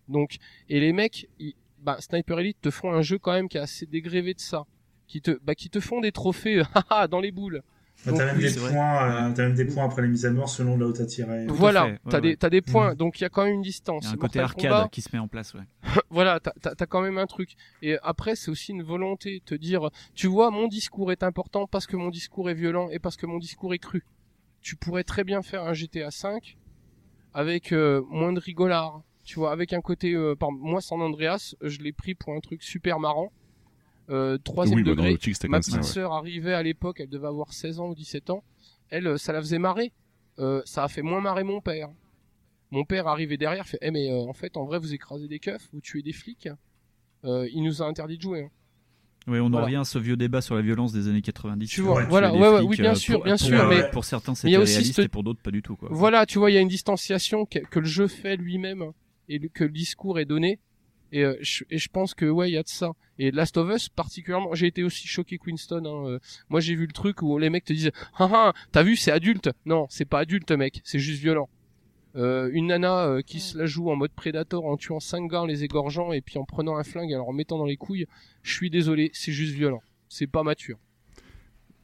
[0.08, 0.36] Donc,
[0.68, 3.60] et les mecs, ils- bah, Sniper Elite te font un jeu quand même qui est
[3.60, 4.64] assez dégrévé de ça,
[5.06, 7.62] qui te, bah, qui te font des trophées, haha, dans les boules.
[8.04, 10.76] Bah, t'as même, oui, euh, t'as même des points après la mise à mort selon
[10.76, 11.46] là où t'as tiré.
[11.46, 12.20] Voilà, ouais, t'as ouais.
[12.20, 12.96] des, t'as des points, Mhm.
[12.96, 14.04] donc il y a quand même une distance.
[14.04, 15.54] Y a un côté arcade Kombat, qui se met en place.
[15.54, 15.62] Ouais.
[16.10, 17.54] voilà, t'as, t'as, t'as quand même un truc.
[17.80, 21.86] Et après, c'est aussi une volonté, te dire, tu vois, mon discours est important parce
[21.86, 24.04] que mon discours est violent et parce que mon discours est cru.
[24.60, 26.58] Tu pourrais très bien faire un GTA 5
[27.32, 29.02] avec euh, moins de rigolard.
[29.24, 32.40] Tu vois, avec un côté, euh, par moi, San Andreas, je l'ai pris pour un
[32.40, 33.32] truc super marrant.
[34.08, 35.16] Euh, troisième oui, bah, degré.
[35.20, 35.82] c'était Ma petite ouais.
[35.82, 38.44] sœur arrivait à l'époque, elle devait avoir 16 ans ou 17 ans.
[38.90, 39.92] Elle, euh, ça la faisait marrer.
[40.38, 41.88] Euh, ça a fait moins marrer mon père.
[42.70, 45.38] Mon père arrivait derrière, fait, eh mais euh, en fait, en vrai, vous écrasez des
[45.38, 46.48] keufs, vous tuez des flics.
[47.24, 48.42] Euh, il nous a interdit de jouer.
[48.44, 48.50] hein.
[49.32, 49.64] Ouais, on en Voilà.
[49.66, 51.66] revient à ce vieux débat sur la violence des années 90.
[51.68, 54.04] Tu vois, voilà, ouais, ouais, oui, bien euh, sûr, pour- bien pour- sûr, mais- pour
[54.04, 55.74] certains mais il y c'était a aussi réaliste ce- et pour d'autres pas du tout.
[55.74, 55.88] Quoi.
[55.90, 58.84] Voilà, tu vois, il y a une distanciation que, que le jeu fait lui-même
[59.28, 60.60] et le- que le discours est donné.
[61.12, 62.92] Et, euh, je, et je pense que ouais, il y a de ça.
[63.18, 65.84] Et Last of Us particulièrement, j'ai été aussi choqué Queenston.
[65.84, 66.08] Hein.
[66.10, 66.18] euh,
[66.48, 69.12] Moi, j'ai vu le truc où les mecs te disent, ah ah, t'as vu, c'est
[69.12, 69.50] adulte.
[69.64, 71.48] Non, c'est pas adulte, mec, c'est juste violent.
[72.16, 75.42] Euh, une nana euh, qui se la joue en mode Predator en tuant cinq gars,
[75.42, 77.76] en les égorgeant et puis en prenant un flingue et en leur mettant dans les
[77.76, 78.06] couilles.
[78.42, 79.82] Je suis désolé, c'est juste violent.
[80.08, 80.78] C'est pas mature.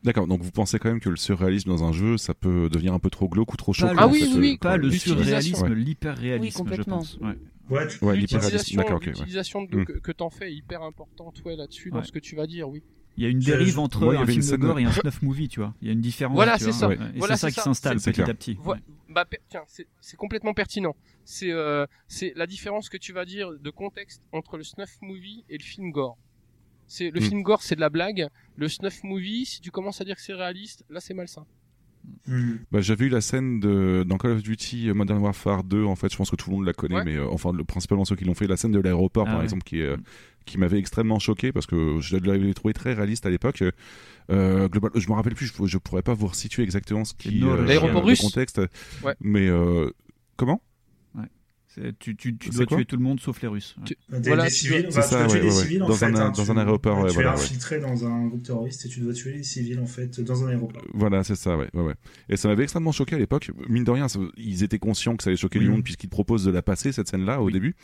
[0.05, 2.93] D'accord, donc vous pensez quand même que le surréalisme dans un jeu, ça peut devenir
[2.93, 6.43] un peu trop glauque ou trop choquant Ah oui, oui, oui, Pas le surréalisme, l'hyper-réalisme,
[6.43, 6.99] Oui, je complètement.
[6.99, 7.19] pense.
[7.19, 7.39] Ouais.
[7.73, 8.99] Ouais, Ouais, L'utilisation, ouais.
[9.07, 9.85] l'utilisation de- Hmm.
[9.85, 12.05] que, que t'en fais est hyper importante ouais, là-dessus dans Ouais.
[12.05, 12.83] ce que tu vas dire, oui.
[13.17, 15.61] Il y a une dérive entre un film de gore et un snuff movie, tu
[15.61, 15.75] vois.
[15.83, 16.35] Il y a une différence.
[16.35, 16.89] Voilà, c'est ça.
[16.89, 16.95] Ouais.
[17.15, 18.29] Et Voilà, c'est ça qui s'installe petit clair.
[18.31, 18.55] à petit.
[18.55, 18.79] Voi-
[19.11, 20.97] Bah, per- tiens, c'est c'est complètement pertinent.
[21.27, 25.45] C'est euh, c'est la différence que tu vas dire de contexte entre le snuff movie
[25.51, 26.17] et le film gore.
[26.87, 27.25] C'est le Hmm.
[27.25, 28.29] film gore, c'est de la blague.
[28.57, 31.45] Le snuff movie, si tu commences à dire que c'est réaliste, là c'est malsain.
[32.27, 32.55] Hmm.
[32.73, 35.95] Bah, j'avais eu la scène de dans Call of Duty euh, Modern Warfare 2 en
[35.97, 37.05] fait je pense que tout le monde la connaît Ouais.
[37.05, 39.39] mais euh, enfin le, principalement ceux qui l'ont fait la scène de l'aéroport Ah par
[39.39, 39.45] ouais.
[39.45, 40.03] exemple qui euh, Mm.
[40.45, 43.63] qui m'avait extrêmement choqué parce que je l'avais trouvé très réaliste à l'époque
[44.31, 47.41] euh, global je me rappelle plus je, je pourrais pas vous resituer exactement ce qui.
[47.67, 48.61] L'aéroport le russe contexte
[49.05, 49.15] Ouais.
[49.21, 49.91] mais euh,
[50.37, 50.61] comment?
[51.99, 53.77] Tu, tu, tu dois tuer tout le monde sauf les Russes.
[53.87, 55.79] Tu- Des, Voilà, des tu civils, dois- bah, tu dois tuer ouais, des ouais, civils
[55.79, 57.41] dans un- hein, dans tu- un aéroport, ouais, tu voilà, es ouais.
[57.41, 60.49] infiltré dans un groupe terroriste et tu dois tuer les civils en fait dans un
[60.49, 60.83] aéroport.
[60.93, 61.95] Voilà, c'est ça, ouais, ouais, ouais.
[62.29, 63.51] Et ça m'avait extrêmement choqué à l'époque.
[63.71, 65.65] Mine de rien, ça- ils étaient conscients que ça allait choquer Oui.
[65.65, 67.53] du monde puisqu'ils te proposent de la passer cette scène-là au Oui.
[67.55, 67.75] début.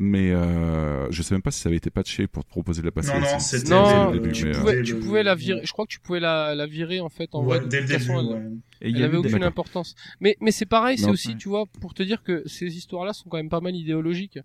[0.00, 2.86] Mais euh, je sais même pas si ça avait été patché pour te proposer de
[2.86, 3.12] la passer.
[3.12, 5.60] Non, non, c'était Non, début, tu mais, euh, pouvais, dès tu pouvais la virer.
[5.64, 7.98] Je crois que tu pouvais la, la virer en fait en Ouais, dès le début.
[8.00, 8.42] façon, elle- ouais.
[8.80, 9.96] Et Elle avait aucune importance.
[10.20, 13.28] Mais, mais c'est pareil, c'est aussi, tu vois, pour te dire que ces histoires-là sont
[13.28, 14.38] quand même pas mal idéologiques.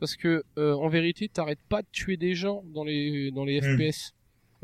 [0.00, 3.60] Parce que, euh, en vérité, t'arrêtes pas de tuer des gens dans les, dans les
[3.60, 3.76] Mm.
[3.78, 4.12] FPS.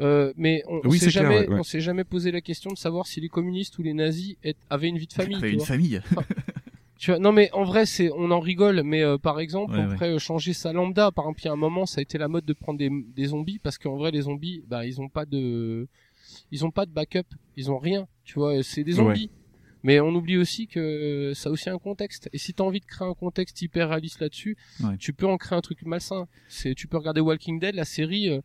[0.00, 1.58] Euh, mais on, on Oui, s'est c'est clair, jamais, ouais, ouais.
[1.60, 4.36] on s'est jamais posé la question de savoir si les communistes ou les nazis
[4.70, 5.38] avaient une vie de famille.
[5.40, 5.66] Tu une vois.
[5.66, 6.00] famille.
[7.02, 9.80] Tu vois, non mais en vrai c'est on en rigole mais euh, par exemple Ouais,
[9.80, 11.10] on pourrait euh, changer sa lambda.
[11.10, 12.90] Par exemple il y a un moment ça a été la mode de prendre des,
[12.90, 15.88] des zombies parce qu'en vrai les zombies bah ils ont pas de
[16.52, 17.26] ils ont pas de backup.
[17.56, 19.30] Ils ont rien tu vois c'est des zombies.
[19.82, 22.30] Mais on oublie aussi que euh, ça a aussi un contexte.
[22.32, 24.96] Et si t'as envie de créer un contexte hyper réaliste là-dessus Ouais.
[24.96, 26.28] tu peux en créer un truc malsain.
[26.48, 28.40] C'est tu peux regarder Walking Dead la série euh,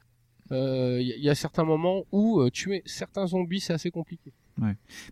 [0.51, 3.73] euh, il y, a- il y a certains moments où euh, tuer certains zombies c'est
[3.73, 4.31] assez compliqué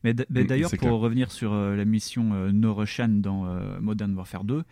[0.04, 0.94] Mais d- mais d'ailleurs, pour clair.
[0.96, 4.64] revenir sur euh, la mission euh, No Russian dans euh, Modern Warfare 2,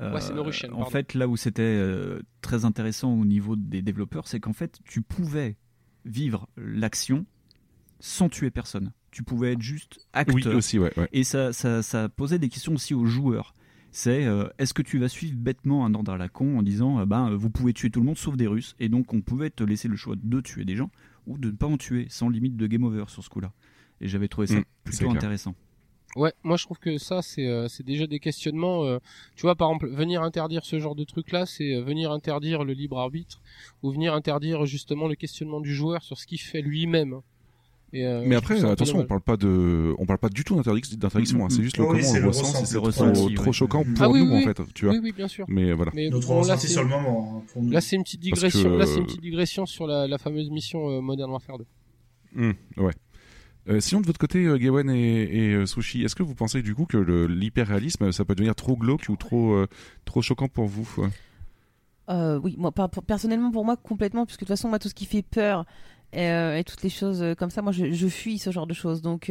[0.00, 0.90] euh, Ouais, c'est No Russian, en pardon.
[0.90, 5.02] fait, là où c'était euh, très intéressant au niveau des développeurs, c'est qu'en fait, tu
[5.02, 5.56] pouvais
[6.04, 7.26] vivre l'action
[7.98, 8.92] sans tuer personne.
[9.10, 10.36] Tu pouvais être juste acteur.
[10.36, 10.92] Oui, aussi, ouais.
[10.96, 11.08] ouais.
[11.12, 13.54] Et ça, ça, ça posait des questions aussi aux joueurs.
[13.92, 17.00] C'est euh, est-ce que tu vas suivre bêtement un ordre à la con en disant
[17.00, 19.50] euh, ben, vous pouvez tuer tout le monde sauf des Russes et donc on pouvait
[19.50, 20.92] te laisser le choix de tuer des gens
[21.26, 23.52] ou de ne pas en tuer sans limite de game over sur ce coup-là.
[24.00, 25.54] Et j'avais trouvé ça Mm, plutôt intéressant.
[26.16, 28.84] Ouais, moi je trouve que ça c'est euh, c'est déjà des questionnements.
[28.84, 28.98] euh,
[29.36, 32.64] tu vois, par exemple, venir interdire ce genre de truc là, c'est euh, venir interdire
[32.64, 33.40] le libre arbitre
[33.84, 37.20] ou venir interdire justement le questionnement du joueur sur ce qu'il fait lui-même.
[37.92, 40.96] Et, euh, Mais après, attention, on parle pas de, on parle pas du tout d'interdic-
[40.96, 41.44] d'interdiction.
[41.44, 41.48] hein.
[41.50, 43.52] C'est juste le Oh oui, comment on le ressent, c'est trop, ressenti, trop ouais.
[43.52, 44.44] choquant pour Ah oui, nous oui.
[44.48, 44.94] en fait, tu vois.
[44.94, 45.44] Oui, oui, bien sûr.
[45.48, 45.90] Mais voilà.
[45.94, 47.36] Mais Notre bon, là ressenti c'est sur le moment.
[47.38, 47.70] hein, pour nous.
[47.70, 48.76] là c'est une petite que, digression.
[48.76, 51.66] Là c'est une petite digression sur la, la fameuse mission euh, Modern Warfare 2.
[52.34, 52.92] Hmm, ouais.
[53.70, 56.74] Euh, sinon, de votre côté, euh, Gawen et, euh, Sushi, est-ce que vous pensez du
[56.74, 59.64] coup que l'hyperréalisme, ça peut devenir trop glauque ou trop,
[60.04, 60.88] trop choquant pour vous
[62.42, 62.72] oui, moi,
[63.06, 65.64] personnellement, pour moi, complètement, puisque de toute façon, moi, tout ce qui fait peur
[66.12, 69.00] et toutes les choses comme ça, moi, je, fuis ce genre de choses.
[69.00, 69.30] Donc,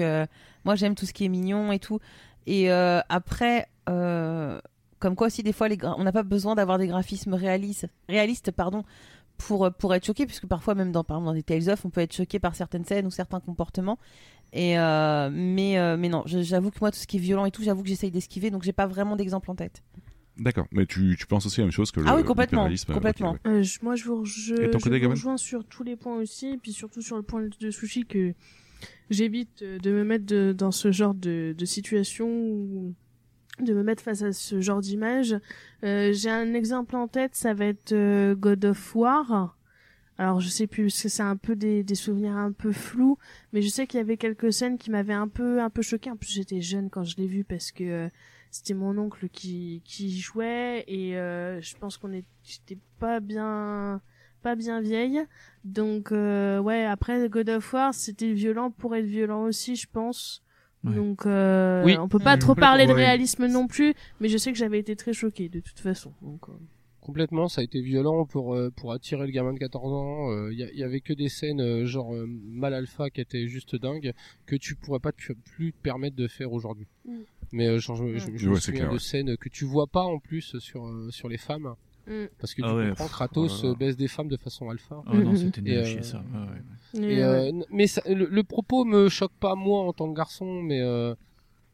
[0.63, 1.99] moi, j'aime tout ce qui est mignon et tout.
[2.47, 5.67] Et après, comme quoi aussi, des fois,
[5.97, 8.85] on n'a pas besoin d'avoir des graphismes réalistes, réalistes pardon,
[9.39, 11.83] pour, euh, pour être choqué, puisque parfois, même dans, par exemple, dans des Tales of,
[11.85, 13.97] on peut être choqué par certaines scènes ou certains comportements.
[14.53, 17.51] Et euh, mais, euh, mais non, j'avoue que moi, tout ce qui est violent et
[17.51, 19.81] tout, j'avoue que j'essaye d'esquiver, donc j'ai pas vraiment d'exemple en tête.
[20.37, 20.67] D'accord.
[20.71, 23.33] Mais tu, tu penses aussi la même chose que le Ah oui, complètement, complètement.
[23.33, 23.39] ouais.
[23.47, 26.71] Euh, je- moi, je vous, je, vous rejoins sur tous les points aussi, et puis
[26.71, 28.33] surtout sur le point de sushi que
[29.09, 32.93] j'évite de me mettre de- dans ce genre de, de situation ou
[33.63, 35.35] de me mettre face à ce genre d'image.
[35.83, 39.55] Euh, J'ai un exemple en tête, ça va être euh, God of War.
[40.17, 43.17] Alors je sais plus parce que c'est un peu des, des souvenirs un peu flous,
[43.53, 46.11] mais je sais qu'il y avait quelques scènes qui m'avaient un peu un peu choqué.
[46.11, 48.09] En plus j'étais jeune quand je l'ai vu parce que euh,
[48.51, 52.25] c'était mon oncle qui qui jouait et euh, je pense qu'on est
[52.99, 54.01] pas bien
[54.41, 55.21] pas bien vieille.
[55.63, 60.43] Donc euh, ouais après God of War c'était violent pour être violent aussi je pense.
[60.85, 60.93] Ouais.
[60.95, 61.97] Donc euh, Oui.
[61.99, 62.39] on peut pas Mmh.
[62.39, 63.05] trop parler de Ouais.
[63.05, 66.13] réalisme non plus, mais je sais que j'avais été très choquée de toute façon.
[66.21, 66.53] Donc, euh,
[67.01, 70.49] Complètement, ça a été violent pour euh, pour attirer le gamin de 14 ans.
[70.51, 74.13] Il y, avait que des scènes genre mal alpha qui étaient juste dingues
[74.45, 76.85] que tu pourrais pas te- plus te permettre de faire aujourd'hui.
[77.05, 77.11] Mm.
[77.51, 78.99] Mais euh, genre, je, je- je me Ouais, souviens clair, de ouais.
[78.99, 81.73] scènes que tu vois pas en plus sur sur les femmes
[82.07, 82.25] Mm.
[82.39, 83.69] parce que Ah tu ouais, comprends Kratos oh là là.
[83.73, 85.01] euh, baisse des femmes de façon alpha.
[85.07, 86.19] Ah non, c'était nul ça.
[86.19, 86.61] Ouais,
[86.95, 90.61] Et, euh, mais ça- le, le propos me choque pas moi en tant que garçon,
[90.63, 91.13] mais euh,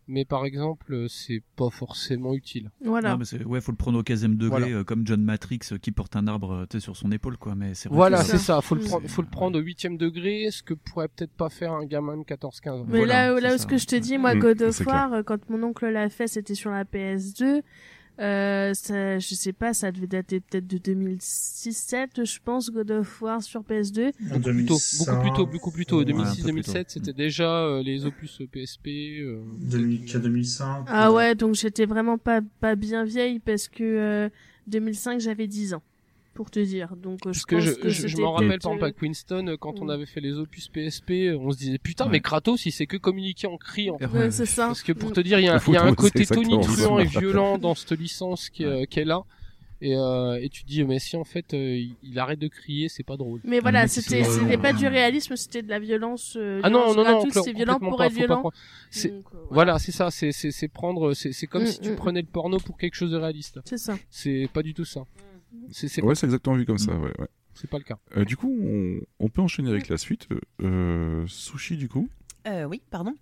[0.08, 2.70] mais par exemple, euh, c'est pas forcément utile.
[2.84, 3.12] Voilà.
[3.14, 4.68] Non, mais c'est- ouais, faut le prendre au 15e degré, Voilà.
[4.78, 7.56] euh, comme John Matrix euh, qui porte un arbre euh, sur son épaule, quoi.
[7.56, 8.62] Mais c'est Voilà, c'est ça.
[8.62, 8.86] Faut le Mm.
[8.86, 12.18] prendre, faut le prendre au huitième degré, ce que pourrait peut-être pas faire un gamin
[12.18, 12.86] de 14-15 ans.
[12.88, 13.64] Mais Voilà, là, là où ça.
[13.64, 16.28] ce que je te dis, moi, Mm, God of War, quand mon oncle l'a fait,
[16.28, 17.64] c'était sur la PS2.
[18.20, 23.22] Euh, ça, je sais pas, ça devait dater peut-être de 2006-7, je pense, God of
[23.22, 24.12] War sur PS2.
[24.32, 25.98] En Beaucoup plus tôt, beaucoup plus tôt, beaucoup plus tôt.
[26.00, 28.88] Ouais, 2006-2007, c'était déjà euh, les opus PSP.
[29.20, 30.86] euh, 2004, 2005.
[30.88, 34.30] Ah ouais, donc j'étais vraiment pas, pas bien vieille parce que euh,
[34.68, 35.82] 2005, j'avais 10 ans,
[36.36, 36.96] pour te dire.
[36.96, 39.02] Donc euh, je Parce que pense je, que je, je m'en rappelle par exemple euh,
[39.02, 39.90] Winston, euh, quand on Mm.
[39.90, 42.12] avait fait les opus PSP, euh, on se disait putain, Ouais.
[42.12, 43.90] mais Kratos, il sait que communiquer en cri.
[43.90, 44.06] En fait.
[44.06, 44.68] Ouais, c'est ça.
[44.68, 45.14] Parce que pour Mm.
[45.14, 48.50] te dire, il y a, y a un côté tonitruant et violent dans cette licence
[48.50, 49.24] qui, est- qui est là.
[49.82, 52.88] Et, euh, et tu te dis, mais si en fait euh, il, arrête de crier,
[52.88, 53.42] c'est pas drôle.
[53.44, 56.36] Mais voilà, c'était c'était pas du réalisme, c'était de la violence.
[56.38, 58.52] euh, Ah non, non, non, c'est violent pour pas, être violent.
[58.90, 61.80] C'est- Donc, euh, Voilà, c'est ça, c'est c'est c'est prendre, c'est c'est comme Mm, si
[61.82, 61.96] tu mm.
[61.98, 63.60] prenais le porno pour quelque chose de réaliste.
[63.66, 63.98] C'est ça.
[64.10, 65.02] C'est pas du tout ça.
[65.72, 67.12] C'est c'est Ouais, c'est exactement vu comme ça, ouais.
[67.20, 67.28] ouais.
[67.54, 67.98] c'est pas le cas.
[68.18, 70.28] Euh, du coup, on, on peut enchaîner avec la suite.
[70.62, 72.10] Euh, sushi, du coup.
[72.48, 73.14] Euh, oui, pardon.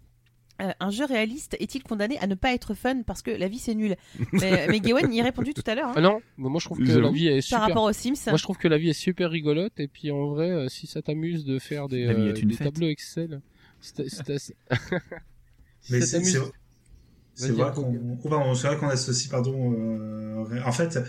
[0.62, 3.58] Euh, un jeu réaliste est-il condamné à ne pas être fun parce que la vie
[3.58, 3.96] c'est nul?
[4.34, 5.88] Mais, mais Gawain y a répondu tout à l'heure.
[5.90, 7.62] hein, Ah non, mais moi je trouve que la vie est par super.
[7.62, 8.14] rapport aux Sims.
[8.28, 10.86] Moi je trouve que la vie est super rigolote et puis en vrai, euh, si
[10.86, 13.42] ça t'amuse de faire des, euh, tableaux Excel,
[13.82, 14.04] si t'as-
[14.38, 14.54] si
[15.90, 16.34] Mais ça c'est t'amuse-
[17.34, 21.00] c'est- c'est vrai qu'on c'est qu'on associe pardon euh, en fait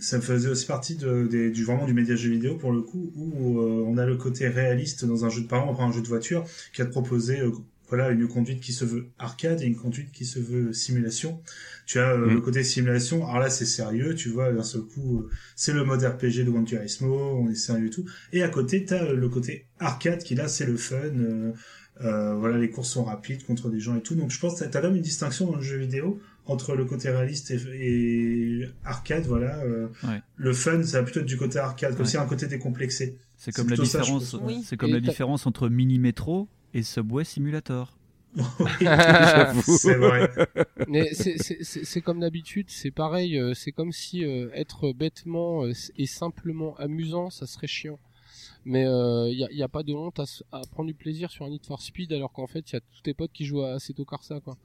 [0.00, 3.10] ça faisait aussi partie de, des- du vraiment du média jeu vidéo pour le coup
[3.16, 6.00] où euh, on a le côté réaliste dans un jeu de par exemple un jeu
[6.02, 7.50] de voiture qui a te proposé euh,
[7.88, 11.42] voilà une conduite qui se veut arcade et une conduite qui se veut simulation
[11.86, 12.34] tu as euh, Mm.
[12.34, 15.84] le côté simulation alors là c'est sérieux tu vois d'un seul coup euh, c'est le
[15.84, 19.14] mode RPG de Gran Turismo on est sérieux et tout et à côté t'as euh,
[19.16, 20.98] le côté arcade qui là c'est le fun
[22.02, 24.14] voilà, les courses sont rapides contre des gens et tout.
[24.14, 26.18] Donc je pense que t'as quand même une distinction dans le jeu vidéo
[26.50, 27.58] entre le côté réaliste et,
[28.62, 29.24] et arcade.
[29.26, 30.20] Voilà, euh, Ouais.
[30.36, 32.10] le fun, ça va plutôt être du côté arcade, comme Ouais.
[32.10, 33.18] si un côté décomplexé.
[33.36, 34.36] C'est comme la différence.
[34.64, 37.96] C'est comme Et la différence entre Mini Metro et Subway Simulator.
[38.80, 39.62] J'avoue.
[39.78, 40.30] c'est vrai.
[40.88, 46.06] Mais c'est- comme d'habitude, c'est pareil, euh, c'est comme si euh, être bêtement euh, et
[46.06, 47.98] simplement amusant, ça serait chiant.
[48.66, 50.20] Mais il n'y a, y a pas de honte
[50.52, 52.80] à prendre du plaisir sur un Need for Speed alors qu'en fait il y a
[52.80, 54.58] tous tes potes qui jouent à Assetto Corsa quoi.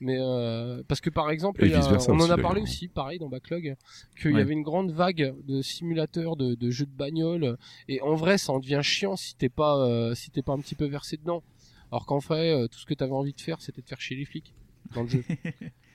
[0.00, 2.86] Mais euh, parce que par exemple, Et il y a- on en a parlé aussi,
[2.88, 3.74] pareil dans Backlog,
[4.20, 7.56] qu'il y avait une grande vague de simulateurs de, de jeux de bagnole
[7.88, 10.58] et en vrai ça en devient chiant si t'es pas euh, si t'es pas un
[10.60, 11.42] petit peu versé dedans.
[11.90, 14.16] Alors qu'en fait euh, tout ce que t'avais envie de faire c'était de faire chier
[14.16, 14.54] les flics
[14.94, 15.24] dans le jeu.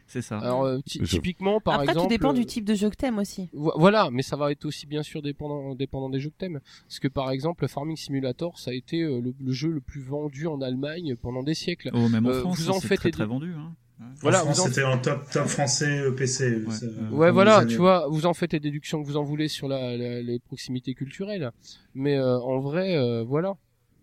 [0.06, 0.38] C'est ça.
[0.40, 3.20] Alors euh, typiquement par Après, exemple tout dépend euh, du type de jeu que t'aimes
[3.20, 3.50] aussi.
[3.54, 6.60] vo- voilà, mais ça va être aussi bien sûr dépendant, dépendant des jeux que t'aimes.
[6.88, 10.02] Parce que par exemple, Farming Simulator, ça a été euh, le, le jeu le plus
[10.02, 11.90] vendu en Allemagne pendant des siècles.
[11.94, 13.54] Oh, même en euh, France, vous en c'est faites très très vendu.
[13.58, 13.74] Hein.
[14.22, 16.64] Voilà, en France, vous en- c'était en top, top français euh, PC.
[16.66, 16.74] Ouais.
[16.74, 19.68] ça, Ouais, voilà, tu vois, vous en faites les déductions que vous en voulez sur
[19.68, 21.52] la, la- les proximités culturelles.
[21.96, 23.56] Mais euh, en vrai, euh, voilà.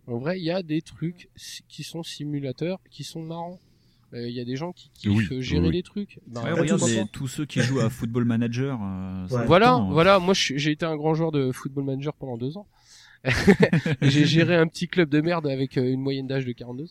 [0.07, 1.29] En vrai, il y a des trucs
[1.69, 3.61] qui sont simulateurs, qui sont marrants.
[4.13, 5.73] Euh, Il y a des gens qui kiffent Oui, euh, gérer oui.
[5.75, 6.19] les trucs.
[6.27, 8.77] Ben, Ouais, pas regarde tous, les- tous ceux qui jouent à Football Manager.
[8.83, 9.47] euh, Ouais.
[9.47, 9.93] Voilà, temps, hein.
[9.93, 10.19] voilà.
[10.19, 12.67] Moi, j'ai été un grand joueur de football manager pendant deux ans.
[14.03, 16.87] j'ai géré un petit club de merde avec euh, une moyenne d'âge de 42.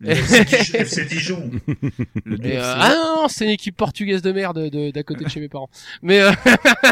[0.00, 1.50] Le FC Dijon-.
[2.24, 5.28] Le euh, ah non, non, c'est une équipe portugaise de merde de- d'à côté de
[5.30, 5.70] chez mes parents.
[6.02, 6.32] Mais euh,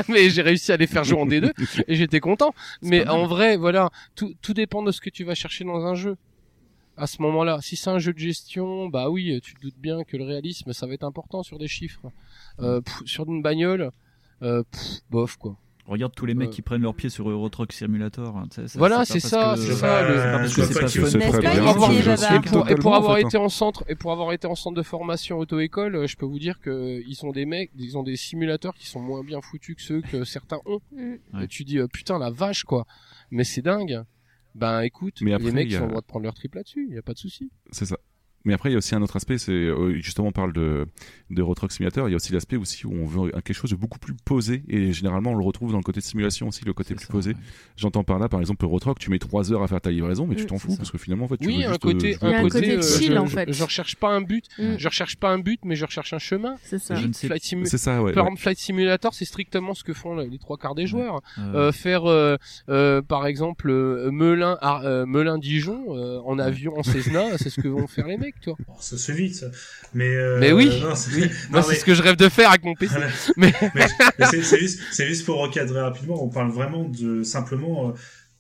[0.09, 1.53] mais j'ai réussi à les faire jouer en D2
[1.89, 2.55] et j'étais content.
[2.83, 5.95] Mais en vrai, voilà, tout tout dépend de ce que tu vas chercher dans un
[5.95, 6.17] jeu.
[6.99, 10.03] À ce moment-là, si c'est un jeu de gestion, bah oui, tu te doutes bien
[10.05, 12.11] que le réalisme, ça va être important sur des chiffres.
[12.61, 13.91] Euh, pff, sur une bagnole,
[14.43, 15.59] euh, pff, bof quoi.
[15.87, 16.53] Regarde tous les mecs Euh.
[16.53, 18.37] qui prennent leurs pieds sur Euro Truck Simulator.
[18.37, 20.15] hein, Voilà, c'est ça, c'est ça, il
[22.37, 24.47] et pour, et pour Totalement, avoir en fait, été en centre et pour avoir été
[24.49, 27.97] en centre de formation auto-école, je peux vous dire que ils ont des mecs, ils
[27.97, 30.81] ont des simulateurs qui sont moins bien foutus que ceux que certains ont.
[30.93, 31.17] Mm.
[31.35, 31.45] Ouais.
[31.45, 32.85] Et tu dis euh, putain la vache quoi.
[33.31, 34.03] Mais c'est dingue.
[34.55, 36.55] Ben écoute, Mais après, les mecs il a- ont le droit de prendre leur trip
[36.55, 37.51] là-dessus, y a pas de souci.
[37.71, 37.99] C'est ça.
[38.47, 40.87] Mais après, il y a aussi un autre aspect, c'est euh, justement on parle de
[41.31, 42.09] de Simulator.
[42.09, 44.63] Il y a aussi l'aspect aussi où on veut quelque chose de beaucoup plus posé
[44.69, 47.13] et généralement on le retrouve dans le côté de simulation aussi, le côté plus ça,
[47.13, 47.31] posé.
[47.31, 47.37] ouais.
[47.77, 50.27] J'entends par là, par exemple, Euro Truck, tu mets trois heures à faire ta livraison,
[50.27, 50.77] mais tu Mm, t'en fous ça.
[50.79, 52.39] parce que finalement, en fait, tu Oui, veux un juste, côté, euh, Il y a
[52.39, 53.53] un côté, euh, chill, je, en je- fait.
[53.53, 54.77] je recherche pas un but, Mm.
[54.79, 56.55] je recherche pas un but, mais je recherche un chemin.
[56.63, 56.95] C'est ça.
[56.95, 58.13] Je ne sais Flight Simu- C'est ça, ouais.
[58.13, 58.29] Par ouais.
[58.31, 61.21] exemple, Flight Simulator, c'est strictement ce que font les trois quarts des joueurs.
[61.39, 62.37] Euh, Euh, faire euh,
[62.69, 67.61] euh, par exemple euh, Melun euh, Melun Dijon euh, en avion en Cessna c'est ce
[67.61, 69.35] que vont faire les mecs Bon, ça se fait vite.
[69.35, 69.47] ça.
[69.95, 72.17] Mais, euh, Mais oui, non, c'est- oui non, moi c'est mais- ce que je rêve
[72.17, 72.95] de faire avec mon PC
[73.37, 73.87] mais, mais
[74.19, 76.23] mais c'est juste, pour recadrer rapidement.
[76.23, 77.93] On parle vraiment de simplement, euh,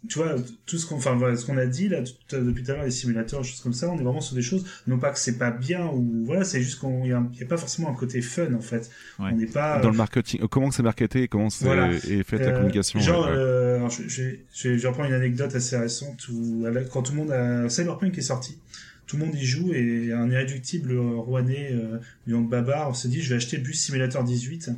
[0.09, 2.71] tu vois, tout ce qu'on, enfin voilà, ce qu'on a dit là tout- depuis tout
[2.71, 3.89] à l'heure, les simulateurs, choses comme ça.
[3.91, 6.61] On est vraiment sur des choses, non pas que c'est pas bien ou voilà, c'est
[6.63, 8.89] juste qu'on y a, pas forcément un côté fun en fait.
[9.19, 9.31] Ouais.
[9.33, 11.93] On n'est pas Dans le marketing, euh, comment c'est marketé, comment c'est Voilà.
[11.93, 13.01] est faite la communication.
[13.01, 17.69] Genre, ouais, euh, je, reprendre une anecdote assez récente où quand tout le monde a
[17.69, 18.59] Cyberpunk est sorti,
[19.07, 23.31] tout le monde y joue et un irréductible rouennais euh, de Babar se dit je
[23.31, 24.71] vais acheter Bus Simulator 18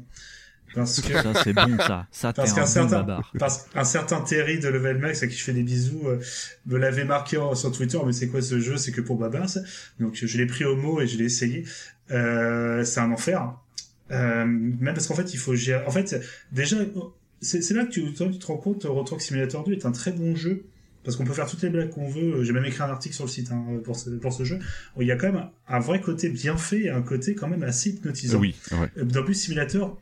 [0.74, 2.06] parce que Ça, c'est bon, ça.
[2.10, 5.44] Ça, Parce un qu'un certain, parce qu'un certain Terry de Level Max à qui je
[5.44, 6.20] fais des bisous euh,
[6.66, 7.98] me l'avait marqué sur Twitter.
[8.04, 8.76] Mais c'est quoi ce jeu?
[8.76, 9.48] C'est que pour Babar.
[9.48, 9.60] ça.
[9.98, 11.64] Donc je l'ai pris au mot et je l'ai essayé.
[12.10, 13.54] Euh, c'est un enfer.
[14.10, 15.84] Euh, même parce qu'en fait il faut gérer.
[15.86, 16.16] En fait
[16.52, 16.76] déjà
[17.40, 19.92] c'est là que tu, toi, tu te rends compte Euro Truck Simulator 2 est un
[19.92, 20.64] très bon jeu.
[21.04, 22.42] Parce qu'on peut faire toutes les blagues qu'on veut.
[22.44, 24.58] J'ai même écrit un article sur le site hein, pour, ce, pour ce jeu.
[25.00, 27.62] Il y a quand même un vrai côté bien fait et un côté quand même
[27.62, 28.38] assez hypnotisant.
[28.38, 28.90] oui, ouais.
[28.98, 29.98] Euh, Dans Bus Simulator,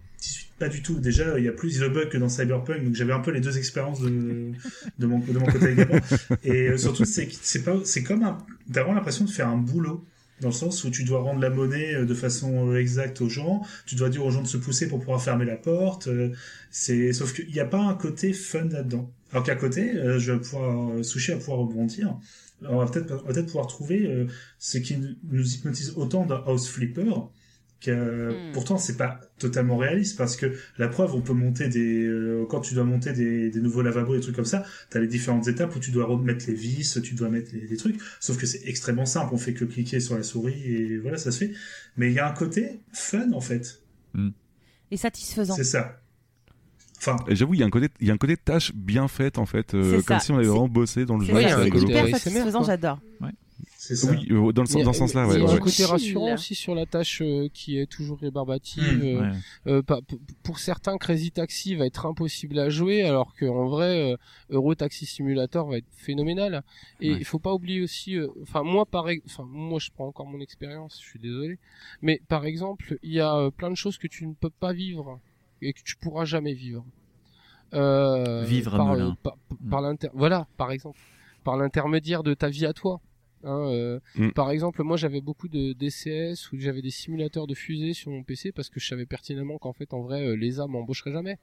[0.58, 0.99] pas du tout.
[0.99, 3.41] Déjà, il y a plus de bugs que dans Cyberpunk, donc j'avais un peu les
[3.41, 4.52] deux expériences de,
[4.99, 6.00] de, mon, de mon côté également.
[6.44, 8.39] Et euh, surtout, c'est pas, c'est comme un,
[8.73, 10.05] t'as vraiment l'impression de faire un boulot.
[10.42, 13.62] Dans le sens où tu dois rendre la monnaie euh, de façon exacte aux gens,
[13.86, 16.08] tu dois dire aux gens de se pousser pour pouvoir fermer la porte.
[16.70, 19.10] C'est, sauf qu'il n'y a pas un côté fun là-dedans.
[19.33, 22.17] Alors qu'à côté, euh, je vais pouvoir, euh, Sushi va pouvoir rebondir.
[22.63, 24.27] on va peut-être peut-être pouvoir trouver euh,
[24.59, 24.97] ce qui
[25.31, 27.05] nous hypnotise autant dans House Flipper
[27.81, 28.53] que Hmm.
[28.55, 32.63] pourtant c'est pas totalement réaliste parce que la preuve on peut monter des euh, quand
[32.63, 35.47] tu dois monter des, des nouveaux lavabos et des trucs comme ça t'as les différentes
[35.47, 38.47] étapes où tu dois remettre les vis tu dois mettre les, les trucs sauf que
[38.47, 41.53] c'est extrêmement simple on fait que cliquer sur la souris et voilà ça se fait
[41.99, 43.83] mais il y a un côté fun en fait
[44.91, 45.55] Et satisfaisant.
[45.55, 46.01] c'est ça
[46.99, 49.39] enfin j'avoue, il y a un côté, il y a un côté tâche bien faite
[49.39, 50.20] en fait, euh, comme ça.
[50.20, 51.34] si on avait vraiment bossé dans le jeu.
[51.34, 52.99] Oui, c'est hyper satisfaisant, j'adore.
[53.78, 55.34] c'est ça Oui, euh, dans, le, Il y a- dans ce sens-là, il ouais.
[55.39, 55.60] y a ouais, un ouais.
[55.60, 58.83] côté rassurant aussi sur la tâche euh, qui est toujours rébarbative.
[58.83, 59.02] Hmm.
[59.02, 59.36] euh, Ouais.
[59.68, 60.00] euh, pas-
[60.42, 64.16] pour certains, Crazy Taxi va être impossible à jouer, alors qu'en vrai, euh,
[64.50, 66.65] Euro Taxi Simulator va être phénoménal.
[67.00, 67.16] Et Ouais.
[67.20, 70.41] il faut pas oublier aussi, euh, enfin moi pareil, enfin moi je prends encore mon
[70.41, 71.58] expérience, je suis désolé,
[72.02, 74.73] mais par exemple, il y a euh, plein de choses que tu ne peux pas
[74.73, 75.20] vivre
[75.62, 76.85] et que tu pourras jamais vivre.
[77.75, 79.10] Euh, Vivre, par, Melun.
[79.10, 79.36] euh, par,
[79.70, 80.99] par l'inter, voilà, par exemple,
[81.44, 83.01] par l'intermédiaire de ta vie à toi.
[83.44, 84.31] Hein, euh, Mm.
[84.31, 88.23] Par exemple, moi j'avais beaucoup de DCS où j'avais des simulateurs de fusées sur mon
[88.23, 91.39] PC parce que je savais pertinemment qu'en fait en vrai euh, l'ESA m'embaucherait jamais.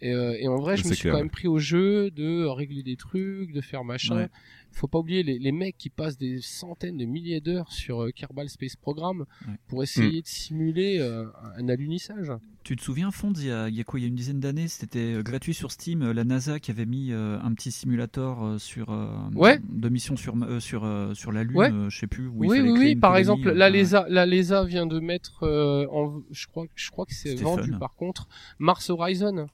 [0.00, 2.44] Et, euh, et en vrai, je me suis clair, quand même pris au jeu de
[2.44, 4.16] régler des trucs, de faire machin.
[4.16, 4.28] Ouais.
[4.70, 8.10] Faut pas oublier les, les mecs qui passent des centaines de milliers d'heures sur euh,
[8.10, 9.54] Kerbal Space Program Ouais.
[9.66, 9.82] pour Mm.
[9.82, 11.24] essayer de simuler euh,
[11.56, 12.30] un alunissage.
[12.64, 14.14] Tu te souviens, Fond, il y a, il y a quoi Il y a une
[14.14, 16.02] dizaine d'années, c'était euh, gratuit sur Steam.
[16.02, 19.58] euh, La NASA qui avait mis euh, un petit simulateur euh, sur euh, Ouais.
[19.68, 21.72] de mission sur euh, sur euh, sur la Lune, Ouais.
[21.72, 22.26] euh, je sais plus.
[22.28, 22.94] Où Oui, oui, oui.
[22.94, 23.70] Par colonie, exemple, euh, la.
[23.70, 27.72] LESA, la LESA vient de mettre euh, en, je crois, je crois que c'est vendu
[27.72, 27.78] fun.
[27.78, 28.28] par contre,
[28.58, 29.46] Mars Horizon,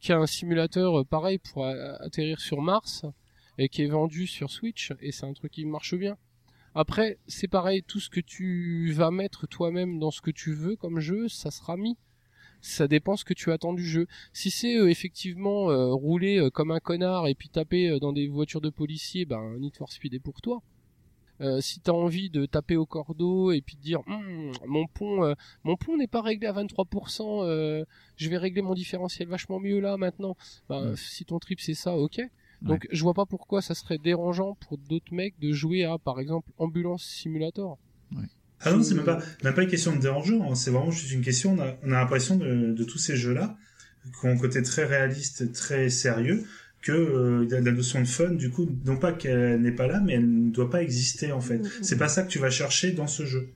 [0.00, 3.04] Qui a un simulateur euh, pareil pour atterrir sur Mars
[3.58, 6.16] et qui est vendu sur Switch et c'est un truc qui marche bien.
[6.74, 10.76] Après, c'est pareil, tout ce que tu vas mettre toi-même dans ce que tu veux
[10.76, 11.96] comme jeu, ça sera mis.
[12.60, 14.06] Ça dépend ce que tu attends du jeu.
[14.32, 18.60] Si c'est euh, effectivement euh, rouler comme un connard et puis taper dans des voitures
[18.60, 20.62] de policiers, ben Need for Speed est pour toi.
[21.40, 25.24] Euh, si t'as envie de taper au cordeau et puis de dire Hum, mon pont
[25.24, 25.34] euh,
[25.64, 27.84] mon pont n'est pas réglé à 23%, euh,
[28.16, 30.36] je vais régler mon différentiel vachement mieux là maintenant.
[30.68, 30.96] Ben, Mm.
[30.96, 32.20] Si ton trip c'est ça, ok.
[32.62, 36.18] Donc je vois pas pourquoi ça serait dérangeant pour d'autres mecs de jouer à par
[36.18, 37.78] exemple Ambulance Simulator.
[38.60, 40.54] Ah non, c'est même pas, même pas une question de dérangeant, hein.
[40.56, 43.56] c'est vraiment juste une question, on a, on a l'impression de, de tous ces jeux-là,
[44.02, 46.44] qui ont un côté très réaliste, très sérieux,
[46.82, 50.14] que euh, la notion de fun, du coup, non pas qu'elle n'est pas là, mais
[50.14, 51.58] elle ne doit pas exister en fait.
[51.58, 51.68] Mhm.
[51.82, 53.48] C'est pas ça que tu vas chercher dans ce jeu.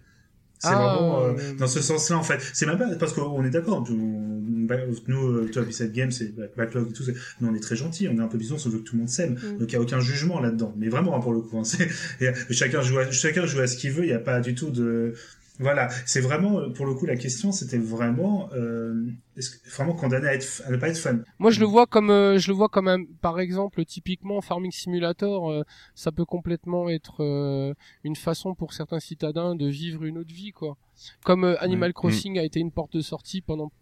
[0.59, 2.41] C'est Ah, vraiment euh, dans ce sens-là en fait.
[2.53, 3.85] C'est même pas parce qu'on est d'accord.
[3.89, 7.05] Nous, toi, Bissette Game, c'est Backlog et tout.
[7.41, 8.09] Nous, on est très gentils.
[8.09, 9.33] On est un peu bisous, on veut que tout le monde s'aime.
[9.35, 9.59] Mm.
[9.59, 10.73] Donc il y a aucun jugement là-dedans.
[10.77, 11.63] Mais vraiment hein, pour le coup, hein,
[12.21, 14.05] et, euh, chacun joue à, chacun joue à ce qu'il veut.
[14.05, 15.15] Il n'y a pas du tout de
[15.63, 15.89] voilà.
[16.07, 17.53] C'est vraiment euh, pour le coup la question.
[17.53, 21.25] C'était vraiment euh, est-ce que- vraiment condamné à, être, à ne pas être fan.
[21.39, 24.73] Moi je le vois comme euh, je le vois comme un par exemple typiquement Farming
[24.73, 25.63] Simulator, euh,
[25.95, 27.73] ça peut complètement être euh,
[28.05, 30.77] une façon pour certains citadins de vivre une autre vie quoi.
[31.25, 31.93] Comme euh, Animal.
[31.95, 33.73] Crossing a été une porte de sortie pendant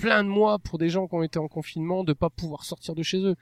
[0.00, 2.94] plein de mois pour des gens qui ont été en confinement de pas pouvoir sortir
[2.94, 3.36] de chez eux.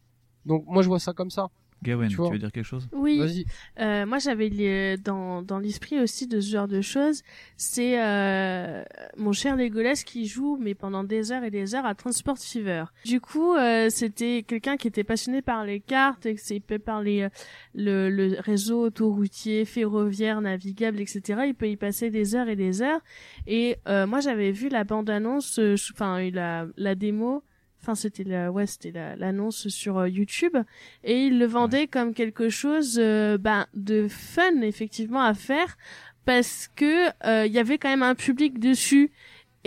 [0.46, 1.48] Donc moi je vois ça comme ça.
[1.84, 2.88] Gawen, Tu veux dire quelque chose?
[2.92, 3.44] Oui.
[3.78, 7.22] Euh, moi j'avais dans, dans l'esprit aussi de ce genre de choses,
[7.56, 8.82] c'est euh,
[9.16, 12.84] mon cher Legolas qui joue mais pendant des heures et des heures à Transport Fever.
[13.04, 17.02] Du coup, euh, c'était quelqu'un qui était passionné par les cartes, et que c'est par
[17.02, 17.28] les euh,
[17.74, 21.42] le, le réseau autoroutier, ferroviaire, navigable, etc.
[21.46, 23.00] Il peut y passer des heures et des heures.
[23.46, 25.60] Et euh, moi j'avais vu la bande annonce,
[25.92, 27.42] enfin la la démo.
[27.84, 30.56] Enfin, c'était la, ouais, c'était la- l'annonce sur euh, YouTube.
[31.04, 35.76] Et il le vendait comme quelque chose euh, ben, de fun effectivement à faire.
[36.24, 39.12] Parce que euh, il y avait quand même un public dessus.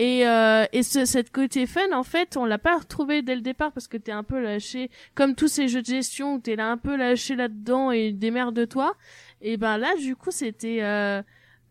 [0.00, 3.40] Et euh, et ce cette côté fun en fait on l'a pas retrouvé dès le
[3.40, 4.90] départ parce que t'es un peu lâché.
[5.16, 8.12] Comme tous ces jeux de gestion où t'es là un peu lâché là dedans et
[8.12, 8.94] démerde-toi
[9.40, 11.20] et ben là du coup c'était euh,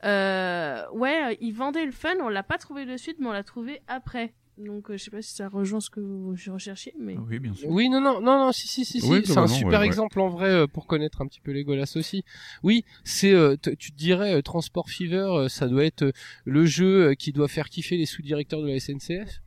[0.03, 2.15] euh, ouais il vendait le fun.
[2.21, 5.11] On l'a pas trouvé de suite mais on l'a trouvé après donc euh, je sais
[5.11, 7.69] pas si ça rejoint ce que vous recherchiez mais Oui, bien sûr.
[7.69, 9.07] Oui, non, non, non, non, si, si, si, si.
[9.09, 9.85] Oui, c'est un globalement, super ouais, ouais.
[9.85, 12.23] exemple en vrai euh, pour connaître un petit peu Legolas aussi.
[12.63, 16.11] Oui, c'est, euh, tu te dirais, euh, Transport Fever, euh, ça doit être euh,
[16.45, 19.41] le jeu euh, qui doit faire kiffer les sous-directeurs de la SNCF.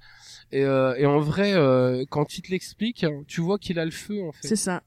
[0.52, 3.84] Et, euh, et en vrai, euh, quand il te l'explique, hein, tu vois qu'il a
[3.84, 4.48] le feu en fait.
[4.48, 4.82] c'est ça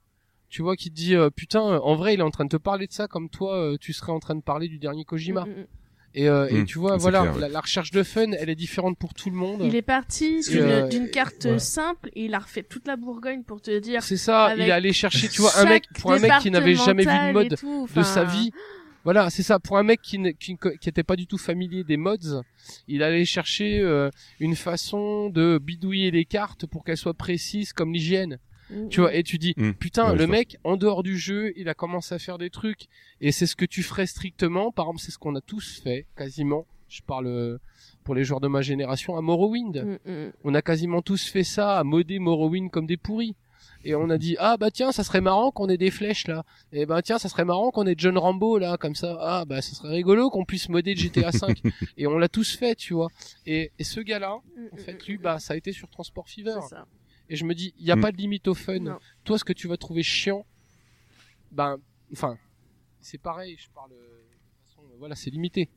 [0.50, 2.58] Tu vois qu'il te dit, euh, putain, en vrai, il est en train de te
[2.58, 5.46] parler de ça comme toi, euh, tu serais en train de parler du dernier Kojima.
[5.46, 5.68] Mm, mm, mm.
[6.16, 7.42] Et, euh, et Mm, tu vois, voilà, clair, ouais.
[7.42, 9.62] la, la recherche de fun, elle est différente pour tout le monde.
[9.64, 11.58] Il est parti d'une euh, d'une carte ouais.
[11.60, 14.72] simple et il a refait toute la Bourgogne pour te dire C'est ça, il est
[14.72, 17.56] allé chercher, tu vois, un mec, pour un mec qui n'avait jamais vu de mode
[17.58, 18.52] tout, de sa vie.
[19.04, 19.60] Voilà, c'est ça.
[19.60, 22.42] Pour un mec qui ne- qui, qui était pas du tout familier des mods,
[22.88, 24.10] il allait chercher euh,
[24.40, 28.38] une façon de bidouiller les cartes pour qu'elles soient précises comme l'hygiène.
[28.90, 29.72] Tu vois, et tu dis, Mm.
[29.74, 30.36] putain, Ouais, le vois.
[30.36, 32.88] mec, en dehors du jeu, il a commencé à faire des trucs.
[33.22, 34.72] Et c'est ce que tu ferais strictement.
[34.72, 36.66] Par exemple, c'est ce qu'on a tous fait, quasiment.
[36.90, 37.58] Je parle euh,
[38.04, 40.00] pour les joueurs de ma génération, à Morrowind.
[40.06, 40.32] Mm, mm.
[40.44, 43.36] On a quasiment tous fait ça, à modder Morrowind comme des pourris.
[43.86, 46.46] Et on a dit, ah bah tiens, ça serait marrant qu'on ait des flèches là.
[46.72, 49.18] Et bah tiens, ça serait marrant qu'on ait John Rambo là, comme ça.
[49.20, 51.62] Ah bah ça serait rigolo qu'on puisse modder GTA 5.
[51.98, 53.10] et on l'a tous fait, tu vois.
[53.46, 54.36] Et, et ce gars-là,
[54.72, 56.56] en fait, lui, bah ça a été sur Transport Fever.
[56.62, 56.86] C'est ça.
[57.34, 58.02] Et je me dis, il n'y a Mm.
[58.02, 58.78] pas de limite au fun.
[58.78, 59.00] Non.
[59.24, 60.46] Toi, ce que tu vas trouver chiant,
[61.52, 61.80] ben,
[62.12, 62.38] enfin,
[63.02, 65.68] c'est pareil, je parle, euh, de toute façon, euh, voilà, c'est limité.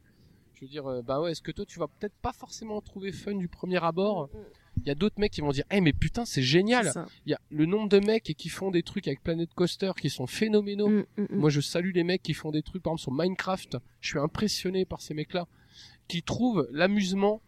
[0.53, 3.11] Je veux dire, euh, bah ouais, est-ce que toi, tu vas peut-être pas forcément trouver
[3.11, 4.29] fun du premier abord
[4.77, 6.93] Il y a d'autres mecs qui vont dire, eh mais putain, c'est génial.
[7.25, 10.11] Il y a le nombre de mecs qui font des trucs avec Planet Coaster qui
[10.11, 10.89] sont phénoménaux.
[10.91, 11.37] Mm, mm, mm.
[11.37, 13.79] Moi, je salue les mecs qui font des trucs, par exemple, sur Minecraft.
[14.03, 15.47] Je suis impressionné par ces mecs-là.
[16.09, 17.41] Qui trouvent l'amusement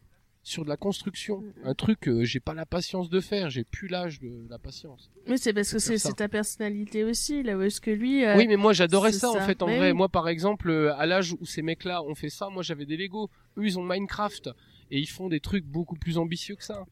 [0.48, 1.44] sur de la construction.
[1.64, 3.50] Un truc que j'ai pas la patience de faire.
[3.50, 5.10] J'ai plus l'âge de la patience.
[5.26, 8.24] Mais c'est parce que c'est ta personnalité aussi, là où est-ce que lui.
[8.24, 9.90] euh, Oui, mais moi, j'adorais ça, en fait, en Mais vrai.
[9.92, 9.96] oui.
[9.96, 12.96] Moi, par exemple, euh, à l'âge où ces mecs-là ont fait ça, moi, j'avais des
[12.96, 13.30] Lego.
[13.56, 14.50] Eux, ils ont Minecraft.
[14.90, 16.84] Et ils font des trucs beaucoup plus ambitieux que ça.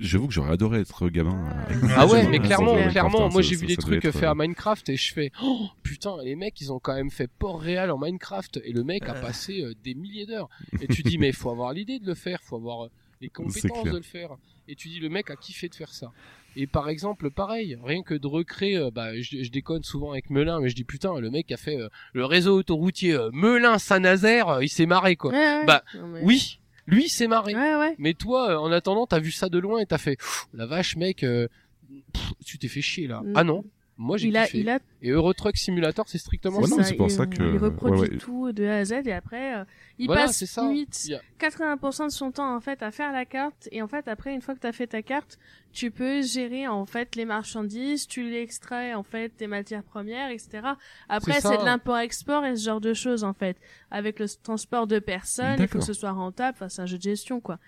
[0.00, 1.44] J'avoue que j'aurais adoré être gamin.
[1.70, 2.58] euh, Ah ouais, mais clair.
[2.58, 4.96] clairement, clairement, hein, moi j'ai ça- vu des trucs être, faits à euh, Minecraft et
[4.96, 8.60] je fais, oh putain, les mecs ils ont quand même fait port réel en Minecraft
[8.64, 10.48] et le mec a passé euh, des milliers d'heures.
[10.80, 12.88] Et tu dis, mais il faut avoir l'idée de le faire, faut avoir
[13.20, 14.30] les compétences de le faire.
[14.68, 16.10] Et tu dis, le mec a kiffé de faire ça.
[16.56, 20.30] Et par exemple, pareil, rien que de recréer, euh, bah, je, je déconne souvent avec
[20.30, 24.48] Melun, mais je dis putain, le mec a fait euh, le réseau autoroutier euh, Melun-Saint-Nazaire,
[24.48, 25.32] euh, il s'est marré quoi.
[25.32, 25.66] Ouais, ouais.
[25.66, 27.54] Bah, mais- Oui, lui s'est marré.
[27.54, 27.94] Ouais, ouais.
[27.98, 30.18] Mais toi, euh, en attendant, t'as vu ça de loin et t'as fait
[30.52, 31.48] la vache, mec, euh,
[32.12, 33.22] pff, tu t'es fait chier là.
[33.22, 33.32] Mm.
[33.34, 33.64] Ah non,
[33.96, 34.58] moi j'ai Il a, kiffé.
[34.58, 36.76] il a Et Euro Truck Simulator, c'est strictement Ouais, ça.
[36.76, 38.16] non, c'est pour il, ça que- il reproduit ouais, ouais.
[38.18, 39.64] tout de A à Z et après euh,
[39.98, 40.62] il Voilà, passe c'est ça.
[40.62, 43.82] limite Il y a- 80% de son temps en fait à faire la carte et
[43.82, 45.38] en fait après une fois que tu as fait ta carte
[45.72, 50.68] tu peux gérer en fait les marchandises tu l'extrais en fait tes matières premières etc
[51.08, 53.56] après C'est de l'import-export et ce genre de choses en fait
[53.90, 56.96] avec le transport de personnes il faut que ce soit rentable enfin c'est un jeu
[56.98, 57.58] de gestion quoi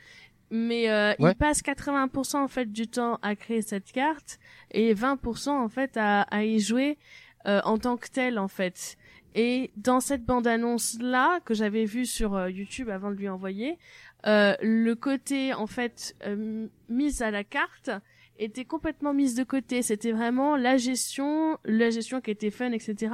[0.50, 1.33] mais euh, Ouais.
[1.33, 4.39] il passe 80% en fait du temps à créer cette carte
[4.70, 6.99] et 20% en fait à, à y jouer
[7.47, 8.97] euh, en tant que tel en fait
[9.34, 13.78] et dans cette bande-annonce là que j'avais vue sur euh, YouTube avant de lui envoyer,
[14.26, 17.91] euh, le côté en fait euh, mise à la carte
[18.39, 19.83] était complètement mise de côté.
[19.83, 23.12] C'était vraiment la gestion, la gestion qui était fun, etc.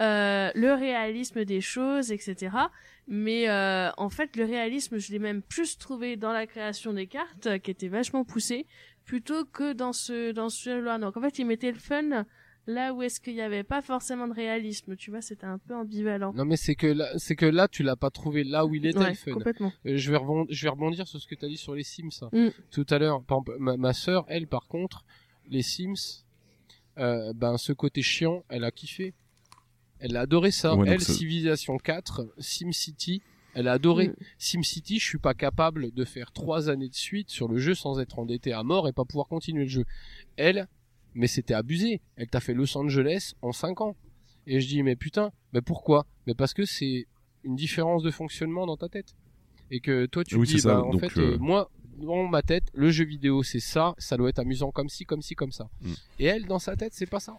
[0.00, 2.56] Euh, le réalisme des choses, etc.
[3.08, 7.06] Mais euh, en fait, le réalisme, je l'ai même plus trouvé dans la création des
[7.06, 8.66] cartes, qui était vachement poussée,
[9.04, 10.98] plutôt que dans ce dans ce jeu-là.
[10.98, 12.24] Donc en fait, il mettait le fun
[12.68, 15.74] là où est-ce qu'il n'y avait pas forcément de réalisme, tu vois, c'était un peu
[15.74, 16.32] ambivalent.
[16.34, 18.84] Non mais c'est que là, c'est que là tu l'as pas trouvé là où il
[18.86, 19.32] était Ouais, le fun.
[19.32, 19.72] complètement.
[19.86, 21.82] Euh, je vais rebondir, je vais rebondir sur ce que tu as dit sur les
[21.82, 22.28] Sims.
[22.30, 22.48] Mm.
[22.70, 23.22] tout à l'heure.
[23.58, 25.04] Ma, ma sœur, elle par contre,
[25.48, 26.24] les Sims,
[26.98, 29.14] euh, ben ce côté chiant, elle a kiffé.
[30.00, 30.74] Elle a adoré ça.
[30.74, 33.22] Ouais, elle, Civilization 4, SimCity,
[33.54, 34.08] elle a adoré.
[34.08, 34.14] Mm.
[34.38, 37.98] SimCity, je suis pas capable de faire trois années de suite sur le jeu sans
[38.00, 39.84] être endetté à mort et pas pouvoir continuer le jeu.
[40.36, 40.68] Elle,
[41.14, 42.00] mais c'était abusé.
[42.16, 43.96] Elle t'a fait Los Angeles en 5 ans.
[44.46, 46.06] Et je dis, mais putain, mais pourquoi?
[46.26, 47.06] Mais parce que c'est
[47.44, 49.14] une différence de fonctionnement dans ta tête.
[49.70, 52.42] Et que toi, tu Oui, dis, bah, en Donc, fait, euh, euh, moi, dans ma
[52.42, 55.52] tête, le jeu vidéo, c'est ça, ça doit être amusant comme ci, comme ci, comme
[55.52, 55.68] ça.
[55.80, 55.92] Mm.
[56.20, 57.36] Et elle, dans sa tête, c'est pas ça.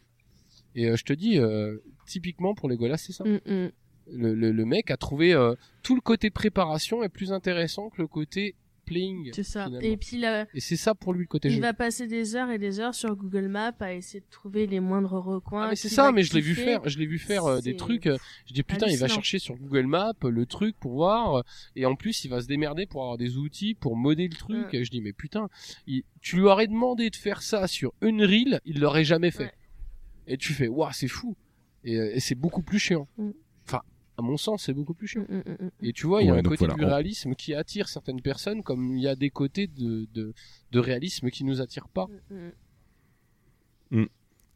[0.76, 3.24] Et euh, je te dis, euh, typiquement pour les Golas, c'est ça.
[3.24, 3.72] Mm, mm.
[4.12, 8.02] Le, le, le mec a trouvé euh, tout le côté préparation est plus intéressant que
[8.02, 9.30] le côté playing.
[9.36, 9.66] C'est ça.
[9.66, 9.88] finalement.
[9.88, 11.62] Et puis là, Et c'est ça pour lui le côté il jeu.
[11.62, 14.80] va passer des heures et des heures sur Google Maps à essayer de trouver les
[14.80, 15.66] moindres recoins.
[15.66, 17.76] Ah, mais c'est ça, mais je l'ai vu faire, je l'ai vu faire euh, des
[17.76, 18.08] trucs.
[18.08, 18.18] euh,
[18.48, 21.42] je dis putain, il va chercher sur Google Maps le truc pour voir, euh,
[21.76, 24.74] et en plus il va se démerder pour avoir des outils pour modder le truc.
[24.74, 24.80] Ouais.
[24.80, 25.50] Et je dis mais putain,
[25.86, 29.44] il- tu lui aurais demandé de faire ça sur Unreal, il l'aurait jamais fait.
[29.44, 29.54] Ouais.
[30.30, 31.36] Et tu fais waouh, c'est fou.
[31.84, 33.08] Et, euh, et c'est beaucoup plus chiant.
[33.18, 33.32] Mm.
[33.68, 33.82] Enfin,
[34.18, 35.26] à mon sens, c'est beaucoup plus chiant.
[35.28, 35.70] Mm, mm, mm.
[35.82, 37.90] Et tu vois, il y a Ouais, un côté voilà, du on- réalisme qui attire
[37.90, 40.34] certaines personnes, comme il y a des côtés de, de,
[40.72, 42.08] de réalisme qui nous attirent pas.
[43.92, 44.06] Mm.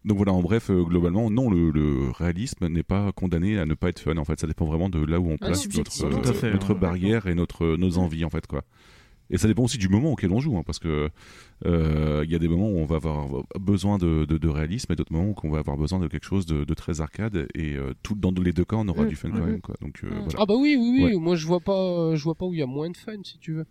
[0.06, 3.74] Donc voilà, en bref, euh, globalement, non, le, le réalisme n'est pas condamné à ne
[3.74, 4.18] pas être fun.
[4.18, 5.94] En fait, ça dépend vraiment de là où on Ah, place notre,
[6.34, 6.80] fait, notre ouais.
[6.80, 8.66] barrière et notre nos envies, en fait, quoi.
[9.30, 11.10] Et ça dépend aussi du moment auquel on joue, hein, parce que
[11.66, 13.28] euh, il y a des moments où on va avoir
[13.60, 16.26] besoin de, de, de réalisme et d'autres moments où on va avoir besoin de quelque
[16.26, 17.48] chose de, de très arcade.
[17.56, 19.08] Et euh, tout dans les deux cas, on aura Mm.
[19.08, 19.46] du fun quand Mhm.
[19.52, 19.76] même, quoi.
[19.82, 20.24] Donc euh, Mm.
[20.24, 20.40] voilà.
[20.40, 21.04] Ah bah oui, oui, oui.
[21.14, 21.16] Ouais.
[21.20, 23.38] Moi, je vois pas, je vois pas où il y a moins de fun, si
[23.40, 23.66] tu veux.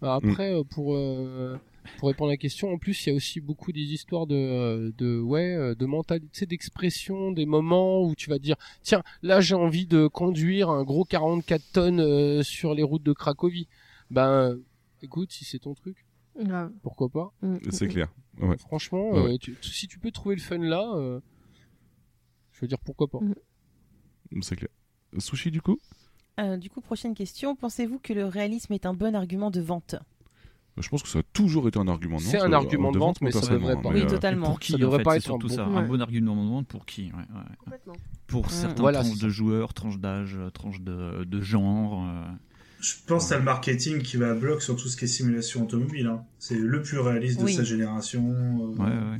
[0.00, 1.56] Bah, Après, euh, pour euh,
[1.98, 4.92] pour répondre à la question, en plus, il y a aussi beaucoup des histoires de
[4.98, 9.54] de ouais, euh, de mentalité, d'expression, des moments où tu vas dire, tiens, là, j'ai
[9.54, 13.68] envie de conduire un gros 44 tonnes euh, sur les routes de Cracovie.
[14.10, 14.58] Ben,
[15.02, 16.06] écoute, si c'est ton truc.
[16.38, 16.72] Grave.
[16.82, 17.56] Pourquoi pas Mm.
[17.70, 18.08] C'est clair.
[18.40, 18.56] Ouais.
[18.56, 21.20] Franchement, Ouais, euh, tu- si tu peux trouver le fun là, euh,
[22.52, 23.18] je veux dire pourquoi pas.
[24.40, 24.70] C'est clair.
[25.18, 25.78] Sushi, du coup?
[26.40, 27.54] Euh, du coup, prochaine question.
[27.54, 29.96] Pensez-vous que le réalisme est un bon argument de vente?
[30.78, 32.30] Je pense que ça a toujours été un argument de vente.
[32.30, 33.90] C'est un argument de vente, mais ça devrait pas.
[33.90, 34.46] mais, Oui, totalement.
[34.46, 35.64] Pour qui Ça en devrait fait, pas c'est être surtout un ça.
[35.66, 37.56] bon- Un bon argument de vente pour qui ouais, ouais.
[37.58, 37.92] Complètement.
[38.26, 38.50] Pour Mm.
[38.50, 42.02] certains Voilà, tranches de joueurs, tranches d'âge, tranches de, de genre.
[42.82, 45.08] Je pense que t'as le marketing qui va à bloc sur tout ce qui est
[45.08, 46.06] simulation automobile.
[46.08, 46.24] hein.
[46.38, 48.34] C'est le plus réaliste de sa génération.
[48.34, 49.18] euh, Ouais, ouais.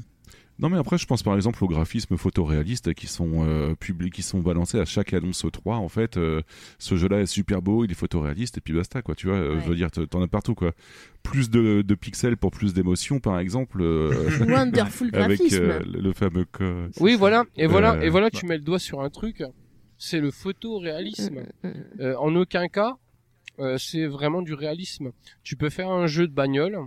[0.58, 4.23] Non, mais après, je pense par exemple aux graphismes photoréalistes qui sont euh, publiés, qui
[4.23, 5.76] sont balancés à chaque annonce 3.
[5.76, 6.42] En fait, euh,
[6.78, 9.15] ce jeu-là est super beau, il est photoréaliste, et puis basta, quoi.
[9.15, 9.62] Tu vois, euh, Ouais.
[9.65, 10.73] je veux dire, t'en as partout, quoi.
[11.23, 13.78] Plus de, de pixels pour plus d'émotion, par exemple.
[13.81, 14.10] euh,
[14.47, 15.62] Wonderful avec graphisme.
[15.62, 16.44] euh, le le fameux.
[16.50, 16.65] co-
[17.00, 17.44] Oui, voilà.
[17.57, 18.39] Et voilà, Euh, et voilà, bah.
[18.39, 19.42] tu mets le doigt sur un truc.
[19.99, 21.42] C'est le photoréalisme.
[22.18, 22.97] En aucun cas,
[23.79, 25.13] c'est vraiment du réalisme.
[25.43, 26.79] Tu peux faire un jeu de bagnole,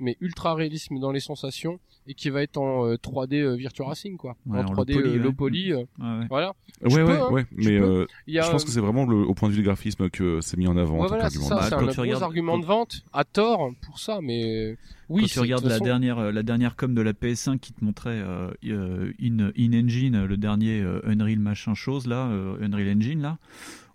[0.00, 3.86] mais ultra réalisme dans les sensations et qui va être en euh, 3D euh, Virtua
[3.88, 4.34] Racing, quoi.
[4.46, 5.72] Ouais, en en 3D low poly, euh, low poly.
[5.72, 6.26] euh, Ouais, ouais.
[6.28, 6.48] voilà.
[6.82, 7.30] Ouais, Tu ouais, peux, hein.
[7.30, 7.46] ouais.
[7.52, 10.40] Mais euh, je pense que c'est vraiment le, au point de vue du graphisme que
[10.40, 12.64] c'est mis en avant en voilà, c'est ça, c'est un tu gros regardes- argument de
[12.64, 14.76] vente à tort pour ça, mais
[15.10, 15.22] oui.
[15.22, 17.84] Quand tu regardes la façon- dernière, euh, la dernière com de la PS5 qui te
[17.84, 22.96] montrait euh, euh, in, in Engine, le dernier euh, Unreal machin chose là, euh, Unreal
[22.96, 23.38] Engine là.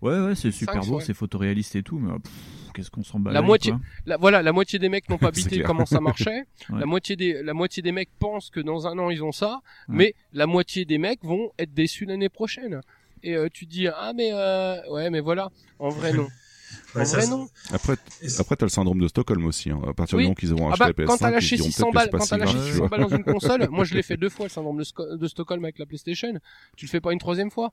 [0.02, 1.02] Ouais, ouais, c'est super beau, ouais.
[1.04, 2.32] c'est photoréaliste et tout, mais euh, pff,
[2.76, 3.74] qu'est-ce qu'on s'en bat La moitié-.
[4.04, 6.44] La, voilà, la moitié des mecs n'ont pas bité comment ça marchait.
[6.70, 6.80] Ouais.
[6.80, 9.60] La moitié des, la moitié des mecs pensent que dans un an ils ont ça,
[9.88, 9.94] Ouais.
[9.96, 12.80] mais la moitié des mecs vont être déçus l'année prochaine.
[13.22, 16.26] Et euh, tu dis ah mais euh, ouais mais voilà, en vrai non.
[16.94, 17.48] ouais, en ça, vrai non.
[17.72, 17.94] Après,
[18.38, 19.70] après t'as le syndrome de Stockholm aussi.
[19.70, 19.80] hein.
[19.88, 20.24] À partir Oui.
[20.24, 21.92] du moment qu'ils auront Ah acheté bah la PS5, quand t'as lâché diront 600 peut-être
[21.92, 22.88] que balles, quand t'as lâché grave, tu 600 vois.
[22.88, 25.64] balles dans une console, moi je l'ai fait deux fois le syndrome de, de Stockholm
[25.64, 26.32] avec la PlayStation.
[26.76, 27.72] Tu le fais pas une troisième fois?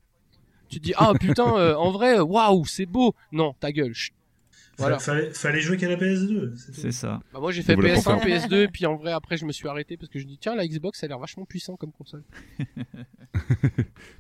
[0.70, 3.14] Tu te dis ah putain euh, en vrai waouh c'est beau.
[3.32, 3.94] Non ta gueule.
[3.94, 4.14] chut.
[4.77, 4.98] Voilà.
[5.00, 6.53] Fallait, fallait jouer qu'à la PS2.
[6.74, 7.19] c'est ça.
[7.32, 9.68] Bah moi j'ai fait Voilà, PS1, pour PS2, puis en vrai après je me suis
[9.68, 12.24] arrêté parce que je dis tiens la Xbox ça a l'air vachement puissant comme console.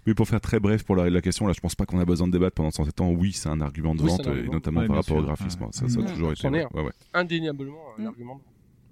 [0.05, 2.05] Mais pour faire très bref pour la, la question, là, je pense pas qu'on a
[2.05, 3.09] besoin de débattre pendant 107 ans.
[3.11, 5.63] Oui, c'est un argument de Oui, vente, et notamment Ouais, par rapport au graphisme.
[5.63, 5.69] Ouais.
[5.71, 6.07] Ça, ça a Mm.
[6.07, 6.47] toujours été.
[6.47, 6.67] Ouais, un.
[6.77, 6.91] ouais, ouais.
[7.13, 8.07] Indéniablement un Mm.
[8.07, 8.41] argument.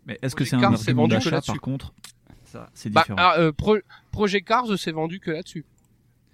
[0.06, 1.93] Mais est-ce que c'est un argument vendu que d'achat par contre?
[2.45, 3.17] Ça, c'est Bah, différent.
[3.19, 3.77] ah, euh, Pro-
[4.11, 5.65] Projet Cars c'est vendu que là-dessus.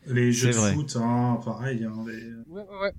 [0.07, 1.83] Les jeux de foot, hein, pareil.
[1.83, 2.91] Hein, les- ouais, ouais.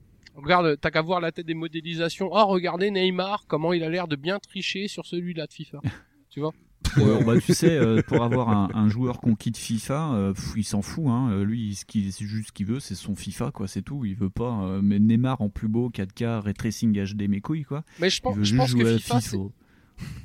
[0.42, 2.28] Regarde, t'as qu'à voir la tête des modélisations.
[2.32, 5.80] Oh, regardez Neymar, comment il a l'air de bien tricher sur celui-là de FIFA.
[6.30, 6.52] tu vois
[6.96, 10.52] Ouais, bah, tu sais, euh, pour avoir un, un joueur conquis de FIFA, euh, pff,
[10.56, 11.04] il s'en fout.
[11.08, 11.28] Hein.
[11.32, 13.66] Euh, Lui, ce qu'il- c'est juste ce qu'il veut, c'est son FIFA, quoi.
[13.68, 14.04] C'est tout.
[14.04, 14.62] Il veut pas.
[14.62, 17.82] euh, mais Neymar en plus beau, 4K, ray tracing HD, mes couilles, quoi.
[18.00, 19.38] Mais je Il pense, veut je juste pense jouer que à FIFA,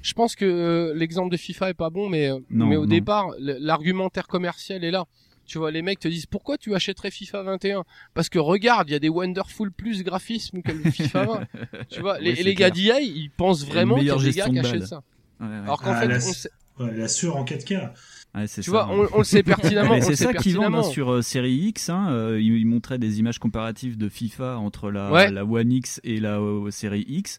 [0.03, 2.88] je pense que l'exemple de FIFA est pas bon, mais, Non, mais au non.
[2.88, 5.06] départ, l'argumentaire commercial est là.
[5.53, 7.83] Tu vois, les mecs te disent pourquoi tu achèterais FIFA 21
[8.15, 11.48] Parce que regarde, il y a des Wonderful plus graphismes que le FIFA 20.
[11.91, 14.25] tu vois, Oui, les, les gars d'EA, ils pensent vraiment qu'il y a des gars
[14.25, 15.03] gestion qui de achètent ça.
[15.40, 15.53] Ouais, ouais.
[15.57, 16.49] Alors qu'en Ah, fait, la- on sait-
[16.80, 17.91] Ouais, la sur en 4K.
[18.36, 20.02] Ouais, tu ça, vois, on, on le sait pertinemment.
[20.02, 21.90] C'est ça qu'ils vendent hein, sur euh, série X.
[21.90, 25.30] Hein, euh, ils, ils montraient des images comparatives de FIFA entre la, Ouais.
[25.30, 27.38] la One X et la euh, série X,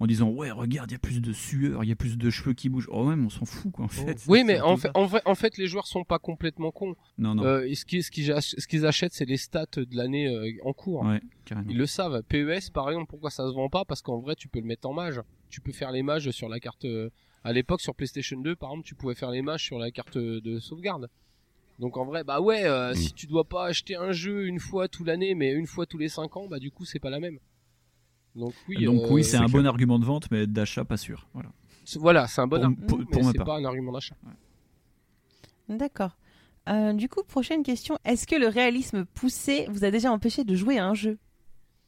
[0.00, 2.28] en disant ouais regarde il y a plus de sueur, il y a plus de
[2.30, 2.88] cheveux qui bougent.
[2.90, 4.20] Oh même on s'en fout quoi en fait.
[4.26, 6.96] Oui, mais en fait, en, vrai, en fait, les joueurs sont pas complètement cons.
[7.18, 7.44] non non.
[7.44, 8.10] Euh, ce qu'ils ce
[8.58, 11.04] ce qu'ils achètent, c'est les stats de l'année euh, en cours.
[11.04, 11.70] ouais carrément.
[11.70, 12.20] Ils le savent.
[12.28, 13.84] PES, par exemple, pourquoi ça se vend pas?
[13.84, 15.20] Parce qu'en vrai, tu peux le mettre en mage.
[15.50, 16.84] Tu peux faire les mages sur la carte.
[17.44, 20.16] À l'époque, sur PlayStation 2, par exemple, tu pouvais faire les mages sur la carte
[20.18, 21.08] de sauvegarde.
[21.78, 22.94] Donc en vrai, bah ouais, euh, Mm.
[22.94, 25.98] si tu dois pas acheter un jeu une fois toute l'année, mais une fois tous
[25.98, 27.38] les 5 ans, bah du coup, c'est pas la même.
[28.36, 29.50] Donc oui, Donc euh, oui c'est un clair.
[29.62, 31.26] bon argument de vente mais d'achat pas sûr.
[31.34, 31.50] Voilà.
[31.84, 33.46] c'est- voilà, c'est un bon Pour- argument, pour- mais pour ma c'est part.
[33.46, 34.14] pas un argument d'achat.
[35.68, 36.16] D'accord.
[36.68, 37.98] Euh, du coup, prochaine question.
[38.04, 41.18] Est-ce que le réalisme poussé vous a déjà empêché de jouer à un jeu?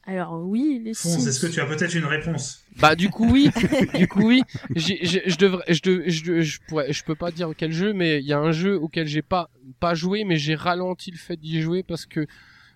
[0.07, 3.49] Alors oui, les Fonce, est-ce que tu as peut-être une réponse Bah du coup oui,
[3.94, 4.42] du coup oui.
[4.76, 8.34] Je devrais, je, je, je pourrais, je peux pas dire quel jeu, mais il y
[8.34, 9.49] a un jeu auquel j'ai pas
[9.81, 12.26] pas joué, mais j'ai ralenti le fait d'y jouer parce que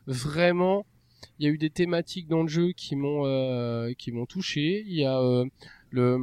[0.07, 0.87] vraiment,
[1.39, 4.83] il y a eu des thématiques dans le jeu qui m'ont euh, qui m'ont touché.
[4.87, 5.45] Il y a euh,
[5.91, 6.19] le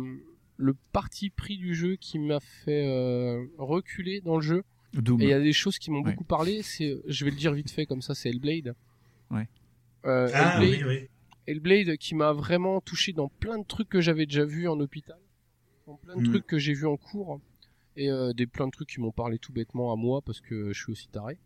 [0.58, 4.64] le parti pris du jeu qui m'a fait euh, reculer dans le jeu.
[4.94, 5.22] Doom.
[5.22, 6.12] Et il y a des choses qui m'ont Ouais.
[6.12, 6.62] beaucoup parlé.
[6.64, 8.74] C'est, je vais le dire vite fait comme ça, c'est Hellblade.
[9.30, 9.48] Ouais.
[10.06, 11.10] Euh, Ah Hellblade, oui, oui.
[11.48, 15.18] Hellblade qui m'a vraiment touché dans plein de trucs que j'avais déjà vus en hôpital,
[15.88, 16.26] dans plein de Mm.
[16.30, 17.40] trucs que j'ai vus en cours,
[17.98, 20.74] et euh, des plein de trucs qui m'ont parlé tout bêtement à moi parce que
[20.74, 21.38] je suis aussi taré.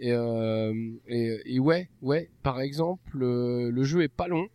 [0.00, 0.72] Et, euh,
[1.08, 4.48] et, et ouais, ouais, par exemple, euh, le jeu est pas long,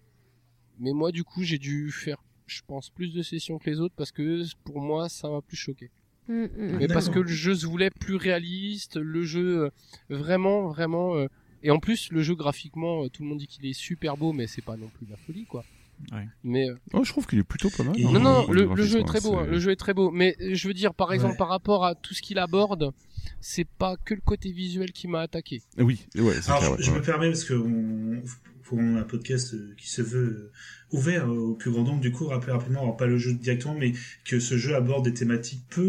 [0.79, 3.95] mais moi du coup j'ai dû faire, je pense, plus de sessions que les autres
[3.97, 5.89] parce que pour moi ça m'a plus choqué.
[6.29, 6.77] Mm, mm.
[6.77, 9.69] Mais parce que le jeu se voulait plus réaliste, le jeu
[10.09, 11.25] vraiment, vraiment.
[11.63, 14.17] Euh, et en plus, le jeu graphiquement, euh, tout le monde dit qu'il est super
[14.17, 15.63] beau, mais c'est pas non plus la folie, quoi.
[16.11, 16.27] Ouais.
[16.43, 17.95] Mais euh, Oh, je trouve qu'il est plutôt pas mal.
[17.97, 19.35] Non, hein, non, non, le, jeu est très beau.
[19.35, 20.11] hein, hein, Le jeu est très beau.
[20.11, 21.37] Mais je veux dire, par exemple, Ouais.
[21.37, 22.91] par rapport à tout ce qu'il aborde,
[23.39, 25.61] c'est pas que le côté visuel qui m'a attaqué.
[25.77, 26.77] Oui, ouais, c'est Alors, clair.
[26.79, 28.21] je ouais, me permets parce que on,
[28.63, 30.51] pour un podcast euh, qui se veut
[30.91, 33.33] euh, ouvert euh, au plus grand nombre, du coup, rappeler rapidement, alors pas le jeu
[33.33, 33.93] directement, mais
[34.25, 35.81] que ce jeu aborde des thématiques peu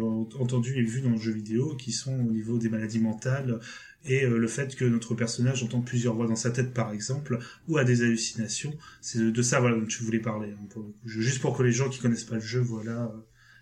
[0.00, 3.00] euh, ent- entendues et vues dans le jeu vidéo, qui sont au niveau des maladies
[3.00, 3.60] mentales
[4.04, 7.38] et euh, le fait que notre personnage entend plusieurs voix dans sa tête, par exemple,
[7.68, 8.74] ou a des hallucinations.
[9.00, 10.50] C'est de, de ça, voilà, dont tu voulais parler.
[10.50, 13.20] hein, pour juste pour que les gens qui connaissent pas le jeu, voilà, euh,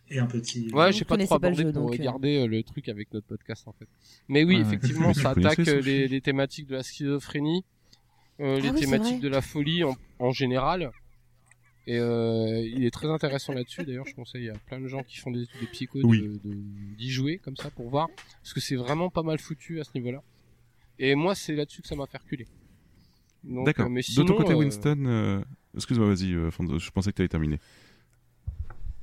[0.09, 0.70] et un petit.
[0.73, 1.99] Ouais, Vous j'ai pas trop abordé jeu, pour donc, euh.
[1.99, 3.86] regarder euh, le truc avec notre podcast en fait.
[4.28, 4.67] Mais oui, Ouais, ouais.
[4.67, 7.65] effectivement, ça attaque euh, les, les thématiques de la schizophrénie,
[8.41, 10.91] euh, les Ah oui, c'est thématiques de la folie en, en général.
[11.91, 13.83] Et euh, il est très intéressant là-dessus.
[13.85, 16.20] D'ailleurs, je conseille à plein de gens qui font des études de psycho de- Oui.
[16.44, 16.55] de-
[16.97, 18.09] d'y jouer comme ça pour voir,
[18.43, 20.23] parce que c'est vraiment pas mal foutu à ce niveau-là.
[21.01, 22.47] Et moi, c'est là-dessus que ça m'a fait reculer.
[23.43, 23.86] Donc, D'accord.
[23.86, 25.41] euh, De ton côté, euh, Winston, euh,
[25.75, 27.59] excuse-moi, vas-y, euh, Fonzo, je pensais que tu avais terminé.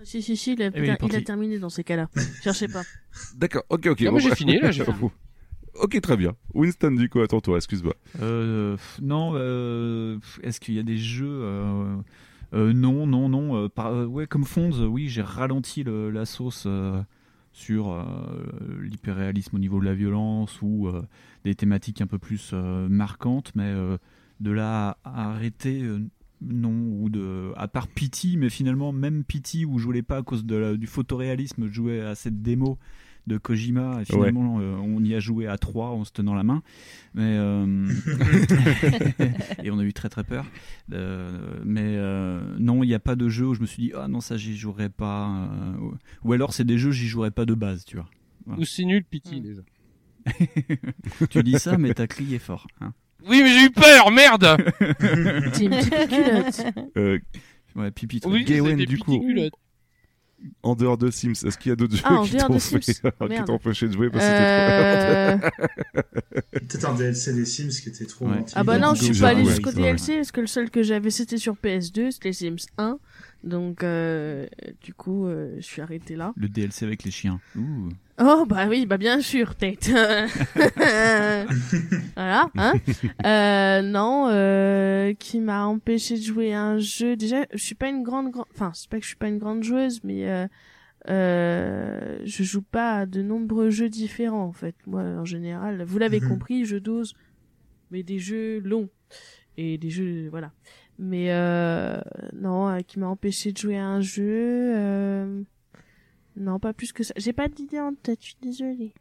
[0.04, 2.08] Si, si, si, il a, Eh il il a terminé dans ces cas-là.
[2.44, 2.84] Cherchez pas.
[3.36, 4.02] D'accord, ok, ok.
[4.02, 4.84] Non, mais j'ai fini, là, j'ai
[5.74, 6.38] ok, très bien.
[6.54, 7.96] Winston, du coup, attends toi, excuse-moi.
[8.22, 11.98] Euh, non, euh, est-ce qu'il y a des jeux euh,
[12.54, 13.56] Non, non, non.
[13.56, 14.46] euh, euh, ouais, comme
[14.82, 17.02] euh, oui, j'ai ralenti le- la sauce euh,
[17.52, 18.04] sur euh,
[18.82, 21.02] l'hyperréalisme au niveau de la violence ou euh,
[21.44, 23.98] des thématiques un peu plus euh, marquantes, mais euh,
[24.40, 26.00] de là à arrêter, euh,
[26.42, 26.72] non.
[27.02, 30.46] Ou de, à part Pity, mais finalement, même Pity, où je jouais pas à cause
[30.46, 32.78] du photoréalisme, je jouais à cette démo
[33.28, 36.44] de Kojima, et finalement, euh, on y a joué à trois en se tenant la
[36.44, 36.64] main.
[37.14, 37.66] Mais euh,
[39.64, 40.46] et on a eu très très peur.
[40.94, 43.92] Euh, mais euh, non, il n'y a pas de jeu où je me suis dit
[43.96, 45.50] ah non ça j'y jouerai pas.
[46.24, 48.10] ou- alors c'est des jeux j'y jouerai pas de base, tu vois.
[48.58, 49.44] Ou c'est nul, Pity Mm.
[49.44, 49.62] déjà.
[51.30, 52.68] tu dis ça mais t'as crié fort.
[52.82, 52.94] hein.
[53.28, 54.58] Oui, mais j'ai eu peur, merde.
[54.80, 56.66] T'es une petite culotte.
[56.98, 57.20] Euh,
[57.76, 58.22] Ouais, pipi.
[58.26, 59.20] Oui, du coup.
[59.20, 59.54] culotte.
[60.64, 62.60] En dehors de Sims, est-ce qu'il y a d'autres jeux Ah, en qui t'ont de
[62.60, 63.02] fait-
[63.46, 65.38] t'ont empêché de jouer parce que c'était Euh...
[66.52, 68.28] Peut-être un DLC des Sims qui était trop.
[68.28, 68.44] Ouais.
[68.54, 69.76] Ah bah non, je suis pas allé jusqu'au Ouais.
[69.94, 73.00] DLC parce que le seul que j'avais c'était sur PS2, c'était Sims 1.
[73.44, 74.48] Donc euh,
[74.84, 76.34] du coup, euh, je suis arrêté là.
[76.36, 77.40] Le DLC avec les chiens.
[77.56, 77.90] Ouh.
[78.20, 79.90] Oh bah oui, bah bien sûr, tête.
[82.16, 82.74] voilà, hein.
[83.26, 87.16] Euh, non, euh, qui m'a empêché de jouer à un jeu.
[87.16, 89.38] Déjà, je suis pas une grande, grande, enfin, c'est pas que je suis pas une
[89.38, 90.48] grande joueuse, mais euh,
[91.10, 94.76] euh, je joue pas à de nombreux jeux différents en fait.
[94.88, 96.28] Moi, en général, vous l'avez Mhm.
[96.30, 97.14] compris, je dose,
[97.92, 98.90] mais des jeux longs
[99.58, 100.52] et des jeux, voilà.
[101.00, 102.00] Mais euh,
[102.34, 104.74] non, euh, qui m'a empêché de jouer à un jeu.
[104.76, 105.42] Euh...
[106.36, 107.14] Non, pas plus que ça.
[107.18, 108.94] J'ai pas d'idée en tête, je suis désolée.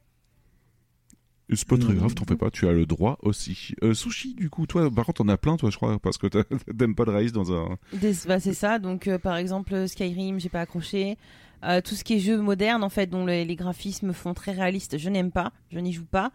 [1.54, 2.00] C'est pas très Non.
[2.00, 3.72] grave, t'en fais pas, tu as le droit aussi.
[3.84, 6.26] Euh, sushi, du coup, toi, par contre, t'en as plein, toi, je crois, parce que
[6.78, 7.78] t'aimes pas de raïs dans un.
[7.92, 8.78] Des- bah, c'est ça.
[8.80, 11.16] Donc, euh, par exemple, Skyrim, j'ai pas accroché.
[11.64, 14.52] Euh, tout ce qui est jeu moderne, en fait, dont les, les graphismes font très
[14.52, 15.52] réalistes, je n'aime pas.
[15.70, 16.32] Je n'y joue pas.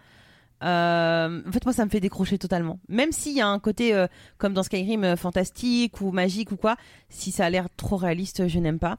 [0.63, 2.79] Euh, en fait, moi, ça me fait décrocher totalement.
[2.87, 4.07] Même s'il y a un côté, euh,
[4.37, 6.75] comme dans Skyrim, euh, fantastique ou magique ou quoi,
[7.09, 8.97] si ça a l'air trop réaliste, je n'aime pas.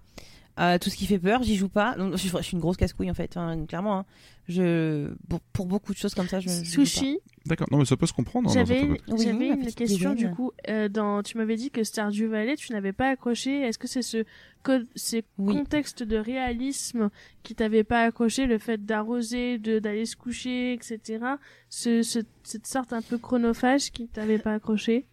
[0.61, 1.95] Euh, tout ce qui fait peur, j'y joue pas.
[1.97, 4.01] Donc, je, suis- je suis une grosse casse-couille, en fait, hein, clairement.
[4.01, 4.05] hein.
[4.49, 6.49] Je, pour, pour beaucoup de choses comme ça, je.
[6.49, 8.51] Sushi, D'accord, non, mais ça peut se comprendre.
[8.51, 10.51] hein, j'avais une, Oui, la une question du coup.
[10.69, 13.61] Euh, dans, tu m'avais dit que Stardew Valley, tu n'avais pas accroché.
[13.63, 14.25] Est-ce que c'est ce
[14.65, 15.55] co- ces Oui.
[15.55, 17.09] contextes de réalisme
[17.45, 21.25] qui t'avait pas accroché, le fait d'arroser, de d'aller se coucher, etc.
[21.71, 25.07] Ce, ce- cette sorte un peu chronophage qui t'avait pas accroché?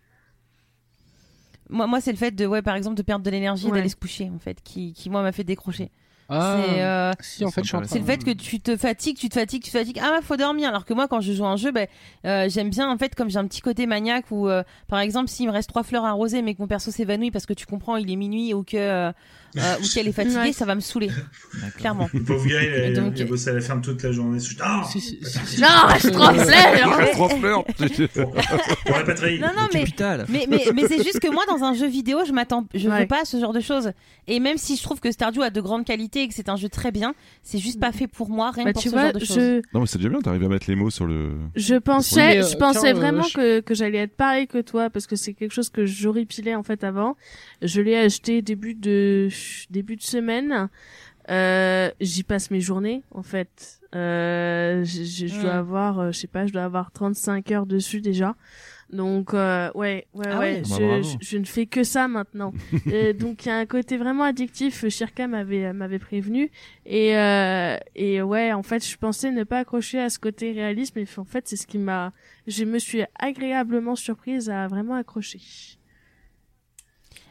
[1.69, 3.77] Moi, moi c'est le fait de, ouais, par exemple, de perdre de l'énergie et Ouais.
[3.77, 5.91] d'aller se coucher, en fait, qui, qui moi, m'a fait décrocher.
[6.31, 8.59] Ah, C'est, euh, si, en fait, je suis en train C'est le fait que tu
[8.59, 9.99] te fatigues, tu te fatigues, tu te fatigues.
[9.99, 10.69] Ah, faut dormir.
[10.69, 11.87] Alors que moi, quand je joue à un jeu, ben,
[12.25, 15.27] euh, j'aime bien, en fait, comme j'ai un petit côté maniaque où, euh, par exemple,
[15.27, 17.65] s'il me reste trois fleurs à arroser, mais que mon perso s'évanouit parce que tu
[17.65, 19.11] comprends, il est minuit ou que,
[19.57, 20.53] euh, euh, ou qu'elle est fatiguée, Ouais.
[20.53, 21.09] ça va me saouler.
[21.77, 22.07] Clairement.
[22.13, 24.39] Le pauvre gars, il donc- il a bossé à la ferme toute la journée.
[24.61, 25.61] Ah Si, si, si, si.
[25.61, 27.63] Non, reste Je transfère
[28.85, 29.39] Pour la patrie.
[29.39, 29.85] Non, non, mais,
[30.29, 33.01] mais, mais, mais c'est juste que moi, dans un jeu vidéo, je m'attends, je Ouais.
[33.01, 33.91] veux pas à ce genre de choses.
[34.27, 36.55] Et même si je trouve que Stardew a de grandes qualités et que c'est un
[36.55, 37.13] jeu très bien,
[37.43, 39.19] c'est juste pas fait pour moi, rien Bah, que pour tu ce vois, genre de
[39.19, 39.35] choses.
[39.37, 41.31] je, Non, mais c'est déjà bien, t'arrives à mettre les mots sur le.
[41.55, 44.47] Je pensais, mais, euh, je pensais tiens, euh, vraiment je- que, que j'allais être pareil
[44.47, 47.15] que toi parce que c'est quelque chose que j'horripilais en fait avant.
[47.61, 49.27] Je l'ai acheté début de
[49.69, 50.69] début de semaine.
[51.29, 53.81] Euh, j'y passe mes journées en fait.
[53.95, 55.57] Euh, je, je- je dois Mm.
[55.59, 58.35] avoir, euh, je sais pas, je dois avoir 35 heures dessus déjà.
[58.91, 60.69] Donc euh, ouais, ouais, Ah ouais, oui.
[60.69, 62.51] Bah, je, je, je ne fais que ça maintenant.
[62.91, 64.87] Euh, donc il y a un côté vraiment addictif.
[64.87, 66.49] Shirka m'avait m'avait prévenu
[66.87, 70.93] et euh, et ouais, en fait, je pensais ne pas accrocher à ce côté réalisme,
[70.95, 72.11] mais en fait, c'est ce qui m'a,
[72.47, 75.39] je me suis agréablement surprise à vraiment accrocher.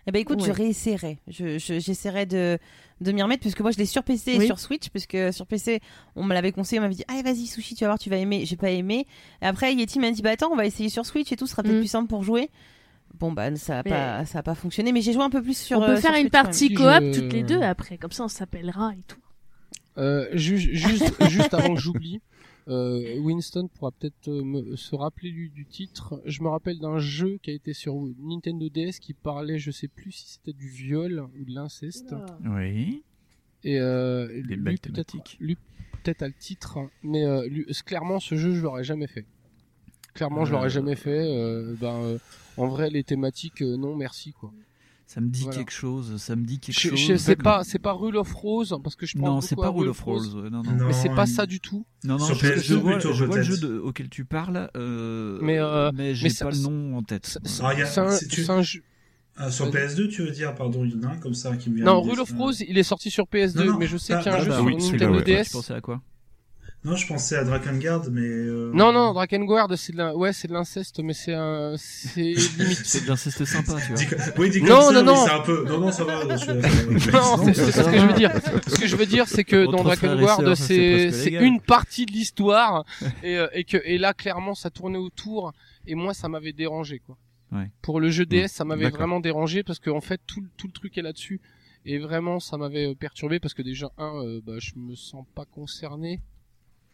[0.09, 1.19] Eh ben écoute, je réessayerai.
[1.29, 2.59] Je, je- j'essaierai de,
[3.03, 4.47] de m'y remettre, puisque moi je l'ai sur PC et Oui.
[4.47, 5.81] sur Switch, puisque sur PC,
[6.17, 8.17] on me l'avait conseillé, on m'avait dit, allez vas-y Sushi, tu vas voir, tu vas
[8.17, 8.47] aimer.
[8.47, 9.07] J'ai pas aimé.
[9.43, 11.53] Et après, Yeti m'a dit, bah attends, on va essayer sur Switch et tout, ce
[11.53, 11.81] sera peut-être Mm.
[11.81, 12.49] plus simple pour jouer.
[13.21, 15.43] Bon bah ça a Mais- pas ça a pas fonctionné, mais j'ai joué un peu
[15.43, 15.79] plus sur.
[15.79, 18.13] on peut euh, faire sur une Switch, partie coop je- toutes les deux après, comme
[18.13, 19.19] ça on s'appellera et tout.
[19.99, 22.21] Euh, ju- juste, juste avant que j'oublie,
[22.69, 26.21] euh, Winston pourra peut-être euh, me- se rappeler du, du titre.
[26.27, 29.89] Je me rappelle d'un jeu qui a été sur Nintendo DS qui parlait, je sais
[29.89, 32.15] plus si c'était du viol ou de l'inceste.
[32.45, 33.03] Oui.
[33.65, 35.37] Et euh, Des lui, belles peut-être, thématiques.
[35.41, 35.57] lui
[36.05, 39.27] peut-être a le titre, mais euh, lui- clairement ce jeu je l'aurais jamais fait.
[40.15, 41.19] Clairement je l'aurais jamais fait.
[41.27, 42.19] euh, ben, euh,
[42.57, 44.53] en vrai les thématiques euh, non merci quoi.
[45.11, 45.57] Ça me dit Voilà.
[45.57, 46.19] quelque chose.
[46.19, 46.99] Ça me dit quelque Je, chose.
[47.01, 49.71] je- c'est pas c'est pas Rule of Rose parce que je pense Non, c'est pas
[49.71, 50.37] Rule of Rose.
[50.37, 50.63] Non, non.
[50.63, 51.87] Non, Mais c'est pas ça du tout.
[52.05, 54.27] Non, non, Sur je, PS2 je vois, plutôt, je vois le jeu de- auquel tu
[54.27, 57.25] parles, euh, Mais, euh, j'ai mais ça- pas le nom en tête.
[57.27, 58.01] C'est- Ah, c'est
[58.51, 58.83] un- jeu-
[59.41, 59.73] Ah, sur Vas-y.
[59.87, 61.87] PS2, tu veux dire, pardon, il y en a un comme ça qui me vient.
[61.87, 62.03] Non.
[62.03, 64.31] Rule of Rose, il est sorti sur PS2, Non, non, mais je sais ah, qu'il
[64.31, 65.25] y a un ah, jeu bah sur Nintendo ouais.
[65.25, 65.45] DS.
[65.47, 66.03] Tu pensais à quoi?
[66.89, 68.23] Non, je pensais à Drakengard, mais.
[68.23, 72.21] euh, Non, non, Drakengard, c'est de ouais, c'est de l'inceste, mais c'est un, c'est
[72.59, 72.81] limite.
[72.85, 73.97] C'est de l'inceste sympa, tu vois.
[73.97, 75.25] Dis comme- Oui, comme Non, ça, non, non.
[75.27, 75.65] c'est un peu.
[75.67, 76.37] Non, non, ça va.
[76.37, 77.11] je.
[77.13, 78.33] Non, c'est ce que je veux dire.
[78.67, 82.85] Ce que je veux dire, c'est que dans Drakengard, c'est c'est une partie de l'histoire
[83.23, 85.53] et, euh, et que et là clairement ça tournait autour
[85.87, 87.17] et moi ça m'avait dérangé quoi.
[87.53, 87.71] Ouais.
[87.83, 90.67] Pour le jeu DS, ça m'avait vraiment dérangé parce que en fait tout le- tout
[90.67, 91.41] le truc est là-dessus
[91.87, 95.25] et vraiment ça m'avait euh, perturbé parce que déjà un euh, bah je me sens
[95.35, 96.21] pas concerné.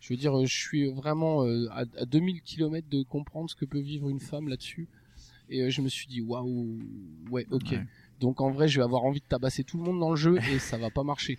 [0.05, 3.55] Je veux dire, euh, je suis vraiment euh, à, à 2000 km de comprendre ce
[3.57, 4.87] que peut vivre une femme là-dessus.
[5.49, 6.79] Et euh, je me suis dit, waouh,
[7.31, 7.71] ouais, ok.
[7.71, 7.87] Ouais.
[8.21, 10.37] Donc en vrai, je vais avoir envie de tabasser tout le monde dans le jeu
[10.53, 11.39] et ça va pas marcher.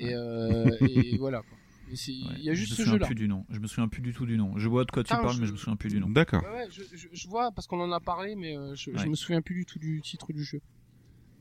[0.00, 1.42] Et, euh, et voilà.
[1.42, 1.56] Quoi.
[1.92, 3.06] Et Il y a juste je ce me souviens jeu-là.
[3.06, 3.44] plus du nom.
[3.48, 4.58] Je me souviens plus du tout du nom.
[4.58, 6.08] Je vois de quoi tu parles, je- mais je me souviens plus du nom.
[6.08, 6.42] D'accord.
[6.42, 9.06] Ouais, ouais, je, je, je vois parce qu'on en a parlé, mais euh, je, je
[9.06, 10.60] me souviens plus du tout du titre du jeu.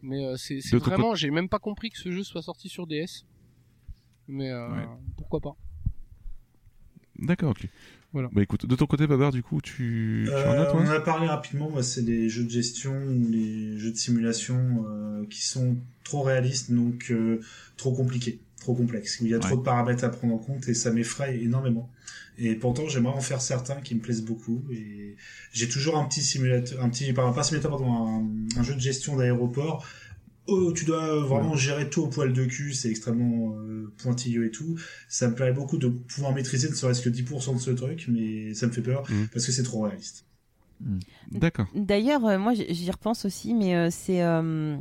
[0.03, 3.25] Mais euh, c'est vraiment, j'ai même pas compris que ce jeu soit sorti sur DS.
[4.27, 4.85] Mais euh, Ouais.
[5.17, 5.55] pourquoi pas
[7.21, 7.67] D'accord, ok.
[8.11, 8.29] Voilà.
[8.33, 10.87] Bah écoute, de ton côté, Babar, du coup, tu, tu en as, Euh, toi on
[10.87, 14.85] en a parlé rapidement, moi, c'est les jeux de gestion ou les jeux de simulation
[14.89, 17.39] euh, qui sont trop réalistes, donc euh,
[17.77, 20.67] trop compliqués, trop complexes, où il y a trop de paramètres à prendre en compte
[20.67, 21.91] et ça m'effraie énormément.
[22.39, 24.63] Et pourtant, j'aimerais en faire certains qui me plaisent beaucoup.
[24.71, 25.15] Et
[25.51, 28.73] j'ai toujours un petit simulateur, un petit, pardon, pas un simulateur, pardon, un, un jeu
[28.73, 29.85] de gestion d'aéroport.
[30.51, 34.51] Où tu dois vraiment gérer tout au poil de cul, c'est extrêmement euh, pointilleux et
[34.51, 34.77] tout.
[35.07, 38.53] Ça me plairait beaucoup de pouvoir maîtriser ne serait-ce que 10% de ce truc, mais
[38.53, 39.27] ça me fait peur Mhm.
[39.33, 40.25] parce que c'est trop réaliste.
[41.31, 41.67] D'accord.
[41.75, 44.21] D'ailleurs, euh, moi j'y j'y repense aussi, mais euh, c'est.
[44.23, 44.77] euh,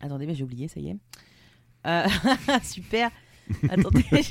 [0.00, 0.96] Attendez, mais j'ai oublié, ça y est.
[1.86, 2.06] Euh,
[2.64, 3.10] Super.
[3.70, 4.04] Attendez.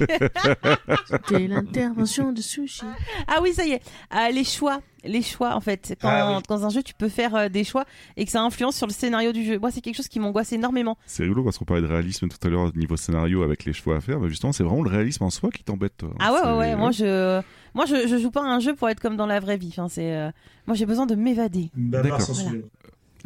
[1.05, 2.83] C'était l'intervention de Sushi.
[3.27, 3.81] ah oui, ça y est.
[4.13, 5.95] Euh, les choix, les choix en fait.
[6.01, 6.43] Quand Ah oui.
[6.49, 7.85] dans un jeu, tu peux faire euh, des choix
[8.17, 9.57] et que ça influence sur le scénario du jeu.
[9.59, 10.97] Moi, c'est quelque chose qui m'angoisse énormément.
[11.05, 13.97] C'est rigolo parce qu'on parlait de réalisme tout à l'heure niveau scénario avec les choix
[13.97, 14.19] à faire.
[14.19, 16.09] Mais justement, c'est vraiment le réalisme en soi qui t'embête, toi.
[16.19, 16.75] Ah ouais, ouais, ouais.
[16.75, 17.41] Moi, je,
[17.73, 19.69] moi, je, je joue pas à un jeu pour être comme dans la vraie vie.
[19.69, 20.29] Enfin, c'est, euh,
[20.67, 21.71] moi, j'ai besoin de m'évader.
[21.75, 22.19] D'accord.
[22.21, 22.51] Voilà.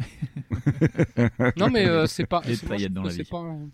[1.56, 2.40] Non, mais euh, c'est pas.
[2.44, 3.28] C'est- trouve dans la c'est vie.
[3.30, 3.68] pas un-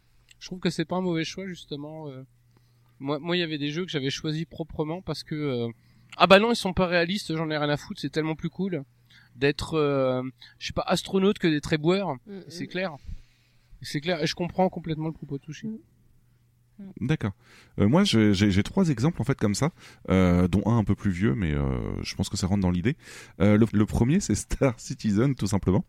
[0.46, 2.08] Je trouve que c'est pas un mauvais choix justement.
[2.08, 2.22] euh.
[3.00, 5.68] Moi, moi, il y avait des jeux que j'avais choisis proprement parce que euh,
[6.18, 7.34] ah bah non, ils sont pas réalistes.
[7.34, 8.00] J'en ai rien à foutre.
[8.00, 8.84] C'est tellement plus cool
[9.34, 10.22] d'être, euh,
[10.60, 12.14] je sais pas, astronaute que d'être éboueur.
[12.28, 12.94] Mm, C'est clair.
[13.82, 14.22] C'est clair.
[14.22, 15.80] Et je comprends complètement le propos de Sushi.
[17.00, 17.32] D'accord.
[17.80, 19.70] Euh, moi, j'ai trois exemples en fait comme ça,
[20.10, 21.62] euh, dont un un peu plus vieux, mais euh,
[22.02, 22.96] je pense que ça rentre dans l'idée.
[23.40, 25.84] Euh, le, le premier, c'est Star Citizen, tout simplement,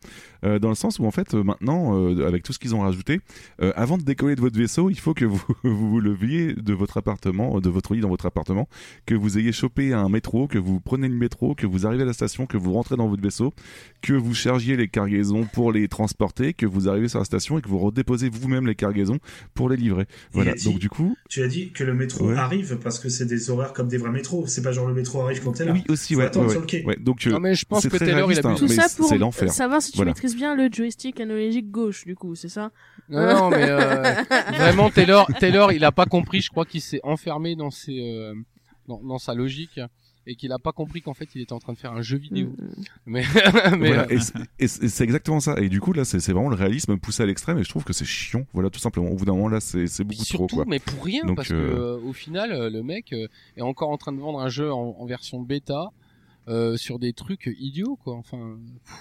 [0.45, 3.19] euh, dans le sens où en fait maintenant, euh, avec tout ce qu'ils ont rajouté,
[3.61, 6.73] euh, avant de décoller de votre vaisseau, il faut que vous vous vous leviez de
[6.73, 8.67] votre appartement, de votre lit dans votre appartement,
[9.05, 12.05] que vous ayez chopé un métro, que vous prenez le métro, que vous arrivez à
[12.05, 13.53] la station, que vous rentrez dans votre vaisseau,
[14.01, 17.61] que vous chargiez les cargaisons pour les transporter, que vous arrivez sur la station et
[17.61, 19.19] que vous redéposez vous-même les cargaisons
[19.53, 20.05] pour les livrer.
[20.31, 20.53] Voilà.
[20.53, 22.35] dit- Donc du coup, Tu as dit que le métro Ouais.
[22.35, 24.45] arrive parce que c'est des horaires comme des vrais métros.
[24.47, 25.73] C'est pas genre le métro arrive quand t'es là.
[25.73, 26.25] Oui, aussi, ouais.
[26.25, 26.53] ouais, sur ouais.
[26.55, 26.83] le quai.
[26.85, 28.75] Ouais, donc, euh, Non mais je pense que Taylor il a hein, bu Tout mais
[28.75, 29.51] ça c'est pour l'enfer.
[29.51, 30.11] savoir si tu Voilà.
[30.11, 32.71] maîtrises bien le joystick analogique gauche, du coup, c'est ça
[33.09, 34.15] Non, non, mais euh,
[34.57, 36.41] vraiment Taylor, Taylor, il a pas compris.
[36.41, 38.33] Je crois qu'il s'est enfermé dans ses, euh,
[38.87, 39.79] dans, dans sa logique
[40.27, 42.17] et qu'il a pas compris qu'en fait il était en train de faire un jeu
[42.17, 42.53] vidéo.
[43.05, 43.23] Mais,
[43.77, 45.57] mais Voilà, euh, et c'est- exactement ça.
[45.59, 47.57] Et du coup, là, c'est c'est vraiment le réalisme poussé à l'extrême.
[47.57, 48.45] Et je trouve que c'est chiant.
[48.53, 49.07] Voilà, tout simplement.
[49.09, 50.65] Au bout d'un moment, là, c'est c'est beaucoup trop, surtout, quoi.
[50.67, 53.61] mais pour rien, Donc, parce que euh, euh, au final, euh, le mec euh, est
[53.61, 55.91] encore en train de vendre un jeu en, en version bêta
[56.49, 58.15] euh, sur des trucs idiots, quoi.
[58.15, 58.95] Enfin, pff,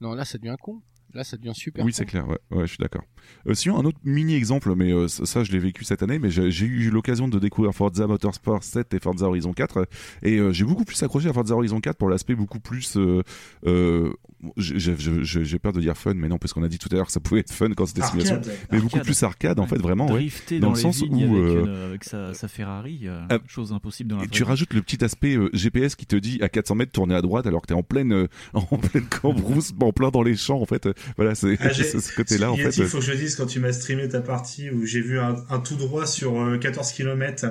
[0.00, 0.80] non, là, ça devient con.
[1.14, 1.84] Là, ça devient super.
[1.84, 3.02] Oui, c'est clair, ouais, ouais, je suis d'accord.
[3.46, 6.66] Euh, sinon, un autre mini-exemple, mais euh, ça, je l'ai vécu cette année, mais j'ai
[6.66, 9.86] eu l'occasion de découvrir Forza Motorsport 7 et Forza Horizon 4,
[10.22, 12.96] et euh, j'ai beaucoup plus accroché à Forza Horizon 4 pour l'aspect beaucoup plus...
[12.96, 13.22] euh,
[13.66, 14.12] euh,
[14.56, 17.12] j'ai peur de dire fun, mais non, parce qu'on a dit tout à l'heure que
[17.12, 18.52] ça pouvait être fun quand c'était simulation, Arcade.
[18.70, 19.04] mais beaucoup Arcade.
[19.04, 19.68] plus arcade, en Ouais.
[19.68, 20.28] fait, vraiment, ouais.
[20.52, 23.72] Dans dans, le sens où, avec, euh, une- avec sa, sa Ferrari, euh, Ah, chose
[23.72, 26.74] impossible dans la tu rajoutes le petit aspect euh, GPS qui te dit à 400
[26.76, 30.10] mètres tourner à droite alors que t'es en pleine euh, en pleine cambrousse, en plein
[30.10, 30.88] dans les champs en fait.
[31.08, 32.78] Euh, Voilà, c'est Ah, c'est ce côté-là en fait.
[32.80, 35.36] euh, faut que je dise quand tu m'as streamé ta partie où j'ai vu un,
[35.50, 37.46] un tout droit sur euh, 14 km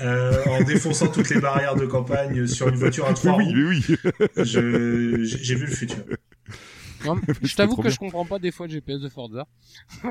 [0.00, 3.68] en défonçant toutes les barrières de campagne sur une voiture à trois Oui, roues.
[3.68, 3.84] oui,
[4.36, 4.44] oui.
[4.44, 5.98] J'ai vu le futur.
[7.06, 7.90] Non, je t'avoue que bien.
[7.90, 9.46] je comprends pas des fois le GPS de Forza.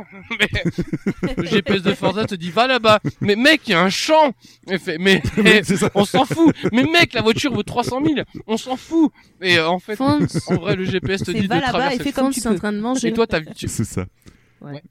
[1.24, 3.00] mais le GPS de Forza te dit va là-bas.
[3.22, 4.34] Mais mec, il y a un champ.
[4.70, 5.22] Et fait, mais
[5.64, 5.90] ça.
[5.96, 6.56] on s'en fout.
[6.72, 8.20] Mais mec, la voiture vaut 300 000.
[8.48, 9.12] On s'en fout.
[9.42, 10.20] Et euh, en fait, en
[10.56, 11.96] vrai, le GPS te dit va de là-bas traverser.
[12.02, 13.10] et fais comme tu c'est en train de manger.
[13.10, 14.06] Et toi, t'as tu- C'est ça.
[14.62, 14.82] Ouais.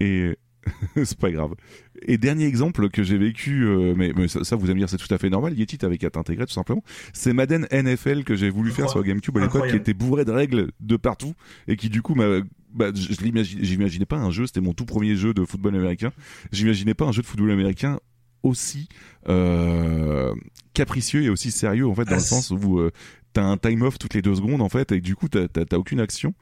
[0.00, 0.36] Et
[1.04, 1.54] c'est pas grave.
[2.02, 4.88] Et dernier exemple que j'ai vécu, euh, mais, mais ça, ça, vous allez me dire
[4.88, 5.58] c'est tout à fait normal.
[5.58, 6.82] Yeti t'avais qu'à t'intégrer tout simplement.
[7.12, 10.30] C'est Madden NFL que j'ai voulu faire sur GameCube à l'époque, qui était bourré de
[10.32, 11.34] règles de partout
[11.68, 12.40] et qui du coup m'a
[12.74, 16.12] bah, je je j'imaginais pas un jeu, c'était mon tout premier jeu de football américain.
[16.52, 17.98] J'imaginais pas un jeu de football américain
[18.42, 18.88] aussi
[19.28, 20.34] euh,
[20.74, 22.90] capricieux et aussi sérieux en fait dans Ah, le c'est- sens où euh,
[23.32, 26.00] t'as un time off toutes les deux secondes en fait et du coup t'as aucune
[26.00, 26.34] action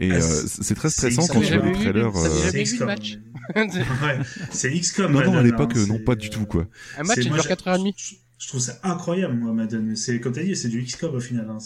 [0.00, 2.14] et Ah, euh, c'est- très stressant quand tu vois jamais le vu, trailer.
[2.16, 2.86] ça, j'ai euh, jamais C'est vu le XCOM.
[2.86, 3.18] match.
[3.56, 4.18] Ouais,
[4.50, 5.12] c'est XCOM.
[5.12, 6.66] Non, non, à l'époque, hein, non, pas du tout, quoi.
[6.98, 8.14] un match il dure j'ai- 4h30.
[8.40, 9.94] Je, trouve ça incroyable, moi, Madden.
[9.96, 11.46] C'est, comme t'as dit, c'est du XCOM au final.
[11.50, 11.58] Hein.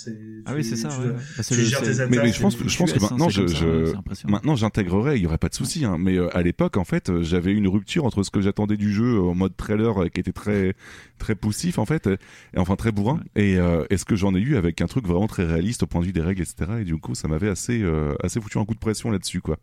[0.44, 0.88] Ah oui, c'est ça.
[0.88, 1.12] tu ouais.
[1.12, 2.10] Bah, c'est tu le- gères tes attaques.
[2.10, 5.16] Mais, mais je pense, que- je pense que US, maintenant, je, ça, je- maintenant, j'intégrerai,
[5.16, 5.84] il y aurait pas de souci.
[5.84, 8.76] Hein, mais euh, à l'époque, en fait, euh, j'avais une rupture entre ce que j'attendais
[8.76, 10.74] du jeu en mode trailer euh, qui était très,
[11.18, 14.40] très poussif en fait, et enfin très bourrin, et, euh, et ce que j'en ai
[14.40, 16.72] eu avec un truc vraiment très réaliste au point de vue des règles, etc.
[16.80, 19.58] Et du coup, ça m'avait assez, euh, assez foutu un coup de pression là-dessus, quoi.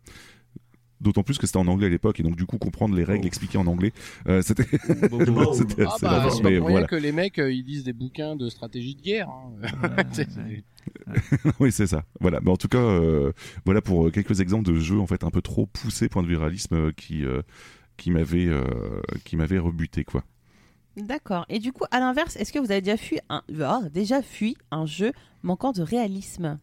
[1.02, 3.24] D'autant plus que c'était en anglais à l'époque, et donc du coup comprendre les règles
[3.24, 3.26] Oh.
[3.26, 3.92] expliquées en anglais,
[4.28, 4.64] euh, c'était,
[5.10, 5.52] Oh.
[5.54, 6.86] c'était Ah bah, c'est pas Mais voilà.
[6.86, 9.28] que les mecs euh, ils lisent des bouquins de stratégie de guerre.
[9.28, 9.50] hein.
[10.12, 10.28] C'est-
[11.60, 12.04] oui, c'est ça.
[12.20, 12.40] Voilà.
[12.42, 13.32] Mais en tout cas, euh,
[13.64, 16.36] voilà pour quelques exemples de jeux en fait un peu trop poussés point de vue
[16.36, 17.42] réalisme euh, qui euh,
[17.96, 18.64] qui m'avaient euh,
[19.24, 20.24] qui m'avaient rebuté quoi.
[20.96, 21.46] D'accord.
[21.48, 24.56] Et du coup, à l'inverse, est-ce que vous avez déjà fui un, ah, déjà fui
[24.70, 26.58] un jeu manquant de réalisme?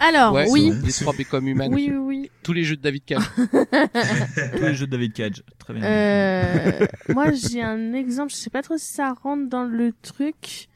[0.00, 0.72] Alors, ouais, oui.
[0.84, 1.72] Les trois Become Human.
[1.72, 2.30] Oui, oui, oui.
[2.42, 3.22] Tous les jeux de David Cage.
[3.36, 5.42] Tous les jeux de David Cage.
[5.58, 5.82] Très bien.
[5.84, 10.68] Euh, moi, j'ai un exemple, je sais pas trop si ça rentre dans le truc.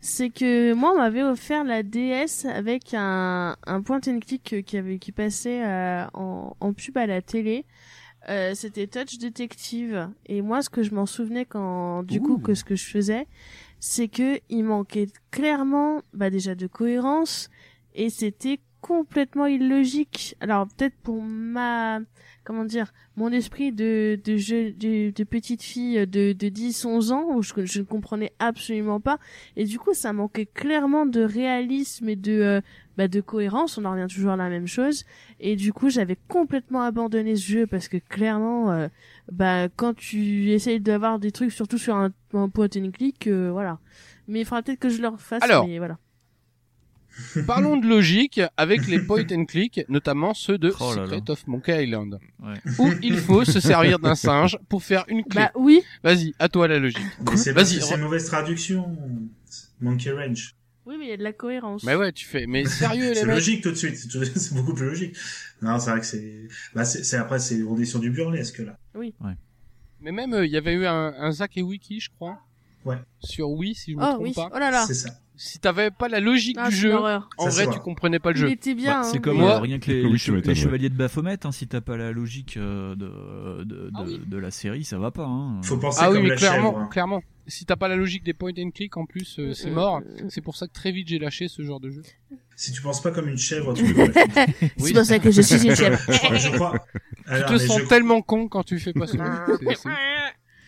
[0.00, 4.76] C'est que moi, on m'avait offert la DS avec un, un point and click qui
[4.76, 7.64] avait qui passait euh, en, en pub à la télé.
[8.28, 10.08] Euh, C'était Touch Detective.
[10.26, 13.26] Et moi, ce que je m'en souvenais quand, du coup, que ce que je faisais,
[13.80, 17.50] c'est que il manquait clairement, bah déjà de cohérence
[17.94, 20.36] et c'était complètement illogique.
[20.40, 22.00] Alors peut-être pour ma
[22.44, 27.12] comment dire mon esprit de de jeu de, de petite fille de de 10 11
[27.12, 29.18] ans où je, je ne comprenais absolument pas
[29.56, 32.60] et du coup ça manquait clairement de réalisme et de euh,
[32.98, 35.04] bah, de cohérence, on en revient toujours à la même chose
[35.40, 38.88] et du coup j'avais complètement abandonné ce jeu parce que clairement euh,
[39.32, 43.50] bah quand tu essayes d'avoir des trucs surtout sur un, un point and click euh,
[43.50, 43.78] voilà.
[44.28, 45.66] Mais il faudra peut-être que je le refasse Alors.
[45.66, 45.98] mais voilà.
[47.46, 51.06] Parlons de logique avec les point and click, notamment ceux de Oh là là.
[51.06, 52.54] Secret of Monkey Island, Ouais.
[52.78, 55.42] où il faut se servir d'un singe pour faire une clé.
[55.42, 56.98] Bah oui, Vas-y, à toi la logique.
[57.30, 58.96] Mais c'est parce Vas-y, c'est une mauvaise traduction.
[59.80, 60.54] Monkey Range.
[60.86, 61.82] oui mais il y a de la cohérence.
[61.84, 62.46] Mais ouais, tu fais.
[62.46, 63.96] Mais sérieux les C'est logique tout de suite.
[64.36, 65.16] C'est beaucoup plus logique.
[65.62, 68.58] Non, c'est vrai que c'est, bah, c'est, c'est- après, c'est, on est sur du burlesque,
[68.58, 68.76] là.
[70.00, 72.38] Mais même euh, il y avait eu un, un Zack et Wiki, je crois.
[72.84, 72.96] Ouais.
[73.20, 74.50] Sur Wii, si je me Oh trompe oui, pas.
[74.54, 74.84] oh là là.
[74.86, 75.08] C'est ça.
[75.36, 78.36] Si t'avais pas la logique Ah, du jeu, en Ça, vrai tu comprenais pas le
[78.36, 78.50] Il jeu.
[78.50, 79.00] était bien.
[79.00, 81.66] Bah, c'est hein, comme Moi- euh, rien que les, che- chevaliers de Baphomet, hein, si
[81.66, 84.20] t'as pas la logique euh, de, de, Ah de, oui.
[84.24, 85.24] de la série, ça va pas.
[85.24, 85.60] Hein.
[85.64, 86.82] Faut penser Ah oui, mais la clairement, chèvre.
[86.84, 86.88] hein.
[86.90, 87.22] clairement.
[87.48, 90.00] Si t'as pas la logique des point and click, en plus, euh, c'est mort.
[90.28, 92.02] C'est pour ça que très vite j'ai lâché ce genre de jeu.
[92.56, 94.46] Si tu penses pas comme une chèvre, tu peux pas le faire.
[94.60, 94.70] Oui.
[94.78, 95.98] C'est pour ça que je suis une chèvre.
[96.08, 96.74] je, crois- je crois.
[97.26, 99.24] Tu te sens je- tellement con quand tu fais pas ce jeu.
[99.58, 99.88] C'est- c'est-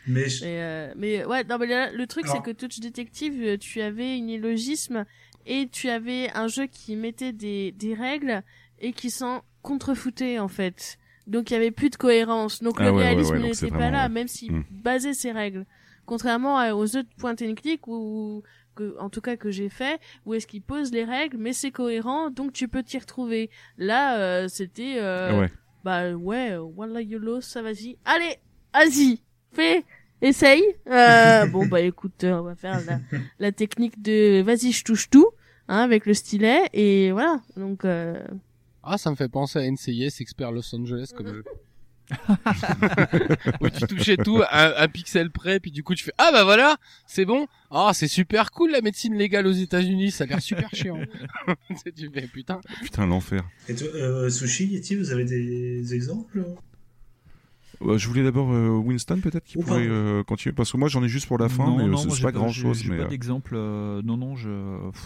[0.06, 3.34] mais je- Mais, euh, mais ouais, non, mais là, le truc, c'est que Touch Detective,
[3.42, 5.04] euh, tu avais un illogisme
[5.46, 8.42] et tu avais un jeu qui mettait des, des règles
[8.78, 10.98] et qui s'en contrefoutait, en fait.
[11.26, 12.62] Donc, il y avait plus de cohérence.
[12.62, 14.62] Donc, Ah le ouais, réalisme ouais, n'était pas vraiment, là, même s'il Hmm.
[14.70, 15.66] basait ses règles.
[16.04, 18.42] Contrairement aux autres point and click où,
[18.76, 21.72] que, en tout cas que j'ai fait, où est-ce qu'il pose les règles, mais c'est
[21.72, 23.50] cohérent, donc tu peux t'y retrouver.
[23.76, 25.50] Là, euh, c'était, euh, Ouais.
[25.82, 27.96] bah ouais, euh, voilà YOLO, ça vas-y.
[28.04, 28.36] Allez,
[28.72, 29.20] vas-y,
[29.56, 29.84] fais,
[30.22, 30.62] essaye.
[30.88, 33.00] Euh, bon bah écoute, euh, on va faire la,
[33.40, 35.28] la technique de vas-y, je touche tout.
[35.68, 37.40] hein, avec le stylet et voilà.
[37.56, 38.22] Donc euh,
[38.82, 41.44] Ah, ça me fait penser à NCIS Expert Los Angeles comme jeu.
[43.60, 46.44] Où tu touchais tout à un pixel près, puis du coup tu fais ah bah
[46.44, 46.76] voilà,
[47.06, 47.48] c'est bon.
[47.70, 51.00] Ah c'est super cool la médecine légale aux États-Unis, ça a l'air super chiant.
[51.96, 52.60] tu fais putain.
[52.82, 53.42] Putain, l'enfer.
[53.68, 56.44] Et toi, euh, Sushi, Yeti, vous avez des exemples?
[57.96, 61.02] Je voulais d'abord euh, Winston peut-être qui Ou pourrait euh, continuer parce que moi j'en
[61.04, 62.90] ai juste pour la fin non, mais euh, non, c'est pas grand j'ai- chose j'ai
[62.90, 63.54] mais pas d'exemple.
[63.56, 64.50] euh, non, non, je,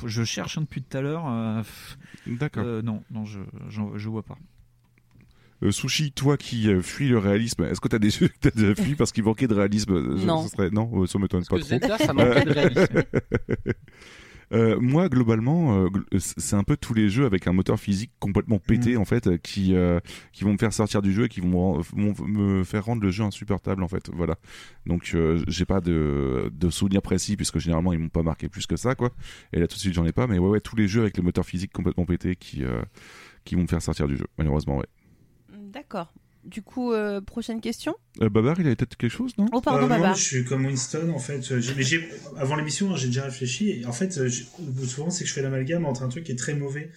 [0.07, 1.25] je cherche un depuis tout à l'heure.
[1.29, 1.63] euh,
[2.27, 2.65] d'accord.
[2.65, 4.39] euh, non, non, je, j'en- je vois pas.
[5.63, 8.51] Euh, Sushi, toi qui euh, fuis le réalisme, est-ce que t'as des jeux que t'as
[8.51, 10.45] déjà fui parce qu'il manquait de réalisme je- Non.
[10.45, 10.71] ce serait...
[10.71, 11.89] Non, ça m'étonne Parce pas que trop.
[11.89, 13.03] Zelda, ça manquait de réalisme.
[14.53, 18.11] Euh, moi, globalement, euh, gl- c'est un peu tous les jeux avec un moteur physique
[18.19, 20.01] complètement pété en fait, euh, qui euh,
[20.33, 22.85] qui vont me faire sortir du jeu et qui vont me, ren- vont me faire
[22.85, 24.11] rendre le jeu insupportable en fait.
[24.13, 24.35] Voilà.
[24.87, 28.67] Donc euh, j'ai pas de de souvenirs précis puisque généralement ils m'ont pas marqué plus
[28.67, 29.11] que ça quoi.
[29.53, 31.17] Et là tout de suite j'en ai pas, mais ouais ouais tous les jeux avec
[31.17, 32.83] le moteur physique complètement pété qui euh,
[33.45, 34.27] qui vont me faire sortir du jeu.
[34.37, 34.87] Malheureusement ouais.
[35.73, 36.13] D'accord.
[36.45, 37.95] Du coup, euh, prochaine question.
[38.23, 39.47] Euh, Babar, il avait peut-être quelque chose non?
[39.53, 40.15] Oh, pardon, Euh, moi, Baba.
[40.15, 41.53] je suis comme Winston en fait.
[41.53, 43.71] Euh, j'ai- Mais j'ai, avant l'émission, hein, j'ai déjà réfléchi.
[43.71, 44.19] Et en fait,
[44.87, 46.91] souvent, c'est que je fais l'amalgame entre un truc qui est très mauvais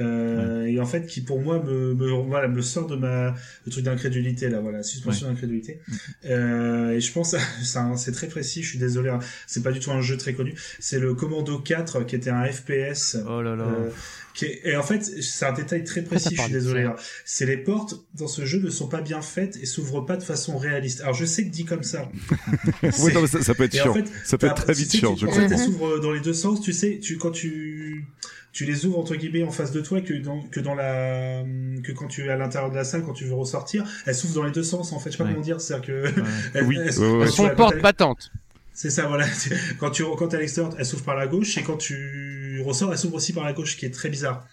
[0.00, 3.70] euh, et en fait qui pour moi me, me voilà me sort de ma le
[3.72, 5.80] truc d'incrédulité là voilà suspension d'incrédulité
[6.26, 9.72] euh, et je pense c'est un- c'est très précis je suis désolé hein, c'est pas
[9.72, 13.40] du tout un jeu très connu c'est le Commando 4 qui était un FPS Oh
[13.42, 13.64] là là.
[13.64, 13.90] euh,
[14.34, 16.82] qui est- et en fait, c'est un détail très précis, je suis désolé.
[16.82, 16.96] ça hein.
[17.24, 20.24] C'est les portes dans ce jeu ne sont pas bien faites et s'ouvrent pas de
[20.24, 21.02] façon réaliste.
[21.02, 22.10] Alors je sais que dit comme ça.
[22.98, 23.94] Oui, non, mais ça, ça peut être et en chiant.
[23.94, 25.48] fait, ça peut être t'as- très tu vite sais, chiant, tu- je En crois.
[25.48, 26.60] fait, elles s'ouvrent dans les deux sens.
[26.60, 28.06] Tu sais, tu quand tu
[28.54, 31.42] tu les ouvres entre guillemets en face de toi que dans que dans la
[31.82, 34.34] que quand tu es à l'intérieur de la salle quand tu veux ressortir, elles s'ouvrent
[34.36, 35.10] dans les deux sens en fait.
[35.10, 35.32] Je sais pas Ouais.
[35.34, 36.12] comment dire, c'est-à-dire que Ouais.
[36.54, 38.30] elles- Oui, elles- ouais, elles sont à- porte elles- battante.
[38.72, 39.26] c'est ça, voilà.
[39.80, 42.90] Quand tu quand t'es à l'extérieur, elle s'ouvre par la gauche, et quand tu ressors,
[42.92, 44.46] elle s'ouvre aussi par la gauche, ce qui est très bizarre.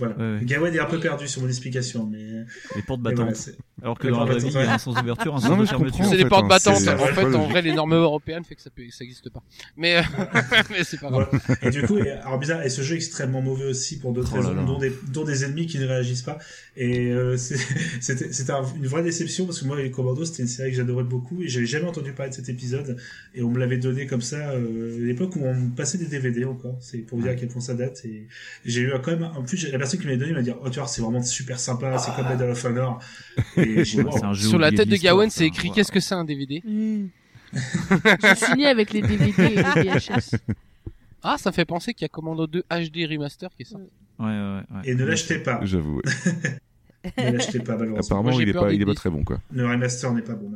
[0.00, 0.16] Voilà.
[0.16, 0.44] Ouais, ouais.
[0.44, 2.18] Gawain est un peu perdu sur mon explication, mais.
[2.74, 3.50] Les portes voilà, battantes.
[3.82, 5.50] Alors que Les dans la vie, il battantes, y a un sens d'ouverture, un sens
[5.50, 5.66] de comprends.
[5.66, 6.04] fermeture.
[6.04, 6.88] C'est en les fait, portes hein, battantes.
[6.88, 9.42] En fait, en vrai, les normes européennes fait que ça peut, ça existe pas.
[9.76, 10.02] Mais, euh,
[10.70, 11.28] mais c'est pas grave.
[11.30, 11.58] Voilà.
[11.62, 14.32] Et du coup, et, alors bizarre, et ce jeu est extrêmement mauvais aussi pour d'autres
[14.34, 14.62] Oh raisons, là.
[14.64, 16.38] dont des, dont des ennemis qui ne réagissent pas.
[16.76, 17.56] Et euh, c'est-
[18.00, 20.76] c'était c'était un- une vraie déception parce que moi, les Commando, c'était une série que
[20.76, 22.96] j'adorais beaucoup et j'avais jamais entendu parler de cet épisode.
[23.34, 26.06] Et on me l'avait donné comme ça euh, à l'époque où on me passait des
[26.06, 26.76] DVD encore.
[26.80, 28.02] C'est pour vous dire à quel point ça date.
[28.04, 28.26] Et
[28.64, 30.70] j'ai eu quand même, en plus, la personne qui me l'a donné m'a dit, oh
[30.70, 33.00] tu vois, c'est vraiment super sympa, c'est comme Medal of Honor.
[33.56, 35.74] Et j'ai dit, Ouais, c'est un jeu Sur la tête de Gawain, c'est écrit voilà.
[35.76, 36.62] qu'est-ce que c'est un DVD
[38.36, 40.36] suis née avec les DVD et les VHS.
[41.22, 43.90] Ah, ça fait penser qu'il y a Commando 2 HD Remaster qui est sorti.
[44.18, 44.80] Ouais, ouais, ouais.
[44.84, 45.60] Et ne l'achetez pas.
[45.64, 45.96] J'avoue.
[45.96, 47.12] ouais.
[47.30, 48.06] ne l'achetez pas, malheureusement.
[48.16, 49.38] Apparemment, Moi, il est pas, il est pas très bon, quoi.
[49.52, 50.50] Le remaster n'est pas bon.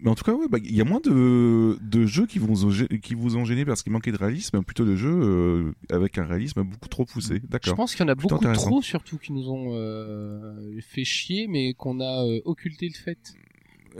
[0.00, 2.64] Mais en tout cas, ouais, bah, il y a moins de, de jeux qui vous,
[2.64, 5.72] ont, gê- qui vous ont gêné parce qu'il manquait de réalisme, plutôt de jeux euh,
[5.90, 7.40] avec un réalisme beaucoup trop poussé.
[7.42, 7.74] Je D'accord.
[7.74, 11.74] pense qu'il y en a beaucoup trop, surtout, qui nous ont euh, fait chier, mais
[11.74, 13.18] qu'on a euh, occulté le fait.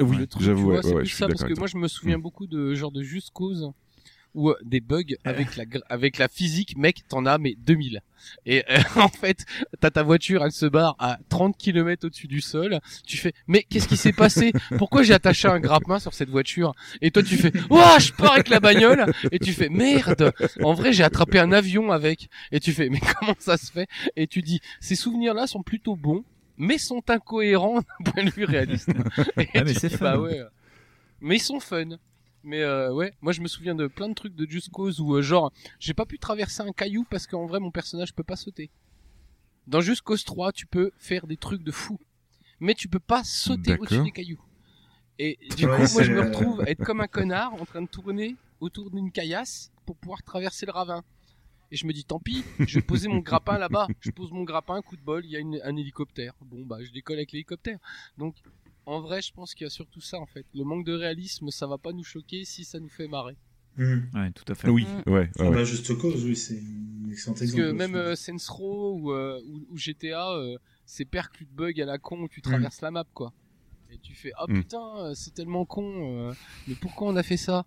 [0.00, 2.18] Oui, j'avoue, vois, ouais, c'est ouais, plus je ça, parce que moi, je me souviens
[2.18, 2.22] Mm.
[2.22, 3.72] beaucoup de genre de Just Cause
[4.34, 8.02] ou euh, des bugs avec la avec la physique, mec, t'en as mais 2000.
[8.46, 9.44] Et euh, en fait,
[9.80, 12.80] t'as ta voiture, elle se barre à 30 km au-dessus du sol.
[13.06, 14.52] Tu fais, mais qu'est-ce qui s'est passé?
[14.76, 16.74] Pourquoi j'ai attaché un grappin sur cette voiture?
[17.00, 19.06] Et toi, tu fais, ouah, je pars avec la bagnole.
[19.32, 20.32] Et tu fais, merde.
[20.62, 22.28] En vrai, j'ai attrapé un avion avec.
[22.52, 23.88] Et tu fais, mais comment ça se fait?
[24.16, 26.24] Et tu dis, ces souvenirs-là sont plutôt bons,
[26.56, 28.90] mais sont incohérents d'un point de vue réaliste.
[29.38, 29.98] Et Ah, mais c'est.
[29.98, 30.40] Bah ouais.
[31.20, 31.98] Mais ils sont fun.
[32.44, 35.14] Mais euh, ouais, moi je me souviens de plein de trucs de Just Cause où
[35.16, 38.36] euh, genre j'ai pas pu traverser un caillou parce qu'en vrai mon personnage peut pas
[38.36, 38.70] sauter.
[39.66, 41.98] Dans Just Cause 3, tu peux faire des trucs de fou,
[42.60, 44.40] mais tu peux pas sauter au-dessus des cailloux.
[45.18, 47.66] Et du Ouais, coup, moi je me euh, retrouve à être comme un connard en
[47.66, 51.02] train de tourner autour d'une caillasse pour pouvoir traverser le ravin.
[51.70, 53.88] Et je me dis tant pis, je vais poser mon grappin là-bas.
[54.00, 56.32] Je pose mon grappin, coup de bol, il y a une- un hélicoptère.
[56.40, 57.78] Bon bah je décolle avec l'hélicoptère.
[58.16, 58.36] Donc
[58.88, 60.46] en vrai, je pense qu'il y a surtout ça en fait.
[60.54, 63.36] Le manque de réalisme, ça va pas nous choquer si ça nous fait marrer.
[63.76, 64.00] Hmm.
[64.14, 64.68] Ouais, tout à fait.
[64.68, 65.54] Oui, ouais, ouais, Ah ouais.
[65.56, 68.00] bah, juste cause, oui, c'est un excellent Parce que même aussi.
[68.00, 71.98] euh, Saints Row ou, euh, ou, ou GTA, euh, c'est perclus de bugs à la
[71.98, 72.42] con où tu Mm.
[72.42, 73.32] traverses la map quoi.
[73.90, 74.54] Et tu fais ah Mm.
[74.60, 75.84] putain, c'est tellement con.
[76.30, 76.34] euh,
[76.66, 77.66] mais pourquoi on a fait ça?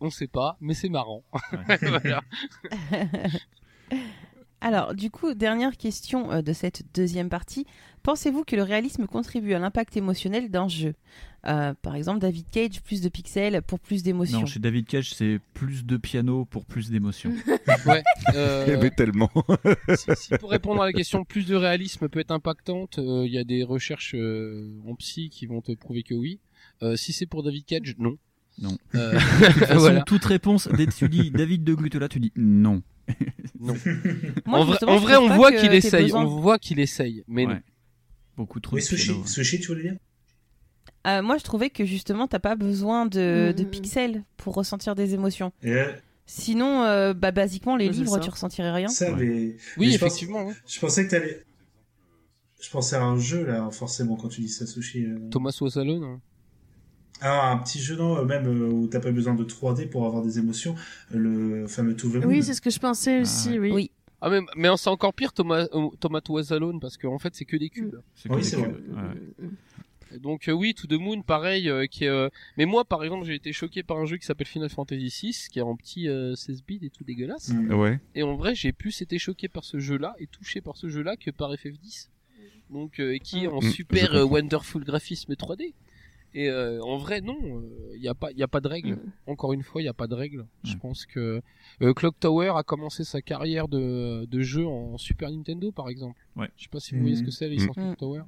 [0.00, 1.24] On sait pas, mais c'est marrant.
[1.82, 2.22] Voilà.
[4.60, 7.64] Alors, du coup, dernière question euh, de cette deuxième partie.
[8.02, 10.94] Pensez-vous que le réalisme contribue à l'impact émotionnel d'un jeu?
[11.46, 14.40] Euh, Par exemple, David Cage, plus de pixels pour plus d'émotions.
[14.40, 17.32] Non, chez David Cage, c'est plus de piano pour plus d'émotion.
[17.86, 18.02] Ouais.
[18.34, 19.30] euh, Il y avait tellement.
[19.96, 23.32] si, si pour répondre à la question, plus de réalisme peut être impactante, euh, il
[23.32, 26.40] y a des recherches euh, en psy qui vont te prouver que oui.
[26.82, 28.16] Euh, si c'est pour David Cage, non.
[28.60, 28.76] Non.
[28.96, 29.18] Euh, De
[29.52, 30.02] toute façon, voilà.
[30.02, 32.82] toute réponse, dès que tu dis David de Glutela, tu dis non.
[33.60, 33.74] Non.
[34.46, 36.12] Moi, en vrai, en on voit qu'il essaye.
[36.12, 37.58] On voit qu'il essaye, mais non.
[38.36, 39.26] Beaucoup trop Oui, de sushi, piano, ouais.
[39.26, 39.96] sushi, tu voulais dire?
[41.08, 43.70] Euh, moi, je trouvais que justement, t'as pas besoin de, de Mhm.
[43.70, 45.52] pixels pour ressentir des émotions.
[46.26, 48.20] Sinon, euh, bah, basiquement, les livres, ça.
[48.20, 48.88] tu ressentirais rien.
[48.88, 49.24] Ça, mais.
[49.26, 50.44] mais Oui, je pense- effectivement.
[50.46, 50.54] ouais.
[50.68, 51.42] Je pensais que t'allais.
[52.60, 55.04] Je pensais à un jeu, là, forcément, quand tu dis ça, sushi.
[55.04, 55.18] euh.
[55.30, 56.04] Thomas Wassalone.
[56.04, 56.20] hein.
[57.20, 60.06] Ah, un petit jeu, non, euh, même euh, où t'as pas besoin de 3D pour
[60.06, 60.74] avoir des émotions.
[61.14, 62.26] euh, Le fameux Moon.
[62.26, 63.70] Oui, c'est ce que je pensais Ah, aussi, oui.
[63.72, 63.90] Oui.
[64.20, 67.56] Ah mais mais c'est encore pire Thomas euh, Thomas Wassalone parce qu'en fait c'est que
[67.56, 67.94] des cubes.
[68.16, 68.68] C'est que Oui, des c'est vrai.
[68.68, 70.18] Ouais.
[70.18, 71.68] Donc euh, oui, To the Moon, pareil.
[71.68, 74.24] euh, qui est, euh, Mais moi, par exemple, j'ai été choqué par un jeu qui
[74.26, 77.50] s'appelle Final Fantasy VI, qui est en petit euh, 16 bits et tout dégueulasse.
[77.50, 77.72] Mm.
[77.74, 78.00] Ouais.
[78.14, 81.16] Et en vrai, j'ai plus été choqué par ce jeu-là et touché par ce jeu-là
[81.16, 82.08] que par FF10.
[82.70, 85.74] Donc euh, qui est en Mm, super euh, wonderful graphisme 3D.
[86.34, 87.36] Et euh, en vrai, non,
[87.94, 88.92] il n'y a pas, il y a pas de règle.
[88.96, 89.12] Mm.
[89.28, 90.46] Encore une fois, il n'y a pas de règle.
[90.62, 90.78] Je Mm.
[90.78, 91.40] pense que
[91.82, 96.20] euh, Clock Tower a commencé sa carrière de, de jeu en Super Nintendo, par exemple.
[96.36, 96.48] Ouais.
[96.56, 97.82] Je sais pas si vous voyez ce que c'est, licence Mm.
[97.82, 98.20] Clock Tower.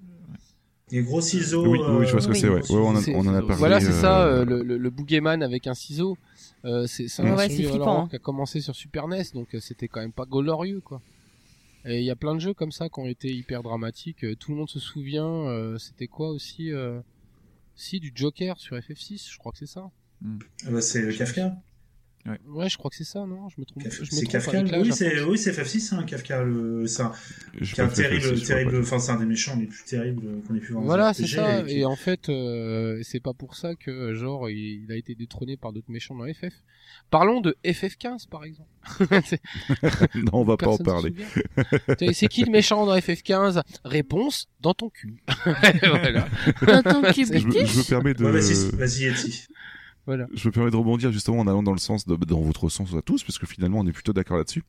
[0.92, 1.66] Les gros ciseaux.
[1.68, 2.40] Oui, oui, je vois ce que oui.
[2.40, 2.48] c'est.
[2.48, 2.62] Ouais.
[2.62, 3.54] Ouais, on, en a- C'est- on en a c'est- parlé.
[3.58, 6.16] Voilà, c'est euh, ça, euh, le, le, le Boogeyman avec un ciseau.
[6.64, 8.08] Euh, c'est un Ouais, hein.
[8.10, 11.00] qui a commencé sur Super NES, donc euh, c'était quand même pas glorieux, quoi.
[11.84, 14.24] Et il y a plein de jeux comme ça qui ont été hyper dramatiques.
[14.24, 17.00] Euh, Tout le monde se souvient, euh, c'était quoi aussi euh,
[17.80, 19.90] Si, du Joker sur FF6, je crois que c'est ça.
[20.22, 21.56] Ah bah, c'est Kafka.
[22.46, 23.48] Ouais, je crois que c'est ça, non?
[23.48, 23.82] Je me trompe.
[23.82, 24.62] Kaf- je C'est trompe Kafka.
[24.62, 26.42] l'âge, Oui, c'est oui, c'est FF6, hein, Kafka.
[26.42, 26.86] Le...
[26.86, 27.12] C'est un,
[27.78, 28.80] un terrible, FF6, je vois terrible.
[28.82, 30.84] Enfin, c'est un des méchants les plus terribles qu'on ait pu voir.
[30.84, 31.62] Voilà, c'est ça.
[31.62, 35.14] qui- Et en fait, euh, c'est pas pour ça que genre il, il a été
[35.14, 36.52] détrôné par d'autres méchants dans FF.
[37.10, 38.68] Parlons de FF15 par exemple.
[39.24, 39.40] C'est-
[40.16, 41.14] non, on va pas en parler.
[42.12, 45.16] C'est qui le méchant dans FF15 Réponse dans ton cul.
[45.44, 46.28] voilà.
[46.66, 47.46] Dans ton Je, cube.
[47.46, 48.24] me- je me permets de.
[48.24, 49.46] Ouais, vas-y, vas-y.
[50.10, 50.26] Voilà.
[50.34, 52.94] Je me permets de rebondir justement en allant dans le sens de, dans votre sens
[52.96, 54.64] à tous, parce que finalement on est plutôt d'accord là-dessus.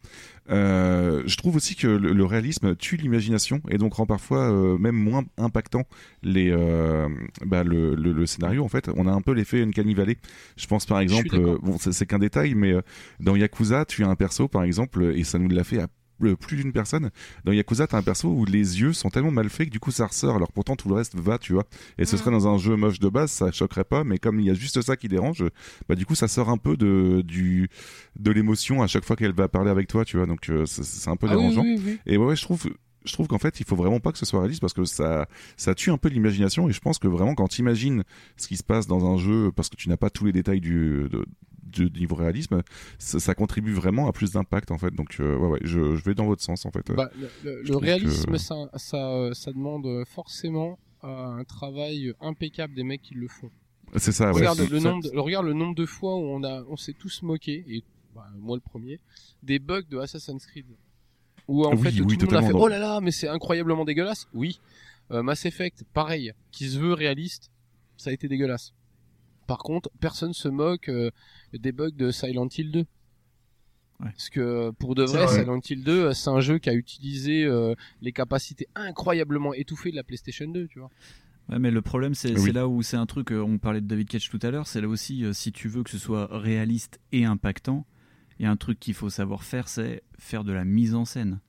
[0.51, 4.77] Euh, je trouve aussi que le, le réalisme tue l'imagination et donc rend parfois euh,
[4.77, 5.83] même moins impactant
[6.21, 7.09] les euh,
[7.43, 8.63] bah, le, le, le scénario.
[8.63, 10.17] En fait, on a un peu l'effet Uncanny Valley.
[10.57, 12.81] Je pense par exemple, euh, bon c'est qu'un détail, mais euh,
[13.19, 15.87] dans Yakuza, tu as un perso par exemple et ça nous l'a fait à
[16.39, 17.09] plus d'une personne.
[17.45, 19.91] Dans Yakuza, t'as un perso où les yeux sont tellement mal faits que du coup
[19.91, 21.65] ça ressort, alors pourtant tout le reste va, tu vois.
[21.97, 22.19] Et ce Mm.
[22.19, 24.53] serait dans un jeu moche de base, ça choquerait pas, mais comme il y a
[24.53, 25.43] juste ça qui dérange,
[25.89, 27.69] bah du coup ça sort un peu de du
[28.19, 30.25] de l'émotion à chaque fois qu'elle va parler avec toi, tu vois.
[30.25, 31.63] Donc euh, c'est un peu Ah dérangeant.
[31.63, 31.99] oui, oui.
[32.05, 32.65] Et ouais, ouais, je trouve
[33.03, 35.27] je trouve qu'en fait, il faut vraiment pas que ce soit réaliste parce que ça
[35.57, 38.03] ça tue un peu l'imagination et je pense que vraiment quand tu imagines
[38.37, 40.61] ce qui se passe dans un jeu parce que tu n'as pas tous les détails
[40.61, 41.25] du de,
[41.63, 42.61] du niveau réalisme,
[42.99, 44.93] ça, ça contribue vraiment à plus d'impact en fait.
[44.93, 46.91] Donc euh, ouais ouais, je, je vais dans votre sens en fait.
[46.91, 47.09] Bah,
[47.43, 51.07] le, réalisme, que- ça, ça, euh, ça demande forcément euh,
[51.39, 53.49] un travail impeccable des mecs qui le font.
[53.97, 54.27] C'est ça.
[54.31, 56.93] Ouais, regarde, le nombre de, regarde le nombre de fois où on a, on s'est
[56.93, 57.83] tous moqué et
[58.15, 58.99] bah, moi le premier,
[59.43, 60.65] des bugs de Assassin's Creed.
[61.47, 63.27] Où en Oui, fait oui, tout le monde a fait oh là là mais c'est
[63.27, 64.27] incroyablement dégueulasse.
[64.33, 64.59] Oui,
[65.11, 67.51] Euh, Mass Effect pareil, qui se veut réaliste,
[67.97, 68.73] ça a été dégueulasse.
[69.51, 71.11] Par contre, personne se moque euh,
[71.51, 72.85] des bugs de Silent Hill 2.
[73.99, 75.39] Parce que pour de vrai, vrai.
[75.41, 79.91] Silent Hill 2, euh, c'est un jeu qui a utilisé euh, les capacités incroyablement étouffées
[79.91, 80.89] de la PlayStation 2, tu vois.
[81.49, 82.53] Ouais, mais le problème, c'est Oui.
[82.53, 84.79] là où c'est un truc, euh, on parlait de David Cage tout à l'heure, c'est
[84.79, 87.85] là aussi, euh, si tu veux que ce soit réaliste et impactant,
[88.39, 91.03] il y a un truc qu'il faut savoir faire, c'est faire de la mise en
[91.03, 91.41] scène.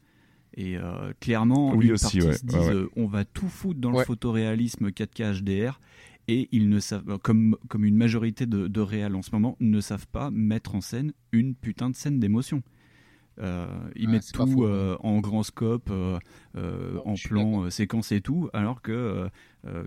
[0.54, 2.74] Et euh, clairement, Oui, une aussi, partie ouais, se disent, ouais, ouais.
[2.74, 4.00] euh, on va tout foutre dans Ouais.
[4.00, 5.80] le photoréalisme 4K HDR,
[6.28, 9.80] et ils ne savent, comme, comme une majorité de, de réals en ce moment, ne
[9.80, 12.62] savent pas mettre en scène une putain de scène d'émotion.
[13.40, 14.66] Euh, ils Ouais, mettent tout faux.
[14.66, 16.18] euh, en grand scope, euh,
[16.56, 19.28] euh, Non, en plan, euh, séquence et tout, alors que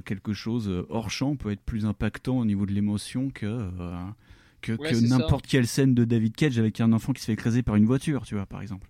[0.06, 4.06] quelque chose hors champ peut être plus impactant au niveau de l'émotion que, euh,
[4.62, 7.62] que, Ouais, n'importe quelle scène de David Cage avec un enfant qui se fait écraser
[7.62, 8.88] par une voiture, tu vois, par exemple.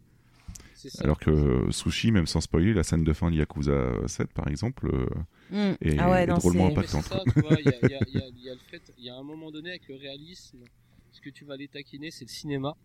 [1.00, 4.48] Alors que euh, Sushi, même sans spoiler, la scène de fin de Yakuza 7 par
[4.48, 5.06] exemple, euh,
[5.52, 5.76] Mm.
[5.82, 7.08] est, Ah ouais, est non, drôlement impactante.
[8.98, 10.60] il y a, un moment donné avec le réalisme,
[11.12, 12.76] ce que tu vas aller taquiner, c'est le cinéma.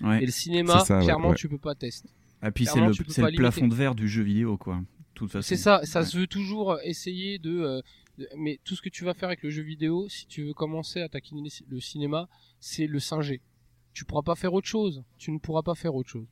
[0.00, 0.22] Ouais.
[0.22, 1.34] Et le cinéma, ça, clairement, ouais.
[1.36, 2.08] tu peux pas tester.
[2.44, 4.22] Et puis c'est clairement, le, tu peux c'est pas le plafond de verre du jeu
[4.22, 4.76] vidéo, quoi.
[4.76, 5.46] De toute façon.
[5.48, 6.06] C'est ça, ça Ouais.
[6.06, 7.80] se veut toujours essayer de, euh,
[8.18, 10.54] de- mais tout ce que tu vas faire avec le jeu vidéo, si tu veux
[10.54, 12.28] commencer à taquiner le cinéma,
[12.60, 13.40] c'est le singer.
[13.94, 15.02] Tu pourras pas faire autre chose.
[15.18, 16.26] Tu ne pourras pas faire autre chose.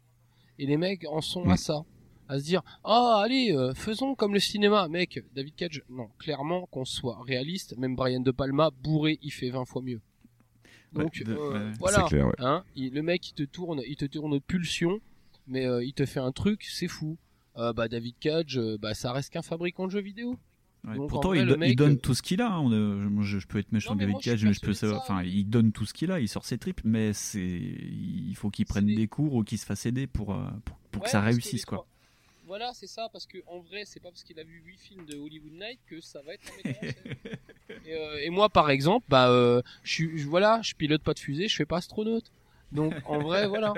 [0.60, 1.84] Et les mecs en sont à ça.
[2.28, 4.86] À se dire, ah, allez, euh, faisons comme le cinéma.
[4.88, 9.50] Mec, David Cage, non, clairement, qu'on soit réaliste, même Brian De Palma, bourré, il fait
[9.50, 10.00] 20 fois mieux.
[10.92, 11.72] Donc, euh, ouais.
[11.80, 11.98] voilà.
[12.02, 12.34] C'est clair, ouais.
[12.38, 15.00] Hein, il- le mec, il te tourne, il te tourne de pulsion,
[15.46, 17.16] mais euh, il te fait un truc, c'est fou.
[17.74, 20.38] Bah David Cage, bah ça reste qu'un fabricant de jeux vidéo.
[20.86, 22.40] Ouais, Donc, en pourtant, vrai, il, le do- mec, il donne euh, tout ce qu'il
[22.40, 22.50] a.
[22.50, 22.72] hein.
[22.72, 24.60] Euh, je, je peux être méchant Non, mais David moi, je suis Cage, mais je
[24.60, 25.02] peux savoir-.
[25.02, 26.20] Enfin, il donne tout ce qu'il a.
[26.20, 29.06] Il sort ses tripes, mais c'est, il faut qu'il prenne des- des...
[29.08, 31.78] cours ou qu'il se fasse aider pour euh, pour, pour Ouais, que ça réussisse quoi.
[31.78, 31.86] trois-
[32.46, 35.04] Voilà, c'est ça, parce que en vrai, c'est pas parce qu'il a vu 8 films
[35.04, 36.50] de Hollywood Night que ça va être
[37.86, 41.12] et, euh, et moi, par exemple, bah, euh, je suis, je- voilà, je pilote pas
[41.14, 42.32] de fusée, je fais pas astronaute.
[42.72, 43.74] Donc, en vrai, voilà.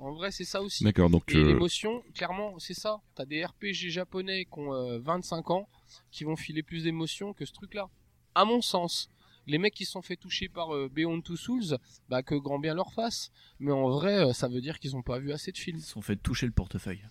[0.00, 0.84] En vrai, c'est ça aussi.
[0.84, 3.00] D'accord, donc Et euh, l'émotion, clairement, c'est ça.
[3.16, 5.68] T'as des RPG japonais qui ont euh, 25 ans
[6.10, 7.88] qui vont filer plus d'émotions que ce truc-là.
[8.34, 9.10] À mon sens,
[9.46, 12.58] les mecs qui se sont fait toucher par euh, Beyond Two Souls, bah que grand
[12.58, 13.30] bien leur fasse.
[13.60, 15.78] Mais en vrai, euh, ça veut dire qu'ils ont pas vu assez de films.
[15.78, 17.04] Ils se sont fait toucher le portefeuille.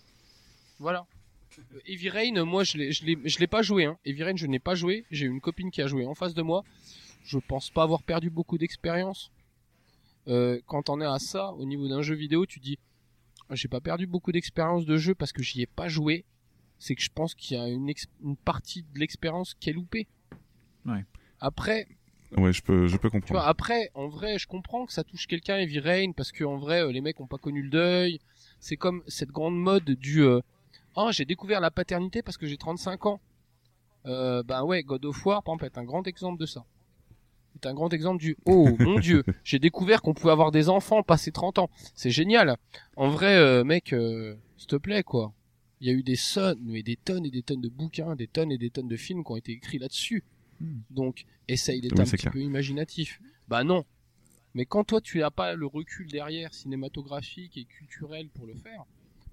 [0.78, 1.06] Voilà.
[1.58, 3.84] Euh, Heavy Rain, moi je l'ai, je pas joué.
[3.84, 3.98] Hein.
[4.04, 5.04] Heavy Rain, je n'ai pas joué.
[5.10, 6.64] J'ai une copine qui a joué en face de moi.
[7.24, 9.30] Je pense pas avoir perdu beaucoup d'expérience.
[10.28, 12.78] Euh, quand on est à ça, au niveau d'un jeu vidéo, tu dis,
[13.50, 16.24] j'ai pas perdu beaucoup d'expérience de jeu parce que j'y ai pas joué.
[16.78, 17.92] C'est que je pense qu'il y a une,
[18.22, 20.06] une partie de l'expérience qui est loupée.
[20.86, 21.04] Ouais.
[21.40, 21.86] Après,
[22.36, 23.40] ouais, je peux, je peux tu comprendre.
[23.40, 26.56] vois, après, en vrai, je comprends que ça touche quelqu'un, Heavy Rain, parce que en
[26.56, 28.20] vrai, euh, les mecs ont pas connu le deuil.
[28.60, 30.40] C'est comme cette grande mode du euh,
[30.96, 33.20] Oh, j'ai découvert la paternité parce que j'ai 35 ans.
[34.06, 36.64] Euh, bah ouais, God of War, par exemple, est un grand exemple de ça.
[37.54, 41.02] C'est un grand exemple du Oh mon dieu, j'ai découvert qu'on pouvait avoir des enfants
[41.02, 41.70] passé 30 ans.
[41.94, 42.56] C'est génial.
[42.96, 45.32] En vrai, euh, mec, euh, s'il te plaît, quoi.
[45.80, 48.26] Il y a eu des tonnes, mais des tonnes et des tonnes de bouquins, des
[48.26, 50.24] tonnes et des tonnes de films qui ont été écrits là-dessus.
[50.60, 50.80] Hmm.
[50.90, 52.32] Donc, essaye d'être Oui, un petit clair.
[52.32, 53.20] peu imaginatif.
[53.46, 53.84] Bah non.
[54.54, 58.84] Mais quand toi tu n'as pas le recul derrière cinématographique et culturel pour le faire,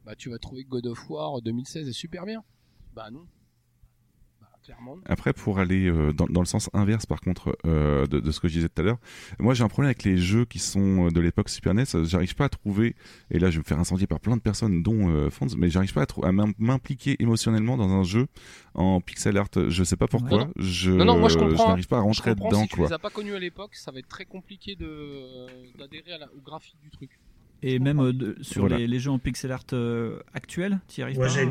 [0.05, 2.43] bah tu vas trouver que God of War 2016 est super bien.
[2.93, 3.25] Bah non.
[5.05, 8.39] Après, pour aller euh, dans, dans le sens inverse, par contre, euh, de, de ce
[8.39, 8.97] que je disais tout à l'heure,
[9.39, 11.83] moi j'ai un problème avec les jeux qui sont euh, de l'époque Super NES.
[12.03, 12.95] J'arrive pas à trouver,
[13.31, 15.69] et là je vais me faire incendier par plein de personnes, dont euh, Fonz, mais
[15.69, 18.27] j'arrive pas à, à m'im- m'impliquer émotionnellement dans un jeu
[18.73, 19.47] en pixel art.
[19.67, 20.37] Je sais pas pourquoi.
[20.39, 20.51] Non, non.
[20.57, 21.69] Je, Non, non, moi, je comprends.
[21.69, 22.87] n'arrive pas à Je rentrer comprends, dedans, si tu quoi.
[22.87, 25.45] les as pas connus à l'époque, ça va être très compliqué de
[25.77, 27.11] d'adhérer la- au graphique du truc.
[27.67, 28.77] Et même euh, de- sur Voilà.
[28.77, 31.43] les, les jeux en pixel art euh, actuels, tu y arrives Ouais, pas euh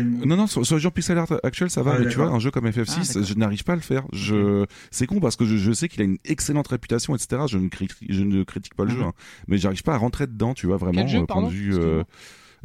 [0.00, 2.16] une- Non, non, sur, sur le jeu pixel art actuel, ça va, Ah, mais tu
[2.16, 4.04] vois, un jeu comme FF6, Ah, je n'arrive pas à le faire.
[4.14, 7.42] Je, c'est con parce que je, je sais qu'il a une excellente réputation, etc.
[7.48, 8.96] Je ne critique, je ne critique pas le Mhm.
[8.96, 9.12] jeu, hein.
[9.46, 11.74] mais j'arrive pas à rentrer dedans, tu vois, vraiment, Quel jeu, euh, point de vue,
[11.74, 12.02] euh,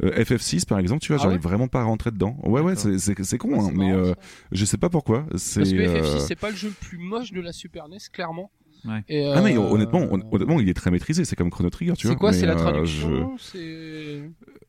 [0.04, 2.38] euh, FF6 par exemple, tu vois, Ah j'arrive ouais vraiment pas à rentrer dedans.
[2.42, 2.98] Ouais, ouais, c'est,
[3.36, 4.14] con, Ouais, hein, mais euh,
[4.50, 5.26] je sais pas pourquoi.
[5.30, 5.66] Parce que FF6
[6.06, 8.50] euh, c'est pas le jeu le plus moche de la Super NES clairement.
[8.84, 9.02] Ouais.
[9.08, 11.24] Et, Ah mais euh, honnêtement, hon- honnêtement, il est très maîtrisé.
[11.24, 12.14] C'est comme Chrono Trigger, tu vois.
[12.14, 14.28] C'est quoi C'est la euh, traduction je-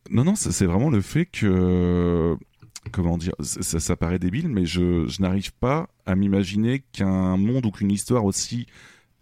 [0.10, 2.36] Non, non, c'est vraiment le fait que.
[2.92, 7.72] Comment dire ça, paraît débile, mais je, je n'arrive pas à m'imaginer qu'un monde ou
[7.72, 8.68] qu'une histoire aussi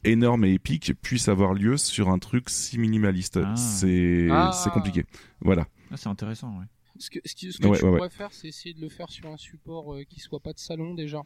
[0.04, 3.40] énorme et épique puisse avoir lieu sur un truc si minimaliste.
[3.44, 3.56] Ah.
[3.56, 4.52] C'est Ah.
[4.54, 5.06] c'est compliqué.
[5.42, 5.66] Voilà.
[5.92, 6.66] Ah, c'est intéressant, ouais.
[7.00, 9.28] Ce que, ce que Ouais, tu ouais, pourrais faire, c'est essayer de le faire sur
[9.28, 11.22] un support euh, qui soit pas de salon déjà.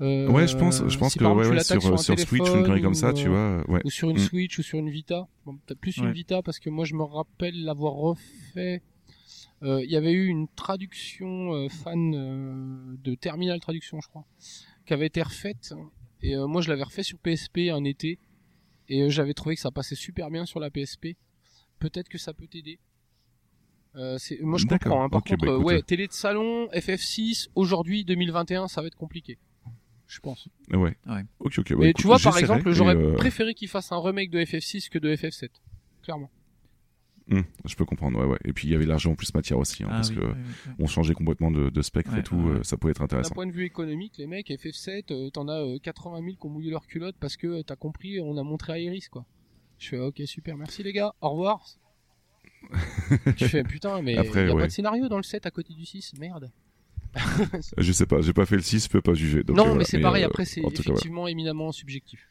[0.00, 2.62] Euh, ouais, je pense, je pense que ouais, ouais, sur, un sur Switch ou une
[2.62, 3.70] connerie comme ça, tu euh, vois.
[3.74, 3.80] Ouais.
[3.84, 4.20] Ou sur une Mm.
[4.20, 5.28] Switch ou sur une Vita.
[5.44, 6.10] Bon, peut-être plus une.
[6.12, 8.82] Vita parce que moi je me rappelle l'avoir refait.
[9.62, 14.24] Euh, Il y avait eu une traduction euh, fan euh, de Terminal Traduction, je crois,
[14.86, 15.74] qui avait été refaite.
[16.22, 18.18] Et euh, moi je l'avais refait sur PSP un été.
[18.88, 21.08] Et euh, j'avais trouvé que ça passait super bien sur la PSP.
[21.78, 22.78] Peut-être que ça peut t'aider.
[23.96, 24.92] Euh, c'est- moi je D'accord.
[24.92, 25.04] comprends.
[25.04, 25.08] hein.
[25.10, 25.82] Par contre, bah, euh, écoute, ouais, euh.
[25.82, 29.36] télé de salon, FF6, aujourd'hui 2021, ça va être compliqué.
[30.12, 30.48] Je pense.
[30.72, 30.96] Ouais.
[31.06, 31.22] Ouais.
[31.38, 31.70] Ok, ok.
[31.70, 34.30] bah, Mais écoute, tu vois, par exemple, et, j'aurais euh, préféré qu'il fasse un remake
[34.30, 35.50] de FF6 que de FF7.
[36.02, 36.30] Clairement.
[37.30, 38.18] hum, je peux comprendre.
[38.18, 38.38] Ouais, ouais.
[38.44, 40.26] Et puis il y avait largement plus matière aussi, hein, Ah parce oui, que ouais,
[40.26, 40.74] ouais, ouais.
[40.80, 42.34] on changeait complètement de, de spectre et Ouais, tout.
[42.34, 42.64] ouais, euh, ouais.
[42.64, 43.34] ça pouvait être D'un intéressant.
[43.36, 46.50] point de vue économique, les mecs, FF7, euh, t'en as euh, 80 000 qui ont
[46.50, 49.24] mouillé leur culotte parce que euh, t'as compris, on a montré à Iris, quoi.
[49.78, 51.64] Je fais, ok, super, merci les gars, au revoir.
[53.36, 54.60] tu fais, putain, mais Après, y a ouais.
[54.62, 56.50] pas de scénario dans le 7 à côté du 6, merde.
[57.78, 59.42] Je sais pas, j'ai pas fait le 6, je peux pas juger.
[59.42, 60.80] donc, non, euh, mais c'est pareil, euh, après, c'est cas, voilà.
[60.80, 62.28] effectivement éminemment subjectif.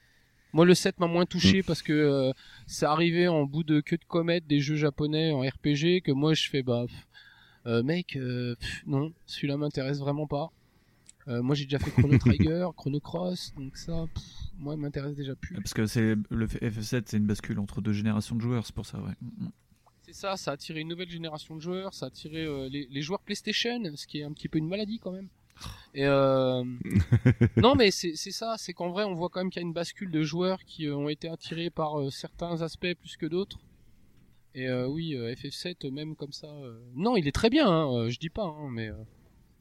[0.54, 1.28] Moi, le 7 m'a moins Mm.
[1.28, 2.32] touché parce que euh,
[2.66, 6.34] c'est arrivé en bout de queue de comète des jeux japonais en RPG que moi
[6.34, 7.08] je fais, bah, pff,
[7.68, 10.52] euh, mec, euh, pff, non, celui-là m'intéresse vraiment pas.
[11.28, 14.24] Euh, moi, j'ai déjà fait Chrono Trigger, Chrono Cross, donc ça, pff,
[14.58, 15.54] moi, il m'intéresse déjà plus.
[15.56, 18.86] Parce que c'est le FF7, c'est une bascule entre deux générations de joueurs, c'est pour
[18.88, 19.14] ça, ouais.
[20.12, 22.88] C'est ça, ça a attiré une nouvelle génération de joueurs, ça a attiré euh, les,
[22.90, 25.28] les joueurs PlayStation, ce qui est un petit peu une maladie quand même.
[25.94, 26.64] Et euh...
[27.58, 29.74] non, mais c'est ça, c'est qu'en vrai, on voit quand même qu'il y a une
[29.74, 33.60] bascule de joueurs qui euh, ont été attirés par certains aspects plus que d'autres.
[34.56, 36.52] Et oui, euh, FF7, euh, même comme ça.
[36.96, 38.90] Non, il est très bien, hein, je dis pas, hein, mais.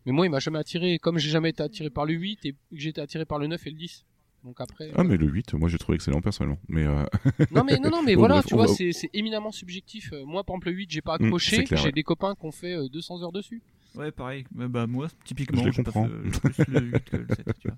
[0.07, 2.53] Mais moi, il m'a jamais attiré, comme j'ai jamais été attiré par le 8 et
[2.53, 4.07] que j'ai été attiré par le 9 et le 10.
[4.49, 4.91] Donc après.
[4.97, 6.59] Ah, mais le 8, moi j'ai trouvé excellent personnellement.
[6.69, 7.05] Mais euh,
[7.51, 10.11] Non mais non non mais Bon, voilà bref, tu vois va- c'est éminemment subjectif.
[10.15, 11.93] Euh, Moi par exemple le 8 j'ai pas Mm, accroché, clair, j'ai ouais.
[11.93, 13.61] des copains qui ont fait euh, 200 heures dessus.
[13.95, 14.47] Ouais, pareil.
[14.51, 16.09] Bah, bah, moi, typiquement, Je passe comprends.
[16.09, 17.77] plus le 8 que le 7, tu vois.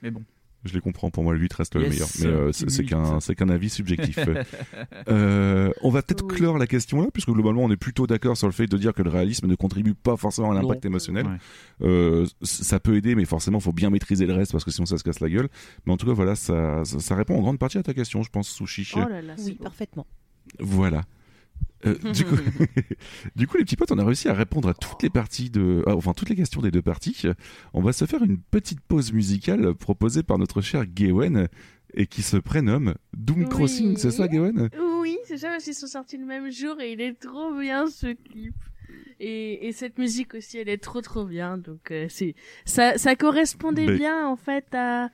[0.00, 0.22] Mais bon.
[0.64, 1.10] Je les comprends.
[1.10, 2.08] Pour moi, le 8 reste le meilleur.
[2.20, 4.18] Mais euh, c'est qu'un c'est qu'un avis subjectif.
[5.08, 6.36] Euh, on va peut-être Oui.
[6.36, 8.92] clore la question là, puisque globalement, on est plutôt d'accord sur le fait de dire
[8.94, 11.26] que le réalisme ne contribue pas forcément à l'impact émotionnel.
[11.26, 11.86] Ouais.
[11.88, 14.98] Euh, ça peut aider, mais forcément, faut bien maîtriser le reste parce que sinon, ça
[14.98, 15.48] se casse la gueule.
[15.86, 18.22] Mais en tout cas, voilà, ça, ça, ça répond en grande partie à ta question,
[18.22, 18.92] je pense, Sushi.
[18.96, 20.06] Oh là là, c'est Oui, parfaitement.
[20.60, 21.02] Voilà.
[21.84, 22.36] Euh, du, coup,
[23.36, 25.82] du coup, les petits potes, on a réussi à répondre à toutes les parties de,
[25.86, 27.22] ah, enfin toutes les questions des deux parties.
[27.74, 31.48] On va se faire une petite pause musicale proposée par notre cher Gawen
[31.94, 33.48] et qui se prénomme Doom Oui.
[33.48, 34.70] Crossing, c'est ça, Gawen?
[35.00, 37.86] Oui, c'est ça parce qu'ils sont sortis le même jour et il est trop bien
[37.88, 38.54] ce clip.
[39.20, 41.58] Et, et cette musique aussi, elle est trop trop bien.
[41.58, 42.34] Donc euh, c'est
[42.64, 45.10] ça, ça correspondait Mais- bien en fait à,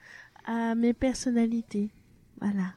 [0.46, 1.90] à mes personnalités.
[2.40, 2.74] Voilà.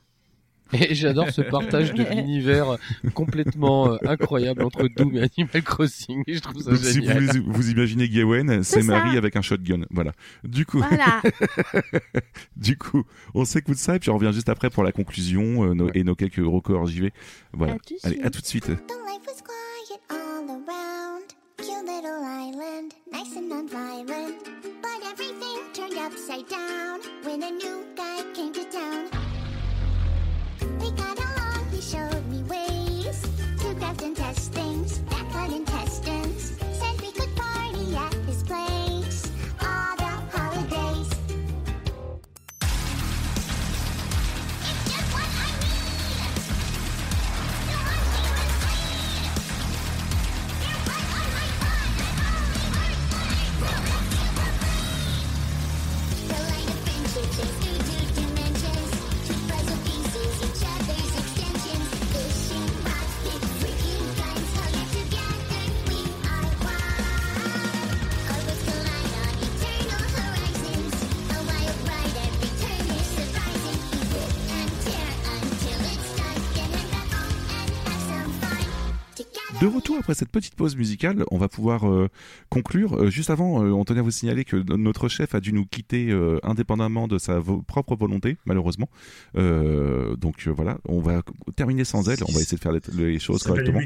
[0.74, 2.78] Et j'adore ce partage de l'univers
[3.14, 6.24] complètement euh, incroyable entre Doom et Animal Crossing.
[6.28, 7.24] Je trouve ça Donc, si génial.
[7.26, 8.82] vous, vous imaginez Gawen, c'est.
[8.84, 9.82] Marie avec un shotgun.
[9.92, 10.12] Voilà.
[10.44, 11.22] Du coup, Voilà.
[12.56, 15.74] du coup, on s'écoute ça et puis on revient juste après pour la conclusion euh,
[15.74, 15.92] nos- Ouais.
[15.96, 17.12] et nos quelques records JV.
[17.54, 17.74] Voilà.
[17.74, 18.26] À Allez, suite.
[18.26, 18.72] à tout de suite.
[80.02, 82.10] Après cette petite pause musicale, on va pouvoir euh,
[82.50, 82.96] conclure.
[82.96, 86.10] Euh, juste avant, on tenait à vous signaler que notre chef a dû nous quitter
[86.10, 88.90] euh, indépendamment de sa propre volonté, malheureusement.
[89.36, 91.22] Donc voilà, on va
[91.56, 92.20] terminer sans elle.
[92.28, 93.80] On va essayer de faire les, les choses correctement.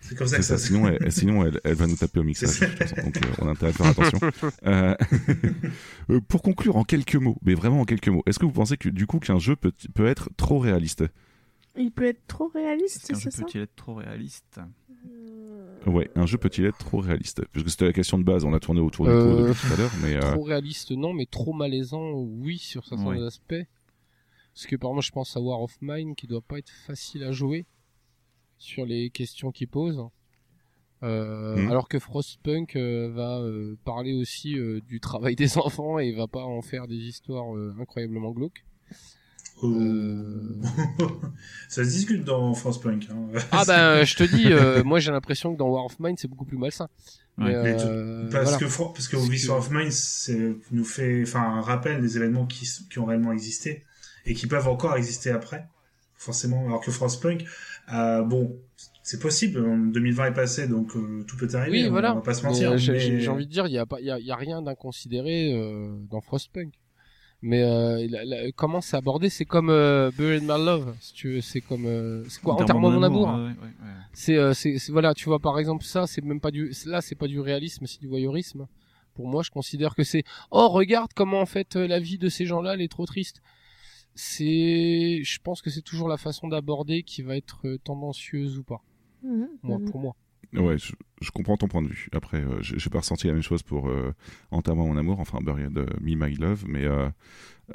[0.00, 0.58] C'est comme ça que ça.
[0.58, 2.60] ça, Sinon, elle, sinon elle, elle va nous taper au mixage.
[2.60, 4.18] Donc, euh, on a intérêt à faire attention.
[6.10, 8.78] Euh, pour conclure en quelques mots, mais vraiment en quelques mots, est-ce que vous pensez
[8.78, 11.04] que du coup qu'un jeu peut, peut être trop réaliste?
[11.78, 14.60] Il peut être trop réaliste, c'est jeu ça peut-il être trop réaliste
[15.86, 17.42] Ouais, un jeu peut-il être trop réaliste?
[17.52, 19.72] Puisque c'était la question de base, on a tourné autour du pot Euh, depuis tout
[19.72, 23.22] à l'heure, mais euh, Trop réaliste, non, mais trop malaisant, oui, sur certains Ouais.
[23.24, 23.54] aspects.
[24.54, 27.22] Parce que par exemple, je pense à War of Mine qui doit pas être facile
[27.22, 27.64] à jouer
[28.58, 30.02] sur les questions qu'il pose.
[31.04, 31.70] Euh, Mhm.
[31.70, 36.26] Alors que Frostpunk euh, va euh, parler aussi euh, du travail des enfants et va
[36.26, 38.64] pas en faire des histoires euh, incroyablement glauques.
[39.66, 40.54] Euh,
[41.68, 43.08] ça se discute dans France Punk.
[43.10, 43.38] Hein.
[43.52, 46.28] Ah ben, je te dis, euh, moi j'ai l'impression que dans War of Mine c'est
[46.28, 46.88] beaucoup plus malsain.
[47.38, 47.46] Ouais.
[47.62, 48.58] Mais, euh, Parce voilà.
[48.58, 52.68] que parce que que- of Mine c'est nous fait enfin un rappel des événements qui,
[52.98, 53.84] ont réellement existé
[54.26, 55.66] et qui peuvent encore exister après
[56.16, 57.44] forcément alors que Frostpunk
[57.94, 58.56] euh, bon
[59.04, 62.12] c'est possible en 2020 est passé donc euh, tout peut arriver Oui, voilà.
[62.12, 64.06] on va pas se mentir j'ai- mais- envie de dire, il y a pas, il
[64.06, 66.74] y a, il y a rien d'inconsidéré euh, dans Frostpunk.
[67.40, 69.28] Mais euh, la- la- comment c'est abordé?
[69.28, 71.40] C'est comme euh, Buried My Love, si tu veux.
[71.40, 72.54] C'est comme, euh, c'est quoi?
[72.54, 73.28] Enterrement mon amour.
[73.28, 73.94] ouais, ouais, ouais.
[74.12, 77.14] C'est, euh, c'est, voilà, tu vois par exemple ça, c'est même pas du, là c'est
[77.14, 78.66] pas du réalisme, c'est du voyeurisme.
[79.14, 82.28] Pour moi, je considère que c'est, oh regarde comment en fait euh, la vie de
[82.28, 83.40] ces gens-là, elle est trop triste.
[84.14, 88.64] C'est, je pense que c'est toujours la façon d'aborder qui va être euh, tendancieuse ou
[88.64, 88.82] pas.
[89.22, 89.84] Mhm, Moi, mhm.
[89.90, 90.16] pour moi.
[90.54, 92.08] Ouais, je, je comprends ton point de vue.
[92.12, 94.14] Après, euh, j'ai j'ai pas ressenti la même chose pour euh,
[94.50, 97.08] Enterrement mon amour, enfin Buried euh, Me My Love, mais euh,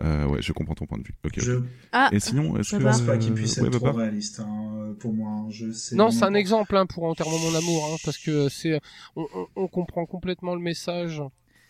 [0.01, 1.13] euh, ouais, je comprends ton point de vue.
[1.37, 1.61] Je
[1.91, 5.13] Ah, Et sinon, que pense pas qu'il puisse ouais, être trop Papa réaliste hein, pour
[5.13, 8.17] moi un jeu c'est Non, c'est un exemple hein, pour Enterrement mon amour, hein, parce
[8.17, 8.79] que c'est,
[9.15, 11.21] on, on, on comprend complètement le message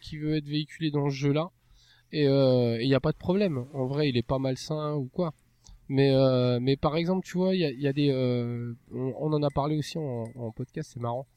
[0.01, 1.49] qui veut être véhiculé dans ce jeu-là,
[2.11, 3.65] et il n'y a pas de problème.
[3.73, 5.33] En vrai, il est pas malsain ou quoi.
[5.89, 8.73] Mais euh, mais par exemple, tu vois, il y a, il y a des, euh,
[8.93, 11.27] on, on en a parlé aussi en, en podcast, c'est marrant.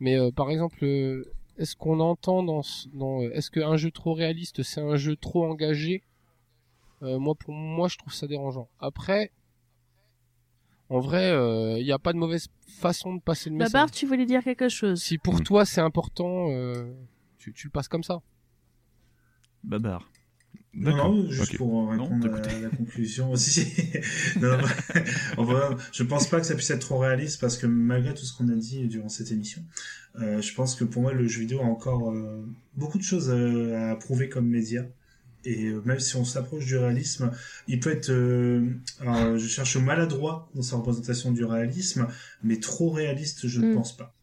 [0.00, 1.24] Mais euh, par exemple, euh,
[1.56, 5.14] est-ce qu'on entend dans, ce- dans, euh, est-ce qu'un jeu trop réaliste, c'est un jeu
[5.16, 6.02] trop engagé?
[7.02, 8.68] Euh, Moi, pour moi, je trouve ça dérangeant.
[8.80, 9.30] Après.
[10.88, 11.30] En vrai,
[11.80, 13.72] il n'y a pas de mauvaise façon de passer le message.
[13.72, 15.42] Babar, tu voulais dire quelque chose Si pour Mm.
[15.44, 16.92] toi c'est important, euh,
[17.38, 18.20] tu, tu le passes comme ça.
[19.64, 20.11] Babar.
[20.74, 23.36] Non, non, juste pour répondre à la conclusion.
[23.36, 23.66] Si, si.
[24.40, 24.56] non,
[25.36, 28.34] vrai, je pense pas que ça puisse être trop réaliste parce que malgré tout ce
[28.36, 29.62] qu'on a dit durant cette émission,
[30.20, 33.28] euh, je pense que pour moi le jeu vidéo a encore euh, beaucoup de choses
[33.30, 34.86] euh, à prouver comme média.
[35.44, 37.32] Et euh, même si on s'approche du réalisme,
[37.68, 42.06] il peut être, euh, alors, je cherche maladroit dans sa représentation du réalisme,
[42.44, 43.74] mais trop réaliste, je ne Mm.
[43.74, 44.14] pense pas.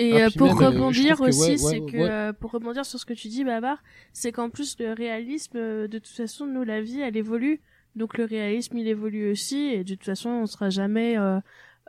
[0.00, 2.08] Et Ah, euh, pour même, euh, rebondir aussi, ouais, ouais, c'est que ouais.
[2.10, 5.88] euh, pour rebondir sur ce que tu dis, Babar, c'est qu'en plus le réalisme, euh,
[5.88, 7.60] de toute façon, nous la vie, elle évolue,
[7.96, 11.40] donc le réalisme, il évolue aussi, et de toute façon, on sera jamais, euh,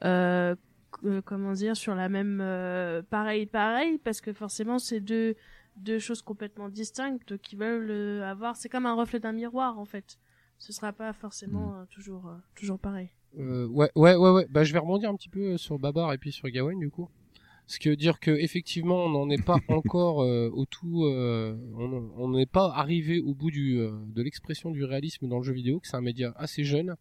[0.04, 0.56] euh,
[1.06, 5.36] euh, comment dire, sur la même euh, pareil pareil, parce que forcément, c'est deux
[5.76, 8.56] deux choses complètement distinctes qui veulent avoir.
[8.58, 10.18] C'est comme un reflet d'un miroir en fait.
[10.58, 13.12] Ce sera pas forcément euh, toujours toujours pareil.
[13.38, 14.48] Euh, ouais, ouais, ouais, ouais.
[14.50, 17.08] Bah, je vais rebondir un petit peu sur Babar et puis sur Gawain du coup.
[17.70, 22.30] Parce que dire que effectivement, on n'en est pas encore euh, au tout, euh, on
[22.32, 25.80] n'est pas arrivé au bout du euh, de l'expression du réalisme dans le jeu vidéo,
[25.80, 26.96] que c'est un média assez jeune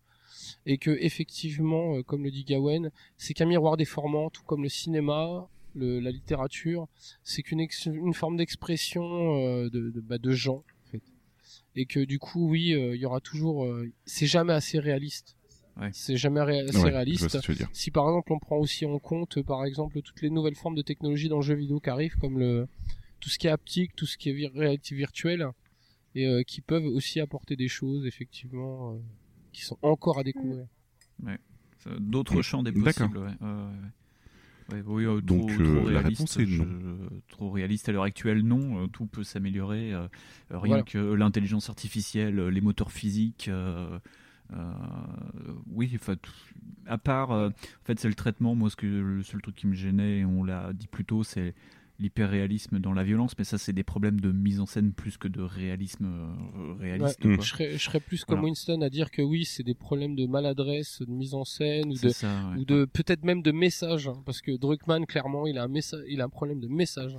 [0.66, 4.68] et que effectivement, euh, comme le dit Gawain, c'est qu'un miroir déformant, tout comme le
[4.68, 6.86] cinéma, le, la littérature,
[7.22, 9.02] c'est qu'une une forme d'expression
[9.42, 11.02] euh, de, de, bah, de gens en fait.
[11.76, 15.37] Et que du coup, oui, euh, il y aura toujours, euh, c'est jamais assez réaliste.
[15.78, 15.90] Ouais.
[15.92, 17.38] C'est jamais ré- assez Ouais, réaliste.
[17.72, 20.82] Si par exemple on prend aussi en compte, par exemple, toutes les nouvelles formes de
[20.82, 22.66] technologie dans le jeu vidéo qui arrivent, comme le
[23.20, 25.46] tout ce qui est haptique, tout ce qui est vir- réalité virtuelle,
[26.14, 28.98] et euh, qui peuvent aussi apporter des choses effectivement euh,
[29.52, 30.66] qui sont encore à découvrir.
[32.00, 32.84] D'autres champs des D'accord.
[33.08, 33.18] possibles.
[33.18, 33.24] Ouais.
[33.40, 34.74] Ouais, ouais.
[34.74, 37.92] Ouais, oui, euh, Donc, trop, euh, trop la réaliste, réponse est je- trop réaliste à
[37.92, 38.82] l'heure actuelle, non.
[38.82, 39.92] Euh, tout peut s'améliorer.
[39.94, 40.08] rien
[40.50, 40.82] Voilà.
[40.82, 43.48] que l'intelligence artificielle, les moteurs physiques.
[44.54, 44.72] Euh,
[45.70, 46.16] oui, enfin,
[46.86, 48.54] à part, euh, en fait, c'est le traitement.
[48.54, 51.22] Moi, ce que le seul truc qui me gênait, et on l'a dit plus tôt,
[51.22, 51.54] c'est
[51.98, 53.32] l'hyperréalisme dans la violence.
[53.36, 57.24] Mais ça, c'est des problèmes de mise en scène plus que de réalisme euh, réaliste.
[57.24, 57.36] Ouais.
[57.36, 57.44] quoi.
[57.44, 58.50] Je serais, je serais plus comme Voilà.
[58.50, 61.98] Winston à dire que oui, c'est des problèmes de maladresse, de mise en scène ou
[61.98, 62.60] de ça, ouais.
[62.60, 66.04] ou de peut-être même de message, hein, parce que Druckmann clairement, il a un message,
[66.08, 67.18] il a un problème de message.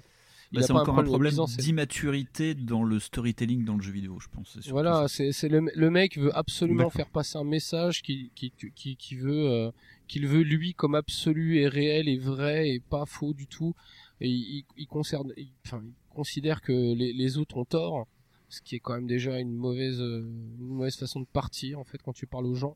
[0.52, 4.20] Il Bah, a c'est encore un problème d'immaturité dans le storytelling dans le jeu vidéo,
[4.20, 4.58] je pense.
[4.70, 9.16] Voilà, c'est le, le mec veut absolument faire passer un message qui qui qui, qui
[9.16, 9.72] veut euh,
[10.08, 13.76] qu'il veut lui comme absolu et réel et vrai et pas faux du tout.
[14.22, 18.08] Et il, il concerne il- enfin il considère que les, les autres ont tort
[18.50, 20.22] ce qui est quand même déjà une mauvaise euh,
[20.60, 22.76] une mauvaise façon de partir en fait quand tu parles aux gens.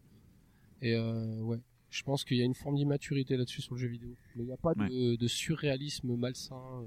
[0.83, 1.57] Et euh, ouais
[1.89, 4.15] je pense qu'il y a une forme d'immaturité là-dessus sur le jeu vidéo.
[4.35, 6.83] Mais il n'y a pas de, de surréalisme malsain.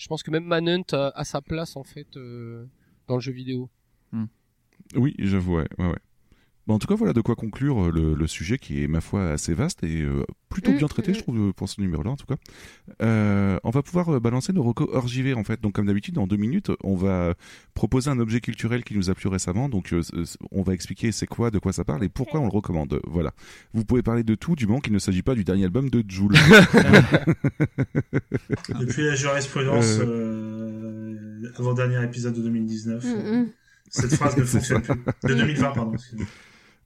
[0.00, 2.64] Je pense que même Manhunt a, a sa place en fait euh,
[3.06, 3.68] dans le jeu vidéo
[4.94, 5.98] Oui, j'avoue, ouais, ouais, ouais.
[6.66, 9.00] Bon, en tout cas, voilà de quoi conclure euh, le, le sujet qui est, ma
[9.00, 11.14] foi, assez vaste et euh, plutôt Mm, bien traité, mm.
[11.14, 12.36] je trouve, euh, pour ce numéro-là, en tout cas.
[13.02, 15.60] Euh, on va pouvoir balancer nos recos hors JV, en fait.
[15.60, 17.34] Donc, comme d'habitude, dans deux minutes, on va
[17.74, 19.68] proposer un objet culturel qui nous a plu récemment.
[19.68, 20.02] Donc, euh,
[20.52, 23.00] on va expliquer c'est quoi, de quoi ça parle et pourquoi on le recommande.
[23.06, 23.32] Voilà.
[23.72, 26.04] Vous pouvez parler de tout, du moment qu'il ne s'agit pas du dernier album de
[26.08, 26.34] Joule.
[28.80, 30.04] Depuis la jurisprudence, Euh.
[30.06, 33.46] euh, avant-dernier épisode de 2019, Mm,
[33.88, 34.94] cette phrase ne fonctionne plus.
[35.24, 35.96] De 2020, pardon.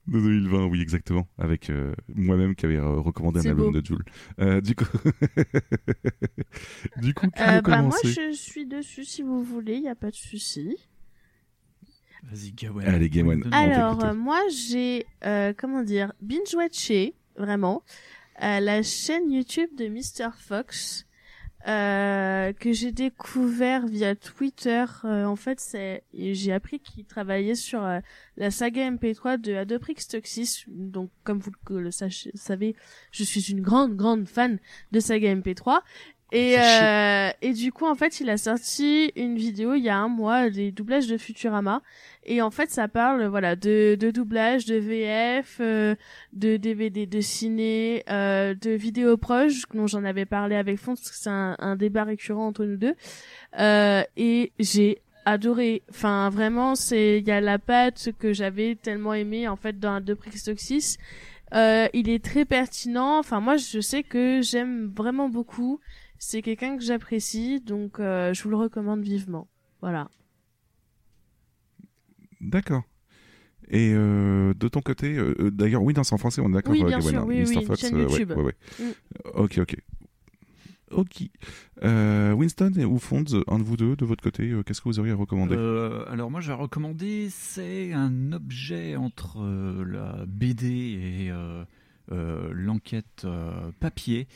[0.07, 1.27] De 2020, oui, exactement.
[1.37, 3.81] Avec euh, moi-même qui avait euh, recommandé un album beau.
[3.81, 4.05] de Joule.
[4.39, 4.85] Euh, du coup,
[7.01, 10.11] du coup, qui Euh, bah moi je suis dessus si vous voulez, y a pas
[10.11, 10.75] de souci.
[12.31, 12.83] Vas-y, Gawain.
[12.85, 13.41] Allez, Gawain.
[13.51, 17.83] Alors euh, moi j'ai euh, comment dire binge watché vraiment
[18.41, 21.04] euh, la chaîne YouTube de Mr Fox
[21.67, 24.85] euh, que j'ai découvert via Twitter.
[25.03, 27.99] Euh, en fait, c'est j'ai appris qu'il travaillait sur euh,
[28.37, 30.65] la saga MP3 de Adoprix Toxis.
[30.67, 32.75] Donc, comme vous le, savez,
[33.11, 34.59] je suis une grande grande fan
[34.91, 35.81] de saga MP3.
[36.31, 39.97] Et, euh, et du coup, en fait, il a sorti une vidéo il y a
[39.97, 41.81] un mois des doublages de Futurama.
[42.25, 45.95] Et en fait, ça parle voilà de, de doublage, de VF, euh,
[46.33, 51.11] de DVD, de ciné, euh, de vidéos proches, dont j'en avais parlé avec Fons, parce
[51.11, 52.95] que c'est un, un débat récurrent entre nous deux.
[53.59, 55.83] Euh, et j'ai adoré.
[55.89, 60.01] Enfin, vraiment, c'est il y a la patte que j'avais tellement aimé en fait dans
[60.01, 60.97] deux Toxis.
[61.53, 63.19] Euh, il est très pertinent.
[63.19, 65.79] Enfin, moi, je sais que j'aime vraiment beaucoup.
[66.17, 69.47] C'est quelqu'un que j'apprécie, donc euh, je vous le recommande vivement.
[69.81, 70.09] Voilà.
[72.41, 72.83] D'accord.
[73.69, 76.83] Et euh, de ton côté, euh, d'ailleurs, oui, c'est en français, on est d'accord Oui,
[76.83, 77.57] bien sûr, hein, oui, Mr.
[77.57, 78.31] oui, Fox, chaîne euh, ouais, YouTube.
[78.31, 78.55] ouais, ouais.
[78.79, 78.91] Mm.
[79.35, 79.75] Ok, ok.
[80.91, 81.23] Ok.
[81.83, 84.89] Euh, Winston et ou Fonds, un de vous deux, de votre côté, euh, qu'est-ce que
[84.89, 85.55] vous auriez à recommander?
[85.57, 91.31] Euh, alors moi je vais recommander c'est un objet entre euh, la BD et
[92.11, 94.27] euh, l'enquête euh, papier.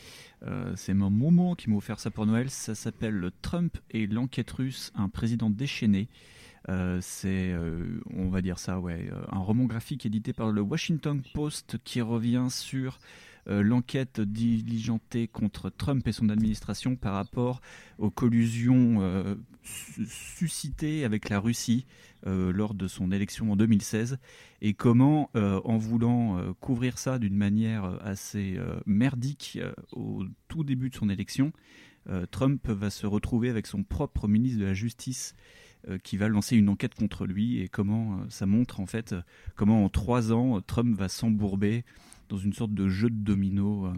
[0.43, 2.49] Euh, c'est mon moment qui m'a offert ça pour Noël.
[2.49, 6.07] Ça s'appelle Trump et l'enquête russe, un président déchaîné.
[7.01, 7.55] C'est,
[8.15, 12.45] on va dire ça, ouais, un roman graphique édité par le Washington Post qui revient
[12.51, 12.99] sur
[13.49, 17.61] euh, l'enquête diligentée contre Trump et son administration par rapport
[17.97, 21.85] aux collusions euh, su- suscitées avec la Russie
[22.27, 24.17] euh, lors de son élection en 2016
[24.61, 29.57] et comment, en voulant couvrir ça d'une manière assez merdique
[29.93, 31.53] au tout début de son élection,
[32.31, 35.33] Trump va se retrouver avec son propre ministre de la Justice
[36.03, 39.15] qui va lancer une enquête contre lui et comment ça montre en fait
[39.55, 41.85] comment en trois ans Trump va s'embourber
[42.29, 43.93] dans une sorte de jeu de domino euh,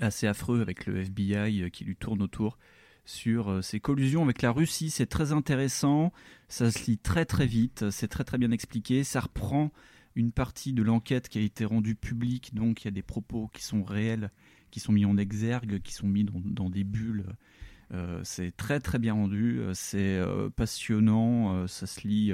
[0.00, 2.58] assez affreux avec le FBI euh, qui lui tourne autour
[3.04, 4.90] sur euh, ses collusions avec la Russie.
[4.90, 6.12] C'est très intéressant,
[6.48, 9.70] ça se lit très très vite, c'est très très bien expliqué, ça reprend
[10.16, 13.50] une partie de l'enquête qui a été rendue publique, donc il y a des propos
[13.52, 14.30] qui sont réels,
[14.70, 17.26] qui sont mis en exergue, qui sont mis dans, des bulles.
[18.22, 20.20] C'est très très bien rendu, c'est
[20.54, 22.32] passionnant, ça se lit,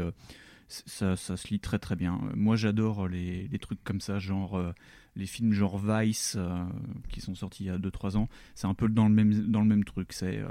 [0.68, 2.20] ça, se lit très très bien.
[2.34, 4.74] Moi j'adore les, trucs comme ça, genre
[5.16, 6.64] les films genre Vice euh,
[7.10, 8.28] qui sont sortis il y a 2-3 ans.
[8.54, 10.12] C'est un peu dans le même dans le même truc.
[10.12, 10.48] C'est euh,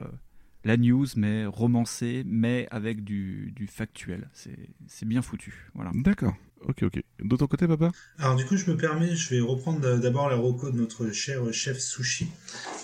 [0.64, 4.30] la news mais romancée, mais avec du, du factuel.
[4.34, 5.70] C'est c'est bien foutu.
[5.74, 5.92] Voilà.
[5.94, 6.36] D'accord.
[6.68, 7.02] Ok, ok.
[7.24, 7.92] De ton côté, papa?
[8.18, 11.46] Alors du coup, je me permets, je vais reprendre d'abord la roco de notre cher
[11.46, 12.28] euh, chef Sushi,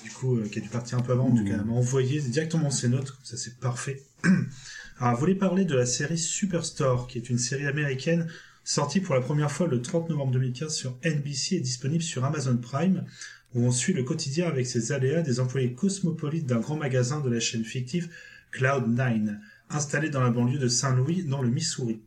[0.04, 1.74] du coup, euh, qui a dû partir un peu avant, en tout cas, elle m'a
[1.74, 4.02] envoyé directement ses notes, comme ça c'est parfait.
[5.00, 8.28] Alors, elle voulait parler de la série Superstore, qui est une série américaine
[8.66, 12.58] sortie pour la première fois le 30 novembre 2015 sur NBC et disponible sur Amazon
[12.58, 13.06] Prime,
[13.54, 17.30] où on suit le quotidien avec ses aléas des employés cosmopolites d'un grand magasin de
[17.30, 18.10] la chaîne fictive
[18.52, 19.38] Cloud9,
[19.70, 22.02] installé dans la banlieue de Saint-Louis, dans le Missouri.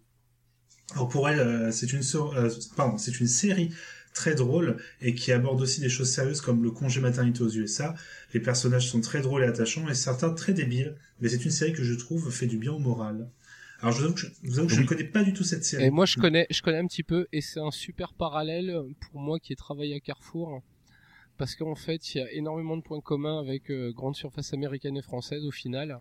[0.94, 2.50] Alors pour elle, euh, c'est une, euh,
[2.98, 3.70] c'est une série
[4.12, 7.94] très drôle et qui aborde aussi des choses sérieuses comme le congé maternité aux USA.
[8.34, 11.72] Les personnages sont très drôles et attachants et certains très débiles, mais c'est une série
[11.72, 13.28] que je trouve fait du bien au moral.
[13.80, 14.84] Alors je vous avoue que je, je vous avoue que je Oui.
[14.84, 15.84] ne connais pas du tout cette série.
[15.84, 19.20] Et moi, je connais, je connais un petit peu, et c'est un super parallèle pour
[19.20, 20.60] moi qui ai travaillé à Carrefour,
[21.36, 24.96] parce qu'en fait, il y a énormément de points communs avec euh, grande surface américaine
[24.96, 26.00] et française au final.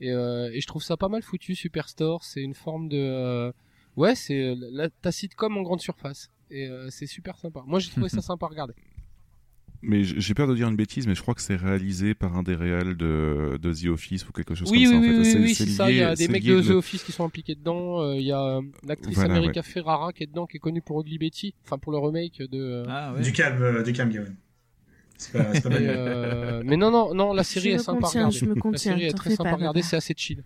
[0.00, 2.24] Et, euh, et je trouve ça pas mal foutu, Superstore.
[2.24, 3.52] C'est une forme de, euh,
[3.96, 7.62] ouais, c'est euh, la, ta sitcom en grande surface, et c'est super sympa.
[7.66, 8.74] Moi, j'ai trouvé ça sympa à regarder.
[9.80, 12.42] Mais j'ai peur de dire une bêtise, mais je crois que c'est réalisé par un
[12.42, 14.98] des réals de, de The Office ou quelque chose Oui, oui, comme ça.
[15.00, 15.18] oui, en fait.
[15.18, 15.90] oui, C'est- oui, c'est ça.
[15.90, 18.00] Il y a des mecs de The Office qui sont impliqués dedans.
[18.02, 20.82] Euh, Il y a euh, l'actrice Voilà, America Ferrara qui est dedans, qui est connue
[20.82, 22.48] pour Ugly Betty, enfin pour le remake de.
[22.58, 24.34] euh, Ah Du calme, euh, du calme, Gawain.
[25.16, 25.82] C'est pas, pas mal.
[25.84, 28.38] euh, mais non, non, non, la série est sympa à regarder.
[28.38, 30.42] je me La série est très sympa à regarder, c'est assez chill.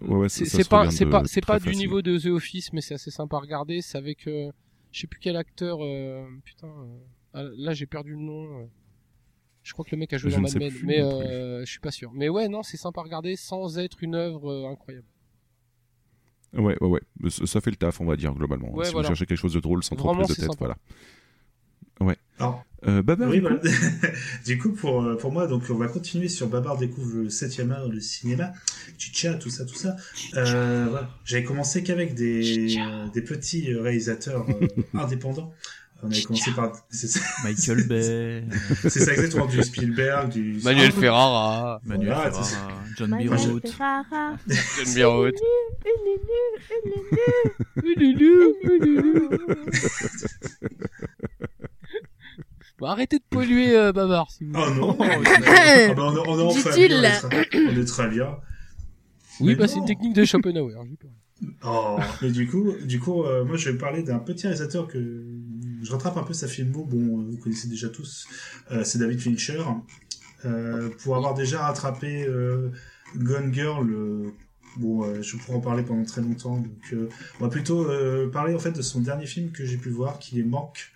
[0.00, 2.94] Ouais, ouais, C'est pas, c'est pas, c'est pas du niveau de The Office, mais c'est
[2.94, 3.82] assez sympa à regarder.
[3.82, 4.50] C'est avec, euh,
[4.94, 5.78] je sais plus quel acteur.
[5.82, 6.98] euh, putain, euh,
[7.34, 8.60] ah, là j'ai perdu le nom.
[8.60, 8.66] euh.
[9.62, 11.80] Je crois que le mec a joué Je dans Mad Men, mais euh, je suis
[11.80, 12.12] pas sûr.
[12.12, 15.06] Mais ouais, non, c'est sympa à regarder sans être une œuvre euh, incroyable.
[16.52, 17.30] Ouais, ouais, ouais.
[17.30, 18.70] Ça fait le taf, on va dire, globalement.
[18.72, 19.08] Ouais, si voilà.
[19.08, 20.76] vous cherchez quelque chose de drôle sans trop prise de tête, sympa.
[21.98, 22.16] voilà.
[22.38, 24.10] Alors, Euh, Babar, oui, du coup voilà.
[24.44, 27.60] du coup, pour, euh, pour moi, donc, on va continuer sur Babar découvre le 7
[27.70, 28.52] art, le cinéma,
[28.98, 29.96] Chicha, tout ça, tout ça.
[30.36, 31.08] Euh, voilà.
[31.24, 34.66] J'avais commencé qu'avec des, euh, des petits euh, réalisateurs euh,
[34.98, 35.52] indépendants.
[36.02, 38.44] On avait commencé par, ça, Michael Bay,
[38.82, 40.60] c'est ça exactement, du Spielberg, du...
[40.62, 43.60] Manuel peu- Ferrara, Manuel Voilà, Ferrara, John.
[43.66, 44.36] Ferrara.
[44.46, 45.30] John Birhout.
[52.82, 54.96] Arrêtez de polluer, euh, Bavard, si vous Oh non!
[54.98, 56.94] Oh, ah bah, on, est- on est en Dit-il.
[56.94, 57.02] on
[57.80, 58.36] est très- on bien.
[59.40, 59.72] Oui, Mais bah non.
[59.72, 60.74] c'est une technique de Schopenhauer.
[61.00, 61.10] peur.
[61.64, 65.24] Oh, mais du coup, du coup, euh, moi je vais parler d'un petit réalisateur que
[65.82, 66.84] je rattrape un peu sa filmo.
[66.84, 68.26] Bon, euh, vous connaissez déjà tous,
[68.70, 69.62] euh, c'est David Fincher.
[70.44, 72.70] Euh, pour avoir déjà rattrapé euh,
[73.16, 74.30] Gone Girl, euh,
[74.76, 76.58] bon, euh, je pourrais en parler pendant très longtemps.
[76.58, 77.08] Donc, euh,
[77.40, 80.18] on va plutôt euh, parler en fait de son dernier film que j'ai pu voir,
[80.18, 80.92] qui est Manque,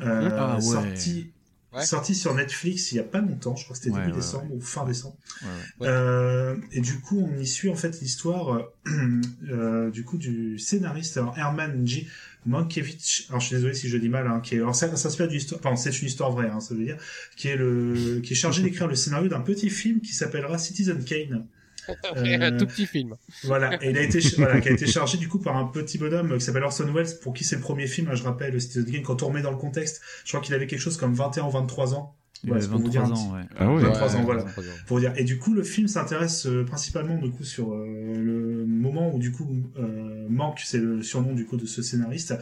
[0.00, 0.60] euh, Ah, ouais.
[0.62, 1.30] sorti.
[1.74, 1.86] Ouais.
[1.86, 4.16] Sorti sur Netflix il y a pas longtemps, je crois que c'était Ouais, début ouais,
[4.20, 5.16] décembre ou fin décembre.
[5.40, 5.48] Ouais,
[5.80, 5.88] ouais.
[5.88, 8.54] Euh, et du coup, on y suit en fait l'histoire
[8.86, 12.08] euh, euh, du coup du scénariste alors, Herman J.
[12.44, 13.26] Mankiewicz.
[13.30, 15.28] Alors je suis désolé si je dis mal, hein, qui est alors ça, ça s'inspire
[15.28, 16.98] d'une histoire, enfin c'est une histoire vraie, hein, ça veut dire,
[17.36, 21.02] qui est le qui est chargé d'écrire le scénario d'un petit film qui s'appellera Citizen
[21.02, 21.46] Kane.
[22.16, 23.14] un tout petit film.
[23.44, 25.98] Voilà, et il a été voilà, qui a été chargé du coup par un petit
[25.98, 28.08] bonhomme qui s'appelle Orson Welles, pour qui c'est le premier film.
[28.10, 29.02] hein, je rappelle, Citizen Kane.
[29.02, 31.50] Quand on remet dans le contexte, je crois qu'il avait quelque chose comme 21 ou
[31.50, 32.14] 23 ans.
[32.44, 33.42] Il Voilà, avait c'est pour vous dire 23 un petit- ans, ouais.
[33.56, 33.82] Ah ouais.
[33.82, 34.42] 23 ans, voilà.
[34.42, 34.66] 23 ans.
[34.88, 35.12] pour dire.
[35.16, 37.86] Et du coup, le film s'intéresse euh, principalement du coup sur euh,
[38.16, 42.34] le moment où du coup euh, Manque, c'est le surnom du coup de ce scénariste,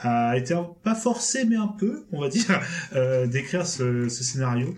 [0.00, 2.60] a été un- pas forcé mais un peu, on va dire,
[2.96, 4.74] euh, d'écrire ce, ce scénario.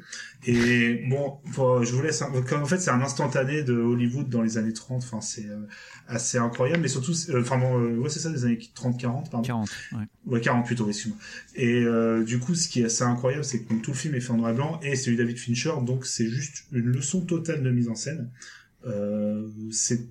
[0.49, 1.39] Et bon,
[1.83, 2.23] je vous laisse.
[2.23, 5.02] un- En fait, c'est un instantané de Hollywood dans les années 30.
[5.02, 5.58] Enfin, c'est euh,
[6.07, 9.42] assez incroyable, mais surtout, euh, enfin bon, euh, ouais, c'est ça, des années 30-40, pardon.
[9.44, 9.99] 40, ouais.
[10.26, 11.18] Ouais, 40 plutôt, excuse-moi.
[11.57, 14.15] Et euh, du coup, ce qui est assez incroyable, c'est que donc, tout le film
[14.15, 16.86] est fait en noir et blanc, et c'est du David Fincher, donc c'est juste une
[16.86, 18.31] leçon totale de mise en scène.
[18.86, 20.07] Euh, c'est,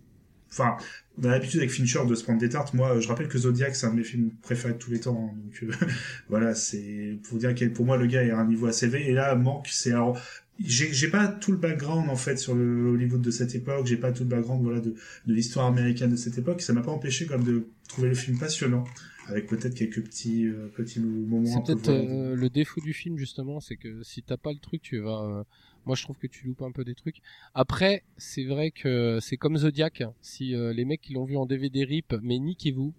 [0.51, 0.75] enfin,
[1.17, 2.73] on a l'habitude avec Fincher de se prendre des tartes.
[2.73, 5.31] Moi, je rappelle que Zodiac, c'est un de mes films préférés de tous les temps.
[5.31, 5.37] hein.
[5.43, 5.85] donc euh,
[6.29, 9.09] voilà, c'est pour dire que pour moi, le gars est à un niveau assez élevé.
[9.09, 10.19] Et là, manque, c'est alors.
[10.57, 14.13] J'ai pas tout le background en fait sur le Hollywood de cette époque, j'ai pas
[14.13, 14.95] tout le background voilà de,
[15.25, 18.39] de l'histoire américaine de cette époque, ça m'a pas empêché comme de trouver le film
[18.39, 18.85] passionnant
[19.27, 23.17] avec peut-être quelques petits euh, petits moments C'est peu peut-être euh, le défaut du film
[23.17, 25.45] justement, c'est que si t'as pas le truc, tu vas.
[25.85, 27.17] Moi, je trouve que tu loupes un peu des trucs.
[27.53, 30.03] Après, c'est vrai que c'est comme Zodiac.
[30.21, 32.93] Si euh, les mecs qui l'ont vu en DVD rip, mais niquez-vous.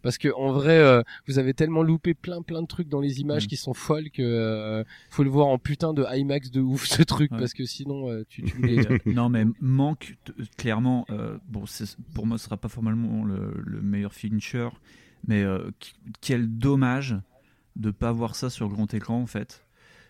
[0.00, 3.20] Parce que en vrai, euh, vous avez tellement loupé plein plein de trucs dans les
[3.20, 3.48] images Mm.
[3.48, 7.02] qui sont folles que euh, faut le voir en putain de IMAX de ouf ce
[7.02, 7.38] truc Ouais.
[7.38, 10.16] parce que sinon tu, tu les- non mais manque
[10.56, 11.04] clairement
[11.48, 11.64] bon
[12.14, 14.68] pour moi ce sera pas formellement le, le meilleur Fincher
[15.26, 15.44] mais
[16.20, 17.16] quel dommage
[17.74, 19.64] de pas voir ça sur grand écran en fait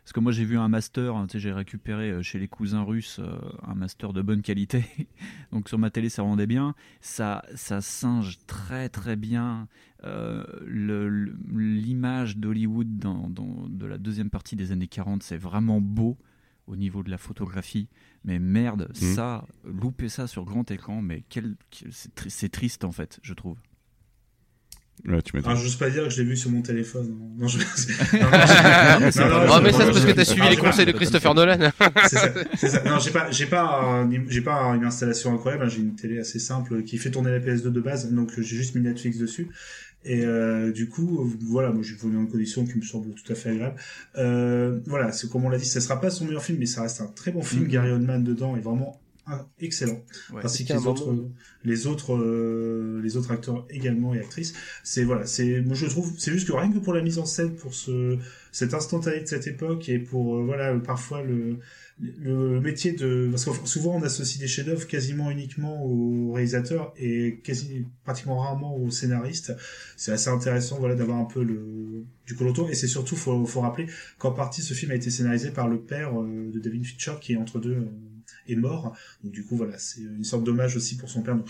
[0.09, 3.19] parce que moi j'ai vu un master hein, j'ai récupéré euh, chez les cousins russes
[3.19, 4.87] euh, un master de bonne qualité
[5.53, 9.69] donc sur ma télé ça rendait bien ça ça singe très très bien
[10.05, 10.45] euh,
[11.47, 16.17] l'image d'Hollywood dans, dans- de la deuxième partie des années 40 c'est vraiment beau
[16.67, 17.89] au niveau de la photographie
[18.25, 18.95] mais merde, Mhm.
[19.15, 21.55] ça, louper ça sur grand écran, mais quel,
[22.29, 23.57] c'est triste en fait, je trouve.
[25.07, 25.53] Ouais, tu m'étonnes.
[25.53, 27.17] Alors, j'ose pas dire que je l'ai vu sur mon téléphone.
[27.39, 27.59] Non, je...
[27.59, 27.65] non,
[29.47, 31.71] Non, non, mais ça c'est parce que t'as suivi les conseils de Christopher Nolan.
[32.09, 32.29] c'est ça,
[32.69, 32.83] ça.
[32.85, 35.65] Non, j'ai pas, j'ai pas, j'ai pas une installation incroyable.
[35.65, 35.69] hein.
[35.69, 38.75] J'ai une télé assez simple qui fait tourner la PS2 de base, donc j'ai juste
[38.75, 39.49] mis Netflix dessus.
[40.05, 43.35] Et euh, du coup, voilà, moi j'ai voulu une condition qui me semble tout à
[43.35, 43.77] fait agréable.
[44.17, 46.83] Euh, voilà, c'est comme on l'a dit, ce sera pas son meilleur film, mais ça
[46.83, 47.63] reste un très bon film.
[47.65, 47.69] Mhm.
[47.69, 50.43] Gary Oldman dedans est vraiment un- excellent, Ouais.
[50.45, 51.15] ainsi que les autres,
[51.65, 54.55] les autres, euh, les autres acteurs également et actrices.
[54.85, 57.27] C'est voilà, c'est, moi je trouve, c'est juste que rien que pour la mise en
[57.27, 58.19] scène, pour ce,
[58.53, 61.59] cet instantané de cette époque et pour euh, voilà parfois le
[62.01, 67.41] le métier de parce que souvent on associe des chefs-d'œuvre quasiment uniquement aux réalisateurs et
[67.43, 69.53] quasi pratiquement rarement aux scénaristes.
[69.97, 73.63] C'est assez intéressant voilà d'avoir un peu le du coloton et c'est surtout faut faut
[73.63, 73.87] rappeler
[74.19, 77.33] qu'en partie ce film a été scénarisé par le père euh, de David Fincher qui
[77.33, 77.85] est entre deux euh,
[78.47, 78.97] est mort.
[79.23, 81.37] Donc du coup voilà, c'est une sorte d'hommage aussi pour son père.
[81.37, 81.49] Donc,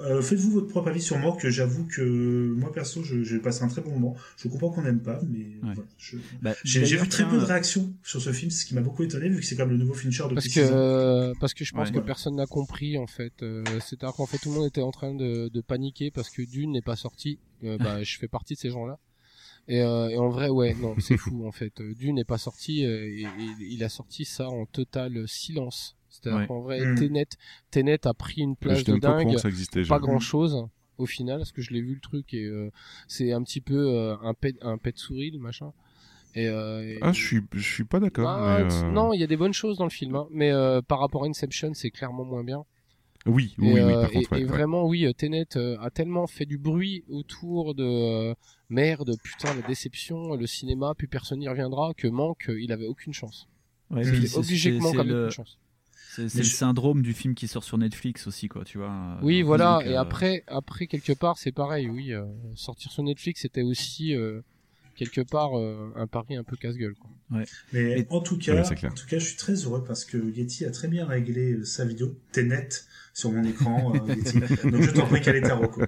[0.00, 1.46] euh, Faites-vous votre propre avis sur Mork.
[1.48, 4.16] J'avoue que moi perso, je- j'ai passé un très bon moment.
[4.36, 7.44] Je comprends qu'on n'aime pas, mais voilà, je- Bah, j'ai vu très peu de euh,
[7.44, 9.94] réactions sur ce film, ce qui m'a beaucoup étonné vu que c'est comme le nouveau
[9.94, 10.76] Fincher depuis Parce que ans.
[10.76, 11.94] euh, parce que je pense Ouais.
[11.94, 13.34] que personne n'a compris en fait.
[13.42, 16.42] Euh, C'est-à-dire qu'en fait tout le monde était en train de, de paniquer parce que
[16.42, 17.38] Dune n'est pas sorti.
[17.62, 18.98] Euh, bah, je fais partie de ces gens-là.
[19.68, 21.80] Et, euh, et en vrai, ouais, non, c'est fou en fait.
[21.80, 23.26] Dune n'est pas sorti et, et
[23.60, 25.96] il a sorti ça en total silence.
[26.22, 26.46] C'est-à-dire Ouais.
[26.46, 26.94] qu'en vrai, Mm.
[26.94, 27.26] Tenet,
[27.70, 29.82] Tenet a pris une place de dingue ça existait.
[29.84, 30.66] pas je- grand chose
[30.98, 32.70] au final parce que je l'ai vu le truc et euh,
[33.08, 35.72] c'est un petit peu euh, un pet un pet souris le machin
[36.36, 38.28] et, euh, et- Ah, je suis, je suis pas d'accord.
[38.28, 40.80] Ah, euh, non il y a des bonnes choses dans le film hein, mais euh,
[40.82, 42.64] par rapport à Inception c'est clairement moins bien
[43.26, 44.50] Oui, oui, et, oui, par contre, et- ouais, et ouais.
[44.50, 48.34] vraiment oui Tenet a tellement fait du bruit autour de euh,
[48.68, 53.12] merde putain la déception le cinéma plus personne n'y reviendra que manque il avait aucune
[53.14, 53.48] chance
[53.90, 55.58] ouais, Il obligé que manque avait le- aucune chance
[56.16, 58.92] C'est le syndrome du film qui sort sur Netflix aussi, quoi, tu vois.
[59.22, 59.78] Oui, voilà.
[59.78, 61.88] euh, Et après, après quelque part, c'est pareil.
[61.88, 64.40] Oui, euh, sortir sur Netflix, c'était aussi euh,
[64.96, 66.94] quelque part euh, un pari un peu casse-gueule.
[66.94, 67.10] quoi.
[67.72, 70.32] Mais Et- en tout cas, Ouais, en tout cas, je suis très heureux parce que
[70.32, 72.16] Getty a très bien réglé euh, sa vidéo.
[72.32, 73.98] T'es net sur mon écran, euh.
[74.70, 75.82] Donc je t'en prie, quel est ta reco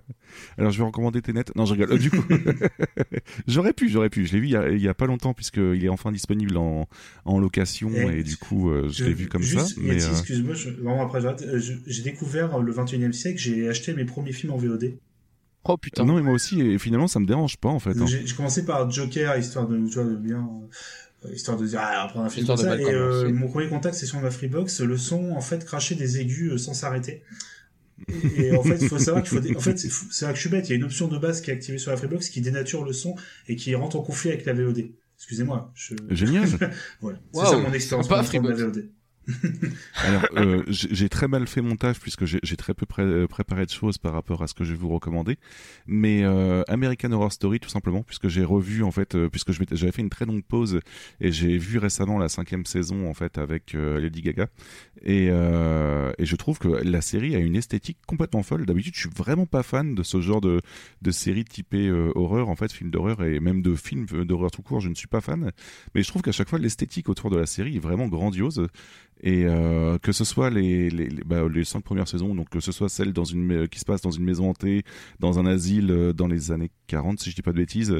[0.58, 1.44] Alors je vais recommander Tenet.
[1.54, 1.92] Non, je rigole.
[1.92, 2.24] Euh, Du coup,
[3.46, 4.26] j'aurais pu, j'aurais pu.
[4.26, 6.56] Je l'ai vu il y, a, il y a pas longtemps puisqu'il est enfin disponible
[6.56, 6.88] en,
[7.24, 9.74] en location Et et, du coup euh, je, l'ai vu comme juste, ça.
[9.80, 11.20] Mais Yeti, euh, excuse-moi, je- vraiment après
[11.86, 14.94] J'ai découvert le 21 e siècle, j'ai acheté mes premiers films en VOD.
[15.64, 16.04] Oh putain.
[16.04, 16.60] non, mais moi aussi.
[16.60, 17.90] Et finalement, ça me dérange pas en fait.
[17.98, 18.06] hein.
[18.06, 20.46] J'ai commencé par Joker, histoire de, tu vois, de bien,
[21.24, 22.78] euh, histoire de dire, ah, après un film comme de ça.
[22.78, 24.80] Et euh, mon premier contact, c'est sur ma Freebox.
[24.80, 27.22] Le son, en fait, crachait des aigus euh, sans s'arrêter.
[28.08, 30.40] Et, et en fait, il faut savoir qu'il faut, en fait, c'est vrai que je
[30.40, 30.68] suis bête.
[30.68, 32.84] Il y a une option de base qui est activée sur la Freebox qui dénature
[32.84, 33.14] le son
[33.48, 34.90] et qui rentre en conflit avec la VOD.
[35.16, 35.72] Excusez-moi.
[35.74, 35.94] Je...
[36.10, 36.48] Génial.
[37.00, 37.18] Voilà.
[37.32, 38.60] C'est ça mon expérience la Freebox.
[38.60, 38.88] VOD.
[39.96, 43.70] Alors, euh, j'ai très mal fait mon taf puisque j'ai très peu euh, préparé de
[43.70, 45.38] choses par rapport à ce que je vais vous recommander.
[45.86, 50.02] Mais euh, American Horror Story, tout simplement, puisque j'ai revu en fait, puisque j'avais fait
[50.02, 50.80] une très longue pause
[51.20, 54.48] et j'ai vu récemment la cinquième saison en fait avec Lady Gaga
[55.04, 58.66] et, je trouve que la série a une esthétique complètement folle.
[58.66, 60.60] D'habitude, je suis vraiment pas fan de ce genre de,
[61.10, 64.80] série typée horreur, en fait, film d'horreur et même de films d'horreur tout court.
[64.80, 65.52] Je ne suis pas fan,
[65.94, 68.66] mais je trouve qu'à chaque fois l'esthétique autour de la série est vraiment grandiose
[69.20, 72.60] et euh, que ce soit les les, les, bah, les cinq premières saisons donc que
[72.60, 74.82] ce soit celle dans une qui se passe dans une maison hantée
[75.20, 77.96] dans un asile euh, dans les années 40 si je dis pas de bêtises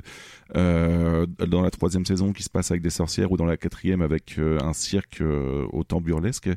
[0.57, 4.03] euh, dans la troisième saison qui se passe avec des sorcières ou dans la quatrième
[4.03, 5.23] avec un cirque
[5.73, 6.51] autant burlesque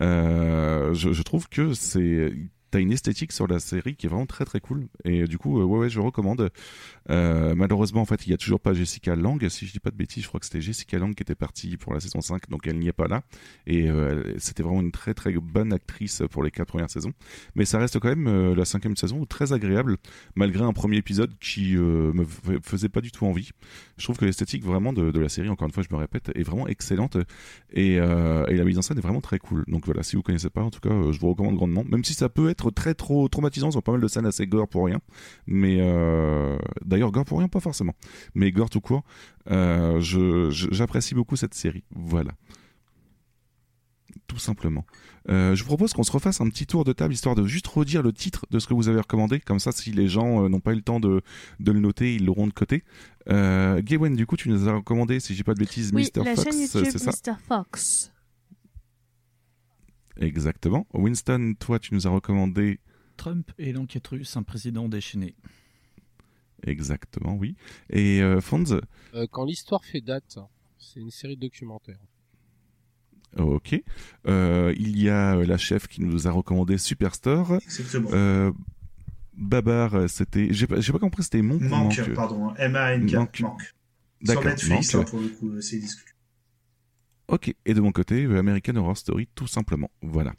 [0.00, 2.32] je trouve que c'est
[2.70, 4.88] T'as une esthétique sur la série qui est vraiment très très cool.
[5.04, 6.50] Et du coup euh, ouais ouais je recommande.
[7.08, 9.48] Euh, malheureusement en fait il y a toujours pas Jessica Lang.
[9.48, 11.78] Si je dis pas de bêtises je crois que c'était Jessica Lang qui était partie
[11.78, 13.22] pour la saison 5 donc elle n'y est pas là.
[13.66, 17.12] Et euh, c'était vraiment une très très bonne actrice pour les quatre premières saisons.
[17.54, 19.96] Mais ça reste quand même euh, la cinquième saison très agréable
[20.34, 22.24] malgré un premier épisode qui me
[22.62, 23.50] faisait pas du tout envie.
[23.96, 26.30] Je trouve que l'esthétique vraiment de, de la série encore une fois je me répète
[26.34, 27.16] est vraiment excellente.
[27.72, 29.64] Et, et la mise en scène est vraiment très cool.
[29.68, 31.84] Donc voilà si vous connaissez pas en tout cas je vous recommande grandement.
[31.88, 34.46] Même si ça peut être très trop traumatisant ils ont pas mal de scènes assez
[34.46, 35.00] gore pour rien
[35.46, 37.94] mais euh, d'ailleurs gore pour rien pas forcément
[38.34, 39.02] mais gore tout court
[39.50, 42.32] euh, j'apprécie beaucoup cette série voilà
[44.26, 44.84] tout simplement.
[45.28, 47.66] Euh, je vous propose qu'on se refasse un petit tour de table histoire de juste
[47.66, 49.40] redire le titre de ce que vous avez recommandé.
[49.40, 51.22] Comme ça, si les gens euh, n'ont pas eu le temps de,
[51.60, 52.84] de le noter, ils l'auront de côté.
[53.28, 56.24] Euh, Gawain, du coup, tu nous as recommandé, si j'ai pas de bêtises, Oui, Mr.
[56.24, 57.36] la Fox, chaîne c'est ça Mr.
[57.46, 58.12] Fox.
[60.18, 60.86] Exactement.
[60.94, 62.80] Winston, toi, tu nous as recommandé
[63.16, 65.34] Trump et l'enquête russe, un président déchaîné.
[66.66, 67.56] exactement, oui.
[67.90, 68.80] Et euh, Fonz,
[69.14, 70.38] Euh, quand l'histoire fait date,
[70.78, 71.98] c'est une série de documentaires.
[73.36, 73.80] ok.
[74.26, 77.54] Euh, il y a euh, la chef qui nous a recommandé Superstore.
[77.62, 78.10] Exactement.
[78.12, 78.52] Euh,
[79.34, 82.14] Babar, c'était, j'ai pas, pas compris, c'était Monk Manque, Manque?
[82.14, 82.54] pardon.
[82.56, 83.12] M-A-N-K.
[83.14, 83.40] Manque.
[83.40, 83.62] Manque.
[83.62, 83.74] Sur
[84.22, 85.06] D'accord, Netflix, Manque.
[85.06, 86.10] hein, pour le coup, c'est discuté.
[87.28, 89.90] Ok, et de mon côté, American Horror Story, tout simplement.
[90.02, 90.32] Voilà.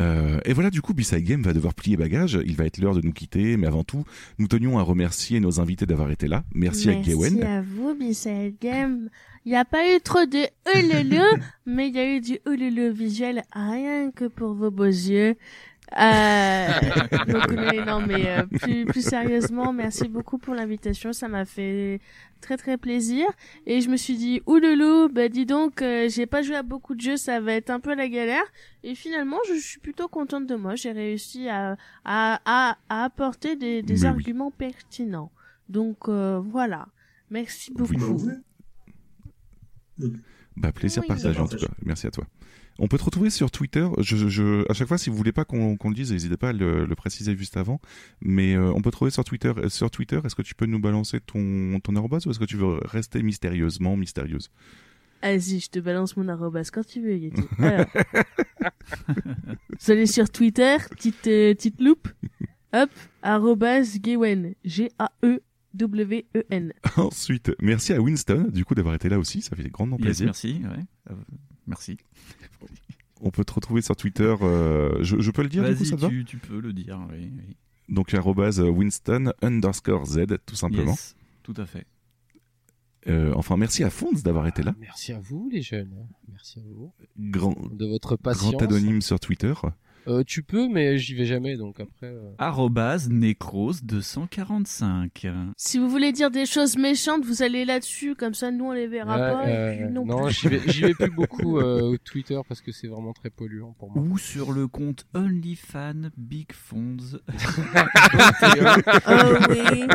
[0.00, 2.38] Euh, et voilà, du coup, B-Side Game va devoir plier bagage.
[2.44, 4.04] Il va être l'heure de nous quitter, mais avant tout,
[4.38, 6.44] nous tenions à remercier nos invités d'avoir été là.
[6.54, 7.34] Merci, à Gawen.
[7.34, 9.08] Merci à vous, Bissell Game.
[9.44, 10.46] Il n'y a pas eu trop de
[10.78, 11.20] ululu,
[11.66, 15.34] mais il y a eu du ululu visuel rien que pour vos beaux yeux.
[15.98, 16.68] Euh,
[17.28, 21.12] donc, mais non, mais euh, plus, plus sérieusement, merci beaucoup pour l'invitation.
[21.12, 22.00] Ça m'a fait
[22.40, 23.26] très très plaisir.
[23.66, 26.94] Et je me suis dit, ouloulou, bah dis donc, euh, j'ai pas joué à beaucoup
[26.94, 28.44] de jeux, ça va être un peu la galère.
[28.82, 30.74] Et finalement, je suis plutôt contente de moi.
[30.76, 34.06] J'ai réussi à, à, à, à apporter des, des Mais oui.
[34.06, 35.30] arguments pertinents.
[35.68, 36.88] Donc euh, voilà.
[37.30, 38.18] Merci beaucoup.
[39.98, 40.12] Oui.
[40.56, 41.08] Bah, plaisir Oui.
[41.08, 41.68] partagé en tout cas.
[41.82, 42.26] Merci à toi.
[42.78, 43.86] On peut te retrouver sur Twitter.
[43.98, 46.52] Je, je, à chaque fois, si vous voulez pas qu'on le dise, n'hésitez pas à
[46.52, 47.80] le, le préciser juste avant.
[48.20, 49.52] Mais euh, on peut te trouver sur Twitter.
[49.56, 52.44] Euh, Sur Twitter, est-ce que tu peux nous balancer ton, ton arrobase ou est-ce que
[52.44, 54.50] tu veux rester mystérieusement mystérieuse?
[55.22, 57.42] Vas-y, je te balance mon arrobas quand tu veux, Yeti.
[57.58, 57.86] Alors.
[59.80, 62.08] Vous allez sur Twitter, petite, euh, petite loupe.
[62.72, 62.90] Hop,
[63.22, 64.54] arrobas Gewen.
[64.64, 66.72] G-A-E-W-E-N.
[66.96, 69.42] Ensuite, merci à Winston, du coup, d'avoir été là aussi.
[69.42, 70.26] Ça fait grandement Yes, plaisir.
[70.26, 70.60] merci.
[70.64, 71.14] Ouais.
[71.62, 71.96] Euh, merci.
[73.20, 74.34] On peut te retrouver sur Twitter.
[74.42, 76.72] euh, je, je peux le dire, du coup, ça te va tu, tu peux le
[76.72, 77.00] dire.
[77.10, 77.56] Oui, oui.
[77.88, 80.92] Donc, arrobase Winston underscore Z, tout simplement.
[80.92, 81.86] Yes, tout à fait.
[83.08, 84.74] Euh, enfin, merci à Fonds d'avoir été là.
[84.78, 86.06] Merci à vous, les jeunes.
[86.28, 86.92] Merci à vous.
[87.18, 88.52] Grand, De votre patience.
[88.52, 89.52] grand anonyme sur Twitter.
[90.08, 92.08] Euh, tu peux, mais j'y vais jamais, donc après.
[92.08, 95.32] euh, Arrobase Necros245.
[95.56, 98.86] Si vous voulez dire des choses méchantes, vous allez là-dessus, comme ça nous on les
[98.88, 99.48] verra ouais, pas.
[99.48, 100.58] et euh, puis non, j'y vais,
[100.94, 104.02] plus beaucoup euh, au Twitter parce que c'est vraiment très polluant pour moi.
[104.04, 106.96] Ou sur le compte OnlyFan Big Fonds.
[109.06, 109.86] Oh oui.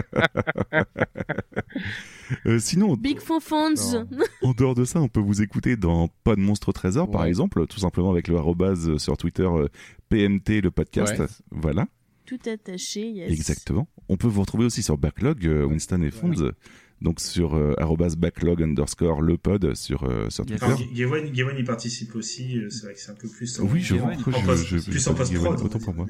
[2.45, 3.73] Euh, sinon, Big Fonfons.
[4.11, 4.25] Non.
[4.43, 7.25] en dehors de ça, on peut vous écouter dans Pas de monstre au trésor, par
[7.25, 9.67] exemple, tout simplement avec le arrobase sur Twitter euh,
[10.09, 11.19] PMT, le podcast.
[11.19, 11.27] Ouais.
[11.51, 11.87] Voilà,
[12.25, 13.31] Tout attaché, yes.
[13.31, 13.87] exactement.
[14.09, 16.51] On peut vous retrouver aussi sur Backlog, euh, Winston et Fonds.
[16.99, 17.75] Donc sur euh,
[18.17, 20.45] backlog underscore le pod sur, euh, sur.
[20.47, 20.65] Twitter.
[20.93, 22.57] Gawain, il participe aussi.
[22.57, 23.59] euh, C'est vrai que c'est un peu plus.
[23.59, 24.13] en- Oui, je vois.
[24.13, 25.61] en je- je- plus en post-prod.
[25.61, 26.07] Autant pour moi.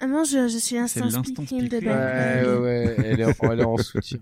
[0.00, 1.88] Ah non, je, je suis instant l'instant speaking de speaking.
[1.88, 2.62] Ouais, Backlog.
[2.62, 4.18] ouais, ouais, elle est, en- elle est en soutien.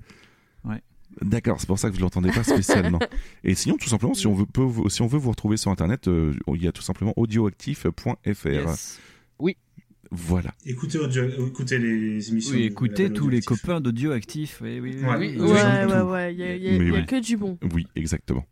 [1.20, 2.98] D'accord, c'est pour ça que je l'entendais pas spécialement.
[3.44, 5.70] Et sinon, tout simplement, si on veut, peut vous- si on veut vous retrouver sur
[5.70, 8.46] Internet, euh, il y a tout simplement audioactif.fr.
[8.46, 8.98] Yes.
[10.14, 10.52] Voilà.
[10.66, 12.54] Écoutez, audio- écoutez les émissions.
[12.54, 14.58] Oui, écoutez tous les copains d'Audio Actif.
[14.62, 15.04] Oui, oui, oui.
[15.08, 15.16] Ouais.
[15.16, 15.36] oui.
[15.38, 16.06] Oui, Ouais, j'aime ouais, tout.
[16.10, 17.06] ouais, il y a, y a- Mais y a oui.
[17.06, 17.58] que du bon.
[17.72, 18.44] Oui, exactement.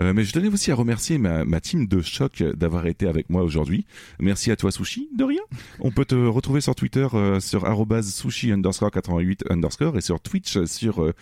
[0.00, 3.28] Euh, mais je tenais aussi à remercier ma, ma team de choc d'avoir été avec
[3.28, 3.84] moi aujourd'hui.
[4.20, 5.42] Merci à toi Sushi, de rien.
[5.80, 7.66] On peut te retrouver sur Twitter euh, sur
[8.02, 11.12] sushi underscore 88 underscore et sur Twitch sur euh,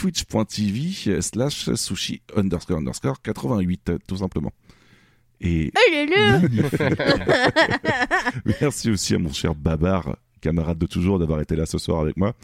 [0.00, 4.52] twitch.tv slash sushi underscore underscore 88 tout simplement.
[5.42, 5.70] Et
[8.60, 12.16] merci aussi à mon cher Babar, camarade de toujours, d'avoir été là ce soir avec
[12.16, 12.34] moi.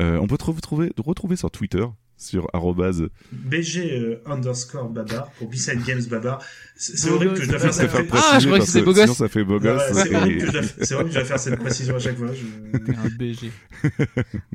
[0.00, 1.86] Euh, on peut te retrouver, te retrouver sur Twitter
[2.18, 6.42] sur arrobase BG euh, underscore babar pour B-Side Games babar.
[6.78, 9.12] C'est c'est horrible que je dois faire cette préfère pré- Ah, je que beau gosse.
[9.16, 11.38] ça fait beau Ouais, c'est horrible que je dois- c'est horrible que je dois faire
[11.38, 12.28] cette précision à chaque fois.
[12.34, 13.50] je- un BG.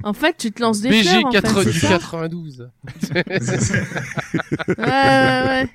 [0.03, 2.69] En fait, tu te lances des BG fleurs, en fait, 4 c'est du ça 92.
[3.14, 3.23] Ouais,
[4.77, 5.69] ouais, ouais.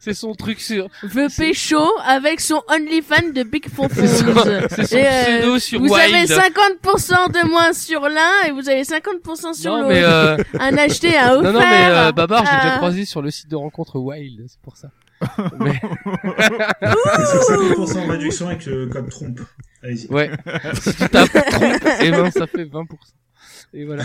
[0.00, 0.88] C'est son truc sur.
[1.02, 3.88] Veut pécho avec son OnlyFans de Big Fonfons.
[3.94, 5.06] C'est son, c'est
[5.44, 6.14] euh, sur vous Wild.
[6.14, 9.88] avez 50% de moins sur l'un et vous avez 50% sur l'autre.
[9.92, 11.42] euh, Un acheté, un offert.
[11.52, 12.76] non non mais euh, Babar, j'ai déjà Ah.
[12.78, 14.88] croisé sur le site de rencontre Wild, c'est pour ça.
[15.60, 16.86] Mais, Et
[17.24, 19.40] c'est 50% de réduction avec le code trompe.
[19.82, 20.06] Allez-y.
[20.08, 20.30] ouais.
[20.80, 22.86] si tu tapes trompe, et ben ça fait 20%.
[23.72, 24.04] Et voilà.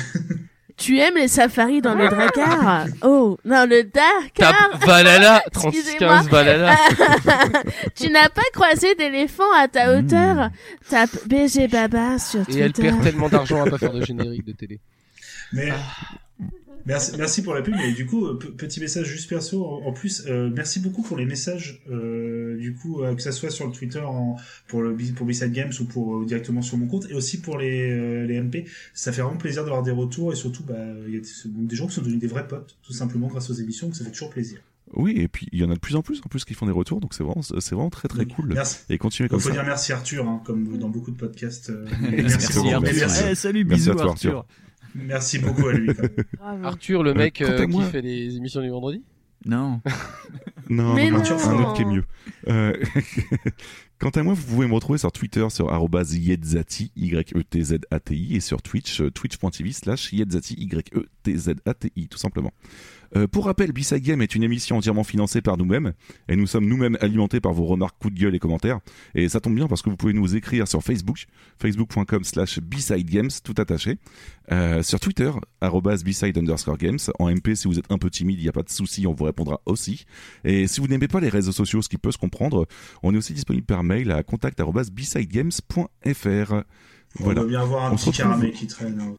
[0.77, 2.85] Tu aimes les safaris dans le Drakkar?
[3.01, 6.21] Oh, dans le Dakar Tape Valhalla, Excusez-moi.
[6.23, 6.75] 3615 Valhalla.
[7.95, 10.05] Tu n'as pas croisé d'éléphant à ta Mmh.
[10.05, 10.49] hauteur?
[10.89, 12.61] Tape BG Baba sur Et Twitter.
[12.61, 14.79] elle perd tellement d'argent à pas faire de générique de télé.
[15.51, 15.69] Mais
[16.89, 17.75] merci, merci pour la pub.
[17.83, 19.65] Et du coup, euh, pe- petit message juste perso.
[19.65, 21.81] En, en plus, euh, merci beaucoup pour les messages.
[21.89, 24.35] Euh, du coup, euh, que ça soit sur le Twitter en,
[24.67, 27.57] pour le pour B-Side Games ou pour euh, directement sur mon compte, et aussi pour
[27.57, 28.65] les euh, les MP.
[28.93, 30.75] Ça fait vraiment plaisir d'avoir des retours et surtout, bah,
[31.07, 33.49] il y a des, des gens qui sont devenus des vrais potes, tout simplement grâce
[33.49, 33.87] aux émissions.
[33.87, 34.59] Donc ça fait toujours plaisir.
[34.95, 36.65] Oui, et puis il y en a de plus en plus en plus qui font
[36.65, 38.53] des retours, donc c'est vraiment, c'est vraiment très très cool.
[38.55, 38.77] Merci.
[38.89, 39.53] Et continuez Il comme faut ça.
[39.53, 41.69] dire merci Arthur, hein, comme dans beaucoup de podcasts.
[41.69, 42.81] euh, Merci, merci, Arthur.
[42.81, 42.99] Merci.
[43.01, 43.23] Merci.
[43.29, 44.37] Eh, salut, Merci bisous à toi, Arthur.
[44.37, 44.45] Arthur.
[45.05, 45.89] Merci beaucoup à lui.
[46.37, 46.63] Bravo.
[46.65, 49.03] Arthur, le mec euh, qui fait les émissions du vendredi?
[49.45, 49.79] Non.
[50.69, 51.49] Non, Mais non, non.
[51.49, 52.03] un autre qui est mieux.
[52.49, 52.73] Euh,
[53.99, 59.01] Quant à moi, vous pouvez me retrouver sur Twitter sur yetzati, Y-E-T-Z-A-T-I, et sur Twitch,
[59.01, 62.51] euh, twitch.tv slash yetzati, Y-E-T-Z-A-T-I, tout simplement.
[63.15, 65.93] Euh, pour rappel, B-Side Game est une émission entièrement financée par nous-mêmes,
[66.27, 68.79] et nous sommes nous-mêmes alimentés par vos remarques, coups de gueule et commentaires.
[69.15, 71.25] Et ça tombe bien parce que vous pouvez nous écrire sur Facebook,
[71.61, 73.97] facebook.com slash B-Side Games, tout attaché.
[74.51, 75.31] Euh, sur Twitter,
[75.61, 76.97] arrobase B-Side underscore Games.
[77.19, 79.13] En MP, si vous êtes un peu timide, il n'y a pas de souci, on
[79.13, 80.05] vous répondra aussi.
[80.43, 82.67] Et si vous n'aimez pas les réseaux sociaux, ce qui peut se comprendre,
[83.03, 86.53] on est aussi disponible par mail à contact arobase bsidegames.fr.
[87.19, 87.41] On Voilà.
[87.41, 89.15] doit bien avoir un On petit caramel qui traîne.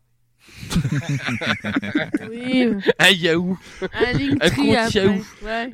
[2.30, 3.58] Oui, Ah, Yahoo!
[3.82, 5.00] un Linktree Un compte après.
[5.00, 5.24] Yahoo.
[5.44, 5.70] Ouais.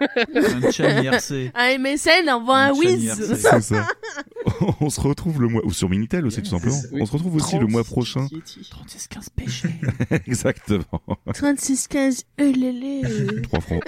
[0.00, 1.52] Un chan IRC.
[1.54, 3.12] Un MSN envoie un Un whiz.
[3.14, 3.86] C'est ça.
[4.80, 6.78] on se retrouve le mois, ou sur Minitel aussi, tout simplement.
[6.92, 8.26] On se retrouve aussi le mois prochain.
[8.70, 9.68] 36 15 péché.
[10.26, 10.84] Exactement.
[11.34, 13.02] 36 15 euh, lélé.
[13.42, 13.82] 3 francs,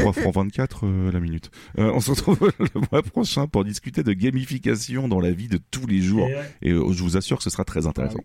[0.00, 1.50] 3 francs 24 euh, la minute.
[1.78, 5.58] Euh, on se retrouve le mois prochain pour discuter de gamification dans la vie de
[5.70, 6.28] tous les jours.
[6.62, 8.20] Et, euh, je vous assure que ce sera très intéressant.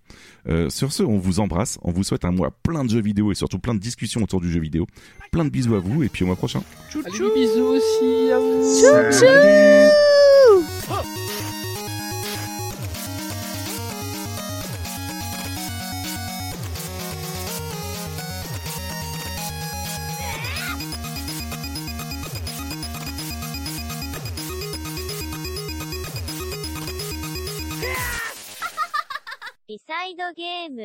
[0.47, 3.31] Euh, sur ce, on vous embrasse, on vous souhaite un mois plein de jeux vidéo
[3.31, 4.87] et surtout plein de discussions autour du jeu vidéo.
[5.31, 6.63] Plein de bisous à vous et puis au mois prochain.
[7.31, 8.63] Bisous aussi à vous!
[9.11, 9.73] salut.
[29.73, 30.83] リサイドゲーム